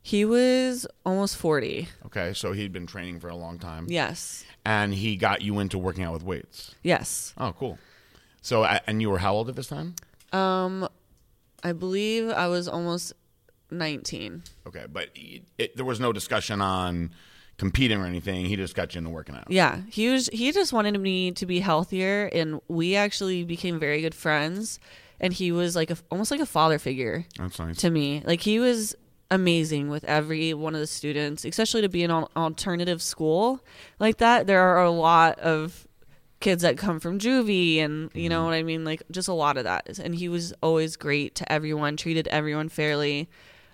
He 0.03 0.25
was 0.25 0.87
almost 1.05 1.37
40. 1.37 1.89
Okay, 2.07 2.33
so 2.33 2.53
he'd 2.53 2.73
been 2.73 2.87
training 2.87 3.21
for 3.21 3.29
a 3.29 3.37
long 3.37 3.59
time. 3.59 3.87
Yes. 3.89 4.45
And 4.65 4.95
he 4.95 5.17
got 5.17 5.43
you 5.43 5.59
into 5.59 5.79
working 5.79 6.05
out 6.05 6.13
with 6.15 6.23
weights. 6.23 6.75
Yes. 6.83 7.35
Oh, 7.37 7.53
cool. 7.59 7.79
So, 8.41 8.65
and 8.65 9.03
you 9.03 9.11
were 9.11 9.19
how 9.19 9.35
old 9.35 9.49
at 9.49 9.57
this 9.57 9.67
time? 9.69 9.95
Um, 10.33 10.89
I 11.63 11.73
believe 11.73 12.31
I 12.31 12.49
was 12.49 12.67
almost 12.67 13.13
19. 13.71 14.43
Okay, 14.67 14.87
but 14.91 15.11
it, 15.15 15.43
it, 15.59 15.77
there 15.77 15.85
was 15.85 16.01
no 16.01 16.13
discussion 16.13 16.63
on 16.63 17.11
competing 17.59 18.01
or 18.01 18.07
anything. 18.07 18.47
He 18.47 18.57
just 18.57 18.75
got 18.75 18.95
you 18.95 18.99
into 19.01 19.11
working 19.11 19.35
out. 19.37 19.51
Yeah, 19.51 19.83
he 19.91 20.09
was. 20.09 20.29
He 20.33 20.51
just 20.53 20.73
wanted 20.73 20.99
me 20.99 21.33
to 21.33 21.45
be 21.45 21.61
healthier, 21.61 22.31
and 22.33 22.61
we 22.69 22.97
actually 22.97 23.45
became 23.45 23.79
very 23.79 24.01
good 24.01 24.15
friends. 24.15 24.81
And 25.23 25.35
he 25.35 25.53
was 25.53 25.77
like 25.77 25.91
a, 25.91 25.99
almost 26.11 26.31
like 26.31 26.41
a 26.41 26.47
father 26.47 26.79
figure 26.79 27.27
That's 27.39 27.59
nice. 27.59 27.77
to 27.79 27.91
me. 27.91 28.23
Like 28.25 28.41
he 28.41 28.59
was 28.59 28.97
amazing 29.31 29.89
with 29.89 30.05
every 30.05 30.55
one 30.55 30.75
of 30.75 30.81
the 30.81 30.87
students, 30.87 31.45
especially 31.45 31.83
to 31.83 31.89
be 31.89 32.03
an 32.03 32.11
alternative 32.11 33.01
school 33.01 33.65
like 33.99 34.19
that. 34.19 34.47
There 34.47 34.61
are 34.61 34.83
a 34.83 34.91
lot 34.91 35.39
of 35.39 35.87
kids 36.41 36.63
that 36.63 36.79
come 36.79 36.99
from 36.99 37.19
juvie 37.19 37.79
and 37.79 38.11
you 38.15 38.29
know 38.29 38.45
what 38.45 38.55
I 38.55 38.63
mean? 38.63 38.85
Like 38.85 39.03
just 39.11 39.29
a 39.29 39.33
lot 39.33 39.57
of 39.57 39.65
that. 39.65 39.99
And 39.99 40.15
he 40.15 40.29
was 40.29 40.53
always 40.63 40.97
great 40.97 41.35
to 41.37 41.53
everyone 41.53 41.97
treated 41.97 42.27
everyone 42.29 42.69
fairly. 42.69 43.29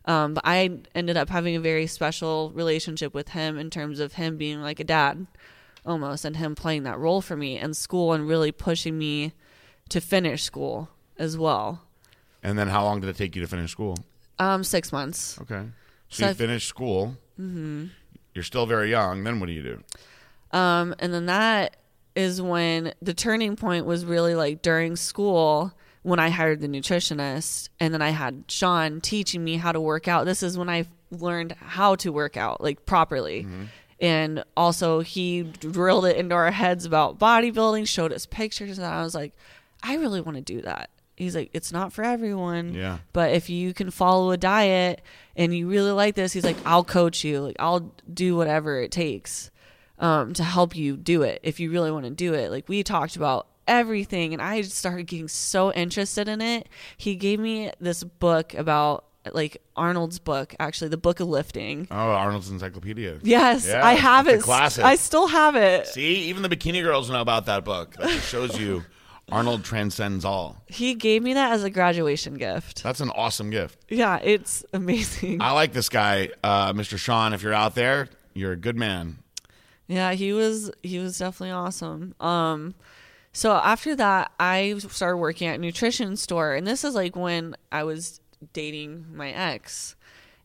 Um, 0.05 0.35
but 0.35 0.43
I 0.45 0.81
ended 0.95 1.17
up 1.17 1.31
having 1.31 1.57
a 1.57 1.61
very 1.61 1.87
special 1.87 2.51
relationship 2.55 3.15
with 3.15 3.31
him 3.31 3.59
in 3.59 3.71
terms 3.71 3.99
of 3.99 4.15
him 4.15 4.37
being 4.37 4.61
like 4.63 4.79
a 4.79 4.85
dad 4.85 5.27
almost 5.85 6.25
and 6.25 6.37
him 6.37 6.55
playing 6.55 6.83
that 6.83 6.99
role 6.99 7.21
for 7.21 7.37
me 7.37 7.59
in 7.59 7.73
school 7.75 8.13
and 8.13 8.29
really 8.29 8.53
pushing 8.53 8.99
me 8.99 9.33
to 9.89 10.01
finish 10.01 10.43
school 10.43 10.89
as 11.19 11.39
well. 11.39 11.83
And 12.43 12.59
then 12.59 12.69
how 12.69 12.85
long 12.85 13.01
did 13.01 13.11
it 13.11 13.17
take 13.17 13.35
you 13.35 13.43
to 13.43 13.49
finish 13.49 13.73
school? 13.73 13.97
Um 14.39 14.63
six 14.65 14.93
months 14.93 15.39
Okay. 15.43 15.63
So, 16.09 16.17
So 16.19 16.25
you 16.25 16.31
I've- 16.31 16.39
finished 16.39 16.69
school. 16.69 17.17
Mm-hmm. 17.41 17.87
You're 18.35 18.45
still 18.45 18.67
very 18.67 18.91
young. 18.91 19.25
Then 19.25 19.41
what 19.41 19.47
do 19.47 19.53
you 19.53 19.63
do? 19.63 19.83
Um, 20.57 20.95
and 20.99 21.13
then 21.13 21.27
that 21.27 21.77
is 22.15 22.41
when 22.41 22.93
the 23.03 23.15
turning 23.15 23.57
point 23.57 23.87
was 23.87 24.05
really 24.05 24.35
like 24.35 24.63
during 24.63 24.95
school 24.97 25.73
when 26.03 26.19
I 26.21 26.29
hired 26.31 26.61
the 26.61 26.69
nutritionist, 26.69 27.69
and 27.81 27.93
then 27.93 28.01
I 28.01 28.11
had 28.11 28.45
Sean 28.49 29.01
teaching 29.01 29.43
me 29.43 29.57
how 29.57 29.73
to 29.73 29.81
work 29.81 30.07
out. 30.07 30.25
This 30.25 30.43
is 30.43 30.57
when 30.57 30.69
I 30.69 30.87
learned 31.11 31.53
how 31.59 31.97
to 31.97 32.13
work 32.13 32.37
out 32.37 32.61
like 32.63 32.87
properly. 32.87 33.47
And 34.01 34.45
also, 34.57 35.01
he 35.01 35.43
drilled 35.43 36.05
it 36.05 36.17
into 36.17 36.35
our 36.35 36.51
heads 36.53 36.85
about 36.85 37.19
bodybuilding, 37.19 37.89
showed 37.89 38.13
us 38.13 38.25
pictures, 38.27 38.79
and 38.79 38.87
I 38.87 39.03
was 39.03 39.15
like, 39.15 39.33
I 39.83 39.97
really 39.97 40.21
want 40.21 40.37
to 40.37 40.43
do 40.43 40.61
that. 40.63 40.91
He's 41.17 41.35
like, 41.35 41.51
it's 41.55 41.73
not 41.73 41.93
for 41.93 42.05
everyone. 42.05 42.75
Yeah. 42.75 42.99
But 43.13 43.33
if 43.33 43.49
you 43.49 43.73
can 43.73 43.91
follow 43.91 44.31
a 44.33 44.37
diet 44.37 45.01
and 45.35 45.55
you 45.57 45.67
really 45.69 45.91
like 45.93 46.15
this, 46.15 46.33
he's 46.33 46.45
like, 46.45 46.59
I'll 46.67 46.85
coach 46.85 47.25
you. 47.25 47.41
Like, 47.41 47.57
I'll 47.59 47.91
do 48.13 48.37
whatever 48.37 48.81
it 48.83 48.91
takes 48.91 49.51
um, 49.99 50.35
to 50.35 50.45
help 50.45 50.77
you 50.77 50.97
do 50.97 51.23
it 51.23 51.41
if 51.43 51.59
you 51.59 51.71
really 51.71 51.91
want 51.91 52.05
to 52.05 52.11
do 52.11 52.35
it. 52.35 52.51
Like, 52.51 52.69
we 52.69 52.83
talked 52.83 53.17
about 53.17 53.47
everything, 53.67 54.33
and 54.35 54.43
I 54.43 54.61
started 54.61 55.05
getting 55.07 55.29
so 55.29 55.73
interested 55.73 56.29
in 56.29 56.41
it. 56.43 56.69
He 56.99 57.17
gave 57.17 57.41
me 57.41 57.71
this 57.81 58.05
book 58.05 58.53
about, 58.53 59.07
like, 59.33 59.63
Arnold's 59.75 60.19
book, 60.19 60.55
actually, 60.61 60.89
the 60.89 60.97
book 60.99 61.21
of 61.21 61.29
lifting. 61.29 61.89
Oh, 61.91 61.95
Arnold's 61.97 62.51
Encyclopedia. 62.51 63.19
Yes, 63.23 63.67
Yeah, 63.67 63.85
I 63.85 63.95
have 63.95 64.29
it. 64.29 64.43
classic. 64.43 64.85
I 64.85 64.97
still 64.97 65.29
have 65.29 65.57
it. 65.57 65.87
See, 65.87 66.29
even 66.29 66.43
the 66.43 66.49
bikini 66.51 66.83
girls 66.83 67.09
know 67.11 67.23
about 67.23 67.47
that 67.47 67.65
book. 67.65 67.97
That 67.97 68.11
shows 68.21 68.57
you 68.61 68.85
Arnold 69.31 69.65
transcends 69.65 70.25
all. 70.25 70.63
He 70.67 70.95
gave 70.95 71.23
me 71.23 71.35
that 71.35 71.53
as 71.53 71.65
a 71.65 71.71
graduation 71.71 72.35
gift. 72.35 72.83
That's 72.83 73.01
an 73.01 73.11
awesome 73.11 73.51
gift. 73.51 73.79
Yeah, 73.89 74.21
it's 74.23 74.65
amazing. 74.73 75.43
I 75.43 75.51
like 75.53 75.73
this 75.73 75.89
guy, 75.89 76.31
uh, 76.45 76.73
Mr. 76.73 76.97
Sean. 76.97 77.33
If 77.33 77.43
you're 77.43 77.53
out 77.53 77.75
there, 77.75 78.09
you're 78.35 78.53
a 78.53 78.57
good 78.57 78.77
man. 78.77 79.19
Yeah, 79.89 80.13
he 80.13 80.33
was 80.33 80.71
he 80.83 80.99
was 80.99 81.19
definitely 81.19 81.53
awesome. 81.53 82.15
Um 82.21 82.75
so 83.33 83.53
after 83.53 83.95
that 83.97 84.33
I 84.41 84.79
started 84.79 85.19
working 85.19 85.47
at 85.49 85.57
a 85.57 85.59
nutrition 85.59 86.17
store 86.17 86.55
and 86.55 86.67
this 86.67 86.83
is 86.85 86.95
like 86.95 87.15
when 87.15 87.55
I 87.71 87.85
was 87.85 88.21
dating 88.53 89.07
my 89.15 89.31
ex 89.31 89.95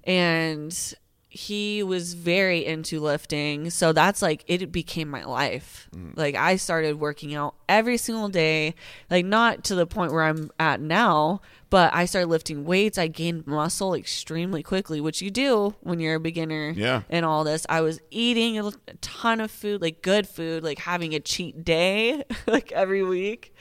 and 0.04 0.94
he 1.34 1.82
was 1.82 2.14
very 2.14 2.66
into 2.66 3.00
lifting. 3.00 3.70
So 3.70 3.94
that's 3.94 4.22
like 4.22 4.44
it 4.48 4.70
became 4.70 5.08
my 5.08 5.24
life. 5.24 5.88
Mm. 5.96 6.18
Like 6.18 6.36
I 6.36 6.58
started 6.58 7.00
working 7.00 7.34
out 7.34 7.56
every 7.70 7.96
single 7.96 8.28
day, 8.28 8.76
like 9.10 9.26
not 9.26 9.64
to 9.66 9.76
the 9.76 9.88
point 9.88 10.12
where 10.12 10.24
I'm 10.24 10.52
at 10.60 10.82
now, 10.82 11.40
but 11.70 11.94
I 11.94 12.04
started 12.04 12.28
lifting 12.28 12.66
weights. 12.66 12.98
I 12.98 13.08
gained 13.08 13.48
muscle 13.48 13.94
extremely 13.94 14.62
quickly, 14.62 15.00
which 15.00 15.22
you 15.22 15.32
do 15.32 15.74
when 15.80 16.02
you're 16.02 16.16
a 16.16 16.20
beginner 16.20 16.72
Yeah. 16.76 17.04
and 17.10 17.26
all 17.26 17.46
this. 17.46 17.66
I 17.70 17.80
was 17.80 18.02
eating 18.12 18.60
a 18.60 18.70
ton 19.00 19.40
of 19.40 19.52
food, 19.52 19.82
like 19.82 20.02
good 20.02 20.28
food, 20.28 20.66
like 20.66 20.80
having 20.80 21.16
a 21.16 21.22
cheat 21.22 21.64
day 21.64 22.24
like 22.46 22.74
every 22.74 23.04
week. 23.06 23.56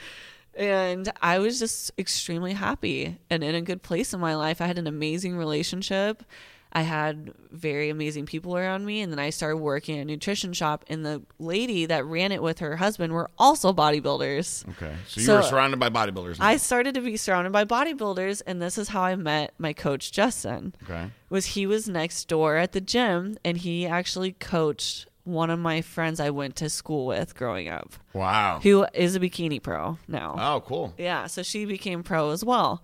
And 0.56 1.08
I 1.22 1.38
was 1.38 1.60
just 1.60 1.92
extremely 1.96 2.54
happy 2.54 3.18
and 3.30 3.44
in 3.44 3.54
a 3.54 3.62
good 3.62 3.84
place 3.84 4.12
in 4.12 4.18
my 4.18 4.34
life. 4.34 4.60
I 4.60 4.66
had 4.66 4.76
an 4.78 4.88
amazing 4.88 5.36
relationship. 5.36 6.24
I 6.72 6.82
had 6.82 7.32
very 7.50 7.90
amazing 7.90 8.26
people 8.26 8.56
around 8.56 8.84
me. 8.86 9.00
And 9.00 9.12
then 9.12 9.18
I 9.18 9.30
started 9.30 9.56
working 9.56 9.98
at 9.98 10.02
a 10.02 10.04
nutrition 10.04 10.52
shop. 10.52 10.84
And 10.88 11.04
the 11.04 11.22
lady 11.38 11.86
that 11.86 12.04
ran 12.04 12.30
it 12.32 12.42
with 12.42 12.60
her 12.60 12.76
husband 12.76 13.12
were 13.12 13.28
also 13.38 13.72
bodybuilders. 13.72 14.68
Okay. 14.70 14.94
So 15.08 15.20
you 15.20 15.26
So- 15.26 15.36
were 15.36 15.42
surrounded 15.42 15.80
by 15.80 15.88
bodybuilders. 15.90 16.38
now. 16.38 16.46
I 16.46 16.56
started 16.58 16.94
to 16.94 17.00
be 17.00 17.16
surrounded 17.16 17.52
by 17.52 17.64
bodybuilders. 17.64 18.42
And 18.46 18.62
this 18.62 18.78
is 18.78 18.88
how 18.88 19.02
I 19.02 19.16
met 19.16 19.52
my 19.58 19.72
coach, 19.72 20.12
Justin 20.12 20.74
okay. 20.84 21.10
was 21.28 21.46
he 21.46 21.66
was 21.66 21.88
next 21.88 22.28
door 22.28 22.56
at 22.56 22.72
the 22.72 22.80
gym 22.80 23.36
and 23.44 23.56
he 23.58 23.86
actually 23.86 24.32
coached 24.32 25.06
one 25.24 25.50
of 25.50 25.58
my 25.58 25.82
friends 25.82 26.18
I 26.18 26.30
went 26.30 26.56
to 26.56 26.70
school 26.70 27.06
with 27.06 27.36
growing 27.36 27.68
up, 27.68 27.92
Wow. 28.14 28.60
who 28.62 28.86
is 28.94 29.14
a 29.14 29.20
bikini 29.20 29.62
pro 29.62 29.98
now. 30.08 30.34
Oh, 30.38 30.60
cool. 30.60 30.94
Yeah, 30.96 31.26
so 31.26 31.42
she 31.42 31.66
became 31.66 32.02
pro 32.02 32.30
as 32.30 32.42
well. 32.44 32.82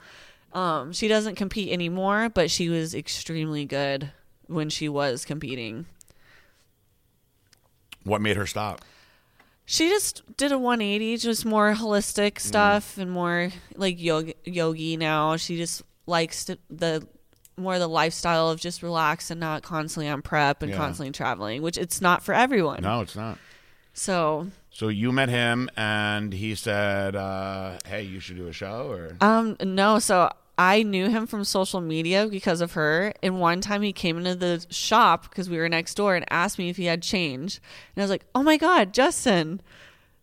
Um, 0.53 0.93
she 0.93 1.09
doesn't 1.09 1.35
compete 1.35 1.71
anymore, 1.73 2.29
but 2.29 2.51
she 2.51 2.69
was 2.69 2.95
extremely 2.95 3.65
good 3.67 4.11
when 4.47 4.71
she 4.71 4.89
was 4.89 5.25
competing. 5.25 5.87
What 8.05 8.21
made 8.21 8.37
her 8.37 8.47
stop? 8.47 8.83
She 9.65 9.89
just 9.89 10.23
did 10.37 10.53
a 10.53 10.59
180, 10.59 11.17
just 11.17 11.45
more 11.45 11.75
holistic 11.75 12.39
stuff 12.39 12.99
and 12.99 13.11
more 13.11 13.51
like 13.75 14.01
yoga, 14.01 14.33
yogi 14.45 14.97
now. 14.97 15.37
She 15.37 15.57
just 15.57 15.83
likes 16.07 16.45
to, 16.45 16.57
the 16.71 17.07
more 17.57 17.79
the 17.81 17.89
lifestyle 17.89 18.49
of 18.49 18.61
just 18.61 18.83
relax 18.83 19.31
and 19.31 19.41
not 19.41 19.63
constantly 19.65 20.09
on 20.09 20.23
prep 20.23 20.63
and 20.63 20.71
Yeah. 20.71 20.77
constantly 20.77 21.11
traveling, 21.11 21.63
which 21.63 21.77
it's 21.77 22.01
not 22.01 22.23
for 22.23 22.33
everyone. 22.33 22.83
No, 22.83 23.01
it's 23.01 23.17
not. 23.17 23.39
So, 23.93 24.49
So 24.77 24.89
you 24.89 25.11
met 25.11 25.31
him, 25.31 25.71
and 25.75 26.35
he 26.35 26.55
said, 26.55 27.17
uh, 27.17 27.79
"Hey, 27.87 28.03
you 28.03 28.21
should 28.21 28.37
do 28.37 28.47
a 28.47 28.53
show." 28.53 28.91
Or 28.91 29.17
um, 29.23 29.57
no, 29.65 29.99
so 29.99 30.29
I 30.59 30.83
knew 30.83 31.09
him 31.09 31.27
from 31.27 31.45
social 31.45 31.81
media 31.81 32.27
because 32.27 32.61
of 32.61 32.73
her. 32.73 33.15
And 33.23 33.41
one 33.41 33.63
time 33.63 33.81
he 33.81 33.95
came 33.95 34.19
into 34.19 34.35
the 34.35 34.67
shop 34.69 35.31
because 35.31 35.49
we 35.49 35.57
were 35.57 35.71
next 35.71 35.95
door 35.95 36.15
and 36.15 36.27
asked 36.31 36.59
me 36.59 36.69
if 36.69 36.77
he 36.77 36.85
had 36.85 37.01
change. 37.01 37.59
And 37.95 38.03
I 38.03 38.05
was 38.05 38.11
like, 38.11 38.27
oh 38.35 38.43
my 38.43 38.59
God, 38.59 38.93
Justin. 38.93 39.63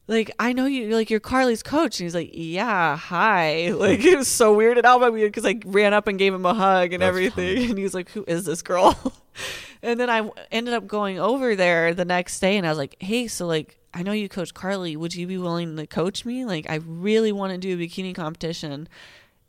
Like 0.06 0.30
I 0.38 0.54
know 0.54 0.68
you, 0.68 0.96
like 0.96 1.10
you're 1.10 1.20
Carly's 1.20 1.64
coach, 1.64 2.00
and 2.00 2.06
he's 2.06 2.14
like, 2.14 2.30
"Yeah, 2.34 2.96
hi." 2.96 3.72
Like 3.76 4.06
it 4.06 4.16
was 4.16 4.28
so 4.28 4.54
weird 4.54 4.78
weirded 4.78 4.86
out 4.86 5.00
by 5.00 5.10
me 5.10 5.24
because 5.24 5.48
I 5.48 5.62
ran 5.66 5.96
up 5.96 6.08
and 6.08 6.20
gave 6.20 6.32
him 6.32 6.46
a 6.46 6.54
hug 6.54 6.94
and 6.94 7.02
That's 7.02 7.08
everything, 7.10 7.56
funny. 7.56 7.66
and 7.70 7.78
he 7.80 7.84
was 7.84 7.96
like, 7.96 8.12
"Who 8.12 8.24
is 8.28 8.46
this 8.46 8.62
girl?" 8.62 9.14
and 9.84 10.00
then 10.00 10.10
I 10.10 10.30
ended 10.52 10.74
up 10.74 10.88
going 10.88 11.20
over 11.20 11.56
there 11.56 11.94
the 11.94 12.06
next 12.06 12.40
day, 12.40 12.58
and 12.58 12.66
I 12.66 12.70
was 12.70 12.78
like, 12.78 12.96
"Hey, 13.00 13.28
so 13.28 13.46
like 13.46 13.80
I 13.94 14.02
know 14.02 14.14
you 14.14 14.30
coach 14.30 14.54
Carly. 14.54 14.96
Would 14.96 15.14
you 15.14 15.28
be 15.28 15.38
willing 15.38 15.76
to 15.76 15.86
coach 15.86 16.26
me? 16.26 16.46
Like 16.46 16.70
I 16.70 16.76
really 16.86 17.32
want 17.32 17.52
to 17.52 17.58
do 17.58 17.76
a 17.76 17.78
bikini 17.78 18.16
competition." 18.16 18.88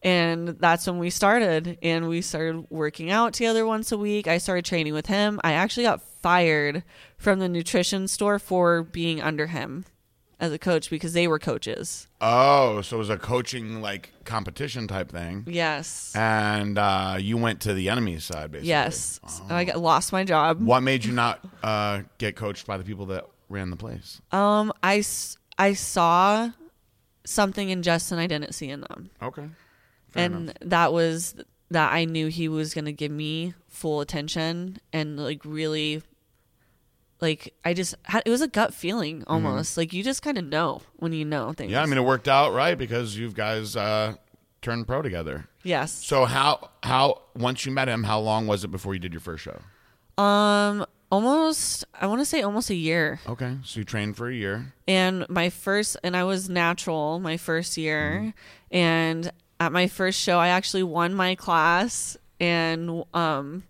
And 0.02 0.48
that's 0.60 0.86
when 0.86 0.98
we 0.98 1.08
started, 1.08 1.78
and 1.82 2.08
we 2.08 2.20
started 2.20 2.66
working 2.68 3.10
out 3.10 3.32
together 3.32 3.64
once 3.64 3.90
a 3.90 3.96
week. 3.96 4.28
I 4.28 4.36
started 4.36 4.66
training 4.66 4.92
with 4.92 5.06
him. 5.06 5.40
I 5.42 5.52
actually 5.54 5.84
got 5.84 6.02
fired 6.02 6.84
from 7.16 7.38
the 7.38 7.48
nutrition 7.48 8.06
store 8.06 8.38
for 8.38 8.82
being 8.82 9.22
under 9.22 9.46
him 9.46 9.86
as 10.40 10.52
a 10.52 10.58
coach 10.58 10.90
because 10.90 11.12
they 11.12 11.26
were 11.28 11.38
coaches. 11.38 12.08
oh, 12.20 12.80
so 12.82 12.96
it 12.96 12.98
was 12.98 13.10
a 13.10 13.16
coaching 13.18 13.80
like 13.80 14.12
competition 14.24 14.86
type 14.88 15.10
thing, 15.10 15.44
Yes. 15.46 16.12
and 16.16 16.76
uh, 16.78 17.16
you 17.18 17.36
went 17.36 17.60
to 17.62 17.74
the 17.74 17.88
enemy 17.88 18.18
side, 18.18 18.50
basically. 18.52 18.68
Yes. 18.70 19.20
I 19.48 19.64
got, 19.64 19.78
lost 19.78 20.12
my 20.12 20.24
job. 20.24 20.60
What 20.60 20.80
made 20.82 21.04
you 21.04 21.12
not 21.12 21.40
uh, 21.62 22.02
get 22.18 22.36
coached 22.36 22.66
by 22.66 22.76
the 22.78 22.84
people 22.84 23.06
that 23.06 23.26
ran 23.48 23.70
the 23.70 23.76
place? 23.76 24.20
Um, 24.32 24.72
I, 24.82 25.02
I 25.58 25.74
saw 25.74 26.50
something 27.24 27.68
in 27.70 27.82
Justin 27.82 28.18
I 28.18 28.26
didn't 28.26 28.52
see 28.54 28.68
in 28.70 28.80
them. 28.82 29.10
Okay. 29.22 29.48
Fair 30.10 30.24
and 30.24 30.34
enough. 30.34 30.56
that 30.62 30.92
was 30.92 31.34
that 31.70 31.92
I 31.92 32.04
knew 32.04 32.28
he 32.28 32.48
was 32.48 32.74
going 32.74 32.84
to 32.84 32.92
give 32.92 33.10
me 33.10 33.54
full 33.68 34.00
attention 34.00 34.78
and 34.92 35.18
like 35.18 35.40
really 35.44 36.02
like 37.24 37.54
I 37.64 37.72
just 37.72 37.94
had 38.04 38.22
it 38.26 38.30
was 38.30 38.42
a 38.42 38.48
gut 38.48 38.74
feeling 38.74 39.24
almost. 39.26 39.76
Like 39.78 39.92
you 39.92 40.04
just 40.04 40.22
kind 40.22 40.36
of 40.36 40.44
know 40.44 40.82
when 40.96 41.12
you 41.12 41.24
know 41.24 41.52
things. 41.54 41.68
Mm-hmm. 41.68 41.72
Yeah, 41.72 41.82
I 41.82 41.86
mean 41.86 41.98
it 41.98 42.04
worked 42.04 42.28
out 42.28 42.52
right 42.52 42.76
because 42.76 43.16
you 43.16 43.32
guys 43.32 43.74
uh, 43.76 44.14
turned 44.60 44.86
pro 44.86 45.00
together. 45.02 45.48
yes. 45.62 45.90
So 45.92 46.26
how 46.26 46.70
how 46.82 47.22
once 47.34 47.64
you 47.64 47.72
met 47.72 47.88
him, 47.88 48.04
how 48.04 48.20
long 48.20 48.46
was 48.46 48.62
it 48.62 48.68
before 48.70 48.92
you 48.92 49.00
did 49.00 49.12
your 49.12 49.20
first 49.20 49.42
show? 49.42 50.22
Um, 50.22 50.84
almost 51.10 51.84
I 51.98 52.06
want 52.06 52.20
to 52.20 52.26
say 52.26 52.42
almost 52.42 52.68
a 52.70 52.74
year. 52.74 53.20
Okay, 53.26 53.56
so 53.64 53.80
you 53.80 53.84
trained 53.84 54.16
for 54.16 54.28
a 54.28 54.34
year. 54.34 54.74
And 54.86 55.26
my 55.28 55.48
first, 55.48 55.96
and 56.04 56.14
I 56.16 56.24
was 56.24 56.48
natural 56.50 57.18
my 57.20 57.38
first 57.38 57.76
year. 57.78 58.34
And 58.70 59.32
at 59.60 59.72
my 59.72 59.86
first 59.86 60.20
show, 60.20 60.38
I 60.38 60.48
actually 60.48 60.82
won 60.82 61.14
my 61.14 61.34
class 61.36 62.16
and 62.40 63.04
um, 63.14 63.62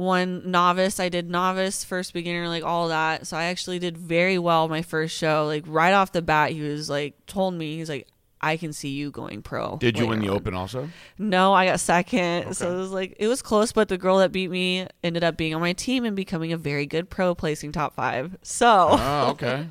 won 0.00 0.50
novice. 0.50 0.98
I 0.98 1.10
did 1.10 1.28
novice, 1.30 1.84
first 1.84 2.14
beginner, 2.14 2.48
like 2.48 2.64
all 2.64 2.88
that. 2.88 3.26
So 3.26 3.36
I 3.36 3.44
actually 3.44 3.78
did 3.78 3.98
very 3.98 4.38
well 4.38 4.66
my 4.68 4.80
first 4.82 5.14
show. 5.16 5.44
Like 5.46 5.64
right 5.66 5.92
off 5.92 6.10
the 6.12 6.22
bat, 6.22 6.52
he 6.52 6.62
was 6.62 6.88
like, 6.88 7.26
told 7.26 7.52
me, 7.54 7.76
he's 7.76 7.90
like, 7.90 8.08
I 8.40 8.56
can 8.56 8.72
see 8.72 8.88
you 8.88 9.10
going 9.10 9.42
pro. 9.42 9.76
Did 9.76 9.98
you 9.98 10.06
win 10.06 10.20
the 10.20 10.30
on." 10.30 10.36
open 10.36 10.54
also? 10.54 10.88
No, 11.18 11.52
I 11.52 11.66
got 11.66 11.78
second. 11.78 12.54
So 12.54 12.72
it 12.72 12.76
was 12.78 12.90
like 12.90 13.14
it 13.18 13.28
was 13.28 13.42
close, 13.42 13.70
but 13.72 13.88
the 13.88 13.98
girl 13.98 14.16
that 14.18 14.32
beat 14.32 14.50
me 14.50 14.86
ended 15.04 15.22
up 15.22 15.36
being 15.36 15.54
on 15.54 15.60
my 15.60 15.74
team 15.74 16.06
and 16.06 16.16
becoming 16.16 16.50
a 16.50 16.56
very 16.56 16.86
good 16.86 17.10
pro, 17.10 17.34
placing 17.34 17.72
top 17.72 17.94
five. 17.94 18.38
So 18.40 18.86
Oh, 18.92 19.28
okay. 19.32 19.68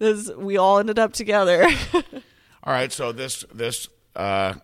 this 0.00 0.28
we 0.36 0.56
all 0.56 0.80
ended 0.80 0.98
up 0.98 1.12
together. 1.12 1.64
All 2.64 2.72
right, 2.72 2.92
so 2.92 3.10
this 3.12 3.44
this 3.54 3.88
uh, 4.16 4.54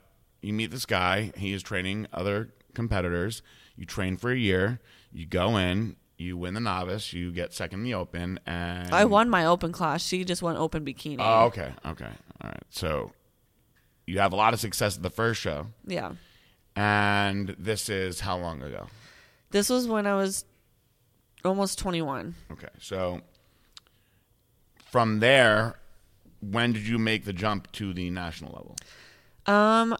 you 0.41 0.53
meet 0.53 0.71
this 0.73 0.87
guy. 0.87 1.33
He 1.37 1.53
is 1.53 1.63
training 1.63 2.07
other 2.13 2.51
competitors. 2.75 3.43
You 3.79 3.87
train 3.87 4.17
for 4.17 4.31
a 4.33 4.37
year. 4.37 4.81
You 5.13 5.25
go 5.25 5.57
in. 5.57 5.97
You 6.19 6.37
win 6.37 6.55
the 6.55 6.61
novice. 6.61 7.13
You 7.13 7.31
get 7.31 7.55
second 7.55 7.79
in 7.79 7.85
the 7.85 7.95
open, 7.95 8.41
and 8.45 8.93
I 8.93 9.05
won 9.05 9.31
my 9.31 9.47
open 9.47 9.71
class. 9.71 10.03
She 10.03 10.25
just 10.25 10.43
won 10.43 10.57
open 10.57 10.85
bikini. 10.85 11.19
Oh, 11.21 11.45
okay, 11.45 11.73
okay, 11.87 12.11
all 12.43 12.51
right. 12.51 12.63
So 12.71 13.13
you 14.05 14.19
have 14.19 14.33
a 14.33 14.37
lot 14.37 14.53
of 14.53 14.59
success 14.59 14.97
at 14.97 15.05
the 15.05 15.11
first 15.11 15.41
show, 15.41 15.69
yeah. 15.87 16.15
and 16.75 17.55
this 17.57 17.89
is 17.89 18.19
how 18.19 18.37
long 18.37 18.63
ago? 18.63 18.89
This 19.53 19.71
was 19.71 19.87
when 19.87 20.09
I 20.09 20.17
was 20.17 20.45
almost 21.45 21.79
21. 21.79 22.35
Okay, 22.51 22.67
so 22.81 23.21
from 24.91 25.21
there, 25.21 25.79
when 26.41 26.73
did 26.73 26.89
you 26.89 26.99
make 26.99 27.27
the 27.27 27.33
jump 27.33 27.71
to 27.73 27.95
the 27.95 28.11
national 28.11 28.51
level? 28.51 28.77
Um 29.47 29.97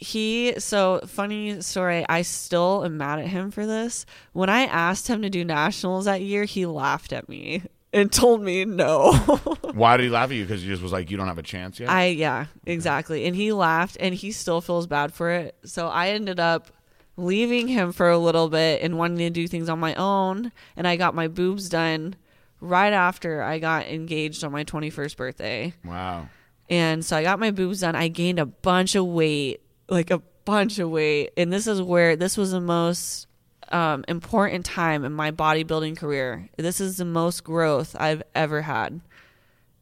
he 0.00 0.54
so 0.58 1.00
funny 1.06 1.60
story, 1.60 2.04
I 2.08 2.22
still 2.22 2.84
am 2.84 2.96
mad 2.96 3.18
at 3.18 3.26
him 3.26 3.50
for 3.50 3.66
this. 3.66 4.06
When 4.32 4.48
I 4.48 4.62
asked 4.62 5.08
him 5.08 5.22
to 5.22 5.30
do 5.30 5.44
nationals 5.44 6.06
that 6.06 6.22
year, 6.22 6.44
he 6.44 6.64
laughed 6.66 7.12
at 7.12 7.28
me 7.28 7.62
and 7.92 8.10
told 8.10 8.42
me 8.42 8.64
no. 8.64 9.12
Why 9.74 9.98
did 9.98 10.04
he 10.04 10.08
laugh 10.10 10.30
at 10.30 10.36
you? 10.36 10.44
Because 10.44 10.62
he 10.62 10.68
just 10.68 10.82
was 10.82 10.92
like, 10.92 11.10
"You 11.10 11.18
don't 11.18 11.28
have 11.28 11.38
a 11.38 11.42
chance 11.42 11.78
yet." 11.78 11.90
I 11.90 12.06
yeah, 12.06 12.46
exactly. 12.64 13.26
And 13.26 13.36
he 13.36 13.52
laughed 13.52 13.98
and 14.00 14.14
he 14.14 14.32
still 14.32 14.60
feels 14.60 14.86
bad 14.86 15.12
for 15.12 15.30
it. 15.30 15.54
So 15.64 15.88
I 15.88 16.08
ended 16.10 16.40
up 16.40 16.70
leaving 17.16 17.68
him 17.68 17.92
for 17.92 18.08
a 18.08 18.18
little 18.18 18.48
bit 18.48 18.80
and 18.82 18.96
wanting 18.96 19.18
to 19.18 19.30
do 19.30 19.46
things 19.46 19.68
on 19.68 19.78
my 19.78 19.94
own 19.96 20.50
and 20.74 20.88
I 20.88 20.96
got 20.96 21.14
my 21.14 21.28
boobs 21.28 21.68
done 21.68 22.14
right 22.60 22.92
after 22.94 23.42
I 23.42 23.58
got 23.58 23.86
engaged 23.88 24.42
on 24.42 24.52
my 24.52 24.64
21st 24.64 25.16
birthday. 25.16 25.74
wow. 25.84 26.28
And 26.70 27.04
so 27.04 27.16
I 27.16 27.22
got 27.24 27.40
my 27.40 27.50
boobs 27.50 27.80
done. 27.80 27.96
I 27.96 28.06
gained 28.08 28.38
a 28.38 28.46
bunch 28.46 28.94
of 28.94 29.04
weight, 29.04 29.60
like 29.90 30.10
a 30.10 30.18
bunch 30.44 30.78
of 30.78 30.90
weight. 30.90 31.30
And 31.36 31.52
this 31.52 31.66
is 31.66 31.82
where 31.82 32.16
this 32.16 32.36
was 32.36 32.52
the 32.52 32.60
most 32.60 33.26
um, 33.70 34.04
important 34.08 34.64
time 34.64 35.04
in 35.04 35.12
my 35.12 35.30
bodybuilding 35.30 35.96
career. 35.96 36.48
This 36.56 36.80
is 36.80 36.96
the 36.96 37.04
most 37.04 37.44
growth 37.44 37.94
I've 37.98 38.22
ever 38.34 38.62
had 38.62 39.00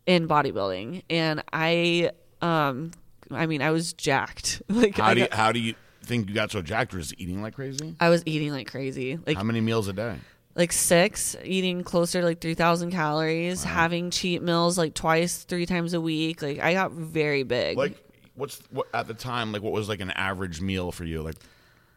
in 0.06 0.26
bodybuilding. 0.26 1.04
And 1.10 1.42
I, 1.52 2.10
um, 2.42 2.90
I 3.30 3.46
mean, 3.46 3.62
I 3.62 3.70
was 3.70 3.92
jacked. 3.92 4.62
Like 4.68 4.96
How 4.96 5.04
I, 5.06 5.14
do 5.14 5.20
you, 5.20 5.28
got- 5.28 5.36
how 5.36 5.52
do 5.52 5.60
you 5.60 5.74
think 6.02 6.28
you 6.28 6.34
got 6.34 6.50
so 6.50 6.62
jacked? 6.62 6.92
Just 6.92 7.14
eating 7.18 7.42
like 7.42 7.54
crazy? 7.54 7.94
I 8.00 8.08
was 8.08 8.22
eating 8.26 8.52
like 8.52 8.70
crazy. 8.70 9.18
Like 9.26 9.36
How 9.36 9.44
many 9.44 9.60
meals 9.60 9.88
a 9.88 9.92
day? 9.92 10.16
like 10.54 10.72
six, 10.72 11.36
eating 11.44 11.84
closer 11.84 12.18
to 12.20 12.26
like 12.26 12.40
3,000 12.40 12.90
calories, 12.90 13.62
having 13.62 14.10
cheat 14.10 14.42
meals 14.42 14.76
like 14.76 14.92
twice, 14.92 15.44
three 15.44 15.66
times 15.66 15.94
a 15.94 16.00
week. 16.00 16.42
Like 16.42 16.58
I 16.58 16.72
got 16.72 16.90
very 16.90 17.44
big. 17.44 17.78
Like, 17.78 17.96
what's 18.38 18.62
what 18.70 18.86
at 18.94 19.06
the 19.06 19.14
time? 19.14 19.52
Like, 19.52 19.62
what 19.62 19.72
was 19.72 19.88
like 19.88 20.00
an 20.00 20.10
average 20.12 20.60
meal 20.60 20.92
for 20.92 21.04
you? 21.04 21.22
Like, 21.22 21.36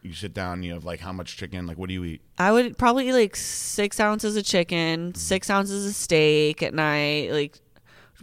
you 0.02 0.12
sit 0.12 0.34
down, 0.34 0.62
you 0.62 0.74
have 0.74 0.84
like 0.84 1.00
how 1.00 1.12
much 1.12 1.36
chicken? 1.36 1.66
Like, 1.66 1.78
what 1.78 1.88
do 1.88 1.94
you 1.94 2.04
eat? 2.04 2.20
I 2.38 2.52
would 2.52 2.76
probably 2.76 3.08
eat 3.08 3.12
like 3.12 3.36
six 3.36 4.00
ounces 4.00 4.36
of 4.36 4.44
chicken, 4.44 5.14
six 5.14 5.48
ounces 5.48 5.86
of 5.86 5.94
steak 5.94 6.62
at 6.62 6.74
night, 6.74 7.30
like 7.30 7.58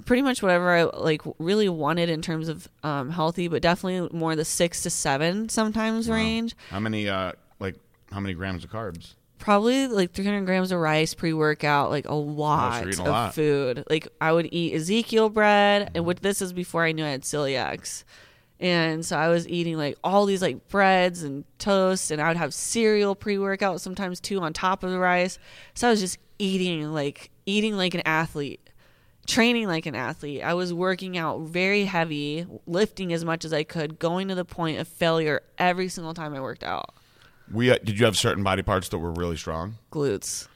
pretty 0.05 0.21
much 0.21 0.41
whatever 0.41 0.71
I 0.71 0.83
like 0.83 1.21
really 1.39 1.69
wanted 1.69 2.09
in 2.09 2.21
terms 2.21 2.49
of 2.49 2.67
um, 2.83 3.09
healthy, 3.09 3.47
but 3.47 3.61
definitely 3.61 4.15
more 4.17 4.35
the 4.35 4.45
six 4.45 4.83
to 4.83 4.89
seven 4.89 5.49
sometimes 5.49 6.09
range. 6.09 6.55
How 6.69 6.79
many 6.79 7.09
uh 7.09 7.33
like 7.59 7.75
how 8.11 8.19
many 8.19 8.33
grams 8.33 8.63
of 8.63 8.71
carbs? 8.71 9.15
Probably 9.39 9.87
like 9.87 10.11
300 10.11 10.45
grams 10.45 10.71
of 10.71 10.79
rice 10.79 11.13
pre 11.13 11.33
workout, 11.33 11.89
like 11.89 12.07
a 12.07 12.13
lot 12.13 12.85
a 12.85 12.89
of 12.89 12.99
lot. 12.99 13.33
food. 13.33 13.83
Like 13.89 14.07
I 14.21 14.31
would 14.31 14.49
eat 14.51 14.75
Ezekiel 14.75 15.29
bread, 15.29 15.83
and 15.83 15.95
mm-hmm. 15.95 16.05
what 16.05 16.21
this 16.21 16.41
is 16.41 16.53
before 16.53 16.83
I 16.83 16.91
knew 16.91 17.05
I 17.05 17.09
had 17.09 17.23
celiacs. 17.23 18.03
And 18.59 19.05
so 19.05 19.17
I 19.17 19.29
was 19.29 19.47
eating 19.47 19.77
like 19.77 19.97
all 20.03 20.25
these 20.25 20.41
like 20.41 20.67
breads 20.67 21.23
and 21.23 21.45
toast 21.59 22.11
and 22.11 22.21
I 22.21 22.27
would 22.27 22.37
have 22.37 22.53
cereal 22.53 23.15
pre 23.15 23.37
workout 23.37 23.79
sometimes 23.79 24.19
too 24.19 24.39
on 24.41 24.51
top 24.51 24.83
of 24.83 24.91
the 24.91 24.99
rice. 24.99 25.39
So 25.73 25.87
I 25.87 25.91
was 25.91 26.01
just 26.01 26.17
eating 26.39 26.91
like 26.93 27.31
eating 27.45 27.77
like 27.77 27.93
an 27.93 28.01
athlete, 28.05 28.69
training 29.25 29.67
like 29.67 29.85
an 29.85 29.95
athlete. 29.95 30.43
I 30.43 30.55
was 30.55 30.73
working 30.73 31.17
out 31.17 31.41
very 31.41 31.85
heavy, 31.85 32.45
lifting 32.67 33.13
as 33.13 33.23
much 33.23 33.45
as 33.45 33.53
I 33.53 33.63
could, 33.63 33.97
going 33.97 34.27
to 34.27 34.35
the 34.35 34.45
point 34.45 34.79
of 34.79 34.89
failure 34.89 35.41
every 35.57 35.87
single 35.87 36.13
time 36.13 36.33
I 36.33 36.41
worked 36.41 36.63
out. 36.63 36.93
We 37.51 37.71
uh, 37.71 37.77
did 37.83 37.99
you 37.99 38.05
have 38.05 38.17
certain 38.17 38.43
body 38.43 38.61
parts 38.61 38.89
that 38.89 38.97
were 38.97 39.11
really 39.11 39.37
strong? 39.37 39.75
Glutes. 39.91 40.47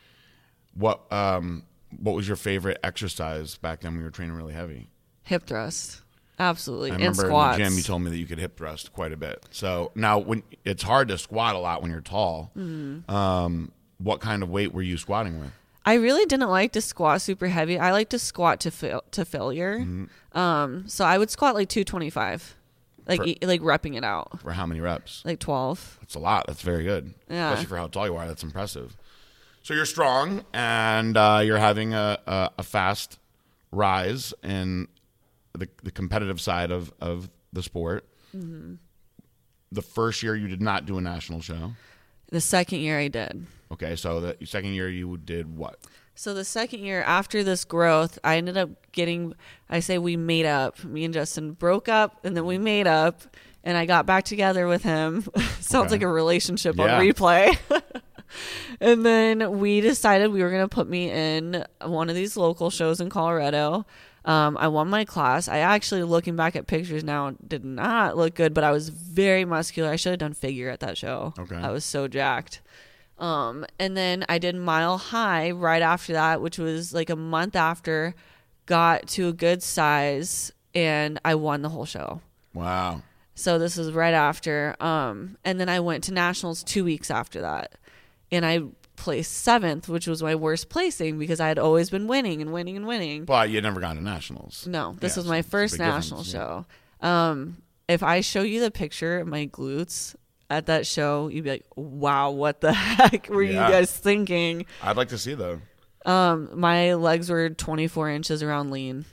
What 0.73 1.11
um 1.11 1.63
what 1.99 2.15
was 2.15 2.27
your 2.27 2.37
favorite 2.37 2.79
exercise 2.83 3.57
back 3.57 3.81
then 3.81 3.91
when 3.93 3.99
you 3.99 4.05
were 4.05 4.11
training 4.11 4.35
really 4.35 4.53
heavy? 4.53 4.87
Hip 5.23 5.45
thrust. 5.45 6.01
Absolutely. 6.39 6.89
I 6.91 6.95
and 6.95 7.01
remember 7.03 7.25
squats. 7.27 7.57
in 7.57 7.63
the 7.63 7.69
gym 7.69 7.77
you 7.77 7.83
told 7.83 8.01
me 8.01 8.09
that 8.09 8.17
you 8.17 8.25
could 8.25 8.39
hip 8.39 8.57
thrust 8.57 8.91
quite 8.91 9.11
a 9.11 9.17
bit. 9.17 9.45
So 9.51 9.91
now 9.95 10.17
when 10.19 10.41
it's 10.65 10.81
hard 10.83 11.07
to 11.09 11.17
squat 11.17 11.55
a 11.55 11.59
lot 11.59 11.81
when 11.81 11.91
you're 11.91 12.01
tall, 12.01 12.51
Mm-hmm. 12.57 13.09
um, 13.13 13.71
what 13.99 14.19
kind 14.19 14.41
of 14.43 14.49
weight 14.49 14.73
were 14.73 14.81
you 14.81 14.97
squatting 14.97 15.39
with? 15.39 15.51
I 15.85 15.93
really 15.95 16.25
didn't 16.25 16.49
like 16.49 16.71
to 16.73 16.81
squat 16.81 17.21
super 17.21 17.47
heavy. 17.47 17.77
I 17.77 17.91
like 17.91 18.09
to 18.09 18.19
squat 18.19 18.59
to 18.61 18.71
fail 18.71 19.03
to 19.11 19.23
failure. 19.25 19.79
Mm-hmm. 19.79 20.37
Um, 20.37 20.85
so 20.87 21.05
I 21.05 21.17
would 21.17 21.29
squat 21.29 21.53
like 21.55 21.69
225. 21.69 22.55
Like 23.07 23.19
For- 23.21 23.27
e- 23.27 23.37
like 23.43 23.61
repping 23.61 23.95
it 23.97 24.03
out. 24.03 24.41
For 24.41 24.51
how 24.51 24.65
many 24.65 24.79
reps? 24.79 25.23
Like 25.25 25.39
12. 25.39 25.97
That's 26.01 26.15
a 26.15 26.19
lot. 26.19 26.45
That's 26.47 26.61
very 26.61 26.83
good. 26.83 27.13
Yeah. 27.29 27.49
Especially 27.49 27.67
for 27.69 27.77
how 27.77 27.87
tall 27.87 28.07
you 28.07 28.15
are. 28.15 28.27
That's 28.27 28.43
impressive. 28.43 28.95
So 29.61 29.73
you're 29.73 29.85
strong 29.85 30.43
and 30.53 31.15
uh, 31.15 31.41
you're 31.43 31.57
having 31.57 31.93
a, 31.93 32.19
a, 32.27 32.49
a 32.59 32.63
fast 32.63 33.17
rise 33.71 34.33
in 34.43 34.87
the, 35.53 35.67
the 35.83 35.91
competitive 35.91 36.41
side 36.41 36.71
of, 36.71 36.93
of 36.99 37.29
the 37.53 37.63
sport. 37.63 38.05
Mm-hmm. 38.35 38.75
The 39.71 39.81
first 39.81 40.21
year 40.21 40.35
you 40.35 40.47
did 40.47 40.61
not 40.61 40.85
do 40.85 40.97
a 40.97 41.01
national 41.01 41.41
show. 41.41 41.73
The 42.29 42.41
second 42.41 42.79
year 42.79 42.99
I 42.99 43.07
did. 43.07 43.45
Okay, 43.71 43.95
so 43.95 44.19
the 44.19 44.45
second 44.45 44.73
year 44.73 44.89
you 44.89 45.17
did 45.17 45.57
what? 45.57 45.79
So 46.15 46.33
the 46.33 46.45
second 46.45 46.81
year 46.81 47.01
after 47.01 47.43
this 47.43 47.65
growth, 47.65 48.19
I 48.23 48.37
ended 48.37 48.55
up 48.57 48.69
getting 48.91 49.33
I 49.69 49.79
say 49.79 49.97
we 49.97 50.15
made 50.15 50.45
up. 50.45 50.83
Me 50.83 51.03
and 51.05 51.13
Justin 51.13 51.51
broke 51.53 51.89
up 51.89 52.19
and 52.23 52.37
then 52.37 52.45
we 52.45 52.57
made 52.57 52.87
up 52.87 53.21
and 53.63 53.77
I 53.77 53.85
got 53.85 54.05
back 54.05 54.23
together 54.25 54.67
with 54.67 54.83
him. 54.83 55.23
Sounds 55.59 55.85
Okay. 55.85 55.95
like 55.95 56.01
a 56.03 56.07
relationship 56.07 56.75
Yeah. 56.77 56.97
on 56.97 57.01
replay. 57.01 57.57
and 58.79 59.05
then 59.05 59.59
we 59.59 59.81
decided 59.81 60.31
we 60.31 60.41
were 60.43 60.49
going 60.49 60.63
to 60.63 60.67
put 60.73 60.87
me 60.89 61.09
in 61.11 61.65
one 61.81 62.09
of 62.09 62.15
these 62.15 62.35
local 62.37 62.69
shows 62.69 62.99
in 63.01 63.09
Colorado. 63.09 63.85
Um, 64.25 64.57
I 64.57 64.67
won 64.69 64.89
my 64.89 65.03
class. 65.03 65.47
I 65.49 65.57
actually, 65.59 66.03
looking 66.03 66.35
back 66.37 66.55
at 66.55 66.65
pictures 66.65 67.03
now, 67.03 67.35
did 67.45 67.65
not 67.65 68.15
look 68.15 68.35
good, 68.35 68.53
but 68.53 68.63
I 68.63 68.71
was 68.71 68.87
very 68.89 69.43
muscular. 69.43 69.89
I 69.89 69.97
should 69.97 70.11
have 70.11 70.19
done 70.19 70.33
figure 70.33 70.69
at 70.69 70.79
that 70.79 70.97
show. 70.97 71.33
Okay. 71.37 71.57
I 71.57 71.71
was 71.71 71.83
so 71.83 72.07
jacked. 72.07 72.61
Um, 73.23 73.65
and 73.79 73.95
then 73.95 74.25
I 74.27 74.37
did 74.37 74.53
Mile 74.53 74.97
High 74.97 75.51
right 75.51 75.81
after 75.81 76.11
that, 76.11 76.41
which 76.41 76.57
was 76.57 76.93
like 76.93 77.09
a 77.09 77.15
month 77.15 77.55
after, 77.55 78.15
got 78.65 79.07
to 79.09 79.29
a 79.29 79.33
good 79.33 79.63
size, 79.63 80.51
and 80.75 81.19
I 81.23 81.35
won 81.35 81.61
the 81.61 81.69
whole 81.69 81.85
show. 81.85 82.19
Wow. 82.53 83.01
So 83.33 83.57
this 83.57 83.77
is 83.77 83.93
right 83.93 84.13
after. 84.13 84.75
Um, 84.81 85.37
and 85.45 85.57
then 85.57 85.69
I 85.69 85.79
went 85.79 86.03
to 86.05 86.13
nationals 86.13 86.63
two 86.63 86.83
weeks 86.83 87.09
after 87.09 87.39
that, 87.39 87.75
and 88.29 88.45
I 88.45 88.59
placed 88.97 89.31
seventh, 89.31 89.87
which 89.87 90.05
was 90.05 90.21
my 90.21 90.35
worst 90.35 90.67
placing 90.67 91.17
because 91.17 91.39
I 91.39 91.47
had 91.47 91.57
always 91.57 91.89
been 91.89 92.07
winning 92.07 92.41
and 92.41 92.51
winning 92.51 92.75
and 92.75 92.85
winning. 92.85 93.23
But 93.23 93.49
you 93.49 93.55
had 93.55 93.63
never 93.63 93.79
gone 93.79 93.95
to 93.95 94.03
nationals. 94.03 94.67
No, 94.67 94.95
this 94.99 95.15
Yeah, 95.15 95.21
was 95.21 95.29
my 95.29 95.43
first 95.43 95.79
national 95.79 96.23
yeah. 96.23 96.31
show. 96.31 96.65
Um, 96.99 97.61
if 97.87 98.03
I 98.03 98.19
show 98.19 98.41
you 98.41 98.59
the 98.59 98.69
picture 98.69 99.19
of 99.19 99.27
my 99.27 99.47
glutes 99.47 100.13
at 100.53 100.67
that 100.67 100.85
show, 100.87 101.27
you'd 101.27 101.43
be 101.43 101.49
like, 101.51 101.65
"Wow, 101.75 102.31
what 102.31 102.61
the 102.61 102.71
heck 102.97 103.27
were 103.29 103.43
Yeah. 103.43 103.67
you 103.67 103.73
guys 103.73 103.91
thinking?" 103.91 104.65
I'd 104.81 104.97
like 104.97 105.09
to 105.09 105.17
see 105.17 105.33
though. 105.33 105.59
Um, 106.05 106.49
my 106.53 106.95
legs 106.95 107.29
were 107.29 107.49
24 107.49 108.09
inches 108.09 108.43
around 108.43 108.71
lean. 108.71 109.05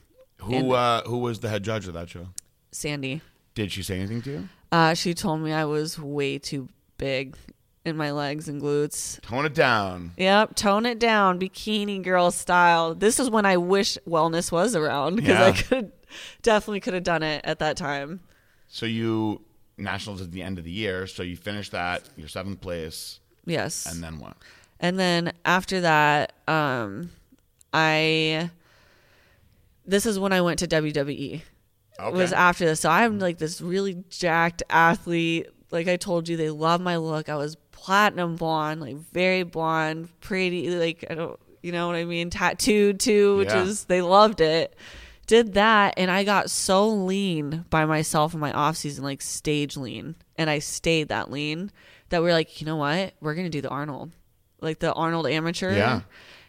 Who 0.42 0.72
uh, 0.72 1.02
who 1.04 1.18
was 1.18 1.40
the 1.40 1.48
head 1.48 1.62
judge 1.62 1.86
of 1.86 1.94
that 1.94 2.08
show? 2.08 2.28
Sandy. 2.72 3.20
Did 3.54 3.72
she 3.72 3.82
say 3.82 3.98
anything 3.98 4.22
to 4.22 4.30
you? 4.30 4.48
Uh, 4.72 4.94
she 4.94 5.12
told 5.14 5.40
me 5.40 5.52
I 5.52 5.64
was 5.64 5.98
way 5.98 6.38
too 6.38 6.68
big 6.98 7.36
in 7.84 7.96
my 7.96 8.10
legs 8.12 8.48
and 8.48 8.60
glutes. 8.62 9.20
Tone 9.22 9.44
it 9.46 9.54
down. 9.54 10.12
Yep, 10.16 10.54
tone 10.54 10.86
it 10.86 10.98
down, 10.98 11.38
bikini 11.40 12.02
girl 12.02 12.30
style. 12.30 12.94
This 12.94 13.18
is 13.18 13.28
when 13.30 13.44
I 13.46 13.56
wish 13.56 13.98
wellness 14.08 14.50
was 14.52 14.76
around 14.76 15.16
because 15.16 15.36
I 15.36 15.52
could 15.52 15.92
definitely 16.42 16.80
could 16.80 16.94
have 16.94 17.02
done 17.04 17.22
it 17.22 17.40
at 17.44 17.58
that 17.58 17.76
time. 17.76 18.20
So 18.68 18.86
you 18.86 19.40
nationals 19.80 20.20
at 20.20 20.30
the 20.32 20.42
end 20.42 20.58
of 20.58 20.64
the 20.64 20.70
year. 20.70 21.06
So 21.06 21.22
you 21.22 21.36
finish 21.36 21.70
that. 21.70 22.02
You're 22.16 22.28
seventh 22.28 22.60
place, 22.60 23.20
Yes. 23.46 23.86
and 23.86 24.02
then 24.02 24.18
what? 24.18 24.36
And 24.78 24.98
then 24.98 25.32
after 25.44 25.80
that, 25.82 26.32
um, 26.48 27.10
I 27.72 28.50
this 29.86 30.06
is 30.06 30.18
when 30.18 30.32
I 30.32 30.40
went 30.40 30.58
to 30.60 30.68
WWE. 30.68 31.42
Okay. 31.98 32.16
Was 32.16 32.32
after 32.32 32.64
this. 32.64 32.80
So 32.80 32.88
I'm 32.90 33.18
like 33.18 33.38
this 33.38 33.60
really 33.60 34.04
jacked 34.08 34.62
athlete. 34.70 35.48
Like 35.70 35.86
I 35.88 35.96
told 35.96 36.28
you, 36.28 36.36
they 36.36 36.50
love 36.50 36.80
my 36.80 36.96
look. 36.96 37.28
I 37.28 37.36
was 37.36 37.56
platinum 37.72 38.36
blonde, 38.36 38.80
like 38.80 38.96
very 39.12 39.42
blonde, 39.42 40.08
pretty. 40.20 40.70
Like 40.70 41.04
I 41.10 41.14
don't, 41.14 41.38
you 41.62 41.72
know 41.72 41.86
what 41.88 41.96
I 41.96 42.04
mean? 42.04 42.30
Tattooed 42.30 43.00
too, 43.00 43.36
which 43.38 43.48
Yeah. 43.48 43.62
is 43.64 43.84
they 43.84 44.00
loved 44.02 44.40
it. 44.40 44.74
Did 45.30 45.54
that, 45.54 45.94
and 45.96 46.10
I 46.10 46.24
got 46.24 46.50
so 46.50 46.88
lean 46.88 47.64
by 47.70 47.84
myself 47.84 48.34
in 48.34 48.40
my 48.40 48.52
off 48.52 48.76
season, 48.76 49.04
like 49.04 49.22
stage 49.22 49.76
lean, 49.76 50.16
and 50.36 50.50
I 50.50 50.58
stayed 50.58 51.10
that 51.10 51.30
lean. 51.30 51.70
That 52.08 52.20
we're 52.20 52.32
like, 52.32 52.60
you 52.60 52.66
know 52.66 52.74
what? 52.74 53.14
We're 53.20 53.36
gonna 53.36 53.48
do 53.48 53.60
the 53.60 53.68
Arnold, 53.68 54.10
like 54.60 54.80
the 54.80 54.92
Arnold 54.92 55.28
amateur. 55.28 55.72
Yeah. 55.72 56.00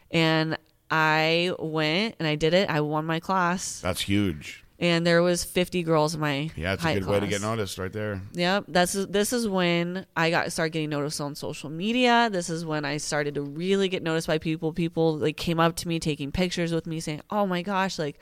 And 0.10 0.58
I 0.90 1.54
went 1.60 2.16
and 2.18 2.28
I 2.28 2.34
did 2.34 2.56
it. 2.56 2.72
I 2.72 2.82
won 2.82 3.06
my 3.06 3.20
class, 3.20 3.82
That's 3.82 4.02
huge. 4.02 4.64
and 4.80 5.06
there 5.06 5.22
was 5.22 5.44
50 5.44 5.84
girls 5.84 6.16
in 6.16 6.20
my 6.20 6.50
Yeah, 6.56 6.74
it's 6.74 6.84
a 6.84 6.96
good 6.96 7.06
way 7.06 7.20
to 7.20 7.28
get 7.28 7.44
noticed 7.44 7.78
right 7.78 7.94
there. 7.94 8.20
Yep, 8.34 8.66
that's 8.68 8.94
this 8.94 9.32
is 9.32 9.48
when 9.48 10.08
I 10.18 10.32
got 10.32 10.52
started 10.52 10.74
getting 10.74 10.90
noticed 10.90 11.22
on 11.22 11.36
social 11.36 11.70
media. 11.70 12.30
This 12.32 12.50
is 12.50 12.66
when 12.66 12.84
I 12.84 12.98
started 12.98 13.36
to 13.36 13.44
really 13.44 13.90
get 13.90 14.02
noticed 14.02 14.26
by 14.26 14.40
people. 14.40 14.74
People 14.74 15.18
like 15.18 15.38
came 15.38 15.60
up 15.60 15.76
to 15.76 15.88
me, 15.88 16.00
taking 16.00 16.32
pictures 16.32 16.74
with 16.74 16.88
me, 16.88 17.00
saying, 17.00 17.22
"Oh 17.30 17.46
my 17.46 17.62
gosh, 17.62 18.00
like 18.00 18.18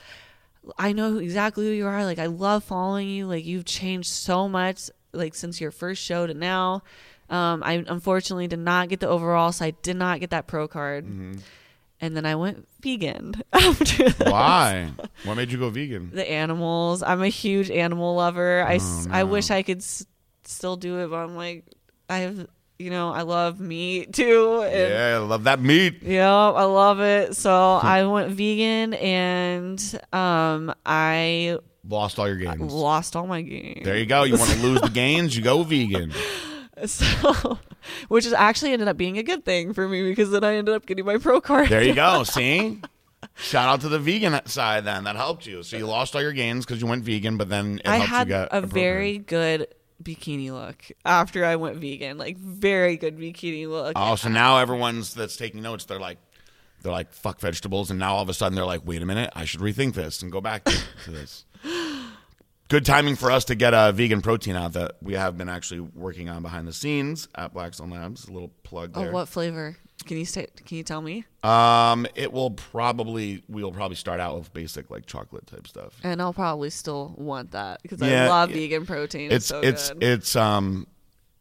I 0.77 0.91
know 0.93 1.17
exactly 1.17 1.65
who 1.65 1.71
you 1.71 1.87
are. 1.87 2.05
Like 2.05 2.19
I 2.19 2.27
love 2.27 2.63
following 2.63 3.07
you. 3.09 3.25
Like 3.27 3.45
you've 3.45 3.65
changed 3.65 4.09
so 4.09 4.47
much, 4.49 4.89
like 5.13 5.35
since 5.35 5.59
your 5.61 5.71
first 5.71 6.01
show 6.01 6.27
to 6.27 6.33
now." 6.33 6.83
Um, 7.29 7.61
I 7.63 7.83
unfortunately 7.87 8.47
did 8.47 8.57
not 8.59 8.89
get 8.89 9.01
the 9.01 9.07
overall, 9.07 9.51
so 9.51 9.63
I 9.65 9.71
did 9.71 9.95
not 9.97 10.19
get 10.19 10.31
that 10.31 10.47
pro 10.47 10.67
card. 10.67 11.05
And 12.01 12.15
then 12.17 12.25
I 12.25 12.35
went 12.35 12.67
vegan 12.81 13.35
after 13.53 14.09
that 14.09 14.31
Why? 14.31 14.89
what 15.25 15.35
made 15.35 15.51
you 15.51 15.59
go 15.59 15.69
vegan? 15.69 16.09
the 16.13 16.27
animals. 16.27 17.03
I'm 17.03 17.21
a 17.21 17.27
huge 17.27 17.69
animal 17.69 18.15
lover. 18.15 18.63
I, 18.65 18.79
Oh, 18.81 19.05
I 19.11 19.19
no. 19.23 19.27
wish 19.27 19.51
I 19.51 19.61
could 19.63 19.79
s- 19.79 20.05
still 20.45 20.75
do 20.77 20.99
it, 21.01 21.09
but 21.09 21.17
I'm 21.17 21.35
like, 21.35 21.65
I 22.09 22.19
have, 22.19 22.47
you 22.79 22.89
know, 22.89 23.11
I 23.11 23.21
love 23.23 23.59
meat 23.59 24.13
too. 24.13 24.61
And 24.63 24.93
Yeah, 24.93 25.15
I 25.15 25.17
love 25.19 25.43
that 25.43 25.59
meat. 25.61 26.01
yeah, 26.01 26.31
I 26.33 26.63
love 26.63 26.99
it. 27.01 27.35
So 27.35 27.51
I 27.83 28.05
went 28.05 28.31
vegan 28.31 28.93
and 28.95 29.99
um, 30.13 30.73
I 30.85 31.59
Lost 31.87 32.19
all 32.19 32.27
your 32.27 32.37
gains. 32.37 32.71
lost 32.71 33.15
all 33.15 33.25
my 33.27 33.41
gains. 33.41 33.83
There 33.83 33.97
you 33.97 34.05
go. 34.05 34.23
You 34.23 34.37
want 34.37 34.51
to 34.51 34.59
lose 34.59 34.81
the 34.81 34.89
gains? 34.93 35.35
You 35.35 35.41
go 35.43 35.63
vegan. 35.63 36.13
So, 36.85 37.57
which 38.09 38.25
is 38.25 38.33
actually 38.33 38.71
ended 38.73 38.87
up 38.87 38.95
being 38.95 39.17
a 39.17 39.23
good 39.23 39.43
thing 39.43 39.73
for 39.73 39.87
me 39.87 40.03
because 40.03 40.29
then 40.31 40.43
I 40.43 40.55
ended 40.55 40.75
up 40.75 40.85
getting 40.85 41.03
my 41.05 41.17
pro 41.17 41.41
card. 41.41 41.67
There 41.69 41.81
you 41.83 41.93
go. 41.95 42.23
See? 42.23 42.79
Shout 43.35 43.67
out 43.67 43.81
to 43.81 43.89
the 43.89 43.99
vegan 43.99 44.39
side 44.45 44.85
then. 44.85 45.03
That 45.05 45.15
helped 45.15 45.45
you. 45.45 45.63
So 45.63 45.77
you 45.77 45.87
lost 45.87 46.15
all 46.15 46.21
your 46.21 46.31
gains 46.31 46.65
because 46.65 46.79
you 46.81 46.87
went 46.87 47.03
vegan, 47.03 47.37
but 47.37 47.49
then 47.49 47.79
it 47.83 47.87
I 47.87 47.97
helped 47.97 48.09
had 48.09 48.27
you 48.27 48.33
get 48.33 48.43
a 48.45 48.49
pro 48.49 48.59
card. 48.61 48.69
very 48.71 49.17
good 49.17 49.67
bikini 50.03 50.51
look 50.51 50.77
after 51.05 51.45
I 51.45 51.55
went 51.55 51.77
vegan. 51.77 52.17
Like 52.17 52.37
very 52.37 52.97
good 52.97 53.17
bikini 53.17 53.67
look. 53.67 53.93
Oh, 53.95 54.15
so 54.15 54.29
now 54.29 54.57
everyone's 54.59 55.13
that's 55.13 55.37
taking 55.37 55.61
notes, 55.61 55.85
they're 55.85 55.99
like 55.99 56.17
they're 56.81 56.91
like 56.91 57.11
fuck 57.11 57.39
vegetables 57.39 57.89
and 57.89 57.99
now 57.99 58.15
all 58.15 58.21
of 58.21 58.29
a 58.29 58.33
sudden 58.33 58.55
they're 58.55 58.65
like, 58.65 58.85
wait 58.85 59.01
a 59.01 59.05
minute, 59.05 59.31
I 59.35 59.45
should 59.45 59.59
rethink 59.59 59.93
this 59.93 60.21
and 60.21 60.31
go 60.31 60.41
back 60.41 60.63
to, 60.65 60.77
to 61.05 61.11
this. 61.11 61.45
Good 62.69 62.85
timing 62.85 63.15
for 63.15 63.31
us 63.31 63.45
to 63.45 63.55
get 63.55 63.73
a 63.73 63.91
vegan 63.91 64.21
protein 64.21 64.55
out 64.55 64.73
that 64.73 64.97
we 65.01 65.13
have 65.15 65.35
been 65.35 65.49
actually 65.49 65.79
working 65.79 66.29
on 66.29 66.43
behind 66.43 66.67
the 66.67 66.73
scenes 66.73 67.27
at 67.33 67.51
Blackstone 67.51 67.89
Labs. 67.89 68.27
A 68.27 68.31
little 68.31 68.51
plug 68.61 68.91
Oh, 68.93 69.09
what 69.11 69.27
flavor? 69.27 69.75
Can 70.05 70.17
you 70.17 70.25
say? 70.25 70.47
Can 70.65 70.77
you 70.77 70.83
tell 70.83 71.01
me? 71.01 71.25
Um, 71.43 72.07
it 72.15 72.31
will 72.33 72.51
probably 72.51 73.43
we'll 73.47 73.71
probably 73.71 73.95
start 73.95 74.19
out 74.19 74.37
with 74.37 74.53
basic 74.53 74.89
like 74.89 75.05
chocolate 75.05 75.45
type 75.47 75.67
stuff. 75.67 75.93
And 76.03 76.21
I'll 76.21 76.33
probably 76.33 76.69
still 76.69 77.13
want 77.17 77.51
that 77.51 77.81
because 77.81 78.01
Yeah, 78.01 78.25
I 78.25 78.29
love 78.29 78.49
it- 78.51 78.53
vegan 78.53 78.85
protein. 78.85 79.31
It's 79.31 79.45
so 79.45 79.59
it's 79.61 79.91
it's 80.01 80.35
um 80.35 80.87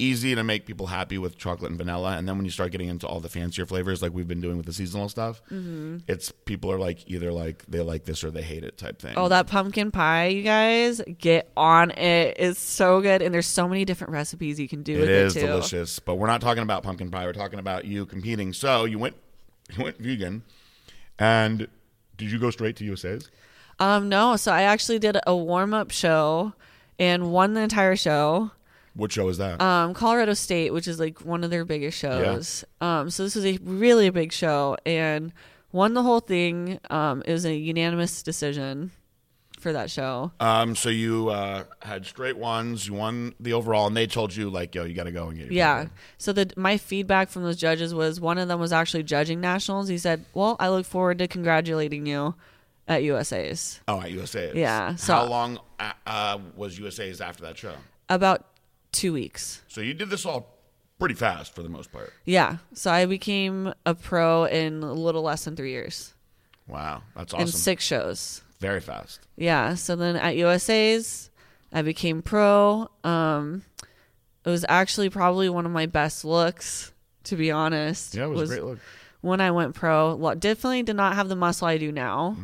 easy 0.01 0.35
to 0.35 0.45
make 0.45 0.65
people 0.65 0.87
happy 0.87 1.19
with 1.19 1.37
chocolate 1.37 1.71
and 1.71 1.79
vanilla, 1.79 2.17
and 2.17 2.29
then 2.29 2.37
when 2.37 2.45
you 2.45 2.51
start 2.53 2.71
getting 2.71 2.89
into 2.89 3.07
all 3.07 3.19
the 3.19 3.29
fancier 3.29 3.67
flavors 3.67 4.01
like 4.01 4.13
we've 4.13 4.29
been 4.29 4.41
doing 4.41 4.57
with 4.57 4.67
the 4.67 4.73
seasonal 4.73 5.09
stuff, 5.09 5.43
Mm-hmm. 5.51 5.99
it's 6.07 6.31
people 6.31 6.71
are 6.71 6.79
like 6.79 7.11
either 7.11 7.33
like 7.33 7.65
they 7.67 7.81
like 7.81 8.05
this 8.05 8.23
or 8.23 8.31
they 8.31 8.43
hate 8.43 8.63
it 8.63 8.79
type 8.79 9.01
thing. 9.01 9.15
Oh, 9.17 9.29
that 9.29 9.49
pumpkin 9.49 9.91
pie, 9.91 10.27
you 10.29 10.43
guys, 10.43 11.01
get 11.19 11.51
on 11.57 11.91
it. 11.93 12.37
It's 12.39 12.61
so 12.61 13.01
good, 13.01 13.23
and 13.23 13.35
there's 13.35 13.47
so 13.47 13.67
many 13.69 13.85
different 13.85 14.13
recipes 14.13 14.61
you 14.61 14.69
can 14.69 14.83
do 14.83 14.97
it 14.97 15.01
with 15.01 15.09
is 15.11 15.37
it 15.37 15.41
too. 15.41 15.47
It 15.47 15.49
is 15.49 15.55
delicious, 15.71 15.99
but 15.99 16.15
we're 16.15 16.29
not 16.29 16.41
talking 16.41 16.63
about 16.63 16.83
pumpkin 16.85 17.11
pie. 17.11 17.25
We're 17.27 17.33
talking 17.33 17.59
about 17.59 17.85
you 17.85 18.07
competing. 18.07 18.53
So 18.53 18.85
you 18.85 18.99
went 18.99 19.17
you 19.77 19.83
went 19.83 19.99
vegan, 19.99 20.43
and 21.19 21.67
did 22.17 22.31
you 22.31 22.39
go 22.39 22.51
straight 22.51 22.77
to 22.77 22.85
USA's? 22.85 23.31
Um, 23.81 24.09
no, 24.09 24.37
so 24.37 24.53
I 24.53 24.63
actually 24.63 24.99
did 24.99 25.19
a 25.27 25.37
warm 25.37 25.73
up 25.75 25.91
show 25.91 26.53
and 26.99 27.31
won 27.33 27.55
the 27.55 27.61
entire 27.61 27.95
show. 27.97 28.51
What 28.99 29.13
show 29.13 29.29
is 29.29 29.39
that? 29.39 29.63
Um, 29.63 29.95
Colorado 29.95 30.35
State, 30.35 30.73
which 30.73 30.89
is 30.89 30.99
like 30.99 31.21
one 31.21 31.45
of 31.45 31.51
their 31.51 31.65
biggest 31.65 31.97
shows. 31.97 32.65
Um, 32.81 33.11
so 33.11 33.23
this 33.23 33.37
was 33.37 33.47
a 33.47 33.57
really 33.63 34.11
big 34.11 34.33
show 34.33 34.77
and 34.85 35.33
won 35.71 35.95
the 35.95 36.03
whole 36.03 36.19
thing. 36.19 36.81
Um, 36.91 37.23
it 37.25 37.33
was 37.33 37.47
a 37.47 37.55
unanimous 37.55 38.25
decision 38.25 38.91
for 39.61 39.73
that 39.73 39.89
show. 39.89 40.33
Um, 40.41 40.75
so 40.75 40.89
you 40.89 41.29
uh, 41.29 41.63
had 41.81 42.07
straight 42.07 42.37
ones. 42.39 42.89
You 42.89 42.95
won 42.95 43.35
the 43.39 43.53
overall, 43.53 43.87
and 43.87 43.97
they 43.97 44.09
told 44.09 44.35
you 44.35 44.51
like, 44.51 44.75
"Yo, 44.75 44.85
you 44.85 44.95
got 44.95 45.05
to 45.05 45.13
go 45.13 45.29
and 45.29 45.37
get 45.39 45.47
your 45.47 45.53
Yeah. 45.55 45.75
pro 45.75 45.83
card. 45.85 45.91
So 46.19 46.33
the 46.33 46.51
my 46.57 46.77
feedback 46.77 47.29
from 47.29 47.45
those 47.45 47.57
judges 47.57 47.95
was 47.95 48.21
one 48.21 48.37
of 48.39 48.49
them 48.49 48.59
was 48.59 48.73
actually 48.73 49.05
judging 49.05 49.41
nationals. 49.41 49.87
He 49.87 49.99
said, 49.99 50.25
"Well, 50.35 50.57
I 50.59 50.69
look 50.71 50.87
forward 50.87 51.19
to 51.19 51.29
congratulating 51.29 52.05
you 52.07 52.35
at 52.89 53.05
USA's." 53.05 53.81
Oh, 53.87 54.01
at 54.01 54.11
USA's. 54.11 54.57
Yeah, 54.57 54.97
so- 54.97 55.15
how 55.15 55.27
long 55.27 55.61
uh, 55.79 55.93
uh, 56.05 56.39
was 56.57 56.77
USA's 56.81 57.21
after 57.21 57.45
that 57.45 57.57
show? 57.59 57.75
About 58.09 58.48
2 58.99 59.13
weeks. 59.13 59.63
So 59.69 59.81
you 59.81 59.95
did 59.95 60.11
this 60.11 60.27
all 60.27 60.57
pretty 60.99 61.15
fast 61.15 61.55
for 61.55 61.63
the 61.63 61.69
most 61.69 61.93
part. 61.93 62.13
Yeah. 62.25 62.59
So 62.75 62.91
I 62.91 63.07
became 63.07 63.73
a 63.87 63.95
pro 63.95 64.45
in 64.45 64.83
a 64.83 64.93
little 64.93 65.23
less 65.23 65.45
than 65.45 65.57
3 65.57 65.71
years. 65.71 66.15
Wow, 66.67 67.03
that's 67.17 67.33
In 67.33 67.41
awesome. 67.43 67.53
6 67.53 67.85
shows. 67.85 68.43
Very 68.61 68.81
fast. 68.81 69.21
Yeah. 69.37 69.75
So 69.75 69.97
then 69.97 70.17
at 70.17 70.37
USA's, 70.37 71.31
I 71.73 71.83
became 71.83 72.23
pro. 72.23 72.91
Um, 73.05 73.63
it 74.45 74.51
was 74.51 74.65
actually 74.69 75.11
probably 75.11 75.49
one 75.49 75.65
of 75.67 75.73
my 75.73 75.87
best 75.87 76.25
looks, 76.25 76.93
to 77.25 77.37
be 77.37 77.51
honest. 77.51 78.15
Yeah, 78.15 78.25
it 78.25 78.29
was, 78.31 78.51
a 78.51 78.55
great 78.55 78.65
look. 78.65 78.79
when 79.21 79.41
I 79.41 79.51
went 79.53 79.75
pro. 79.75 80.35
Definitely 80.35 80.83
did 80.83 80.97
not 80.97 81.15
have 81.15 81.29
the 81.29 81.37
muscle 81.37 81.69
I 81.69 81.79
do 81.79 81.93
now. 81.93 82.37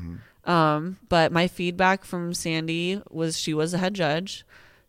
Um, 0.44 0.98
but 1.08 1.32
my 1.32 1.48
feedback 1.48 2.04
from 2.04 2.34
Sandy 2.34 3.00
was 3.10 3.38
she 3.38 3.54
was 3.54 3.72
a 3.74 3.78
head 3.78 3.94
judge. 3.94 4.44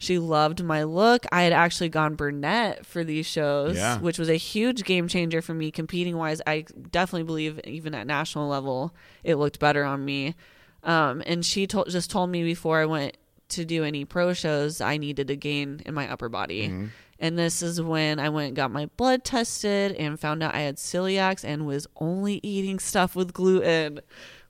She 0.05 0.19
loved 0.19 0.63
my 0.63 0.83
look. 0.83 1.25
I 1.31 1.41
had 1.43 1.51
actually 1.53 1.89
gone 1.89 2.15
brunette 2.15 2.85
for 2.85 3.03
these 3.03 3.25
shows, 3.25 3.75
Yeah. 3.75 3.97
which 3.99 4.19
was 4.19 4.29
a 4.29 4.35
huge 4.35 4.83
game 4.83 5.07
changer 5.07 5.41
for 5.41 5.53
me 5.53 5.71
competing 5.71 6.15
wise. 6.15 6.41
I 6.45 6.65
definitely 6.91 7.23
believe 7.23 7.59
even 7.63 7.95
at 7.95 8.05
national 8.05 8.47
level, 8.47 8.93
it 9.23 9.35
looked 9.35 9.59
better 9.59 9.83
on 9.83 10.05
me. 10.05 10.35
Um, 10.83 11.23
and 11.25 11.43
she 11.43 11.65
told 11.65 11.89
just 11.89 12.11
told 12.11 12.29
me 12.29 12.43
before 12.43 12.79
I 12.79 12.85
went 12.85 13.17
to 13.49 13.65
do 13.65 13.83
any 13.83 14.05
pro 14.05 14.33
shows, 14.33 14.81
I 14.81 14.97
needed 14.97 15.27
to 15.29 15.35
gain 15.35 15.81
in 15.85 15.93
my 15.95 16.07
upper 16.11 16.29
body. 16.29 16.89
And 17.19 17.39
this 17.39 17.61
is 17.61 17.81
when 17.81 18.19
I 18.19 18.29
went 18.29 18.47
and 18.47 18.55
got 18.55 18.71
my 18.71 18.87
blood 18.97 19.23
tested 19.23 19.93
and 19.93 20.19
found 20.19 20.43
out 20.43 20.53
I 20.53 20.59
had 20.61 20.75
celiacs 20.75 21.43
and 21.45 21.65
was 21.65 21.87
only 21.97 22.39
eating 22.43 22.77
stuff 22.77 23.15
with 23.15 23.33
gluten, 23.33 24.01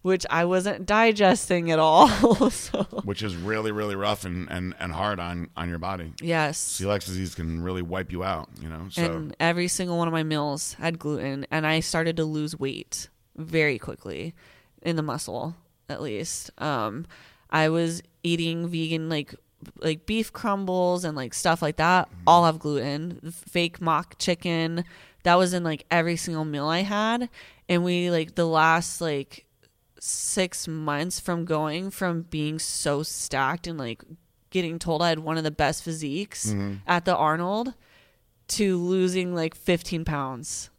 which 0.06 0.24
I 0.30 0.46
wasn't 0.46 0.86
digesting 0.86 1.72
at 1.72 1.80
all. 1.80 2.08
so, 2.52 2.84
Which 3.06 3.24
is 3.24 3.36
really, 3.36 3.72
really 3.72 3.96
rough 3.96 4.24
and, 4.24 4.48
and, 4.52 4.76
and 4.80 4.92
hard 4.92 5.20
on, 5.20 5.50
on 5.58 5.68
your 5.68 5.80
body. 5.80 6.14
yes. 6.22 6.80
Celiac 6.80 7.04
disease 7.04 7.34
can 7.34 7.64
really 7.64 7.82
wipe 7.82 8.12
you 8.12 8.24
out, 8.24 8.48
you 8.62 8.70
know? 8.70 8.86
So 8.92 9.02
And 9.04 9.36
every 9.40 9.68
single 9.68 9.98
one 9.98 10.08
of 10.08 10.12
my 10.12 10.22
meals 10.22 10.74
had 10.76 11.00
gluten, 11.00 11.48
and 11.50 11.66
I 11.66 11.80
started 11.80 12.18
to 12.18 12.24
lose 12.24 12.56
weight 12.56 13.10
very 13.36 13.80
quickly 13.80 14.36
in 14.84 14.96
the 14.96 15.02
muscle, 15.02 15.56
at 15.90 16.04
least. 16.04 16.52
Um, 16.62 17.08
I 17.50 17.70
was 17.70 18.04
eating 18.22 18.68
vegan 18.68 19.10
like 19.10 19.34
like 19.80 20.06
beef 20.06 20.32
crumbles 20.32 21.04
and 21.04 21.18
like 21.18 21.34
stuff 21.34 21.64
like 21.64 21.78
that 21.78 22.10
all 22.28 22.46
have 22.46 22.60
gluten. 22.60 23.32
Fake 23.32 23.82
mock 23.82 24.20
chicken 24.20 24.86
that 25.24 25.34
was 25.36 25.56
in 25.56 25.64
like 25.64 25.88
every 25.90 26.16
single 26.16 26.46
meal 26.46 26.68
I 26.68 26.82
had, 26.82 27.28
and 27.68 27.84
we 27.84 28.12
like 28.12 28.36
the 28.36 28.46
last 28.46 29.02
like 29.02 29.45
six 30.00 30.68
months 30.68 31.20
from 31.20 31.46
going 31.46 31.90
from 31.90 32.24
being 32.24 32.60
so 32.60 33.04
stacked 33.04 33.68
and 33.68 33.80
like 33.80 34.04
getting 34.50 34.80
told 34.80 35.02
I 35.02 35.10
had 35.10 35.20
one 35.20 35.38
of 35.38 35.44
the 35.44 35.52
best 35.52 35.84
physiques 35.84 36.48
mm-hmm. 36.48 36.76
at 36.88 37.06
the 37.06 37.16
Arnold 37.16 37.74
to 38.48 38.78
losing 38.78 39.34
like 39.34 39.56
15 39.56 40.06
pounds 40.06 40.70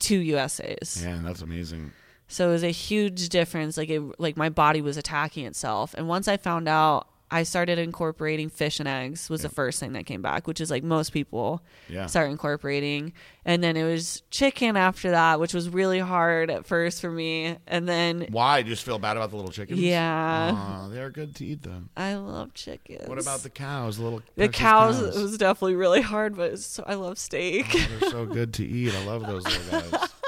to 0.00 0.16
USA's. 0.16 1.02
Yeah, 1.02 1.20
that's 1.22 1.42
amazing. 1.42 1.92
So 2.28 2.48
it 2.48 2.52
was 2.52 2.64
a 2.64 2.70
huge 2.70 3.28
difference. 3.28 3.76
Like 3.76 3.88
it, 3.88 4.02
like 4.18 4.36
my 4.36 4.48
body 4.48 4.80
was 4.80 4.96
attacking 4.96 5.46
itself. 5.46 5.94
And 5.94 6.08
once 6.08 6.28
I 6.28 6.36
found 6.36 6.68
out, 6.68 7.08
I 7.30 7.42
started 7.42 7.78
incorporating 7.78 8.48
fish 8.48 8.78
and 8.78 8.88
eggs 8.88 9.28
was 9.28 9.42
the 9.42 9.48
first 9.48 9.80
thing 9.80 9.94
that 9.94 10.06
came 10.06 10.22
back, 10.22 10.46
which 10.46 10.60
is 10.60 10.70
like 10.70 10.84
most 10.84 11.12
people 11.12 11.60
Yeah. 11.88 12.06
start 12.06 12.30
incorporating. 12.30 13.12
And 13.44 13.64
then 13.64 13.76
it 13.76 13.82
was 13.84 14.22
chicken 14.30 14.76
after 14.76 15.10
that, 15.10 15.40
which 15.40 15.52
was 15.52 15.68
really 15.68 15.98
hard 15.98 16.50
at 16.50 16.66
first 16.66 17.00
for 17.00 17.10
me. 17.10 17.56
And 17.66 17.88
then 17.88 18.26
Why? 18.30 18.62
Just 18.62 18.84
feel 18.84 18.98
bad 19.00 19.16
about 19.16 19.30
the 19.30 19.36
little 19.36 19.50
chickens? 19.50 19.80
Yeah. 19.80 20.86
They're 20.92 21.10
good 21.10 21.34
to 21.36 21.44
eat 21.44 21.62
though. 21.62 21.82
I 21.96 22.14
love 22.14 22.54
chickens. 22.54 23.08
What 23.08 23.20
about 23.20 23.40
the 23.40 23.50
cows? 23.50 23.96
The 23.96 24.04
little 24.04 24.22
the 24.36 24.48
cows? 24.48 25.00
cows? 25.00 25.16
Was 25.18 25.36
definitely 25.36 25.74
really 25.74 26.02
hard, 26.02 26.36
but 26.36 26.60
so, 26.60 26.84
I 26.86 26.94
love 26.94 27.18
steak. 27.18 27.66
Oh, 27.74 27.86
they're 28.00 28.10
so 28.10 28.26
good 28.26 28.54
to 28.54 28.64
eat. 28.64 28.94
I 28.94 29.04
love 29.04 29.26
those 29.26 29.44
little 29.44 29.80
guys. 29.98 30.10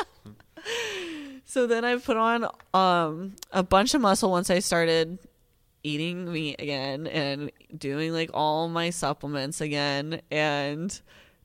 So 1.44 1.66
then 1.66 1.82
I 1.82 1.96
put 1.96 2.16
on 2.18 2.46
um 2.74 3.34
a 3.52 3.62
bunch 3.62 3.94
of 3.94 4.02
muscle 4.02 4.30
once 4.30 4.50
I 4.50 4.58
started 4.58 5.18
eating 5.82 6.30
meat 6.32 6.56
again 6.58 7.06
and 7.06 7.50
doing 7.76 8.12
like 8.12 8.30
all 8.34 8.68
my 8.68 8.90
supplements 8.90 9.60
again 9.60 10.20
and 10.30 11.00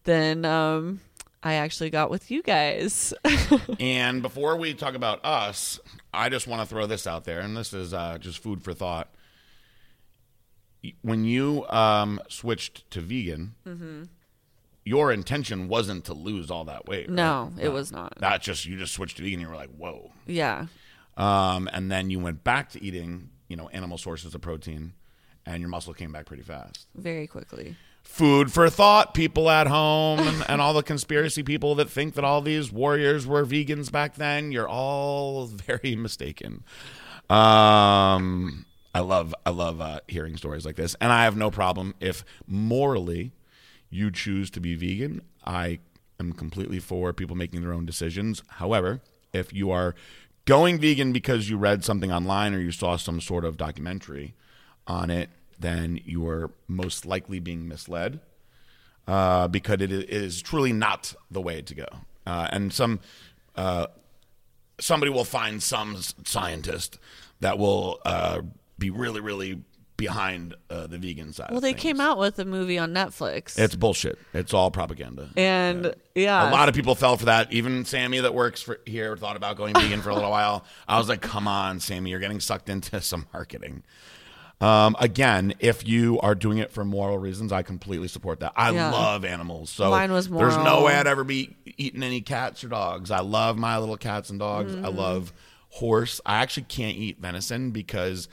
then 0.05 0.43
um 0.45 0.99
I 1.45 1.55
actually 1.55 1.89
got 1.89 2.09
with 2.09 2.31
you 2.31 2.41
guys. 2.41 3.13
And 3.79 4.21
before 4.21 4.55
we 4.55 4.73
talk 4.73 4.95
about 4.95 5.23
us, 5.25 5.77
I 6.13 6.29
just 6.29 6.47
want 6.47 6.61
to 6.61 6.65
throw 6.73 6.87
this 6.87 7.05
out 7.05 7.25
there, 7.25 7.41
and 7.41 7.55
this 7.57 7.73
is 7.73 7.93
uh, 7.93 8.17
just 8.17 8.39
food 8.39 8.63
for 8.63 8.73
thought. 8.73 9.09
When 11.01 11.23
you 11.23 11.65
um, 11.67 12.19
switched 12.29 12.89
to 12.91 13.01
vegan, 13.01 13.55
Mm-hmm. 13.67 14.03
your 14.85 15.11
intention 15.11 15.67
wasn't 15.69 16.05
to 16.05 16.13
lose 16.13 16.49
all 16.51 16.65
that 16.65 16.85
weight. 16.87 17.07
right? 17.07 17.15
no, 17.15 17.51
it 17.59 17.69
was 17.69 17.91
not. 17.91 18.13
That 18.19 18.41
just 18.41 18.65
you 18.65 18.77
just 18.77 18.93
switched 18.93 19.17
to 19.17 19.23
vegan. 19.23 19.39
You 19.41 19.47
were 19.49 19.55
like, 19.55 19.73
whoa. 19.77 20.11
Yeah. 20.25 20.67
Um, 21.17 21.69
and 21.73 21.91
then 21.91 22.09
you 22.09 22.19
went 22.19 22.43
back 22.43 22.69
to 22.71 22.81
eating, 22.83 23.29
you 23.53 23.57
know, 23.57 23.69
animal 23.69 23.99
sources 23.99 24.33
of 24.33 24.41
protein, 24.41 24.93
and 25.45 25.59
your 25.59 25.69
muscle 25.69 25.93
came 25.93 26.11
back 26.11 26.25
pretty 26.25 26.41
fast. 26.41 26.87
Very 26.95 27.27
quickly. 27.27 27.75
Food 28.01 28.51
for 28.51 28.67
thought, 28.67 29.13
people 29.13 29.47
at 29.47 29.67
home, 29.67 30.21
and, 30.21 30.43
and 30.49 30.59
all 30.59 30.73
the 30.73 30.81
conspiracy 30.81 31.43
people 31.43 31.75
that 31.75 31.87
think 31.87 32.15
that 32.15 32.23
all 32.23 32.41
these 32.41 32.71
warriors 32.71 33.27
were 33.27 33.45
vegans 33.45 33.91
back 33.91 34.15
then. 34.15 34.51
You're 34.51 34.67
all 34.67 35.45
very 35.45 35.95
mistaken. 35.95 36.63
Um, 37.29 38.65
I 38.95 39.01
love, 39.01 39.35
I 39.45 39.51
love 39.51 39.79
uh, 39.79 39.99
hearing 40.07 40.35
stories 40.35 40.65
like 40.65 40.75
this, 40.75 40.95
and 40.99 41.11
I 41.11 41.25
have 41.25 41.37
no 41.37 41.51
problem 41.51 41.93
if 41.99 42.25
morally 42.47 43.33
you 43.91 44.09
choose 44.09 44.49
to 44.49 44.59
be 44.59 44.73
vegan. 44.73 45.21
I 45.45 45.77
am 46.19 46.33
completely 46.33 46.79
for 46.79 47.13
people 47.13 47.35
making 47.35 47.61
their 47.61 47.73
own 47.73 47.85
decisions. 47.85 48.41
However, 48.47 49.01
if 49.31 49.53
you 49.53 49.69
are 49.69 49.93
going 50.45 50.79
vegan 50.79 51.13
because 51.13 51.49
you 51.49 51.57
read 51.57 51.83
something 51.83 52.11
online 52.11 52.53
or 52.53 52.59
you 52.59 52.71
saw 52.71 52.95
some 52.97 53.21
sort 53.21 53.45
of 53.45 53.57
documentary 53.57 54.33
on 54.87 55.09
it, 55.09 55.29
then 55.59 55.99
you 56.03 56.27
are 56.27 56.51
most 56.67 57.05
likely 57.05 57.39
being 57.39 57.67
misled 57.67 58.19
uh, 59.07 59.47
because 59.47 59.81
it 59.81 59.91
is 59.91 60.41
truly 60.41 60.73
not 60.73 61.13
the 61.31 61.41
way 61.41 61.61
to 61.61 61.75
go. 61.75 61.87
Uh, 62.25 62.47
and 62.51 62.73
some 62.73 62.99
uh, 63.55 63.87
somebody 64.79 65.11
will 65.11 65.25
find 65.25 65.61
some 65.61 65.97
scientist 66.25 66.97
that 67.39 67.57
will 67.57 67.99
uh, 68.05 68.41
be 68.77 68.89
really, 68.89 69.21
really 69.21 69.61
behind 70.05 70.55
uh, 70.69 70.87
the 70.87 70.97
vegan 70.97 71.31
side. 71.33 71.49
Well, 71.51 71.61
they 71.61 71.71
things. 71.71 71.81
came 71.81 72.01
out 72.01 72.17
with 72.17 72.37
a 72.39 72.45
movie 72.45 72.77
on 72.77 72.93
Netflix. 72.93 73.57
It's 73.57 73.75
bullshit. 73.75 74.17
It's 74.33 74.53
all 74.53 74.69
propaganda. 74.71 75.29
and 75.37 75.93
yeah. 76.15 76.49
A 76.49 76.51
lot 76.51 76.69
of 76.69 76.75
people 76.75 76.95
fell 76.95 77.17
for 77.17 77.25
that. 77.25 77.51
Even 77.53 77.85
Sammy, 77.85 78.19
that 78.19 78.33
works 78.33 78.61
for 78.61 78.79
here, 78.85 79.15
thought 79.17 79.35
about 79.35 79.55
going 79.57 79.73
vegan 79.73 80.01
for 80.01 80.09
a 80.09 80.15
little 80.15 80.29
while. 80.39 80.65
I 80.87 80.97
was 80.97 81.07
like, 81.09 81.21
"Come 81.21 81.47
on, 81.47 81.79
Sammy, 81.79 82.09
you're 82.11 82.19
getting 82.19 82.39
sucked 82.39 82.69
into 82.69 82.99
some 83.11 83.27
marketing." 83.33 83.83
Um, 84.61 84.95
again, 84.99 85.55
if 85.59 85.85
you 85.85 86.19
are 86.21 86.35
doing 86.35 86.57
it 86.59 86.71
for 86.71 86.85
moral 86.85 87.17
reasons, 87.17 87.51
I 87.51 87.63
completely 87.63 88.07
support 88.07 88.39
that. 88.41 88.53
I 88.55 88.71
Yeah. 88.71 88.91
love 88.91 89.25
animals, 89.25 89.69
so 89.69 89.89
Mine 89.89 90.11
was 90.11 90.29
there's 90.29 90.55
no 90.57 90.83
way 90.83 90.93
I'd 90.95 91.07
ever 91.07 91.23
be 91.25 91.55
eating 91.77 92.01
any 92.03 92.21
cats 92.21 92.63
or 92.63 92.69
dogs. 92.69 93.11
I 93.11 93.19
love 93.19 93.57
my 93.57 93.77
little 93.77 93.97
cats 93.97 94.29
and 94.29 94.39
dogs. 94.39 94.71
Mm-hmm. 94.73 94.85
I 94.85 94.89
love 94.89 95.33
horse. 95.69 96.21
I 96.25 96.35
actually 96.35 96.63
can't 96.69 96.95
eat 96.95 97.17
venison 97.19 97.71
because 97.71 98.29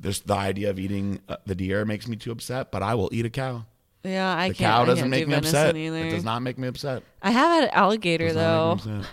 this 0.00 0.20
the 0.20 0.34
idea 0.34 0.70
of 0.70 0.78
eating 0.78 1.20
uh, 1.28 1.36
the 1.46 1.54
deer 1.54 1.84
makes 1.84 2.08
me 2.08 2.16
too 2.16 2.32
upset. 2.32 2.70
But 2.72 2.82
I 2.82 2.94
will 2.94 3.10
eat 3.12 3.26
a 3.26 3.30
cow. 3.30 3.64
yeah, 4.02 4.34
I 4.34 4.48
The 4.48 4.54
can't. 4.54 4.72
cow 4.74 4.82
I 4.82 4.86
doesn't 4.86 5.00
can't 5.02 5.10
make 5.10 5.20
do 5.24 5.26
me 5.28 5.34
venison 5.34 5.56
upset. 5.60 5.76
Either. 5.76 5.98
It 6.06 6.10
does 6.10 6.24
not 6.24 6.40
make 6.42 6.58
me 6.58 6.66
upset. 6.68 7.02
I 7.22 7.30
have 7.30 7.62
had 7.62 7.70
alligator 7.72 8.26
Does 8.28 8.36
not 8.36 8.42
though. 8.42 8.74
make 8.76 8.86
me 8.86 8.92
upset. 9.00 9.10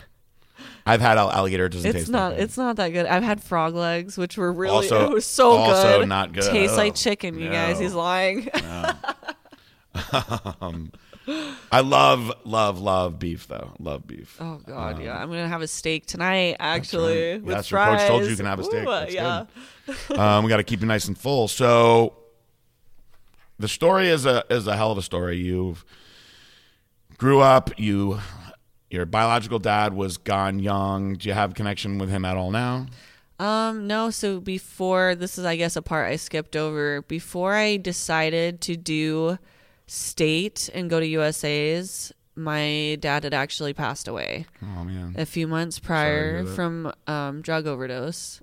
I've 0.87 1.01
had 1.01 1.17
al- 1.17 1.29
alligator. 1.31 1.65
It 1.65 1.73
doesn't 1.73 1.89
It's 1.89 1.99
taste 1.99 2.09
not. 2.11 2.29
that 2.29 2.35
good. 2.37 2.43
It's 2.45 2.57
not 2.57 2.75
that 2.77 2.89
good. 2.89 3.05
I've 3.05 3.21
had 3.23 3.43
frog 3.43 3.75
legs, 3.75 4.17
which 4.17 4.37
were 4.37 4.51
really. 4.53 4.73
Also- 4.89 5.05
it 5.11 5.13
was 5.13 5.25
so 5.25 5.51
also 5.51 5.99
good. 5.99 6.07
not 6.07 6.31
good. 6.33 6.43
Tastes 6.49 6.77
like 6.77 6.93
Oh, 6.93 6.95
chicken. 6.95 7.37
You 7.39 7.49
guys. 7.49 7.75
no. 7.77 7.81
He's 7.83 7.93
lying. 7.93 8.49
I 11.71 11.81
love, 11.81 12.31
love, 12.45 12.79
love 12.79 13.19
beef 13.19 13.47
though. 13.47 13.73
Love 13.79 14.07
beef. 14.07 14.37
oh 14.39 14.61
God, 14.65 15.01
yeah. 15.01 15.17
I'm 15.17 15.29
gonna 15.29 15.47
have 15.47 15.61
a 15.61 15.67
steak 15.67 16.05
tonight. 16.05 16.55
Actually, 16.59 17.39
that's 17.39 17.71
right. 17.71 17.89
with 17.89 17.97
fries. 17.97 17.99
coach 18.01 18.07
told 18.07 18.23
you 18.23 18.29
you 18.29 18.35
can 18.35 18.45
have 18.45 18.59
a 18.59 18.63
steak. 18.63 18.87
Ooh, 18.87 19.13
yeah. 19.13 19.45
um, 20.17 20.43
we 20.43 20.49
got 20.49 20.57
to 20.57 20.63
keep 20.63 20.81
you 20.81 20.87
nice 20.87 21.07
and 21.07 21.17
full. 21.17 21.47
So, 21.47 22.15
the 23.59 23.67
story 23.67 24.07
is 24.07 24.25
a 24.25 24.43
is 24.49 24.67
a 24.67 24.75
hell 24.75 24.91
of 24.91 24.97
a 24.97 25.01
story. 25.01 25.37
You've 25.37 25.83
grew 27.17 27.41
up. 27.41 27.77
You 27.77 28.19
your 28.89 29.05
biological 29.05 29.59
dad 29.59 29.93
was 29.93 30.17
gone 30.17 30.59
young. 30.59 31.15
Do 31.15 31.27
you 31.27 31.33
have 31.33 31.53
connection 31.53 31.97
with 31.97 32.09
him 32.09 32.23
at 32.23 32.37
all 32.37 32.51
now? 32.51 32.87
Um, 33.39 33.85
no, 33.85 34.09
so 34.09 34.39
before 34.39 35.13
this 35.13 35.37
is 35.37 35.45
I 35.45 35.57
guess 35.57 35.75
a 35.75 35.81
part 35.81 36.09
I 36.09 36.15
skipped 36.15 36.55
over. 36.55 37.01
Before 37.03 37.53
I 37.53 37.77
decided 37.77 38.61
to 38.61 38.75
do 38.75 39.37
state 39.87 40.69
and 40.73 40.89
go 40.89 40.99
to 40.99 41.05
USA's, 41.07 42.13
my 42.35 42.97
dad 42.99 43.23
had 43.23 43.33
actually 43.33 43.73
passed 43.73 44.07
away 44.07 44.45
Oh 44.61 44.83
man, 44.83 45.15
a 45.17 45.25
few 45.25 45.47
months 45.47 45.79
prior 45.79 46.45
from 46.45 46.93
um, 47.07 47.41
drug 47.41 47.65
overdose. 47.65 48.41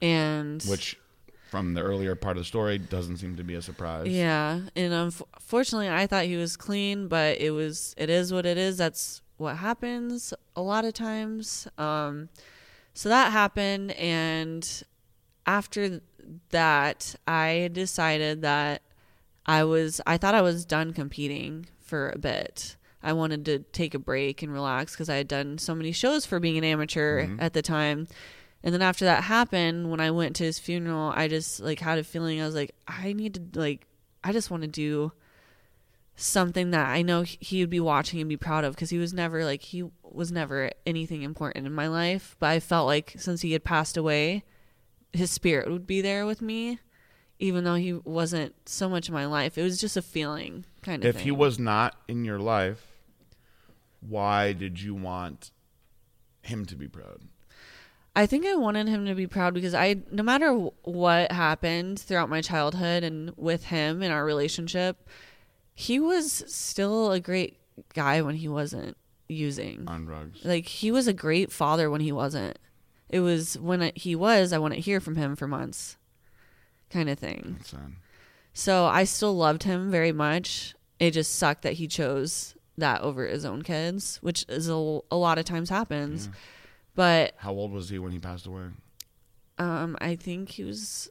And 0.00 0.62
which 0.62 0.96
from 1.50 1.74
the 1.74 1.82
earlier 1.82 2.14
part 2.14 2.36
of 2.36 2.42
the 2.42 2.46
story 2.46 2.78
doesn't 2.78 3.18
seem 3.18 3.36
to 3.36 3.44
be 3.44 3.54
a 3.54 3.62
surprise. 3.62 4.06
Yeah, 4.08 4.60
and 4.76 4.92
unfortunately, 4.92 5.88
I 5.88 6.06
thought 6.06 6.24
he 6.24 6.36
was 6.36 6.56
clean, 6.56 7.08
but 7.08 7.38
it 7.40 7.50
was 7.50 7.94
it 7.98 8.08
is 8.10 8.32
what 8.32 8.46
it 8.46 8.56
is. 8.56 8.76
That's 8.78 9.22
what 9.36 9.56
happens 9.56 10.32
a 10.56 10.62
lot 10.62 10.84
of 10.84 10.94
times. 10.94 11.66
Um, 11.76 12.28
so 12.94 13.08
that 13.08 13.32
happened, 13.32 13.92
and 13.92 14.84
after 15.46 16.00
that, 16.50 17.14
I 17.26 17.70
decided 17.72 18.42
that 18.42 18.82
I 19.48 19.64
was 19.64 20.00
I 20.06 20.18
thought 20.18 20.34
I 20.34 20.42
was 20.42 20.64
done 20.66 20.92
competing 20.92 21.66
for 21.80 22.10
a 22.10 22.18
bit. 22.18 22.76
I 23.02 23.14
wanted 23.14 23.44
to 23.46 23.60
take 23.60 23.94
a 23.94 23.98
break 23.98 24.42
and 24.42 24.52
relax 24.52 24.92
because 24.92 25.08
I 25.08 25.16
had 25.16 25.28
done 25.28 25.56
so 25.56 25.74
many 25.74 25.90
shows 25.92 26.26
for 26.26 26.38
being 26.38 26.58
an 26.58 26.64
amateur 26.64 27.24
mm-hmm. 27.24 27.40
at 27.40 27.54
the 27.54 27.62
time. 27.62 28.06
And 28.62 28.74
then 28.74 28.82
after 28.82 29.04
that 29.04 29.24
happened, 29.24 29.90
when 29.90 30.00
I 30.00 30.10
went 30.10 30.36
to 30.36 30.44
his 30.44 30.58
funeral, 30.58 31.12
I 31.14 31.28
just 31.28 31.60
like 31.60 31.80
had 31.80 31.98
a 31.98 32.04
feeling 32.04 32.40
I 32.40 32.44
was 32.44 32.56
like, 32.56 32.74
I 32.86 33.12
need 33.12 33.52
to 33.52 33.60
like, 33.60 33.86
I 34.22 34.32
just 34.32 34.50
want 34.50 34.62
to 34.62 34.68
do 34.68 35.12
something 36.16 36.72
that 36.72 36.88
I 36.88 37.02
know 37.02 37.22
he 37.22 37.60
would 37.60 37.70
be 37.70 37.78
watching 37.78 38.20
and 38.20 38.28
be 38.28 38.36
proud 38.36 38.64
of 38.64 38.74
because 38.74 38.90
he 38.90 38.98
was 38.98 39.14
never 39.14 39.44
like 39.44 39.62
he 39.62 39.84
was 40.02 40.32
never 40.32 40.70
anything 40.84 41.22
important 41.22 41.66
in 41.66 41.72
my 41.72 41.86
life. 41.86 42.36
But 42.40 42.50
I 42.50 42.60
felt 42.60 42.86
like 42.86 43.14
since 43.16 43.40
he 43.40 43.52
had 43.52 43.64
passed 43.64 43.96
away, 43.96 44.44
his 45.12 45.30
spirit 45.30 45.70
would 45.70 45.86
be 45.86 46.02
there 46.02 46.26
with 46.26 46.42
me, 46.42 46.80
even 47.38 47.64
though 47.64 47.76
he 47.76 47.92
wasn't 47.92 48.54
so 48.68 48.88
much 48.88 49.08
in 49.08 49.14
my 49.14 49.26
life. 49.26 49.56
It 49.56 49.62
was 49.62 49.80
just 49.80 49.96
a 49.96 50.02
feeling 50.02 50.64
kind 50.82 51.04
of. 51.04 51.08
If 51.08 51.16
thing. 51.16 51.24
he 51.24 51.30
was 51.30 51.58
not 51.58 51.96
in 52.08 52.24
your 52.24 52.38
life, 52.38 52.84
why 54.00 54.52
did 54.52 54.80
you 54.80 54.94
want 54.94 55.50
him 56.42 56.64
to 56.66 56.76
be 56.76 56.88
proud? 56.88 57.22
I 58.16 58.26
think 58.26 58.46
I 58.46 58.56
wanted 58.56 58.88
him 58.88 59.06
to 59.06 59.14
be 59.14 59.28
proud 59.28 59.54
because 59.54 59.74
I, 59.74 59.96
no 60.10 60.24
matter 60.24 60.52
what 60.82 61.30
happened 61.30 62.00
throughout 62.00 62.28
my 62.28 62.40
childhood 62.40 63.04
and 63.04 63.32
with 63.36 63.66
him 63.66 64.02
in 64.02 64.10
our 64.10 64.24
relationship, 64.24 65.08
he 65.72 66.00
was 66.00 66.42
still 66.48 67.12
a 67.12 67.20
great 67.20 67.60
guy 67.94 68.20
when 68.22 68.34
he 68.34 68.48
wasn't 68.48 68.96
using. 69.28 69.84
on 69.86 70.06
drugs. 70.06 70.44
Like 70.44 70.66
he 70.66 70.90
was 70.90 71.06
a 71.06 71.12
great 71.12 71.52
father 71.52 71.88
when 71.90 72.00
he 72.00 72.10
wasn't. 72.10 72.58
It 73.08 73.20
was 73.20 73.56
when 73.58 73.82
it, 73.82 73.98
he 73.98 74.16
was, 74.16 74.52
I 74.52 74.58
wouldn't 74.58 74.80
hear 74.80 75.00
from 75.00 75.14
him 75.14 75.36
for 75.36 75.46
months, 75.46 75.96
kind 76.90 77.08
of 77.08 77.18
thing. 77.18 77.54
That's 77.58 77.70
sad. 77.70 77.92
So 78.52 78.86
I 78.86 79.04
still 79.04 79.36
loved 79.36 79.62
him 79.62 79.90
very 79.90 80.12
much. 80.12 80.74
It 80.98 81.12
just 81.12 81.34
sucked 81.36 81.62
that 81.62 81.74
he 81.74 81.86
chose 81.86 82.54
that 82.76 83.02
over 83.02 83.26
his 83.26 83.44
own 83.44 83.62
kids, 83.62 84.18
which 84.22 84.44
is 84.48 84.68
a, 84.68 84.72
a 85.10 85.16
lot 85.16 85.38
of 85.38 85.44
times 85.44 85.70
happens. 85.70 86.26
Yeah. 86.26 86.32
But 86.94 87.34
How 87.36 87.52
old 87.52 87.70
was 87.72 87.88
he 87.88 87.98
when 87.98 88.10
he 88.12 88.18
passed 88.18 88.46
away? 88.46 88.64
um, 89.58 89.96
I 90.00 90.16
think 90.16 90.50
he 90.50 90.64
was. 90.64 91.08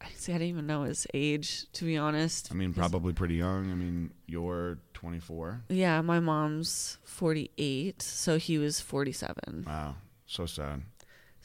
I 0.00 0.08
see. 0.14 0.32
I 0.32 0.36
didn't 0.36 0.48
even 0.50 0.66
know 0.66 0.82
his 0.82 1.06
age, 1.14 1.70
to 1.72 1.84
be 1.86 1.96
honest. 1.96 2.48
I 2.52 2.54
mean, 2.54 2.74
probably 2.74 3.12
pretty 3.14 3.36
young. 3.36 3.70
I 3.70 3.74
mean, 3.74 4.10
you're 4.26 4.78
24. 4.92 5.62
Yeah, 5.70 6.00
my 6.02 6.20
mom's 6.20 6.98
forty-eight, 7.04 8.02
so 8.02 8.36
he 8.38 8.58
was 8.58 8.78
forty-seven. 8.80 9.64
Wow, 9.66 9.96
so 10.26 10.44
sad. 10.46 10.82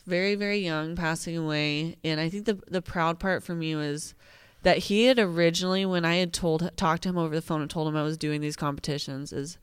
Very 0.05 0.35
very 0.35 0.59
young 0.59 0.95
passing 0.95 1.37
away. 1.37 1.97
And 2.03 2.19
i 2.19 2.29
think 2.29 2.45
the 2.45 2.59
the 2.67 2.81
proud 2.81 3.19
part 3.19 3.43
for 3.43 3.55
me 3.55 3.75
was 3.75 4.13
that 4.63 4.77
he 4.77 5.05
had 5.05 5.19
originally 5.19 5.85
when 5.85 6.05
i 6.05 6.15
had 6.15 6.33
told 6.33 6.69
talked 6.77 7.03
to 7.03 7.09
him 7.09 7.17
over 7.17 7.35
the 7.35 7.41
phone 7.41 7.61
and 7.61 7.69
told 7.69 7.87
him 7.87 7.95
i 7.95 8.03
was 8.03 8.17
doing 8.17 8.41
these 8.41 8.55
competitions 8.55 9.33
is 9.33 9.57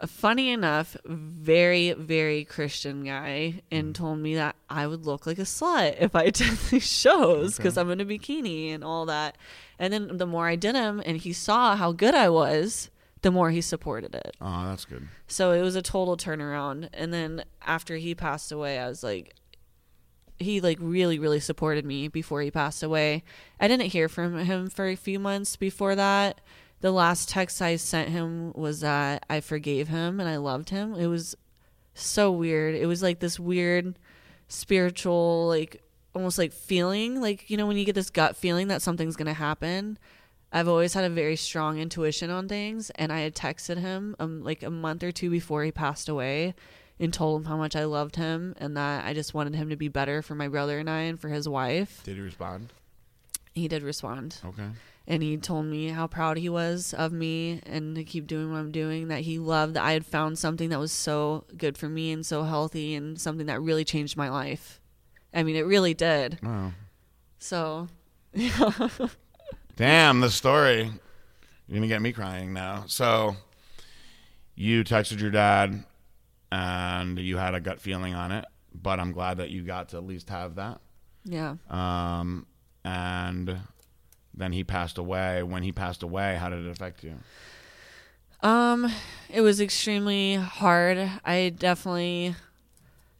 a 0.00 0.06
funny 0.06 0.50
enough 0.50 0.96
very 1.04 1.92
very 1.92 2.44
christian 2.44 3.04
guy 3.04 3.60
and 3.70 3.88
mm. 3.88 3.94
told 3.94 4.18
me 4.18 4.36
that 4.36 4.54
i 4.70 4.86
would 4.86 5.04
look 5.04 5.26
like 5.26 5.38
a 5.38 5.42
slut 5.42 5.96
if 6.00 6.14
i 6.14 6.24
did 6.30 6.56
these 6.70 6.86
shows 6.86 7.56
because 7.56 7.76
Okay. 7.76 7.80
i'm 7.80 7.90
in 7.90 8.00
a 8.00 8.04
bikini 8.04 8.72
and 8.72 8.84
all 8.84 9.06
that. 9.06 9.36
And 9.80 9.92
then 9.92 10.16
the 10.16 10.26
more 10.26 10.46
i 10.48 10.56
did 10.56 10.74
him 10.74 11.02
and 11.04 11.16
he 11.18 11.32
saw 11.32 11.76
how 11.76 11.92
good 11.92 12.14
i 12.14 12.28
was 12.28 12.90
the 13.22 13.30
more 13.30 13.50
he 13.50 13.60
supported 13.60 14.14
it 14.14 14.36
Oh, 14.40 14.66
that's 14.68 14.84
good. 14.84 15.08
so 15.26 15.52
it 15.52 15.62
was 15.62 15.74
a 15.76 15.82
total 15.82 16.16
turnaround. 16.16 16.88
And 16.92 17.12
then 17.12 17.44
after 17.66 17.96
he 17.96 18.14
passed 18.14 18.52
away, 18.52 18.78
I 18.78 18.88
was 18.88 19.02
like, 19.02 19.34
he 20.38 20.60
like 20.60 20.78
really, 20.80 21.18
really 21.18 21.40
supported 21.40 21.84
me 21.84 22.06
before 22.08 22.42
he 22.42 22.50
passed 22.50 22.82
away. 22.82 23.24
I 23.58 23.66
didn't 23.66 23.86
hear 23.92 24.08
from 24.08 24.38
him 24.38 24.70
for 24.70 24.86
a 24.86 24.94
few 24.96 25.18
months 25.18 25.56
before 25.56 25.96
that. 25.96 26.40
The 26.80 26.92
last 26.92 27.28
text 27.28 27.60
I 27.60 27.74
sent 27.74 28.10
him 28.10 28.52
was 28.52 28.78
that 28.80 29.26
I 29.28 29.40
forgave 29.40 29.88
him 29.88 30.20
and 30.20 30.28
I 30.28 30.36
loved 30.36 30.70
him. 30.70 30.94
It 30.94 31.08
was 31.08 31.34
so 31.94 32.30
weird. 32.30 32.76
It 32.76 32.86
was 32.86 33.02
like 33.02 33.18
this 33.18 33.40
weird 33.40 33.98
spiritual, 34.46 35.46
like 35.48 35.82
almost 36.14 36.38
like 36.38 36.52
feeling, 36.52 37.20
like, 37.20 37.48
you 37.50 37.56
know, 37.56 37.66
when 37.66 37.76
you 37.76 37.84
get 37.84 37.94
this 37.94 38.10
gut 38.10 38.36
feeling 38.36 38.68
that 38.68 38.82
something's 38.82 39.16
going 39.16 39.26
to 39.26 39.32
happen. 39.32 39.98
I've 40.52 40.68
always 40.68 40.94
had 40.94 41.04
a 41.04 41.10
very 41.10 41.36
strong 41.36 41.78
intuition 41.78 42.30
on 42.30 42.48
things, 42.48 42.90
and 42.96 43.12
I 43.12 43.20
had 43.20 43.34
texted 43.34 43.78
him 43.78 44.16
um, 44.18 44.42
like 44.42 44.62
a 44.62 44.70
month 44.70 45.02
or 45.02 45.12
two 45.12 45.28
before 45.30 45.62
he 45.64 45.70
passed 45.72 46.08
away 46.08 46.54
and 46.98 47.12
told 47.12 47.40
him 47.42 47.46
how 47.48 47.56
much 47.56 47.76
I 47.76 47.84
loved 47.84 48.16
him 48.16 48.54
and 48.58 48.76
that 48.76 49.04
I 49.04 49.12
just 49.14 49.34
wanted 49.34 49.54
him 49.54 49.68
to 49.70 49.76
be 49.76 49.88
better 49.88 50.22
for 50.22 50.34
my 50.34 50.48
brother 50.48 50.78
and 50.78 50.88
I 50.88 51.00
and 51.02 51.20
for 51.20 51.28
his 51.28 51.48
wife. 51.48 52.02
Did 52.04 52.16
he 52.16 52.22
respond? 52.22 52.72
He 53.54 53.68
did 53.68 53.82
respond, 53.82 54.38
Okay. 54.44 54.68
and 55.06 55.22
he 55.22 55.36
told 55.36 55.66
me 55.66 55.88
how 55.88 56.06
proud 56.06 56.38
he 56.38 56.48
was 56.48 56.94
of 56.94 57.12
me 57.12 57.60
and 57.66 57.94
to 57.96 58.04
keep 58.04 58.26
doing 58.26 58.50
what 58.52 58.58
I'm 58.58 58.70
doing, 58.72 59.08
that 59.08 59.20
he 59.22 59.38
loved 59.38 59.74
that 59.74 59.84
I 59.84 59.92
had 59.92 60.06
found 60.06 60.38
something 60.38 60.68
that 60.70 60.78
was 60.78 60.92
so 60.92 61.44
good 61.56 61.76
for 61.76 61.88
me 61.88 62.10
and 62.12 62.24
so 62.24 62.44
healthy 62.44 62.94
and 62.94 63.20
something 63.20 63.46
that 63.46 63.60
really 63.60 63.84
changed 63.84 64.16
my 64.16 64.28
life. 64.30 64.80
I 65.34 65.42
mean, 65.42 65.56
it 65.56 65.66
really 65.66 65.92
did. 65.92 66.38
Wow. 66.42 66.72
So, 67.40 67.88
Damn, 69.78 70.18
the 70.18 70.28
story. 70.28 70.90
You're 71.68 71.74
gonna 71.76 71.86
get 71.86 72.02
me 72.02 72.12
crying 72.12 72.52
now. 72.52 72.84
So, 72.88 73.36
you 74.56 74.82
texted 74.82 75.20
your 75.20 75.30
dad, 75.30 75.84
and 76.50 77.16
you 77.16 77.36
had 77.36 77.54
a 77.54 77.60
gut 77.60 77.80
feeling 77.80 78.12
on 78.12 78.32
it. 78.32 78.44
But 78.74 78.98
I'm 78.98 79.12
glad 79.12 79.36
that 79.36 79.50
you 79.50 79.62
got 79.62 79.90
to 79.90 79.98
at 79.98 80.04
least 80.04 80.30
have 80.30 80.56
that. 80.56 80.80
yeah. 81.24 81.54
Um, 81.70 82.46
and 82.84 83.58
then 84.34 84.52
he 84.52 84.64
passed 84.64 84.98
away. 84.98 85.42
When 85.44 85.62
he 85.62 85.70
passed 85.70 86.02
away, 86.02 86.36
how 86.36 86.48
did 86.48 86.66
it 86.66 86.70
affect 86.70 87.04
you? 87.04 87.14
Um, 88.40 88.90
it 89.28 89.40
was 89.42 89.60
extremely 89.60 90.34
hard. 90.34 90.98
I 91.24 91.50
definitely 91.56 92.34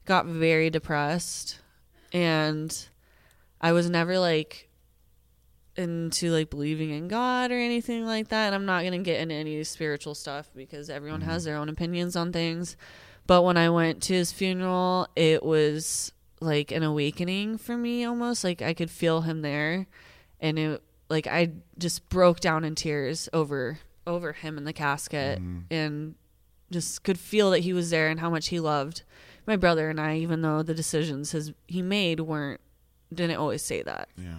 got 0.05 0.27
very 0.27 0.71
depressed 0.71 1.59
and 2.13 2.89
I 3.61 3.73
was 3.73 3.91
never 3.91 4.19
like 4.19 4.68
into 5.79 6.31
like 6.31 6.51
believing 6.51 6.91
in 6.91 7.09
God 7.09 7.51
or 7.51 7.59
anything 7.59 8.05
like 8.05 8.29
that. 8.29 8.47
And 8.47 8.55
I'm 8.55 8.67
not 8.67 8.83
going 8.83 8.93
to 8.93 8.99
get 8.99 9.21
into 9.21 9.35
any 9.35 9.63
spiritual 9.65 10.15
stuff 10.15 10.51
because 10.55 10.91
everyone 10.91 11.23
has 11.23 11.43
mm-hmm. 11.43 11.51
their 11.51 11.59
own 11.59 11.69
opinions 11.69 12.17
on 12.17 12.33
things. 12.33 12.77
But 13.27 13.43
when 13.43 13.57
I 13.57 13.71
went 13.71 14.03
to 14.05 14.15
his 14.15 14.33
funeral, 14.33 15.07
it 15.15 15.43
was 15.43 16.13
like 16.41 16.73
an 16.73 16.83
awakening 16.83 17.59
for 17.59 17.77
me 17.77 18.05
almost. 18.05 18.45
Like 18.45 18.63
I 18.63 18.75
could 18.75 18.91
feel 18.91 19.23
him 19.23 19.43
there 19.43 19.87
and 20.41 20.59
it 20.59 20.83
like 21.09 21.27
I 21.27 21.53
just 21.79 22.09
broke 22.09 22.41
down 22.41 22.65
in 22.65 22.75
tears 22.75 23.29
over 23.33 23.79
over 24.07 24.33
him 24.33 24.57
in 24.57 24.65
the 24.65 24.73
casket 24.73 25.39
mm-hmm. 25.39 25.61
and 25.71 26.15
just 26.71 27.03
could 27.03 27.19
feel 27.19 27.51
that 27.51 27.61
he 27.61 27.73
was 27.73 27.91
there 27.91 28.09
and 28.09 28.21
how 28.21 28.31
much 28.31 28.49
he 28.49 28.61
loved 28.61 29.03
my 29.47 29.57
brother 29.57 29.89
and 29.91 30.01
I 30.01 30.17
even 30.17 30.43
though 30.43 30.63
the 30.63 30.75
decisions 30.75 31.33
his 31.33 31.53
he 31.67 31.83
made 31.83 32.21
weren't 32.21 32.61
didn't 33.13 33.37
always 33.37 33.63
say 33.63 33.83
that 33.83 34.09
Yeah. 34.17 34.37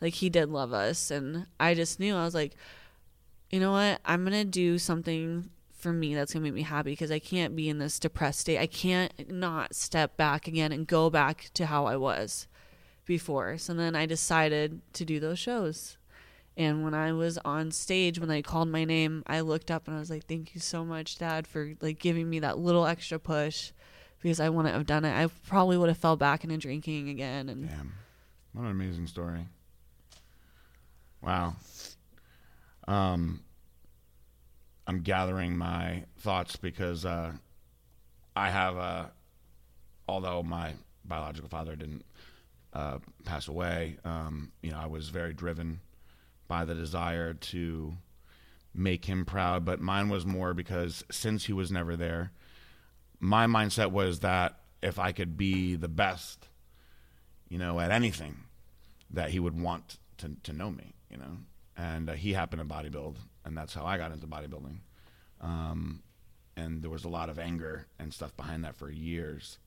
Like 0.00 0.14
he 0.14 0.30
did 0.30 0.48
love 0.48 0.72
us 0.72 1.10
and 1.10 1.46
I 1.58 1.74
just 1.74 1.98
knew 2.00 2.14
I 2.14 2.24
was 2.24 2.34
like 2.34 2.52
you 3.50 3.60
know 3.60 3.72
what 3.72 4.00
I'm 4.04 4.26
to 4.26 4.44
do 4.44 4.78
something 4.78 5.50
for 5.72 5.92
me 5.92 6.14
that's 6.14 6.32
to 6.32 6.40
make 6.40 6.54
me 6.54 6.62
happy 6.62 6.90
because 6.90 7.10
I 7.10 7.18
can't 7.18 7.54
be 7.54 7.68
in 7.68 7.78
this 7.78 7.98
depressed 7.98 8.40
state 8.40 8.58
I 8.58 8.66
can't 8.66 9.30
not 9.30 9.74
step 9.74 10.16
back 10.16 10.46
again 10.48 10.72
and 10.72 10.86
go 10.86 11.10
back 11.10 11.50
to 11.54 11.66
how 11.66 11.86
I 11.86 11.96
was 11.96 12.46
before 13.06 13.58
so 13.58 13.74
then 13.74 13.96
I 13.96 14.06
decided 14.06 14.80
to 14.94 15.04
do 15.04 15.18
those 15.20 15.38
shows 15.38 15.98
and 16.58 16.82
when 16.82 16.92
I 16.92 17.12
was 17.12 17.38
on 17.44 17.70
stage, 17.70 18.18
when 18.18 18.28
they 18.28 18.42
called 18.42 18.68
my 18.68 18.84
name, 18.84 19.22
I 19.28 19.40
looked 19.40 19.70
up 19.70 19.86
and 19.86 19.96
I 19.96 20.00
was 20.00 20.10
like, 20.10 20.26
"Thank 20.26 20.56
you 20.56 20.60
so 20.60 20.84
much, 20.84 21.16
Dad, 21.16 21.46
for 21.46 21.74
like 21.80 22.00
giving 22.00 22.28
me 22.28 22.40
that 22.40 22.58
little 22.58 22.84
extra 22.84 23.20
push." 23.20 23.70
Because 24.20 24.40
I 24.40 24.48
wouldn't 24.48 24.74
have 24.74 24.84
done 24.84 25.04
it. 25.04 25.16
I 25.16 25.28
probably 25.46 25.78
would 25.78 25.88
have 25.88 25.98
fell 25.98 26.16
back 26.16 26.42
into 26.42 26.56
drinking 26.56 27.08
again. 27.10 27.48
And 27.48 27.68
Damn. 27.68 27.94
What 28.52 28.64
an 28.64 28.72
amazing 28.72 29.06
story. 29.06 29.46
Wow. 31.22 31.56
Um, 32.86 33.40
I'm 34.86 35.00
gathering 35.00 35.56
my 35.56 36.04
thoughts 36.18 36.56
because 36.56 37.04
uh, 37.04 37.32
I 38.34 38.50
have 38.50 38.76
a, 38.76 39.12
although 40.08 40.42
my 40.42 40.74
biological 41.04 41.48
father 41.48 41.76
didn't 41.76 42.04
uh, 42.72 42.98
pass 43.24 43.48
away, 43.48 43.98
um, 44.04 44.52
you 44.62 44.70
know, 44.70 44.78
I 44.78 44.86
was 44.86 45.10
very 45.10 45.34
driven 45.34 45.80
by 46.46 46.64
the 46.64 46.74
desire 46.74 47.34
to 47.34 47.94
make 48.74 49.04
him 49.04 49.24
proud, 49.24 49.64
but 49.64 49.80
mine 49.80 50.08
was 50.08 50.24
more 50.24 50.54
because 50.54 51.04
since 51.10 51.44
he 51.46 51.52
was 51.52 51.70
never 51.70 51.96
there, 51.96 52.32
my 53.20 53.46
mindset 53.46 53.90
was 53.90 54.20
that 54.20 54.58
if 54.82 54.98
I 54.98 55.12
could 55.12 55.36
be 55.36 55.74
the 55.76 55.88
best, 55.88 56.48
you 57.48 57.58
know, 57.58 57.80
at 57.80 57.90
anything, 57.90 58.44
that 59.10 59.30
he 59.30 59.40
would 59.40 59.60
want 59.60 59.98
to, 60.18 60.36
to 60.44 60.52
know 60.52 60.70
me, 60.70 60.94
you 61.10 61.16
know. 61.16 61.36
And 61.76 62.10
uh, 62.10 62.14
he 62.14 62.32
happened 62.32 62.60
to 62.60 62.74
bodybuild, 62.74 63.16
and 63.44 63.56
that's 63.56 63.72
how 63.74 63.84
I 63.84 63.98
got 63.98 64.10
into 64.12 64.26
bodybuilding. 64.26 64.78
Um, 65.40 66.02
and 66.56 66.82
there 66.82 66.90
was 66.90 67.04
a 67.04 67.08
lot 67.08 67.28
of 67.30 67.38
anger 67.38 67.86
and 68.00 68.12
stuff 68.12 68.36
behind 68.36 68.64
that 68.64 68.74
for 68.76 68.90
years. 68.90 69.58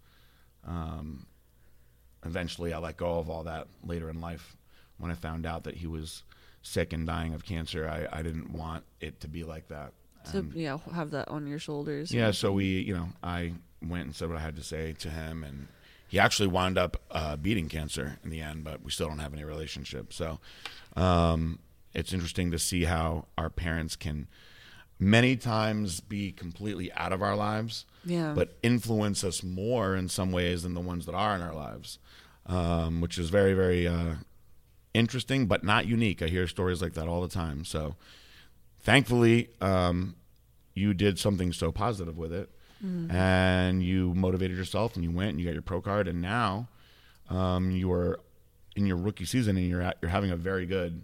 Um, 0.68 1.26
eventually, 2.26 2.74
I 2.74 2.80
let 2.80 2.98
go 2.98 3.18
of 3.20 3.30
all 3.30 3.44
that 3.44 3.68
later 3.84 4.10
in 4.10 4.20
life 4.20 4.58
when 4.98 5.10
I 5.10 5.16
found 5.16 5.46
out 5.46 5.64
that 5.64 5.76
he 5.76 5.88
was 5.88 6.24
sick 6.62 6.94
and 6.94 7.08
dying 7.08 7.34
of 7.34 7.46
cancer. 7.46 7.88
I, 7.88 8.20
I 8.20 8.22
didn't 8.22 8.52
want 8.52 8.84
it 9.00 9.22
to 9.22 9.28
be 9.28 9.44
like 9.44 9.70
that. 9.70 9.94
And- 10.34 10.54
yeah, 10.54 10.78
have 10.94 11.12
that 11.12 11.30
on 11.30 11.48
your 11.48 11.58
shoulders. 11.60 12.12
yeah, 12.14 12.32
so 12.32 12.52
we, 12.52 12.66
you 12.82 12.94
know, 12.94 13.08
I 13.24 13.54
went 13.82 14.06
and 14.06 14.16
said 14.16 14.30
what 14.30 14.38
I 14.38 14.42
had 14.42 14.56
to 14.58 14.64
say 14.64 14.94
to 15.00 15.10
him, 15.10 15.44
and 15.44 15.68
he 16.12 16.20
actually 16.20 16.48
wound 16.50 16.78
up 16.78 16.98
uh, 17.10 17.38
beating 17.38 17.70
cancer 17.70 18.18
in 18.22 18.30
the 18.30 18.42
end, 18.42 18.66
but 18.66 18.84
we 18.84 18.92
still 18.92 19.08
don't 19.08 19.20
have 19.20 19.34
any 19.34 19.46
relationship. 19.46 20.12
So 20.12 20.40
um, 20.98 21.60
it's 21.94 22.12
interesting 22.12 22.52
to 22.52 22.60
see 22.60 22.84
how 22.84 23.28
our 23.38 23.50
parents 23.50 23.96
can 23.96 24.28
many 25.00 25.38
times 25.38 26.02
be 26.02 26.34
completely 26.34 26.92
out 26.94 27.14
of 27.14 27.22
our 27.22 27.34
lives, 27.38 27.86
Yeah. 28.04 28.34
but 28.36 28.58
influence 28.62 29.24
us 29.24 29.42
more 29.42 29.96
in 29.96 30.10
some 30.10 30.34
ways 30.34 30.64
than 30.64 30.74
the 30.74 30.82
ones 30.82 31.06
that 31.06 31.16
are 31.16 31.34
in 31.34 31.42
our 31.42 31.56
lives, 31.56 31.98
um, 32.46 33.00
which 33.00 33.18
is 33.18 33.30
very, 33.30 33.54
very 33.54 33.88
uh, 33.88 34.16
interesting, 34.94 35.46
but 35.48 35.64
not 35.64 35.88
unique. 35.88 36.22
I 36.22 36.28
hear 36.28 36.46
stories 36.46 36.82
like 36.82 36.94
that 36.96 37.08
all 37.08 37.22
the 37.22 37.30
time. 37.30 37.64
So 37.64 37.96
thankfully, 38.82 39.48
um, 39.62 40.16
you 40.74 40.94
did 40.94 41.18
something 41.20 41.54
so 41.54 41.72
positive 41.72 42.18
with 42.18 42.34
it, 42.34 42.50
and 42.84 43.84
you 43.84 44.14
motivated 44.16 44.58
yourself, 44.58 44.96
and 44.96 45.04
you 45.04 45.12
went 45.12 45.30
and 45.32 45.40
you 45.40 45.46
got 45.46 45.54
your 45.54 45.62
pro 45.62 45.82
card, 45.82 46.08
and 46.08 46.22
now 46.22 46.68
um, 47.30 47.72
you 47.72 47.92
are 47.92 48.20
in 48.76 48.86
your 48.86 48.98
rookie 48.98 49.26
season, 49.26 49.58
and 49.58 49.68
you're 49.68 49.82
at, 49.82 49.98
you're 50.02 50.10
having 50.12 50.32
a 50.32 50.36
very 50.36 50.66
good 50.66 51.04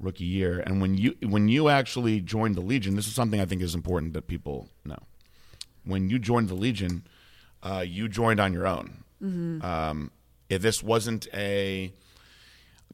rookie 0.00 0.24
year. 0.24 0.60
And 0.60 0.80
when 0.80 0.96
you 0.96 1.14
when 1.22 1.48
you 1.48 1.68
actually 1.68 2.20
joined 2.20 2.54
the 2.54 2.60
Legion, 2.60 2.96
this 2.96 3.06
is 3.06 3.14
something 3.14 3.40
I 3.40 3.44
think 3.44 3.62
is 3.62 3.74
important 3.74 4.14
that 4.14 4.26
people 4.26 4.68
know. 4.84 4.98
When 5.84 6.08
you 6.10 6.18
joined 6.18 6.48
the 6.48 6.54
Legion, 6.54 7.04
uh, 7.62 7.84
you 7.86 8.08
joined 8.08 8.40
on 8.40 8.52
your 8.52 8.66
own. 8.66 9.04
Um, 9.62 10.10
if 10.48 10.62
this 10.62 10.82
wasn't 10.82 11.28
a 11.32 11.92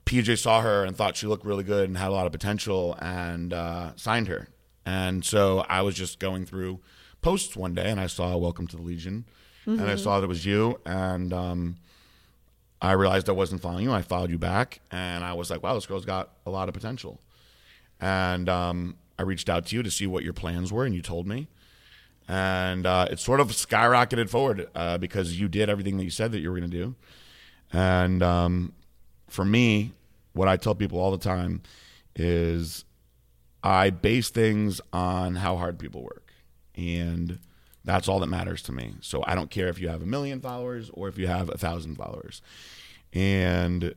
PJ 0.04 0.38
saw 0.38 0.62
her 0.62 0.84
and 0.84 0.96
thought 0.96 1.16
she 1.16 1.26
looked 1.26 1.44
really 1.44 1.64
good 1.64 1.88
and 1.88 1.96
had 1.96 2.08
a 2.08 2.12
lot 2.12 2.26
of 2.26 2.32
potential 2.32 2.96
and 3.00 3.52
uh, 3.52 3.92
signed 3.96 4.28
her. 4.28 4.48
And 4.86 5.24
so 5.24 5.60
I 5.68 5.82
was 5.82 5.94
just 5.94 6.18
going 6.18 6.46
through 6.46 6.80
posts 7.20 7.56
one 7.56 7.74
day 7.74 7.90
and 7.90 8.00
I 8.00 8.06
saw 8.06 8.36
Welcome 8.36 8.66
to 8.68 8.76
the 8.76 8.82
Legion 8.82 9.24
and 9.66 9.82
I 9.82 9.96
saw 9.96 10.18
that 10.18 10.24
it 10.24 10.28
was 10.28 10.46
you 10.46 10.80
and 10.86 11.30
um, 11.32 11.76
I 12.80 12.92
realized 12.92 13.28
I 13.28 13.32
wasn't 13.32 13.60
following 13.60 13.84
you. 13.84 13.92
I 13.92 14.00
followed 14.02 14.30
you 14.30 14.38
back 14.38 14.80
and 14.90 15.22
I 15.24 15.34
was 15.34 15.50
like, 15.50 15.62
wow, 15.62 15.74
this 15.74 15.84
girl's 15.84 16.06
got 16.06 16.30
a 16.46 16.50
lot 16.50 16.68
of 16.68 16.74
potential. 16.74 17.20
And 18.00 18.48
um, 18.48 18.96
I 19.18 19.22
reached 19.22 19.50
out 19.50 19.66
to 19.66 19.76
you 19.76 19.82
to 19.82 19.90
see 19.90 20.06
what 20.06 20.24
your 20.24 20.32
plans 20.32 20.72
were 20.72 20.84
and 20.86 20.94
you 20.94 21.02
told 21.02 21.26
me. 21.26 21.48
And 22.28 22.86
uh, 22.86 23.08
it 23.10 23.18
sort 23.18 23.40
of 23.40 23.48
skyrocketed 23.48 24.30
forward 24.30 24.68
uh, 24.74 24.96
because 24.98 25.38
you 25.40 25.48
did 25.48 25.68
everything 25.68 25.96
that 25.98 26.04
you 26.04 26.10
said 26.10 26.32
that 26.32 26.40
you 26.40 26.50
were 26.50 26.58
going 26.58 26.70
to 26.70 26.76
do. 26.76 26.94
And 27.72 28.22
um, 28.22 28.72
for 29.28 29.44
me, 29.44 29.92
what 30.32 30.48
I 30.48 30.56
tell 30.56 30.74
people 30.74 30.98
all 30.98 31.10
the 31.10 31.18
time 31.18 31.62
is 32.14 32.84
I 33.62 33.90
base 33.90 34.30
things 34.30 34.80
on 34.92 35.36
how 35.36 35.56
hard 35.56 35.78
people 35.78 36.02
work. 36.02 36.27
And 36.78 37.40
that's 37.84 38.08
all 38.08 38.20
that 38.20 38.28
matters 38.28 38.62
to 38.62 38.72
me. 38.72 38.94
So 39.00 39.24
I 39.26 39.34
don't 39.34 39.50
care 39.50 39.68
if 39.68 39.80
you 39.80 39.88
have 39.88 40.02
a 40.02 40.06
million 40.06 40.40
followers 40.40 40.90
or 40.94 41.08
if 41.08 41.18
you 41.18 41.26
have 41.26 41.50
a 41.50 41.58
thousand 41.58 41.96
followers. 41.96 42.40
And 43.12 43.94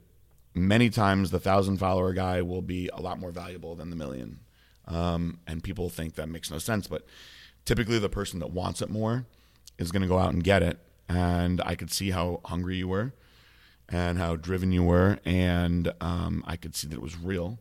many 0.54 0.90
times 0.90 1.30
the 1.30 1.40
thousand 1.40 1.78
follower 1.78 2.12
guy 2.14 2.42
will 2.42 2.62
be 2.62 2.90
a 2.92 3.02
lot 3.02 3.20
more 3.20 3.32
valuable 3.32 3.76
than 3.76 3.90
the 3.90 3.96
million. 3.96 4.40
Um, 4.88 5.40
and 5.46 5.64
people 5.64 5.90
think 5.90 6.16
that 6.16 6.28
makes 6.28 6.50
no 6.50 6.58
sense. 6.58 6.88
But 6.88 7.06
typically, 7.66 8.00
the 8.00 8.10
person 8.10 8.40
that 8.40 8.52
wants 8.52 8.82
it 8.82 8.90
more 8.90 9.26
is 9.78 9.92
going 9.92 10.02
to 10.02 10.08
go 10.08 10.18
out 10.18 10.34
and 10.34 10.44
get 10.44 10.64
it. 10.64 10.80
And 11.08 11.62
I 11.64 11.76
could 11.76 11.92
see 11.92 12.12
how 12.12 12.42
hungry 12.46 12.78
you 12.78 12.88
were 12.88 13.14
and 13.90 14.18
how 14.18 14.36
driven 14.38 14.72
you 14.72 14.84
were. 14.84 15.20
And 15.24 15.92
um, 16.02 16.44
I 16.48 16.56
could 16.56 16.76
see 16.76 16.88
that 16.88 16.96
it 16.96 17.02
was 17.02 17.18
real, 17.18 17.60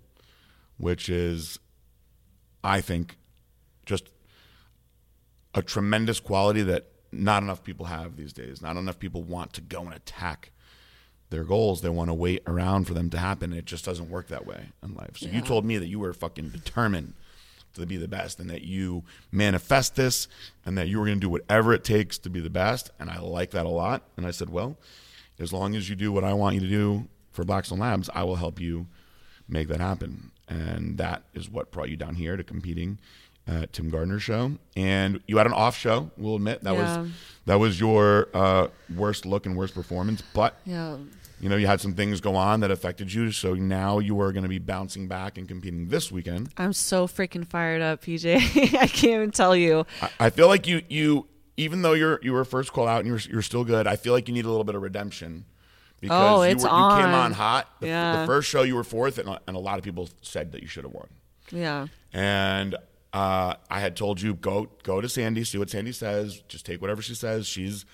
which 0.79 1.09
is, 1.09 1.59
I 2.65 2.81
think, 2.81 3.19
just 3.85 4.09
a 5.55 5.63
tremendous 5.63 6.21
quality 6.21 6.63
that 6.63 6.87
not 7.13 7.43
enough 7.43 7.65
people 7.65 7.87
have 7.87 8.17
these 8.17 8.33
days. 8.33 8.63
Not 8.63 8.77
enough 8.77 8.99
people 8.99 9.23
want 9.23 9.53
to 9.55 9.61
go 9.61 9.81
and 9.83 9.95
attack 9.95 10.53
their 11.31 11.45
goals. 11.45 11.81
They 11.81 11.89
want 11.89 12.09
to 12.11 12.15
wait 12.15 12.43
around 12.47 12.85
for 12.87 12.95
them 12.95 13.11
to 13.11 13.19
happen. 13.19 13.53
It 13.53 13.65
just 13.65 13.85
doesn't 13.85 14.11
work 14.11 14.29
that 14.29 14.47
way 14.47 14.69
in 14.83 14.95
life. 14.95 15.17
So 15.17 15.29
you 15.29 15.41
told 15.41 15.65
me 15.65 15.79
that 15.79 15.89
you 15.89 15.99
were 15.99 16.13
fucking 16.13 16.51
determined 16.51 17.15
to 17.75 17.87
be 17.87 17.97
the 17.97 18.09
best 18.09 18.41
and 18.41 18.51
that 18.51 18.63
you 18.63 19.05
manifest 19.31 19.95
this 19.95 20.27
and 20.67 20.77
that 20.77 20.89
you 20.89 20.99
were 20.99 21.07
going 21.07 21.19
to 21.19 21.21
do 21.21 21.31
whatever 21.31 21.73
it 21.73 21.85
takes 21.85 22.19
to 22.19 22.31
be 22.31 22.41
the 22.41 22.51
best. 22.51 22.91
And 22.99 23.11
I 23.11 23.19
like 23.21 23.53
that 23.53 23.67
a 23.67 23.71
lot. 23.71 24.03
And 24.17 24.27
I 24.27 24.33
said, 24.33 24.51
well, 24.51 24.77
as 25.39 25.53
long 25.53 25.75
as 25.75 25.89
you 25.89 25.97
do 25.97 26.13
what 26.13 26.25
I 26.25 26.33
want 26.33 26.55
you 26.55 26.61
to 26.61 26.69
do 26.69 27.09
for 27.31 27.45
Blackstone 27.45 27.79
Labs, 27.79 28.11
I 28.13 28.25
will 28.25 28.37
help 28.37 28.61
you 28.61 28.87
make 29.49 29.69
that 29.69 29.81
happen. 29.81 30.33
And 30.49 30.99
that 30.99 31.23
is 31.33 31.49
what 31.49 31.71
brought 31.71 31.91
you 31.91 31.97
down 31.97 32.17
here 32.17 32.37
to 32.37 32.43
competing 32.43 32.99
at 33.51 33.73
Tim 33.73 33.91
Gardner 33.91 34.19
show. 34.21 34.53
And 34.77 35.21
you 35.27 35.37
had 35.39 35.47
an 35.47 35.53
off 35.53 35.77
show. 35.77 36.11
We'll 36.17 36.37
admit 36.37 36.63
that 36.65 36.75
Yeah. 36.75 36.99
was 37.01 37.11
that 37.47 37.57
was 37.57 37.81
your 37.81 38.29
uh, 38.35 38.69
worst 38.95 39.27
look 39.27 39.47
and 39.47 39.57
worst 39.57 39.75
performance. 39.75 40.23
But 40.35 40.57
Yeah. 40.65 40.97
you 41.41 41.49
know 41.49 41.57
you 41.57 41.67
had 41.67 41.81
some 41.81 41.95
things 41.95 42.21
go 42.21 42.37
on 42.37 42.61
that 42.61 42.71
affected 42.71 43.13
you. 43.13 43.33
So 43.33 43.55
now 43.55 43.99
you 43.99 44.21
are 44.21 44.31
going 44.33 44.45
to 44.45 44.49
be 44.49 44.59
bouncing 44.59 45.09
back 45.09 45.37
and 45.39 45.49
competing 45.49 45.89
this 45.89 46.13
weekend. 46.13 46.51
I'm 46.57 46.73
so 46.73 47.07
freaking 47.07 47.47
fired 47.47 47.83
up, 47.83 48.03
PJ. 48.05 48.37
I 48.79 48.87
can't 48.87 49.05
even 49.05 49.31
tell 49.33 49.57
you. 49.57 49.85
I, 50.01 50.11
I 50.21 50.31
feel 50.31 50.47
like 50.49 50.67
you 50.67 50.83
you 50.89 51.27
even 51.57 51.83
though 51.83 51.95
you're 51.95 52.21
you 52.23 52.33
were 52.33 52.45
first 52.45 52.73
called 52.73 52.89
out 52.89 53.01
and 53.05 53.09
you're 53.09 53.21
you're 53.33 53.43
still 53.43 53.65
good. 53.65 53.87
I 53.87 53.97
feel 53.97 54.13
like 54.13 54.29
you 54.29 54.35
need 54.35 54.45
a 54.45 54.49
little 54.51 54.65
bit 54.65 54.75
of 54.77 54.83
redemption. 54.83 55.45
Because 56.01 56.17
Oh, 56.39 56.43
you, 56.45 56.55
were, 56.57 56.63
you 56.63 57.03
came 57.05 57.15
on. 57.15 57.33
hot. 57.33 57.69
The, 57.81 57.89
Yeah. 57.89 58.21
the 58.21 58.27
first 58.27 58.49
show 58.49 58.63
you 58.63 58.75
were 58.75 58.85
fourth, 58.85 59.19
and, 59.19 59.29
a- 59.29 59.41
and 59.47 59.55
a 59.55 59.61
lot 59.61 59.77
of 59.77 59.85
people 59.85 60.09
said 60.23 60.53
that 60.53 60.63
you 60.63 60.67
should 60.67 60.85
have 60.85 60.95
won. 60.95 61.09
Yeah. 61.53 61.89
And 62.15 62.75
uh, 63.13 63.55
I 63.71 63.81
had 63.81 63.97
told 63.97 64.21
you 64.21 64.35
go 64.35 64.71
go 64.83 65.01
to 65.01 65.09
Sandy, 65.09 65.45
see 65.45 65.59
what 65.59 65.71
Sandy 65.71 65.93
says. 65.93 66.43
Just 66.49 66.65
take 66.67 66.81
whatever 66.81 67.03
she 67.03 67.15
says. 67.15 67.47
She's 67.47 67.85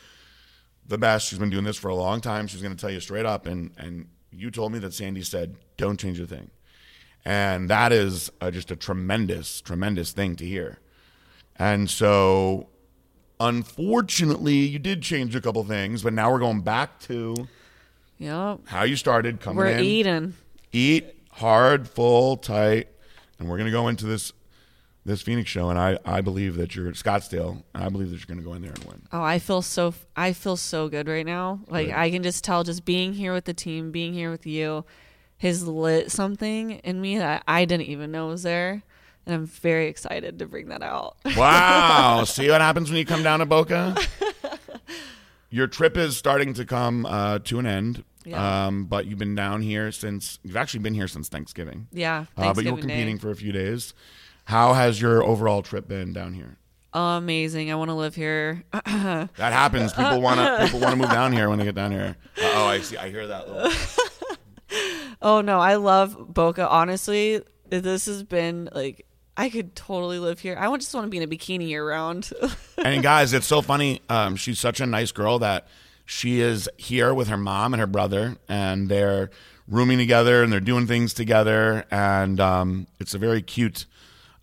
the 0.87 0.99
best. 0.99 1.29
She's 1.29 1.39
been 1.39 1.51
doing 1.51 1.65
this 1.65 1.77
for 1.77 1.89
a 1.89 1.95
long 1.95 2.21
time. 2.21 2.47
She's 2.47 2.63
going 2.63 2.75
to 2.75 2.81
tell 2.81 2.91
you 2.91 3.01
straight 3.01 3.27
up. 3.27 3.47
And 3.47 3.71
and 3.79 4.09
you 4.31 4.51
told 4.51 4.73
me 4.73 4.79
that 4.81 4.93
Sandy 4.95 5.23
said 5.23 5.57
don't 5.79 5.99
change 5.99 6.21
a 6.21 6.27
thing, 6.27 6.51
and 7.25 7.71
that 7.71 7.93
is 7.93 8.31
uh, 8.41 8.51
just 8.51 8.71
a 8.71 8.77
tremendous 8.77 9.61
tremendous 9.63 10.13
thing 10.13 10.37
to 10.37 10.45
hear. 10.45 10.79
And 11.59 11.89
so, 11.89 12.69
unfortunately, 13.41 14.55
you 14.57 14.79
did 14.79 15.03
change 15.03 15.35
a 15.35 15.41
couple 15.41 15.65
things, 15.65 16.03
but 16.03 16.13
now 16.13 16.31
we're 16.31 16.39
going 16.39 16.61
back 16.61 17.01
to 17.01 17.49
Yep. 18.19 18.61
how 18.67 18.83
you 18.85 18.97
started 18.97 19.41
coming 19.41 19.57
We're 19.59 19.67
in 19.69 19.81
eating. 19.81 20.35
eat 20.73 21.15
hard, 21.31 21.89
full, 21.89 22.37
tight, 22.37 22.89
and 23.39 23.49
we're 23.49 23.59
gonna 23.59 23.71
go 23.71 23.89
into 23.89 24.07
this 24.07 24.33
this 25.07 25.23
Phoenix 25.23 25.49
show, 25.49 25.71
and 25.71 25.79
I 25.79 25.99
I 26.05 26.21
believe 26.21 26.57
that 26.57 26.75
you're 26.75 26.91
Scottsdale, 26.93 27.63
and 27.75 27.85
I 27.85 27.89
believe 27.89 28.11
that 28.11 28.17
you're 28.19 28.27
gonna 28.27 28.43
go 28.47 28.55
in 28.55 28.63
there 28.63 28.73
and 28.73 28.85
win. 28.85 29.03
Oh, 29.13 29.23
I 29.23 29.39
feel 29.39 29.63
so 29.63 29.95
I 30.17 30.33
feel 30.33 30.57
so 30.57 30.89
good 30.89 31.09
right 31.09 31.25
now. 31.25 31.61
Like. 31.69 31.91
I 31.91 32.11
can 32.11 32.23
just 32.23 32.45
tell 32.45 32.65
just 32.65 32.85
being 32.85 33.15
here 33.15 33.33
with 33.33 33.45
the 33.45 33.55
team, 33.55 33.91
being 33.93 34.13
here 34.13 34.31
with 34.31 34.47
you 34.47 34.85
has 35.39 35.67
lit 35.67 36.11
something 36.11 36.73
in 36.73 37.01
me 37.01 37.19
that 37.19 37.43
I 37.47 37.67
didn't 37.67 37.87
even 37.87 38.11
know 38.11 38.29
was 38.29 38.43
there. 38.43 38.83
And 39.27 39.35
I'm 39.35 39.47
very 39.47 39.89
excited 39.89 40.39
to 40.39 40.47
bring 40.47 40.69
that 40.69 40.83
out. 40.83 41.17
Wow! 41.37 42.25
See 42.27 42.49
what 42.49 42.61
happens 42.61 42.89
when 42.91 42.99
you 42.99 43.05
come 43.05 43.23
down 43.23 43.41
to 43.41 43.47
Boca. 43.47 43.97
Your 45.51 45.67
trip 45.67 45.97
is 45.97 46.17
starting 46.17 46.55
to 46.55 46.65
come 46.65 47.07
uh, 47.07 47.39
to 47.45 47.59
an 47.59 47.67
end, 47.67 48.05
Yeah. 48.25 48.67
um, 48.67 48.85
but 48.87 49.07
you've 49.07 49.19
been 49.19 49.35
down 49.37 49.63
here 49.63 49.93
since 49.93 50.39
you've 50.43 50.57
actually 50.57 50.81
been 50.81 50.95
here 50.95 51.09
since 51.09 51.29
Thanksgiving. 51.29 51.87
yeah. 51.93 52.27
Uh, 52.37 52.53
but 52.53 52.65
you 52.65 52.73
were 52.75 52.81
competing 52.81 53.17
Day. 53.17 53.21
for 53.21 53.31
a 53.31 53.37
few 53.37 53.53
days. 53.53 53.95
How 54.47 54.75
has 54.75 55.01
your 55.01 55.23
overall 55.25 55.63
trip 55.63 55.89
been 55.89 56.13
down 56.13 56.33
here? 56.33 56.57
Amazing. 56.93 57.71
I 57.71 57.75
want 57.75 57.91
to 57.91 57.95
live 57.95 58.15
here. 58.15 58.65
That 58.73 59.53
happens. 59.53 59.93
People 59.93 60.21
want 60.23 60.41
to 60.41 60.65
people 60.65 60.81
want 60.81 60.93
to 60.93 60.97
move 60.97 61.11
down 61.11 61.33
here 61.33 61.49
when 61.51 61.59
they 61.59 61.65
get 61.65 61.75
down 61.75 61.91
here. 61.93 62.17
Oh, 62.41 62.65
I 62.65 62.81
see. 62.81 62.97
I 62.97 63.11
hear 63.11 63.27
that. 63.27 63.49
Little... 63.49 63.73
Oh 65.23 65.41
no, 65.41 65.59
I 65.59 65.77
love 65.77 66.17
Boca. 66.33 66.69
Honestly, 66.69 67.43
this 67.69 68.07
has 68.07 68.23
been 68.23 68.69
like 68.73 69.07
I 69.37 69.49
could 69.49 69.75
totally 69.75 70.19
live 70.19 70.39
here. 70.39 70.57
I 70.59 70.75
just 70.77 70.95
want 70.95 71.07
to 71.07 71.11
be 71.11 71.17
in 71.17 71.23
a 71.23 71.27
bikini 71.27 71.69
year 71.69 71.87
round. 71.87 72.31
And 72.79 73.03
guys, 73.03 73.33
it's 73.33 73.49
so 73.49 73.63
funny. 73.63 74.01
Um, 74.09 74.37
she's 74.37 74.61
such 74.61 74.79
a 74.79 74.87
nice 74.87 75.11
girl 75.11 75.41
that 75.41 75.67
she 76.05 76.41
is 76.41 76.69
here 76.77 77.13
with 77.13 77.27
her 77.27 77.37
mom 77.37 77.75
and 77.75 77.81
her 77.81 77.87
brother, 77.87 78.37
and 78.49 78.89
they're 78.89 79.31
rooming 79.67 79.99
together 79.99 80.45
and 80.45 80.53
they're 80.53 80.61
doing 80.61 80.87
things 80.87 81.13
together, 81.13 81.85
and 81.91 82.39
um, 82.39 82.87
it's 83.01 83.15
a 83.15 83.19
very 83.19 83.43
cute 83.43 83.87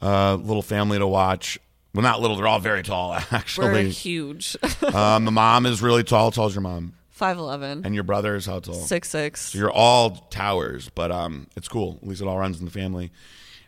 uh, 0.04 0.36
little 0.36 0.62
family 0.62 1.00
to 1.00 1.08
watch. 1.08 1.58
Well, 1.94 2.04
not 2.04 2.22
little; 2.22 2.36
they're 2.36 2.48
all 2.48 2.60
very 2.60 2.84
tall, 2.84 3.14
actually. 3.32 3.72
We're 3.72 3.84
huge. 3.84 4.58
um, 4.94 5.26
the 5.26 5.32
mom 5.32 5.66
is 5.66 5.82
really 5.82 6.04
tall. 6.04 6.26
How 6.26 6.30
tall 6.32 6.48
is 6.48 6.56
your 6.56 6.62
mom? 6.62 6.94
Five 7.10 7.38
eleven. 7.38 7.86
And 7.86 7.94
your 7.96 8.04
brother 8.04 8.36
is 8.36 8.46
how 8.46 8.60
tall? 8.60 8.74
Six 8.74 9.10
six. 9.10 9.52
So 9.52 9.60
you're 9.60 9.72
all 9.72 10.12
towers, 10.30 10.90
but 10.90 11.12
um, 11.12 11.48
it's 11.56 11.68
cool. 11.68 12.00
At 12.02 12.08
least 12.08 12.22
it 12.22 12.28
all 12.28 12.38
runs 12.38 12.60
in 12.60 12.66
the 12.66 12.72
family, 12.72 13.12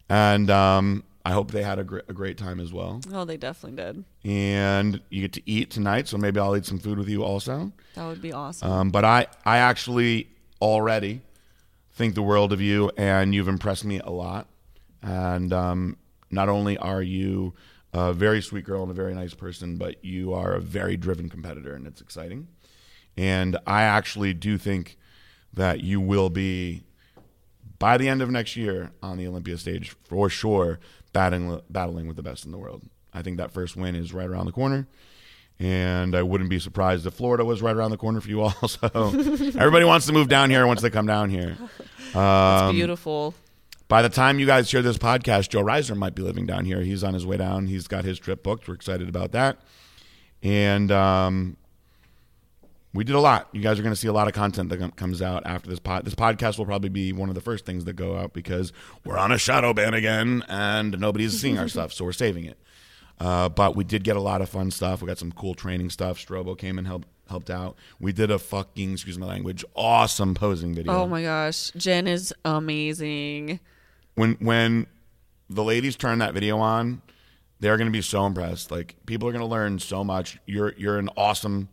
and 0.09 0.49
um, 0.49 1.03
I 1.25 1.31
hope 1.31 1.51
they 1.51 1.63
had 1.63 1.79
a, 1.79 1.83
gr- 1.83 1.99
a 2.07 2.13
great 2.13 2.37
time 2.37 2.59
as 2.59 2.71
well. 2.71 3.01
Oh, 3.11 3.25
they 3.25 3.37
definitely 3.37 3.83
did. 3.83 4.03
And 4.23 5.01
you 5.09 5.21
get 5.21 5.33
to 5.33 5.41
eat 5.49 5.71
tonight, 5.71 6.07
so 6.07 6.17
maybe 6.17 6.39
I'll 6.39 6.55
eat 6.55 6.65
some 6.65 6.77
food 6.77 6.99
with 6.99 7.09
you 7.09 7.23
also. 7.23 7.71
That 7.95 8.07
would 8.07 8.21
be 8.21 8.31
awesome. 8.31 8.71
Um, 8.71 8.89
but 8.91 9.05
I, 9.05 9.25
I 9.43 9.57
actually 9.57 10.29
already 10.61 11.21
think 11.93 12.13
the 12.13 12.21
world 12.21 12.53
of 12.53 12.61
you, 12.61 12.91
and 12.95 13.33
you've 13.33 13.47
impressed 13.47 13.85
me 13.85 13.99
a 13.99 14.11
lot. 14.11 14.47
And 15.01 15.51
um, 15.51 15.97
not 16.35 16.49
only 16.49 16.77
are 16.77 17.01
you 17.01 17.53
a 17.93 18.13
very 18.13 18.41
sweet 18.41 18.65
girl 18.65 18.81
and 18.83 18.91
a 18.91 18.93
very 18.93 19.15
nice 19.15 19.33
person, 19.33 19.77
but 19.77 20.03
you 20.03 20.33
are 20.33 20.53
a 20.53 20.59
very 20.61 20.97
driven 20.97 21.29
competitor, 21.29 21.73
and 21.73 21.87
it's 21.87 22.01
exciting. 22.01 22.47
And 23.17 23.57
I 23.65 23.83
actually 23.83 24.33
do 24.33 24.57
think 24.57 24.97
that 25.53 25.79
you 25.81 26.01
will 26.01 26.29
be, 26.29 26.83
by 27.79 27.95
the 27.97 28.09
end 28.09 28.21
of 28.21 28.29
next 28.29 28.57
year, 28.57 28.91
on 29.01 29.17
the 29.17 29.25
Olympia 29.27 29.57
stage 29.57 29.95
for 30.03 30.29
sure, 30.29 30.79
battling 31.13 31.61
battling 31.69 32.07
with 32.07 32.17
the 32.17 32.23
best 32.23 32.45
in 32.45 32.51
the 32.51 32.57
world. 32.57 32.83
I 33.13 33.21
think 33.21 33.37
that 33.37 33.51
first 33.51 33.77
win 33.77 33.95
is 33.95 34.13
right 34.13 34.27
around 34.27 34.45
the 34.47 34.51
corner. 34.51 34.87
And 35.57 36.13
I 36.17 36.21
wouldn't 36.21 36.49
be 36.49 36.59
surprised 36.59 37.05
if 37.05 37.13
Florida 37.13 37.45
was 37.45 37.61
right 37.61 37.73
around 37.73 37.91
the 37.91 37.97
corner 37.97 38.19
for 38.19 38.27
you 38.27 38.41
all. 38.43 38.67
So 38.67 38.89
everybody 39.57 39.85
wants 39.85 40.05
to 40.07 40.11
move 40.11 40.27
down 40.27 40.49
here 40.49 40.67
once 40.67 40.81
they 40.81 40.89
come 40.89 41.07
down 41.07 41.29
here. 41.29 41.55
it's 42.07 42.15
Um, 42.15 42.75
beautiful. 42.75 43.33
By 43.87 44.01
the 44.01 44.09
time 44.09 44.39
you 44.39 44.45
guys 44.45 44.71
hear 44.71 44.81
this 44.81 44.97
podcast, 44.97 45.49
Joe 45.49 45.63
Reiser 45.63 45.95
might 45.95 46.15
be 46.15 46.23
living 46.23 46.45
down 46.45 46.65
here. 46.65 46.81
He's 46.81 47.03
on 47.03 47.13
his 47.13 47.25
way 47.25 47.37
down. 47.37 47.67
He's 47.67 47.87
got 47.87 48.03
his 48.03 48.17
trip 48.17 48.41
booked. 48.41 48.67
We're 48.67 48.73
excited 48.73 49.07
about 49.07 49.31
that. 49.33 49.59
And 50.41 50.91
um, 50.91 51.57
we 52.93 53.03
did 53.03 53.15
a 53.15 53.19
lot. 53.19 53.47
You 53.51 53.61
guys 53.61 53.77
are 53.77 53.83
going 53.83 53.93
to 53.93 53.99
see 53.99 54.07
a 54.07 54.13
lot 54.13 54.27
of 54.27 54.33
content 54.33 54.69
that 54.69 54.95
comes 54.95 55.21
out 55.21 55.45
after 55.45 55.69
this 55.69 55.79
pod. 55.79 56.05
This 56.05 56.15
podcast 56.15 56.57
will 56.57 56.65
probably 56.65 56.89
be 56.89 57.13
one 57.13 57.29
of 57.29 57.35
the 57.35 57.41
first 57.41 57.65
things 57.65 57.85
that 57.85 57.93
go 57.93 58.17
out 58.17 58.33
because 58.33 58.73
we're 59.03 59.17
on 59.17 59.31
a 59.31 59.37
shadow 59.37 59.73
ban 59.73 59.93
again 59.93 60.43
and 60.47 60.99
nobody's 60.99 61.39
seeing 61.39 61.59
our 61.59 61.67
stuff, 61.67 61.93
so 61.93 62.05
we're 62.05 62.11
saving 62.11 62.45
it. 62.45 62.57
Uh, 63.19 63.49
but 63.49 63.75
we 63.75 63.83
did 63.83 64.03
get 64.03 64.15
a 64.17 64.21
lot 64.21 64.41
of 64.41 64.49
fun 64.49 64.71
stuff. 64.71 65.01
We 65.01 65.07
got 65.07 65.17
some 65.17 65.31
cool 65.31 65.53
training 65.53 65.89
stuff. 65.89 66.17
Strobo 66.17 66.57
came 66.57 66.77
and 66.77 66.87
helped 66.87 67.07
helped 67.29 67.49
out. 67.49 67.75
We 67.99 68.11
did 68.13 68.29
a 68.29 68.37
fucking 68.37 68.93
excuse 68.93 69.17
my 69.17 69.25
language 69.25 69.63
awesome 69.73 70.33
posing 70.35 70.75
video. 70.75 70.91
Oh 70.93 71.07
my 71.07 71.21
gosh, 71.21 71.71
Jen 71.77 72.07
is 72.07 72.33
amazing. 72.43 73.59
When 74.15 74.33
when 74.39 74.87
the 75.49 75.63
ladies 75.63 75.95
turn 75.95 76.19
that 76.19 76.33
video 76.33 76.57
on, 76.57 77.01
they're 77.59 77.77
going 77.77 77.87
to 77.87 77.91
be 77.91 78.01
so 78.01 78.25
impressed. 78.25 78.71
Like 78.71 78.95
people 79.05 79.27
are 79.27 79.31
going 79.31 79.41
to 79.43 79.47
learn 79.47 79.79
so 79.79 80.03
much. 80.03 80.37
You're 80.45 80.73
you're 80.77 80.97
an 80.97 81.09
awesome 81.15 81.69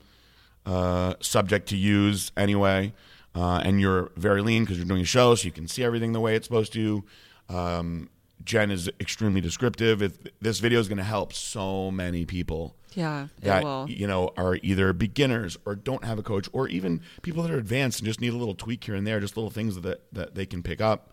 uh, 0.67 1.15
subject 1.21 1.69
to 1.71 1.77
use 1.77 2.31
anyway, 2.37 2.93
uh, 3.35 3.63
and 3.65 3.81
you're 3.81 4.11
very 4.17 4.43
lean 4.43 4.63
because 4.65 4.77
you're 4.77 4.87
doing 4.87 5.03
a 5.03 5.05
show, 5.07 5.35
so 5.35 5.45
you 5.47 5.53
can 5.53 5.67
see 5.69 5.83
everything 5.83 6.13
the 6.13 6.21
way 6.21 6.37
it's 6.37 6.47
supposed 6.47 6.73
to. 6.75 7.05
Um, 7.49 8.09
Jen 8.45 8.71
is 8.71 8.89
extremely 9.01 9.41
descriptive. 9.41 10.03
If 10.03 10.19
this 10.41 10.59
video 10.59 10.81
is 10.81 10.89
going 10.89 10.99
to 10.99 11.05
help 11.05 11.33
so 11.33 11.91
many 11.93 12.25
people 12.25 12.75
Yeah, 12.95 13.25
it 13.41 13.45
that 13.45 13.63
will. 13.63 13.87
you 13.89 14.07
know 14.09 14.33
are 14.37 14.57
either 14.63 14.93
beginners 14.93 15.57
or 15.65 15.77
don't 15.77 16.05
have 16.05 16.19
a 16.19 16.23
coach 16.25 16.49
or 16.53 16.67
even 16.69 17.03
people 17.23 17.43
that 17.45 17.53
are 17.53 17.59
advanced 17.59 18.01
and 18.01 18.07
just 18.07 18.21
need 18.21 18.33
a 18.33 18.37
little 18.37 18.57
tweak 18.57 18.83
here 18.83 18.97
and 18.97 19.07
there 19.07 19.21
just 19.21 19.37
little 19.37 19.51
things 19.51 19.81
that 19.81 20.03
that 20.13 20.35
they 20.35 20.45
can 20.47 20.61
pick 20.63 20.81
up 20.81 21.12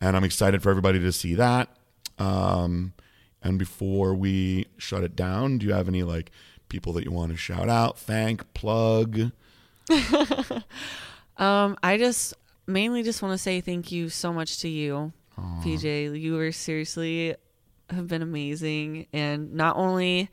and 0.00 0.16
i'm 0.16 0.24
excited 0.24 0.62
for 0.62 0.70
everybody 0.70 0.98
to 1.00 1.12
see 1.12 1.34
that. 1.34 1.68
Um, 2.18 2.94
and 3.42 3.58
before 3.58 4.14
we 4.14 4.66
shut 4.76 5.04
it 5.04 5.14
down 5.14 5.58
do 5.58 5.66
you 5.66 5.72
have 5.72 5.86
any 5.88 6.02
like 6.02 6.30
people 6.68 6.92
that 6.94 7.04
you 7.04 7.10
want 7.12 7.30
to 7.32 7.36
shout 7.38 7.68
out? 7.68 7.98
Thank 7.98 8.52
plug? 8.54 9.30
Um, 11.38 11.76
I 11.84 11.98
just 11.98 12.34
mainly 12.66 13.02
just 13.04 13.22
want 13.22 13.32
to 13.32 13.38
say 13.38 13.60
thank 13.60 13.92
you 13.92 14.08
so 14.08 14.32
much 14.32 14.58
to 14.58 14.68
you, 14.68 15.12
PJ. 15.38 16.20
You 16.20 16.34
were 16.34 16.50
seriously 16.50 17.36
have 17.90 18.08
been 18.08 18.22
amazing, 18.22 19.06
and 19.12 19.54
not 19.54 19.76
only 19.76 20.30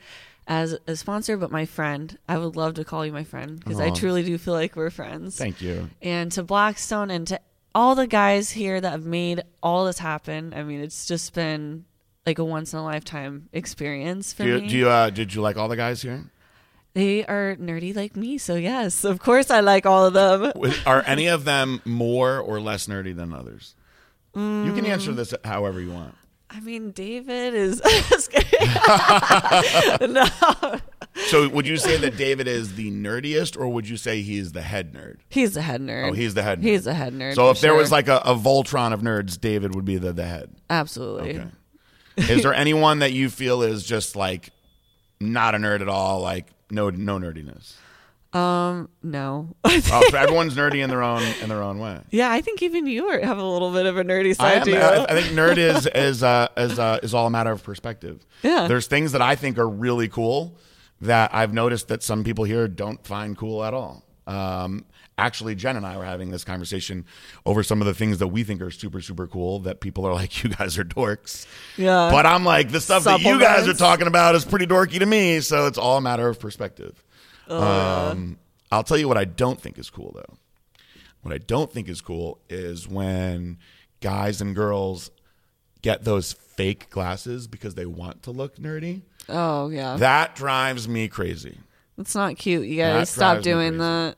as 0.48 0.78
a 0.88 0.96
sponsor, 0.96 1.38
but 1.38 1.52
my 1.52 1.66
friend. 1.66 2.18
I 2.28 2.38
would 2.40 2.56
love 2.56 2.74
to 2.76 2.84
call 2.84 3.06
you 3.06 3.12
my 3.14 3.24
friend 3.24 3.60
because 3.60 3.80
I 3.80 3.92
truly 3.92 4.24
do 4.24 4.38
feel 4.40 4.56
like 4.56 4.76
we're 4.76 4.90
friends. 4.90 5.38
thank 5.38 5.62
you. 5.62 5.90
And 6.02 6.32
to 6.32 6.42
Blackstone 6.44 7.12
and 7.12 7.28
to 7.28 7.40
all 7.76 7.94
the 7.94 8.08
guys 8.08 8.50
here 8.50 8.82
that 8.82 8.90
have 8.90 9.06
made 9.06 9.44
all 9.62 9.86
this 9.86 10.00
happen. 10.00 10.54
I 10.56 10.64
mean, 10.64 10.80
it's 10.80 11.06
just 11.06 11.34
been 11.34 11.86
like 12.26 12.40
a 12.40 12.44
once 12.44 12.74
in 12.74 12.80
a 12.80 12.84
lifetime 12.84 13.50
experience 13.54 14.34
for 14.34 14.44
do 14.44 14.50
you, 14.50 14.62
me. 14.62 14.68
do 14.68 14.78
you 14.78 14.90
uh, 14.90 15.10
did 15.12 15.34
you 15.36 15.42
like 15.42 15.58
all 15.58 15.68
the 15.68 15.76
guys 15.76 16.02
here 16.02 16.26
they 16.94 17.26
are 17.26 17.58
nerdy 17.58 17.94
like 17.94 18.16
me, 18.16 18.38
so 18.38 18.56
yes, 18.56 19.04
of 19.04 19.20
course 19.20 19.52
I 19.52 19.60
like 19.60 19.86
all 19.86 20.06
of 20.06 20.14
them. 20.14 20.54
Are 20.86 21.04
any 21.06 21.28
of 21.28 21.44
them 21.44 21.82
more 21.84 22.40
or 22.40 22.62
less 22.62 22.88
nerdy 22.88 23.14
than 23.14 23.34
others 23.34 23.76
you 24.36 24.74
can 24.74 24.86
answer 24.86 25.14
this 25.14 25.34
however 25.46 25.80
you 25.80 25.92
want 25.92 26.14
I 26.50 26.60
mean, 26.62 26.92
David 26.92 27.54
is. 27.54 27.82
no, 30.02 30.26
so 31.28 31.48
would 31.50 31.68
you 31.68 31.78
say 31.78 31.98
that 31.98 32.18
david 32.18 32.48
is 32.48 32.76
the 32.76 32.92
nerdiest 32.92 33.58
or 33.60 33.68
would 33.68 33.88
you 33.88 33.98
say 33.98 34.22
he's 34.22 34.52
the 34.52 34.62
head 34.62 34.94
nerd 34.94 35.18
he's 35.30 35.54
the 35.54 35.62
head 35.62 35.82
nerd. 35.82 36.10
Oh, 36.10 36.14
he's 36.14 36.34
the 36.34 36.44
head. 36.44 36.60
Nerd. 36.62 36.64
He's 36.64 36.84
the 36.86 36.94
head 36.94 37.14
nerd. 37.14 37.36
So 37.36 37.50
if 37.50 37.62
there 37.62 37.74
was 37.76 37.92
like 37.92 38.08
a, 38.08 38.18
a 38.18 38.36
Voltron 38.36 38.94
of 38.94 39.02
nerds, 39.02 39.40
David 39.40 39.76
would 39.76 39.86
be 39.86 39.98
the, 39.98 40.14
the 40.14 40.26
head. 40.26 40.54
absolutely, 40.70 41.40
Okay. 41.40 41.48
is 42.34 42.44
there 42.44 42.54
anyone 42.54 43.00
that 43.00 43.12
you 43.12 43.30
feel 43.30 43.62
is 43.62 43.84
just 43.84 44.16
like 44.16 44.52
not 45.20 45.54
a 45.56 45.58
nerd 45.58 45.82
at 45.82 45.90
all? 45.90 46.22
Like 46.22 46.48
no 46.72 46.90
no 46.90 47.18
nerdiness. 47.20 47.74
um, 48.34 48.90
no, 49.04 49.56
Oh, 49.64 49.80
so 49.80 50.18
everyone's 50.18 50.56
nerdy 50.56 50.84
in 50.84 50.90
their 50.90 51.04
own 51.04 51.22
in 51.42 51.50
their 51.50 51.62
own 51.64 51.80
way. 51.80 52.00
yeah, 52.12 52.30
I 52.32 52.42
think 52.42 52.62
even 52.64 52.86
you 52.88 53.08
are, 53.08 53.20
have 53.20 53.38
a 53.38 53.44
little 53.44 53.72
bit 53.72 53.86
of 53.86 53.98
a 53.98 54.04
nerdy 54.04 54.30
I, 54.30 54.34
side 54.34 54.58
am, 54.60 54.64
to 54.66 54.72
you. 54.72 54.78
I, 54.78 55.04
I 55.06 55.22
think 55.22 55.34
nerd 55.38 55.58
is 55.58 55.88
is 55.88 56.24
uh, 56.24 56.48
is 56.58 56.78
uh, 56.80 57.00
is 57.04 57.14
all 57.14 57.28
a 57.28 57.30
matter 57.30 57.52
of 57.52 57.64
perspective. 57.64 58.26
Yeah. 58.44 58.68
There's 58.68 58.86
things 58.88 59.14
that 59.14 59.22
I 59.24 59.36
think 59.36 59.58
are 59.58 59.68
really 59.68 60.08
cool 60.08 60.56
that 61.02 61.34
I've 61.34 61.54
noticed 61.54 61.88
that 61.90 62.04
some 62.04 62.24
people 62.24 62.44
here 62.46 62.68
don't 62.68 63.06
find 63.06 63.38
cool 63.38 63.64
at 63.64 63.74
all. 63.74 64.04
Um, 64.28 64.86
actually, 65.18 65.56
Jen 65.56 65.76
and 65.78 65.86
I 65.86 65.98
were 65.98 66.06
having 66.06 66.32
this 66.32 66.44
conversation 66.44 67.06
over 67.46 67.62
some 67.64 67.82
of 67.82 67.88
the 67.88 67.94
things 67.94 68.18
that 68.20 68.28
we 68.28 68.44
think 68.44 68.62
are 68.62 68.72
super 68.72 69.02
super 69.02 69.28
cool 69.28 69.60
that 69.60 69.82
people 69.82 70.06
are 70.06 70.14
like, 70.22 70.44
"You 70.44 70.50
guys 70.50 70.78
are 70.78 70.84
dorks." 70.84 71.46
yeah, 71.78 72.10
But 72.12 72.26
I'm 72.26 72.44
like, 72.44 72.72
the 72.72 72.82
stuff 72.82 73.04
that 73.04 73.22
you 73.22 73.40
guys 73.40 73.68
are 73.68 73.74
talking 73.74 74.08
about 74.08 74.36
is 74.36 74.46
pretty 74.46 74.66
dorky 74.66 75.00
to 75.00 75.06
me. 75.06 75.42
So 75.42 75.68
it's 75.68 75.78
all 75.78 75.98
a 75.98 76.02
matter 76.02 76.28
of 76.28 76.40
perspective. 76.40 77.04
Oh, 77.48 77.62
um, 78.12 78.40
I'll 78.72 78.84
tell 78.84 78.98
you 78.98 79.08
what 79.08 79.18
I 79.18 79.26
don't 79.26 79.62
think 79.62 79.78
is 79.78 79.90
cool, 79.90 80.12
though. 80.16 80.38
What 81.22 81.34
I 81.34 81.38
don't 81.38 81.72
think 81.72 81.88
is 81.88 82.02
cool 82.02 82.40
is 82.50 82.88
when 82.88 83.58
guys 84.02 84.42
and 84.42 84.56
girls 84.56 85.12
get 85.82 86.04
those 86.04 86.34
fake 86.34 86.90
glasses 86.90 87.48
because 87.48 87.76
they 87.76 87.86
want 87.86 88.24
to 88.24 88.32
look 88.32 88.58
nerdy. 88.58 89.04
Oh 89.30 89.70
yeah, 89.70 89.98
That 89.98 90.36
drives 90.36 90.88
me 90.88 91.08
crazy. 91.08 91.58
that's 91.98 92.16
not 92.16 92.38
cute. 92.38 92.68
You 92.68 92.78
That 92.78 92.94
gotta 92.94 93.06
stop 93.06 93.34
drives 93.36 93.46
me 93.46 93.52
doing 93.52 93.70
crazy. 93.72 93.80
that. 93.80 94.16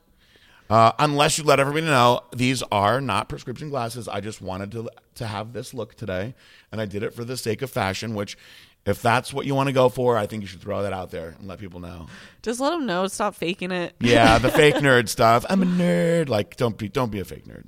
Uh, 0.70 0.92
unless 0.98 1.38
you 1.38 1.44
let 1.44 1.58
everybody 1.60 1.86
know 1.86 2.20
these 2.36 2.62
are 2.70 3.00
not 3.00 3.28
prescription 3.30 3.70
glasses. 3.70 4.06
I 4.06 4.20
just 4.20 4.42
wanted 4.42 4.70
to 4.72 4.90
to 5.14 5.26
have 5.26 5.52
this 5.54 5.72
look 5.72 5.94
today, 5.94 6.34
and 6.70 6.80
I 6.80 6.84
did 6.84 7.02
it 7.02 7.14
for 7.14 7.24
the 7.24 7.36
sake 7.38 7.62
of 7.62 7.70
fashion. 7.70 8.14
Which, 8.14 8.36
if 8.84 9.00
that's 9.00 9.32
what 9.32 9.46
you 9.46 9.54
want 9.54 9.68
to 9.68 9.72
go 9.72 9.88
for, 9.88 10.18
I 10.18 10.26
think 10.26 10.42
you 10.42 10.46
should 10.46 10.60
throw 10.60 10.82
that 10.82 10.92
out 10.92 11.10
there 11.10 11.34
and 11.38 11.48
let 11.48 11.58
people 11.58 11.80
know. 11.80 12.06
Just 12.42 12.60
let 12.60 12.70
them 12.70 12.84
know. 12.84 13.06
Stop 13.06 13.34
faking 13.34 13.70
it. 13.72 13.94
Yeah, 13.98 14.36
the 14.36 14.50
fake 14.60 14.74
nerd 14.74 15.08
stuff. 15.08 15.46
I'm 15.48 15.62
a 15.62 15.66
nerd. 15.66 16.28
Like, 16.28 16.56
don't 16.56 16.76
be 16.76 16.90
don't 16.90 17.10
be 17.10 17.20
a 17.20 17.24
fake 17.24 17.46
nerd. 17.46 17.64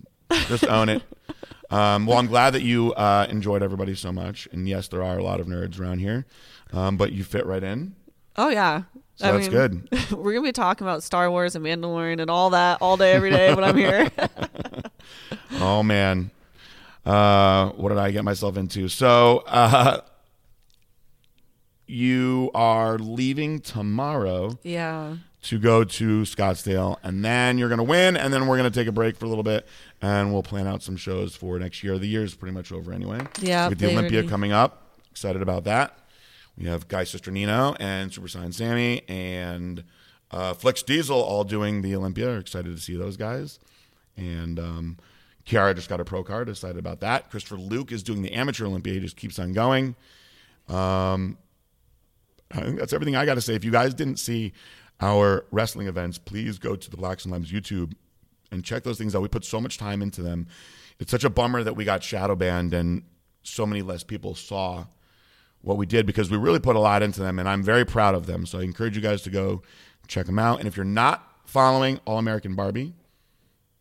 Just 0.48 0.64
own 0.66 0.90
it. 0.90 1.02
Um, 1.70 2.04
well, 2.04 2.18
I'm 2.18 2.26
glad 2.26 2.50
that 2.50 2.62
you 2.62 2.92
uh, 2.94 3.26
enjoyed 3.30 3.62
everybody 3.62 3.94
so 3.94 4.12
much. 4.12 4.46
And 4.52 4.68
yes, 4.68 4.88
there 4.88 5.02
are 5.02 5.16
a 5.18 5.22
lot 5.22 5.40
of 5.40 5.46
nerds 5.46 5.80
around 5.80 6.00
here, 6.00 6.26
um, 6.72 6.96
but 6.96 7.12
you 7.12 7.24
fit 7.24 7.46
right 7.46 7.62
in. 7.62 7.94
Oh 8.36 8.48
yeah, 8.48 8.82
So 9.16 9.32
that's 9.32 9.48
good. 9.48 9.88
We're 10.12 10.32
gonna 10.34 10.48
be 10.48 10.52
talking 10.52 10.86
about 10.86 11.02
Star 11.02 11.30
Wars 11.30 11.54
and 11.56 11.64
Mandalorian 11.64 12.20
and 12.20 12.30
all 12.30 12.50
that 12.50 12.78
all 12.80 12.96
day, 12.96 13.12
every 13.12 13.30
day 13.30 13.54
when 13.54 13.64
I'm 13.64 13.76
here. 13.76 14.10
Oh 15.54 15.82
man, 15.82 16.30
uh, 17.04 17.70
what 17.70 17.88
did 17.88 17.98
I 17.98 18.12
get 18.12 18.24
myself 18.24 18.56
into? 18.56 18.88
So 18.88 19.38
uh, 19.46 20.00
you 21.86 22.50
are 22.54 22.98
leaving 22.98 23.58
tomorrow 23.60 24.58
yeah. 24.62 25.16
to 25.42 25.58
go 25.58 25.82
to 25.82 26.22
Scottsdale, 26.22 26.96
and 27.02 27.24
then 27.24 27.58
you're 27.58 27.68
gonna 27.68 27.82
win, 27.82 28.16
and 28.16 28.32
then 28.32 28.46
we're 28.46 28.56
gonna 28.56 28.70
take 28.70 28.86
a 28.86 28.92
break 28.92 29.16
for 29.16 29.26
a 29.26 29.28
little 29.28 29.42
bit, 29.44 29.66
and 30.00 30.32
we'll 30.32 30.44
plan 30.44 30.66
out 30.66 30.82
some 30.82 30.96
shows 30.96 31.34
for 31.34 31.58
next 31.58 31.82
year. 31.82 31.98
The 31.98 32.06
year's 32.06 32.34
pretty 32.34 32.54
much 32.54 32.70
over 32.70 32.92
anyway. 32.92 33.20
Yeah, 33.40 33.68
with 33.68 33.78
the 33.80 33.90
Olympia 33.90 34.18
already- 34.18 34.28
coming 34.28 34.52
up, 34.52 34.98
excited 35.10 35.42
about 35.42 35.64
that. 35.64 35.98
We 36.60 36.66
have 36.66 36.88
Guy 36.88 37.04
Cisternino 37.04 37.74
and 37.80 38.12
Super 38.12 38.28
Saiyan 38.28 38.52
Sammy 38.52 39.00
and 39.08 39.82
uh, 40.30 40.52
Flex 40.52 40.82
Diesel 40.82 41.18
all 41.18 41.42
doing 41.42 41.80
the 41.80 41.96
Olympia. 41.96 42.36
Excited 42.36 42.76
to 42.76 42.80
see 42.80 42.96
those 42.96 43.16
guys. 43.16 43.58
And 44.14 44.60
um, 44.60 44.98
Kiara 45.46 45.74
just 45.74 45.88
got 45.88 46.00
a 46.00 46.04
pro 46.04 46.22
card. 46.22 46.50
Excited 46.50 46.76
about 46.76 47.00
that. 47.00 47.30
Christopher 47.30 47.56
Luke 47.56 47.92
is 47.92 48.02
doing 48.02 48.20
the 48.20 48.32
amateur 48.32 48.66
Olympia. 48.66 48.92
He 48.92 49.00
just 49.00 49.16
keeps 49.16 49.38
on 49.38 49.54
going. 49.54 49.96
Um, 50.68 51.38
I 52.50 52.60
think 52.60 52.78
that's 52.78 52.92
everything 52.92 53.16
I 53.16 53.24
got 53.24 53.34
to 53.36 53.40
say. 53.40 53.54
If 53.54 53.64
you 53.64 53.70
guys 53.70 53.94
didn't 53.94 54.18
see 54.18 54.52
our 55.00 55.46
wrestling 55.50 55.86
events, 55.86 56.18
please 56.18 56.58
go 56.58 56.76
to 56.76 56.90
the 56.90 56.96
Blacks 56.98 57.24
and 57.24 57.32
Lambs 57.32 57.50
YouTube 57.50 57.94
and 58.52 58.62
check 58.62 58.82
those 58.82 58.98
things 58.98 59.14
out. 59.14 59.22
We 59.22 59.28
put 59.28 59.46
so 59.46 59.62
much 59.62 59.78
time 59.78 60.02
into 60.02 60.20
them. 60.20 60.46
It's 60.98 61.10
such 61.10 61.24
a 61.24 61.30
bummer 61.30 61.62
that 61.62 61.74
we 61.74 61.86
got 61.86 62.02
shadow 62.02 62.36
banned 62.36 62.74
and 62.74 63.04
so 63.42 63.64
many 63.64 63.80
less 63.80 64.04
people 64.04 64.34
saw 64.34 64.84
what 65.62 65.76
we 65.76 65.86
did 65.86 66.06
because 66.06 66.30
we 66.30 66.36
really 66.36 66.58
put 66.58 66.76
a 66.76 66.80
lot 66.80 67.02
into 67.02 67.20
them 67.20 67.38
and 67.38 67.48
I'm 67.48 67.62
very 67.62 67.84
proud 67.84 68.14
of 68.14 68.26
them. 68.26 68.46
So 68.46 68.58
I 68.58 68.62
encourage 68.62 68.96
you 68.96 69.02
guys 69.02 69.22
to 69.22 69.30
go 69.30 69.62
check 70.08 70.26
them 70.26 70.38
out. 70.38 70.58
And 70.58 70.68
if 70.68 70.76
you're 70.76 70.84
not 70.84 71.26
following 71.44 72.00
All 72.04 72.18
American 72.18 72.54
Barbie, 72.54 72.94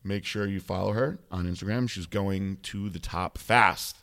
make 0.03 0.26
sure 0.26 0.45
you 0.45 0.60
follow 0.60 0.93
her 0.93 1.19
on 1.31 1.45
Instagram. 1.45 1.89
She's 1.89 2.06
going 2.06 2.57
to 2.64 2.89
the 2.89 2.99
top 2.99 3.38
fast. 3.38 3.97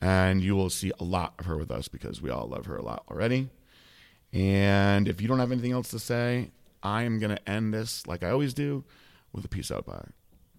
And 0.00 0.42
you 0.42 0.54
will 0.54 0.70
see 0.70 0.92
a 0.98 1.04
lot 1.04 1.34
of 1.38 1.44
her 1.44 1.58
with 1.58 1.70
us 1.70 1.88
because 1.88 2.22
we 2.22 2.30
all 2.30 2.48
love 2.48 2.66
her 2.66 2.76
a 2.76 2.82
lot 2.82 3.04
already. 3.10 3.50
And 4.32 5.06
if 5.08 5.20
you 5.20 5.28
don't 5.28 5.40
have 5.40 5.52
anything 5.52 5.72
else 5.72 5.90
to 5.90 5.98
say, 5.98 6.52
I 6.82 7.02
am 7.02 7.18
going 7.18 7.36
to 7.36 7.48
end 7.48 7.74
this 7.74 8.06
like 8.06 8.22
I 8.22 8.30
always 8.30 8.54
do 8.54 8.84
with 9.32 9.44
a 9.44 9.48
peace 9.48 9.70
out 9.70 9.84
bye. 9.84 10.08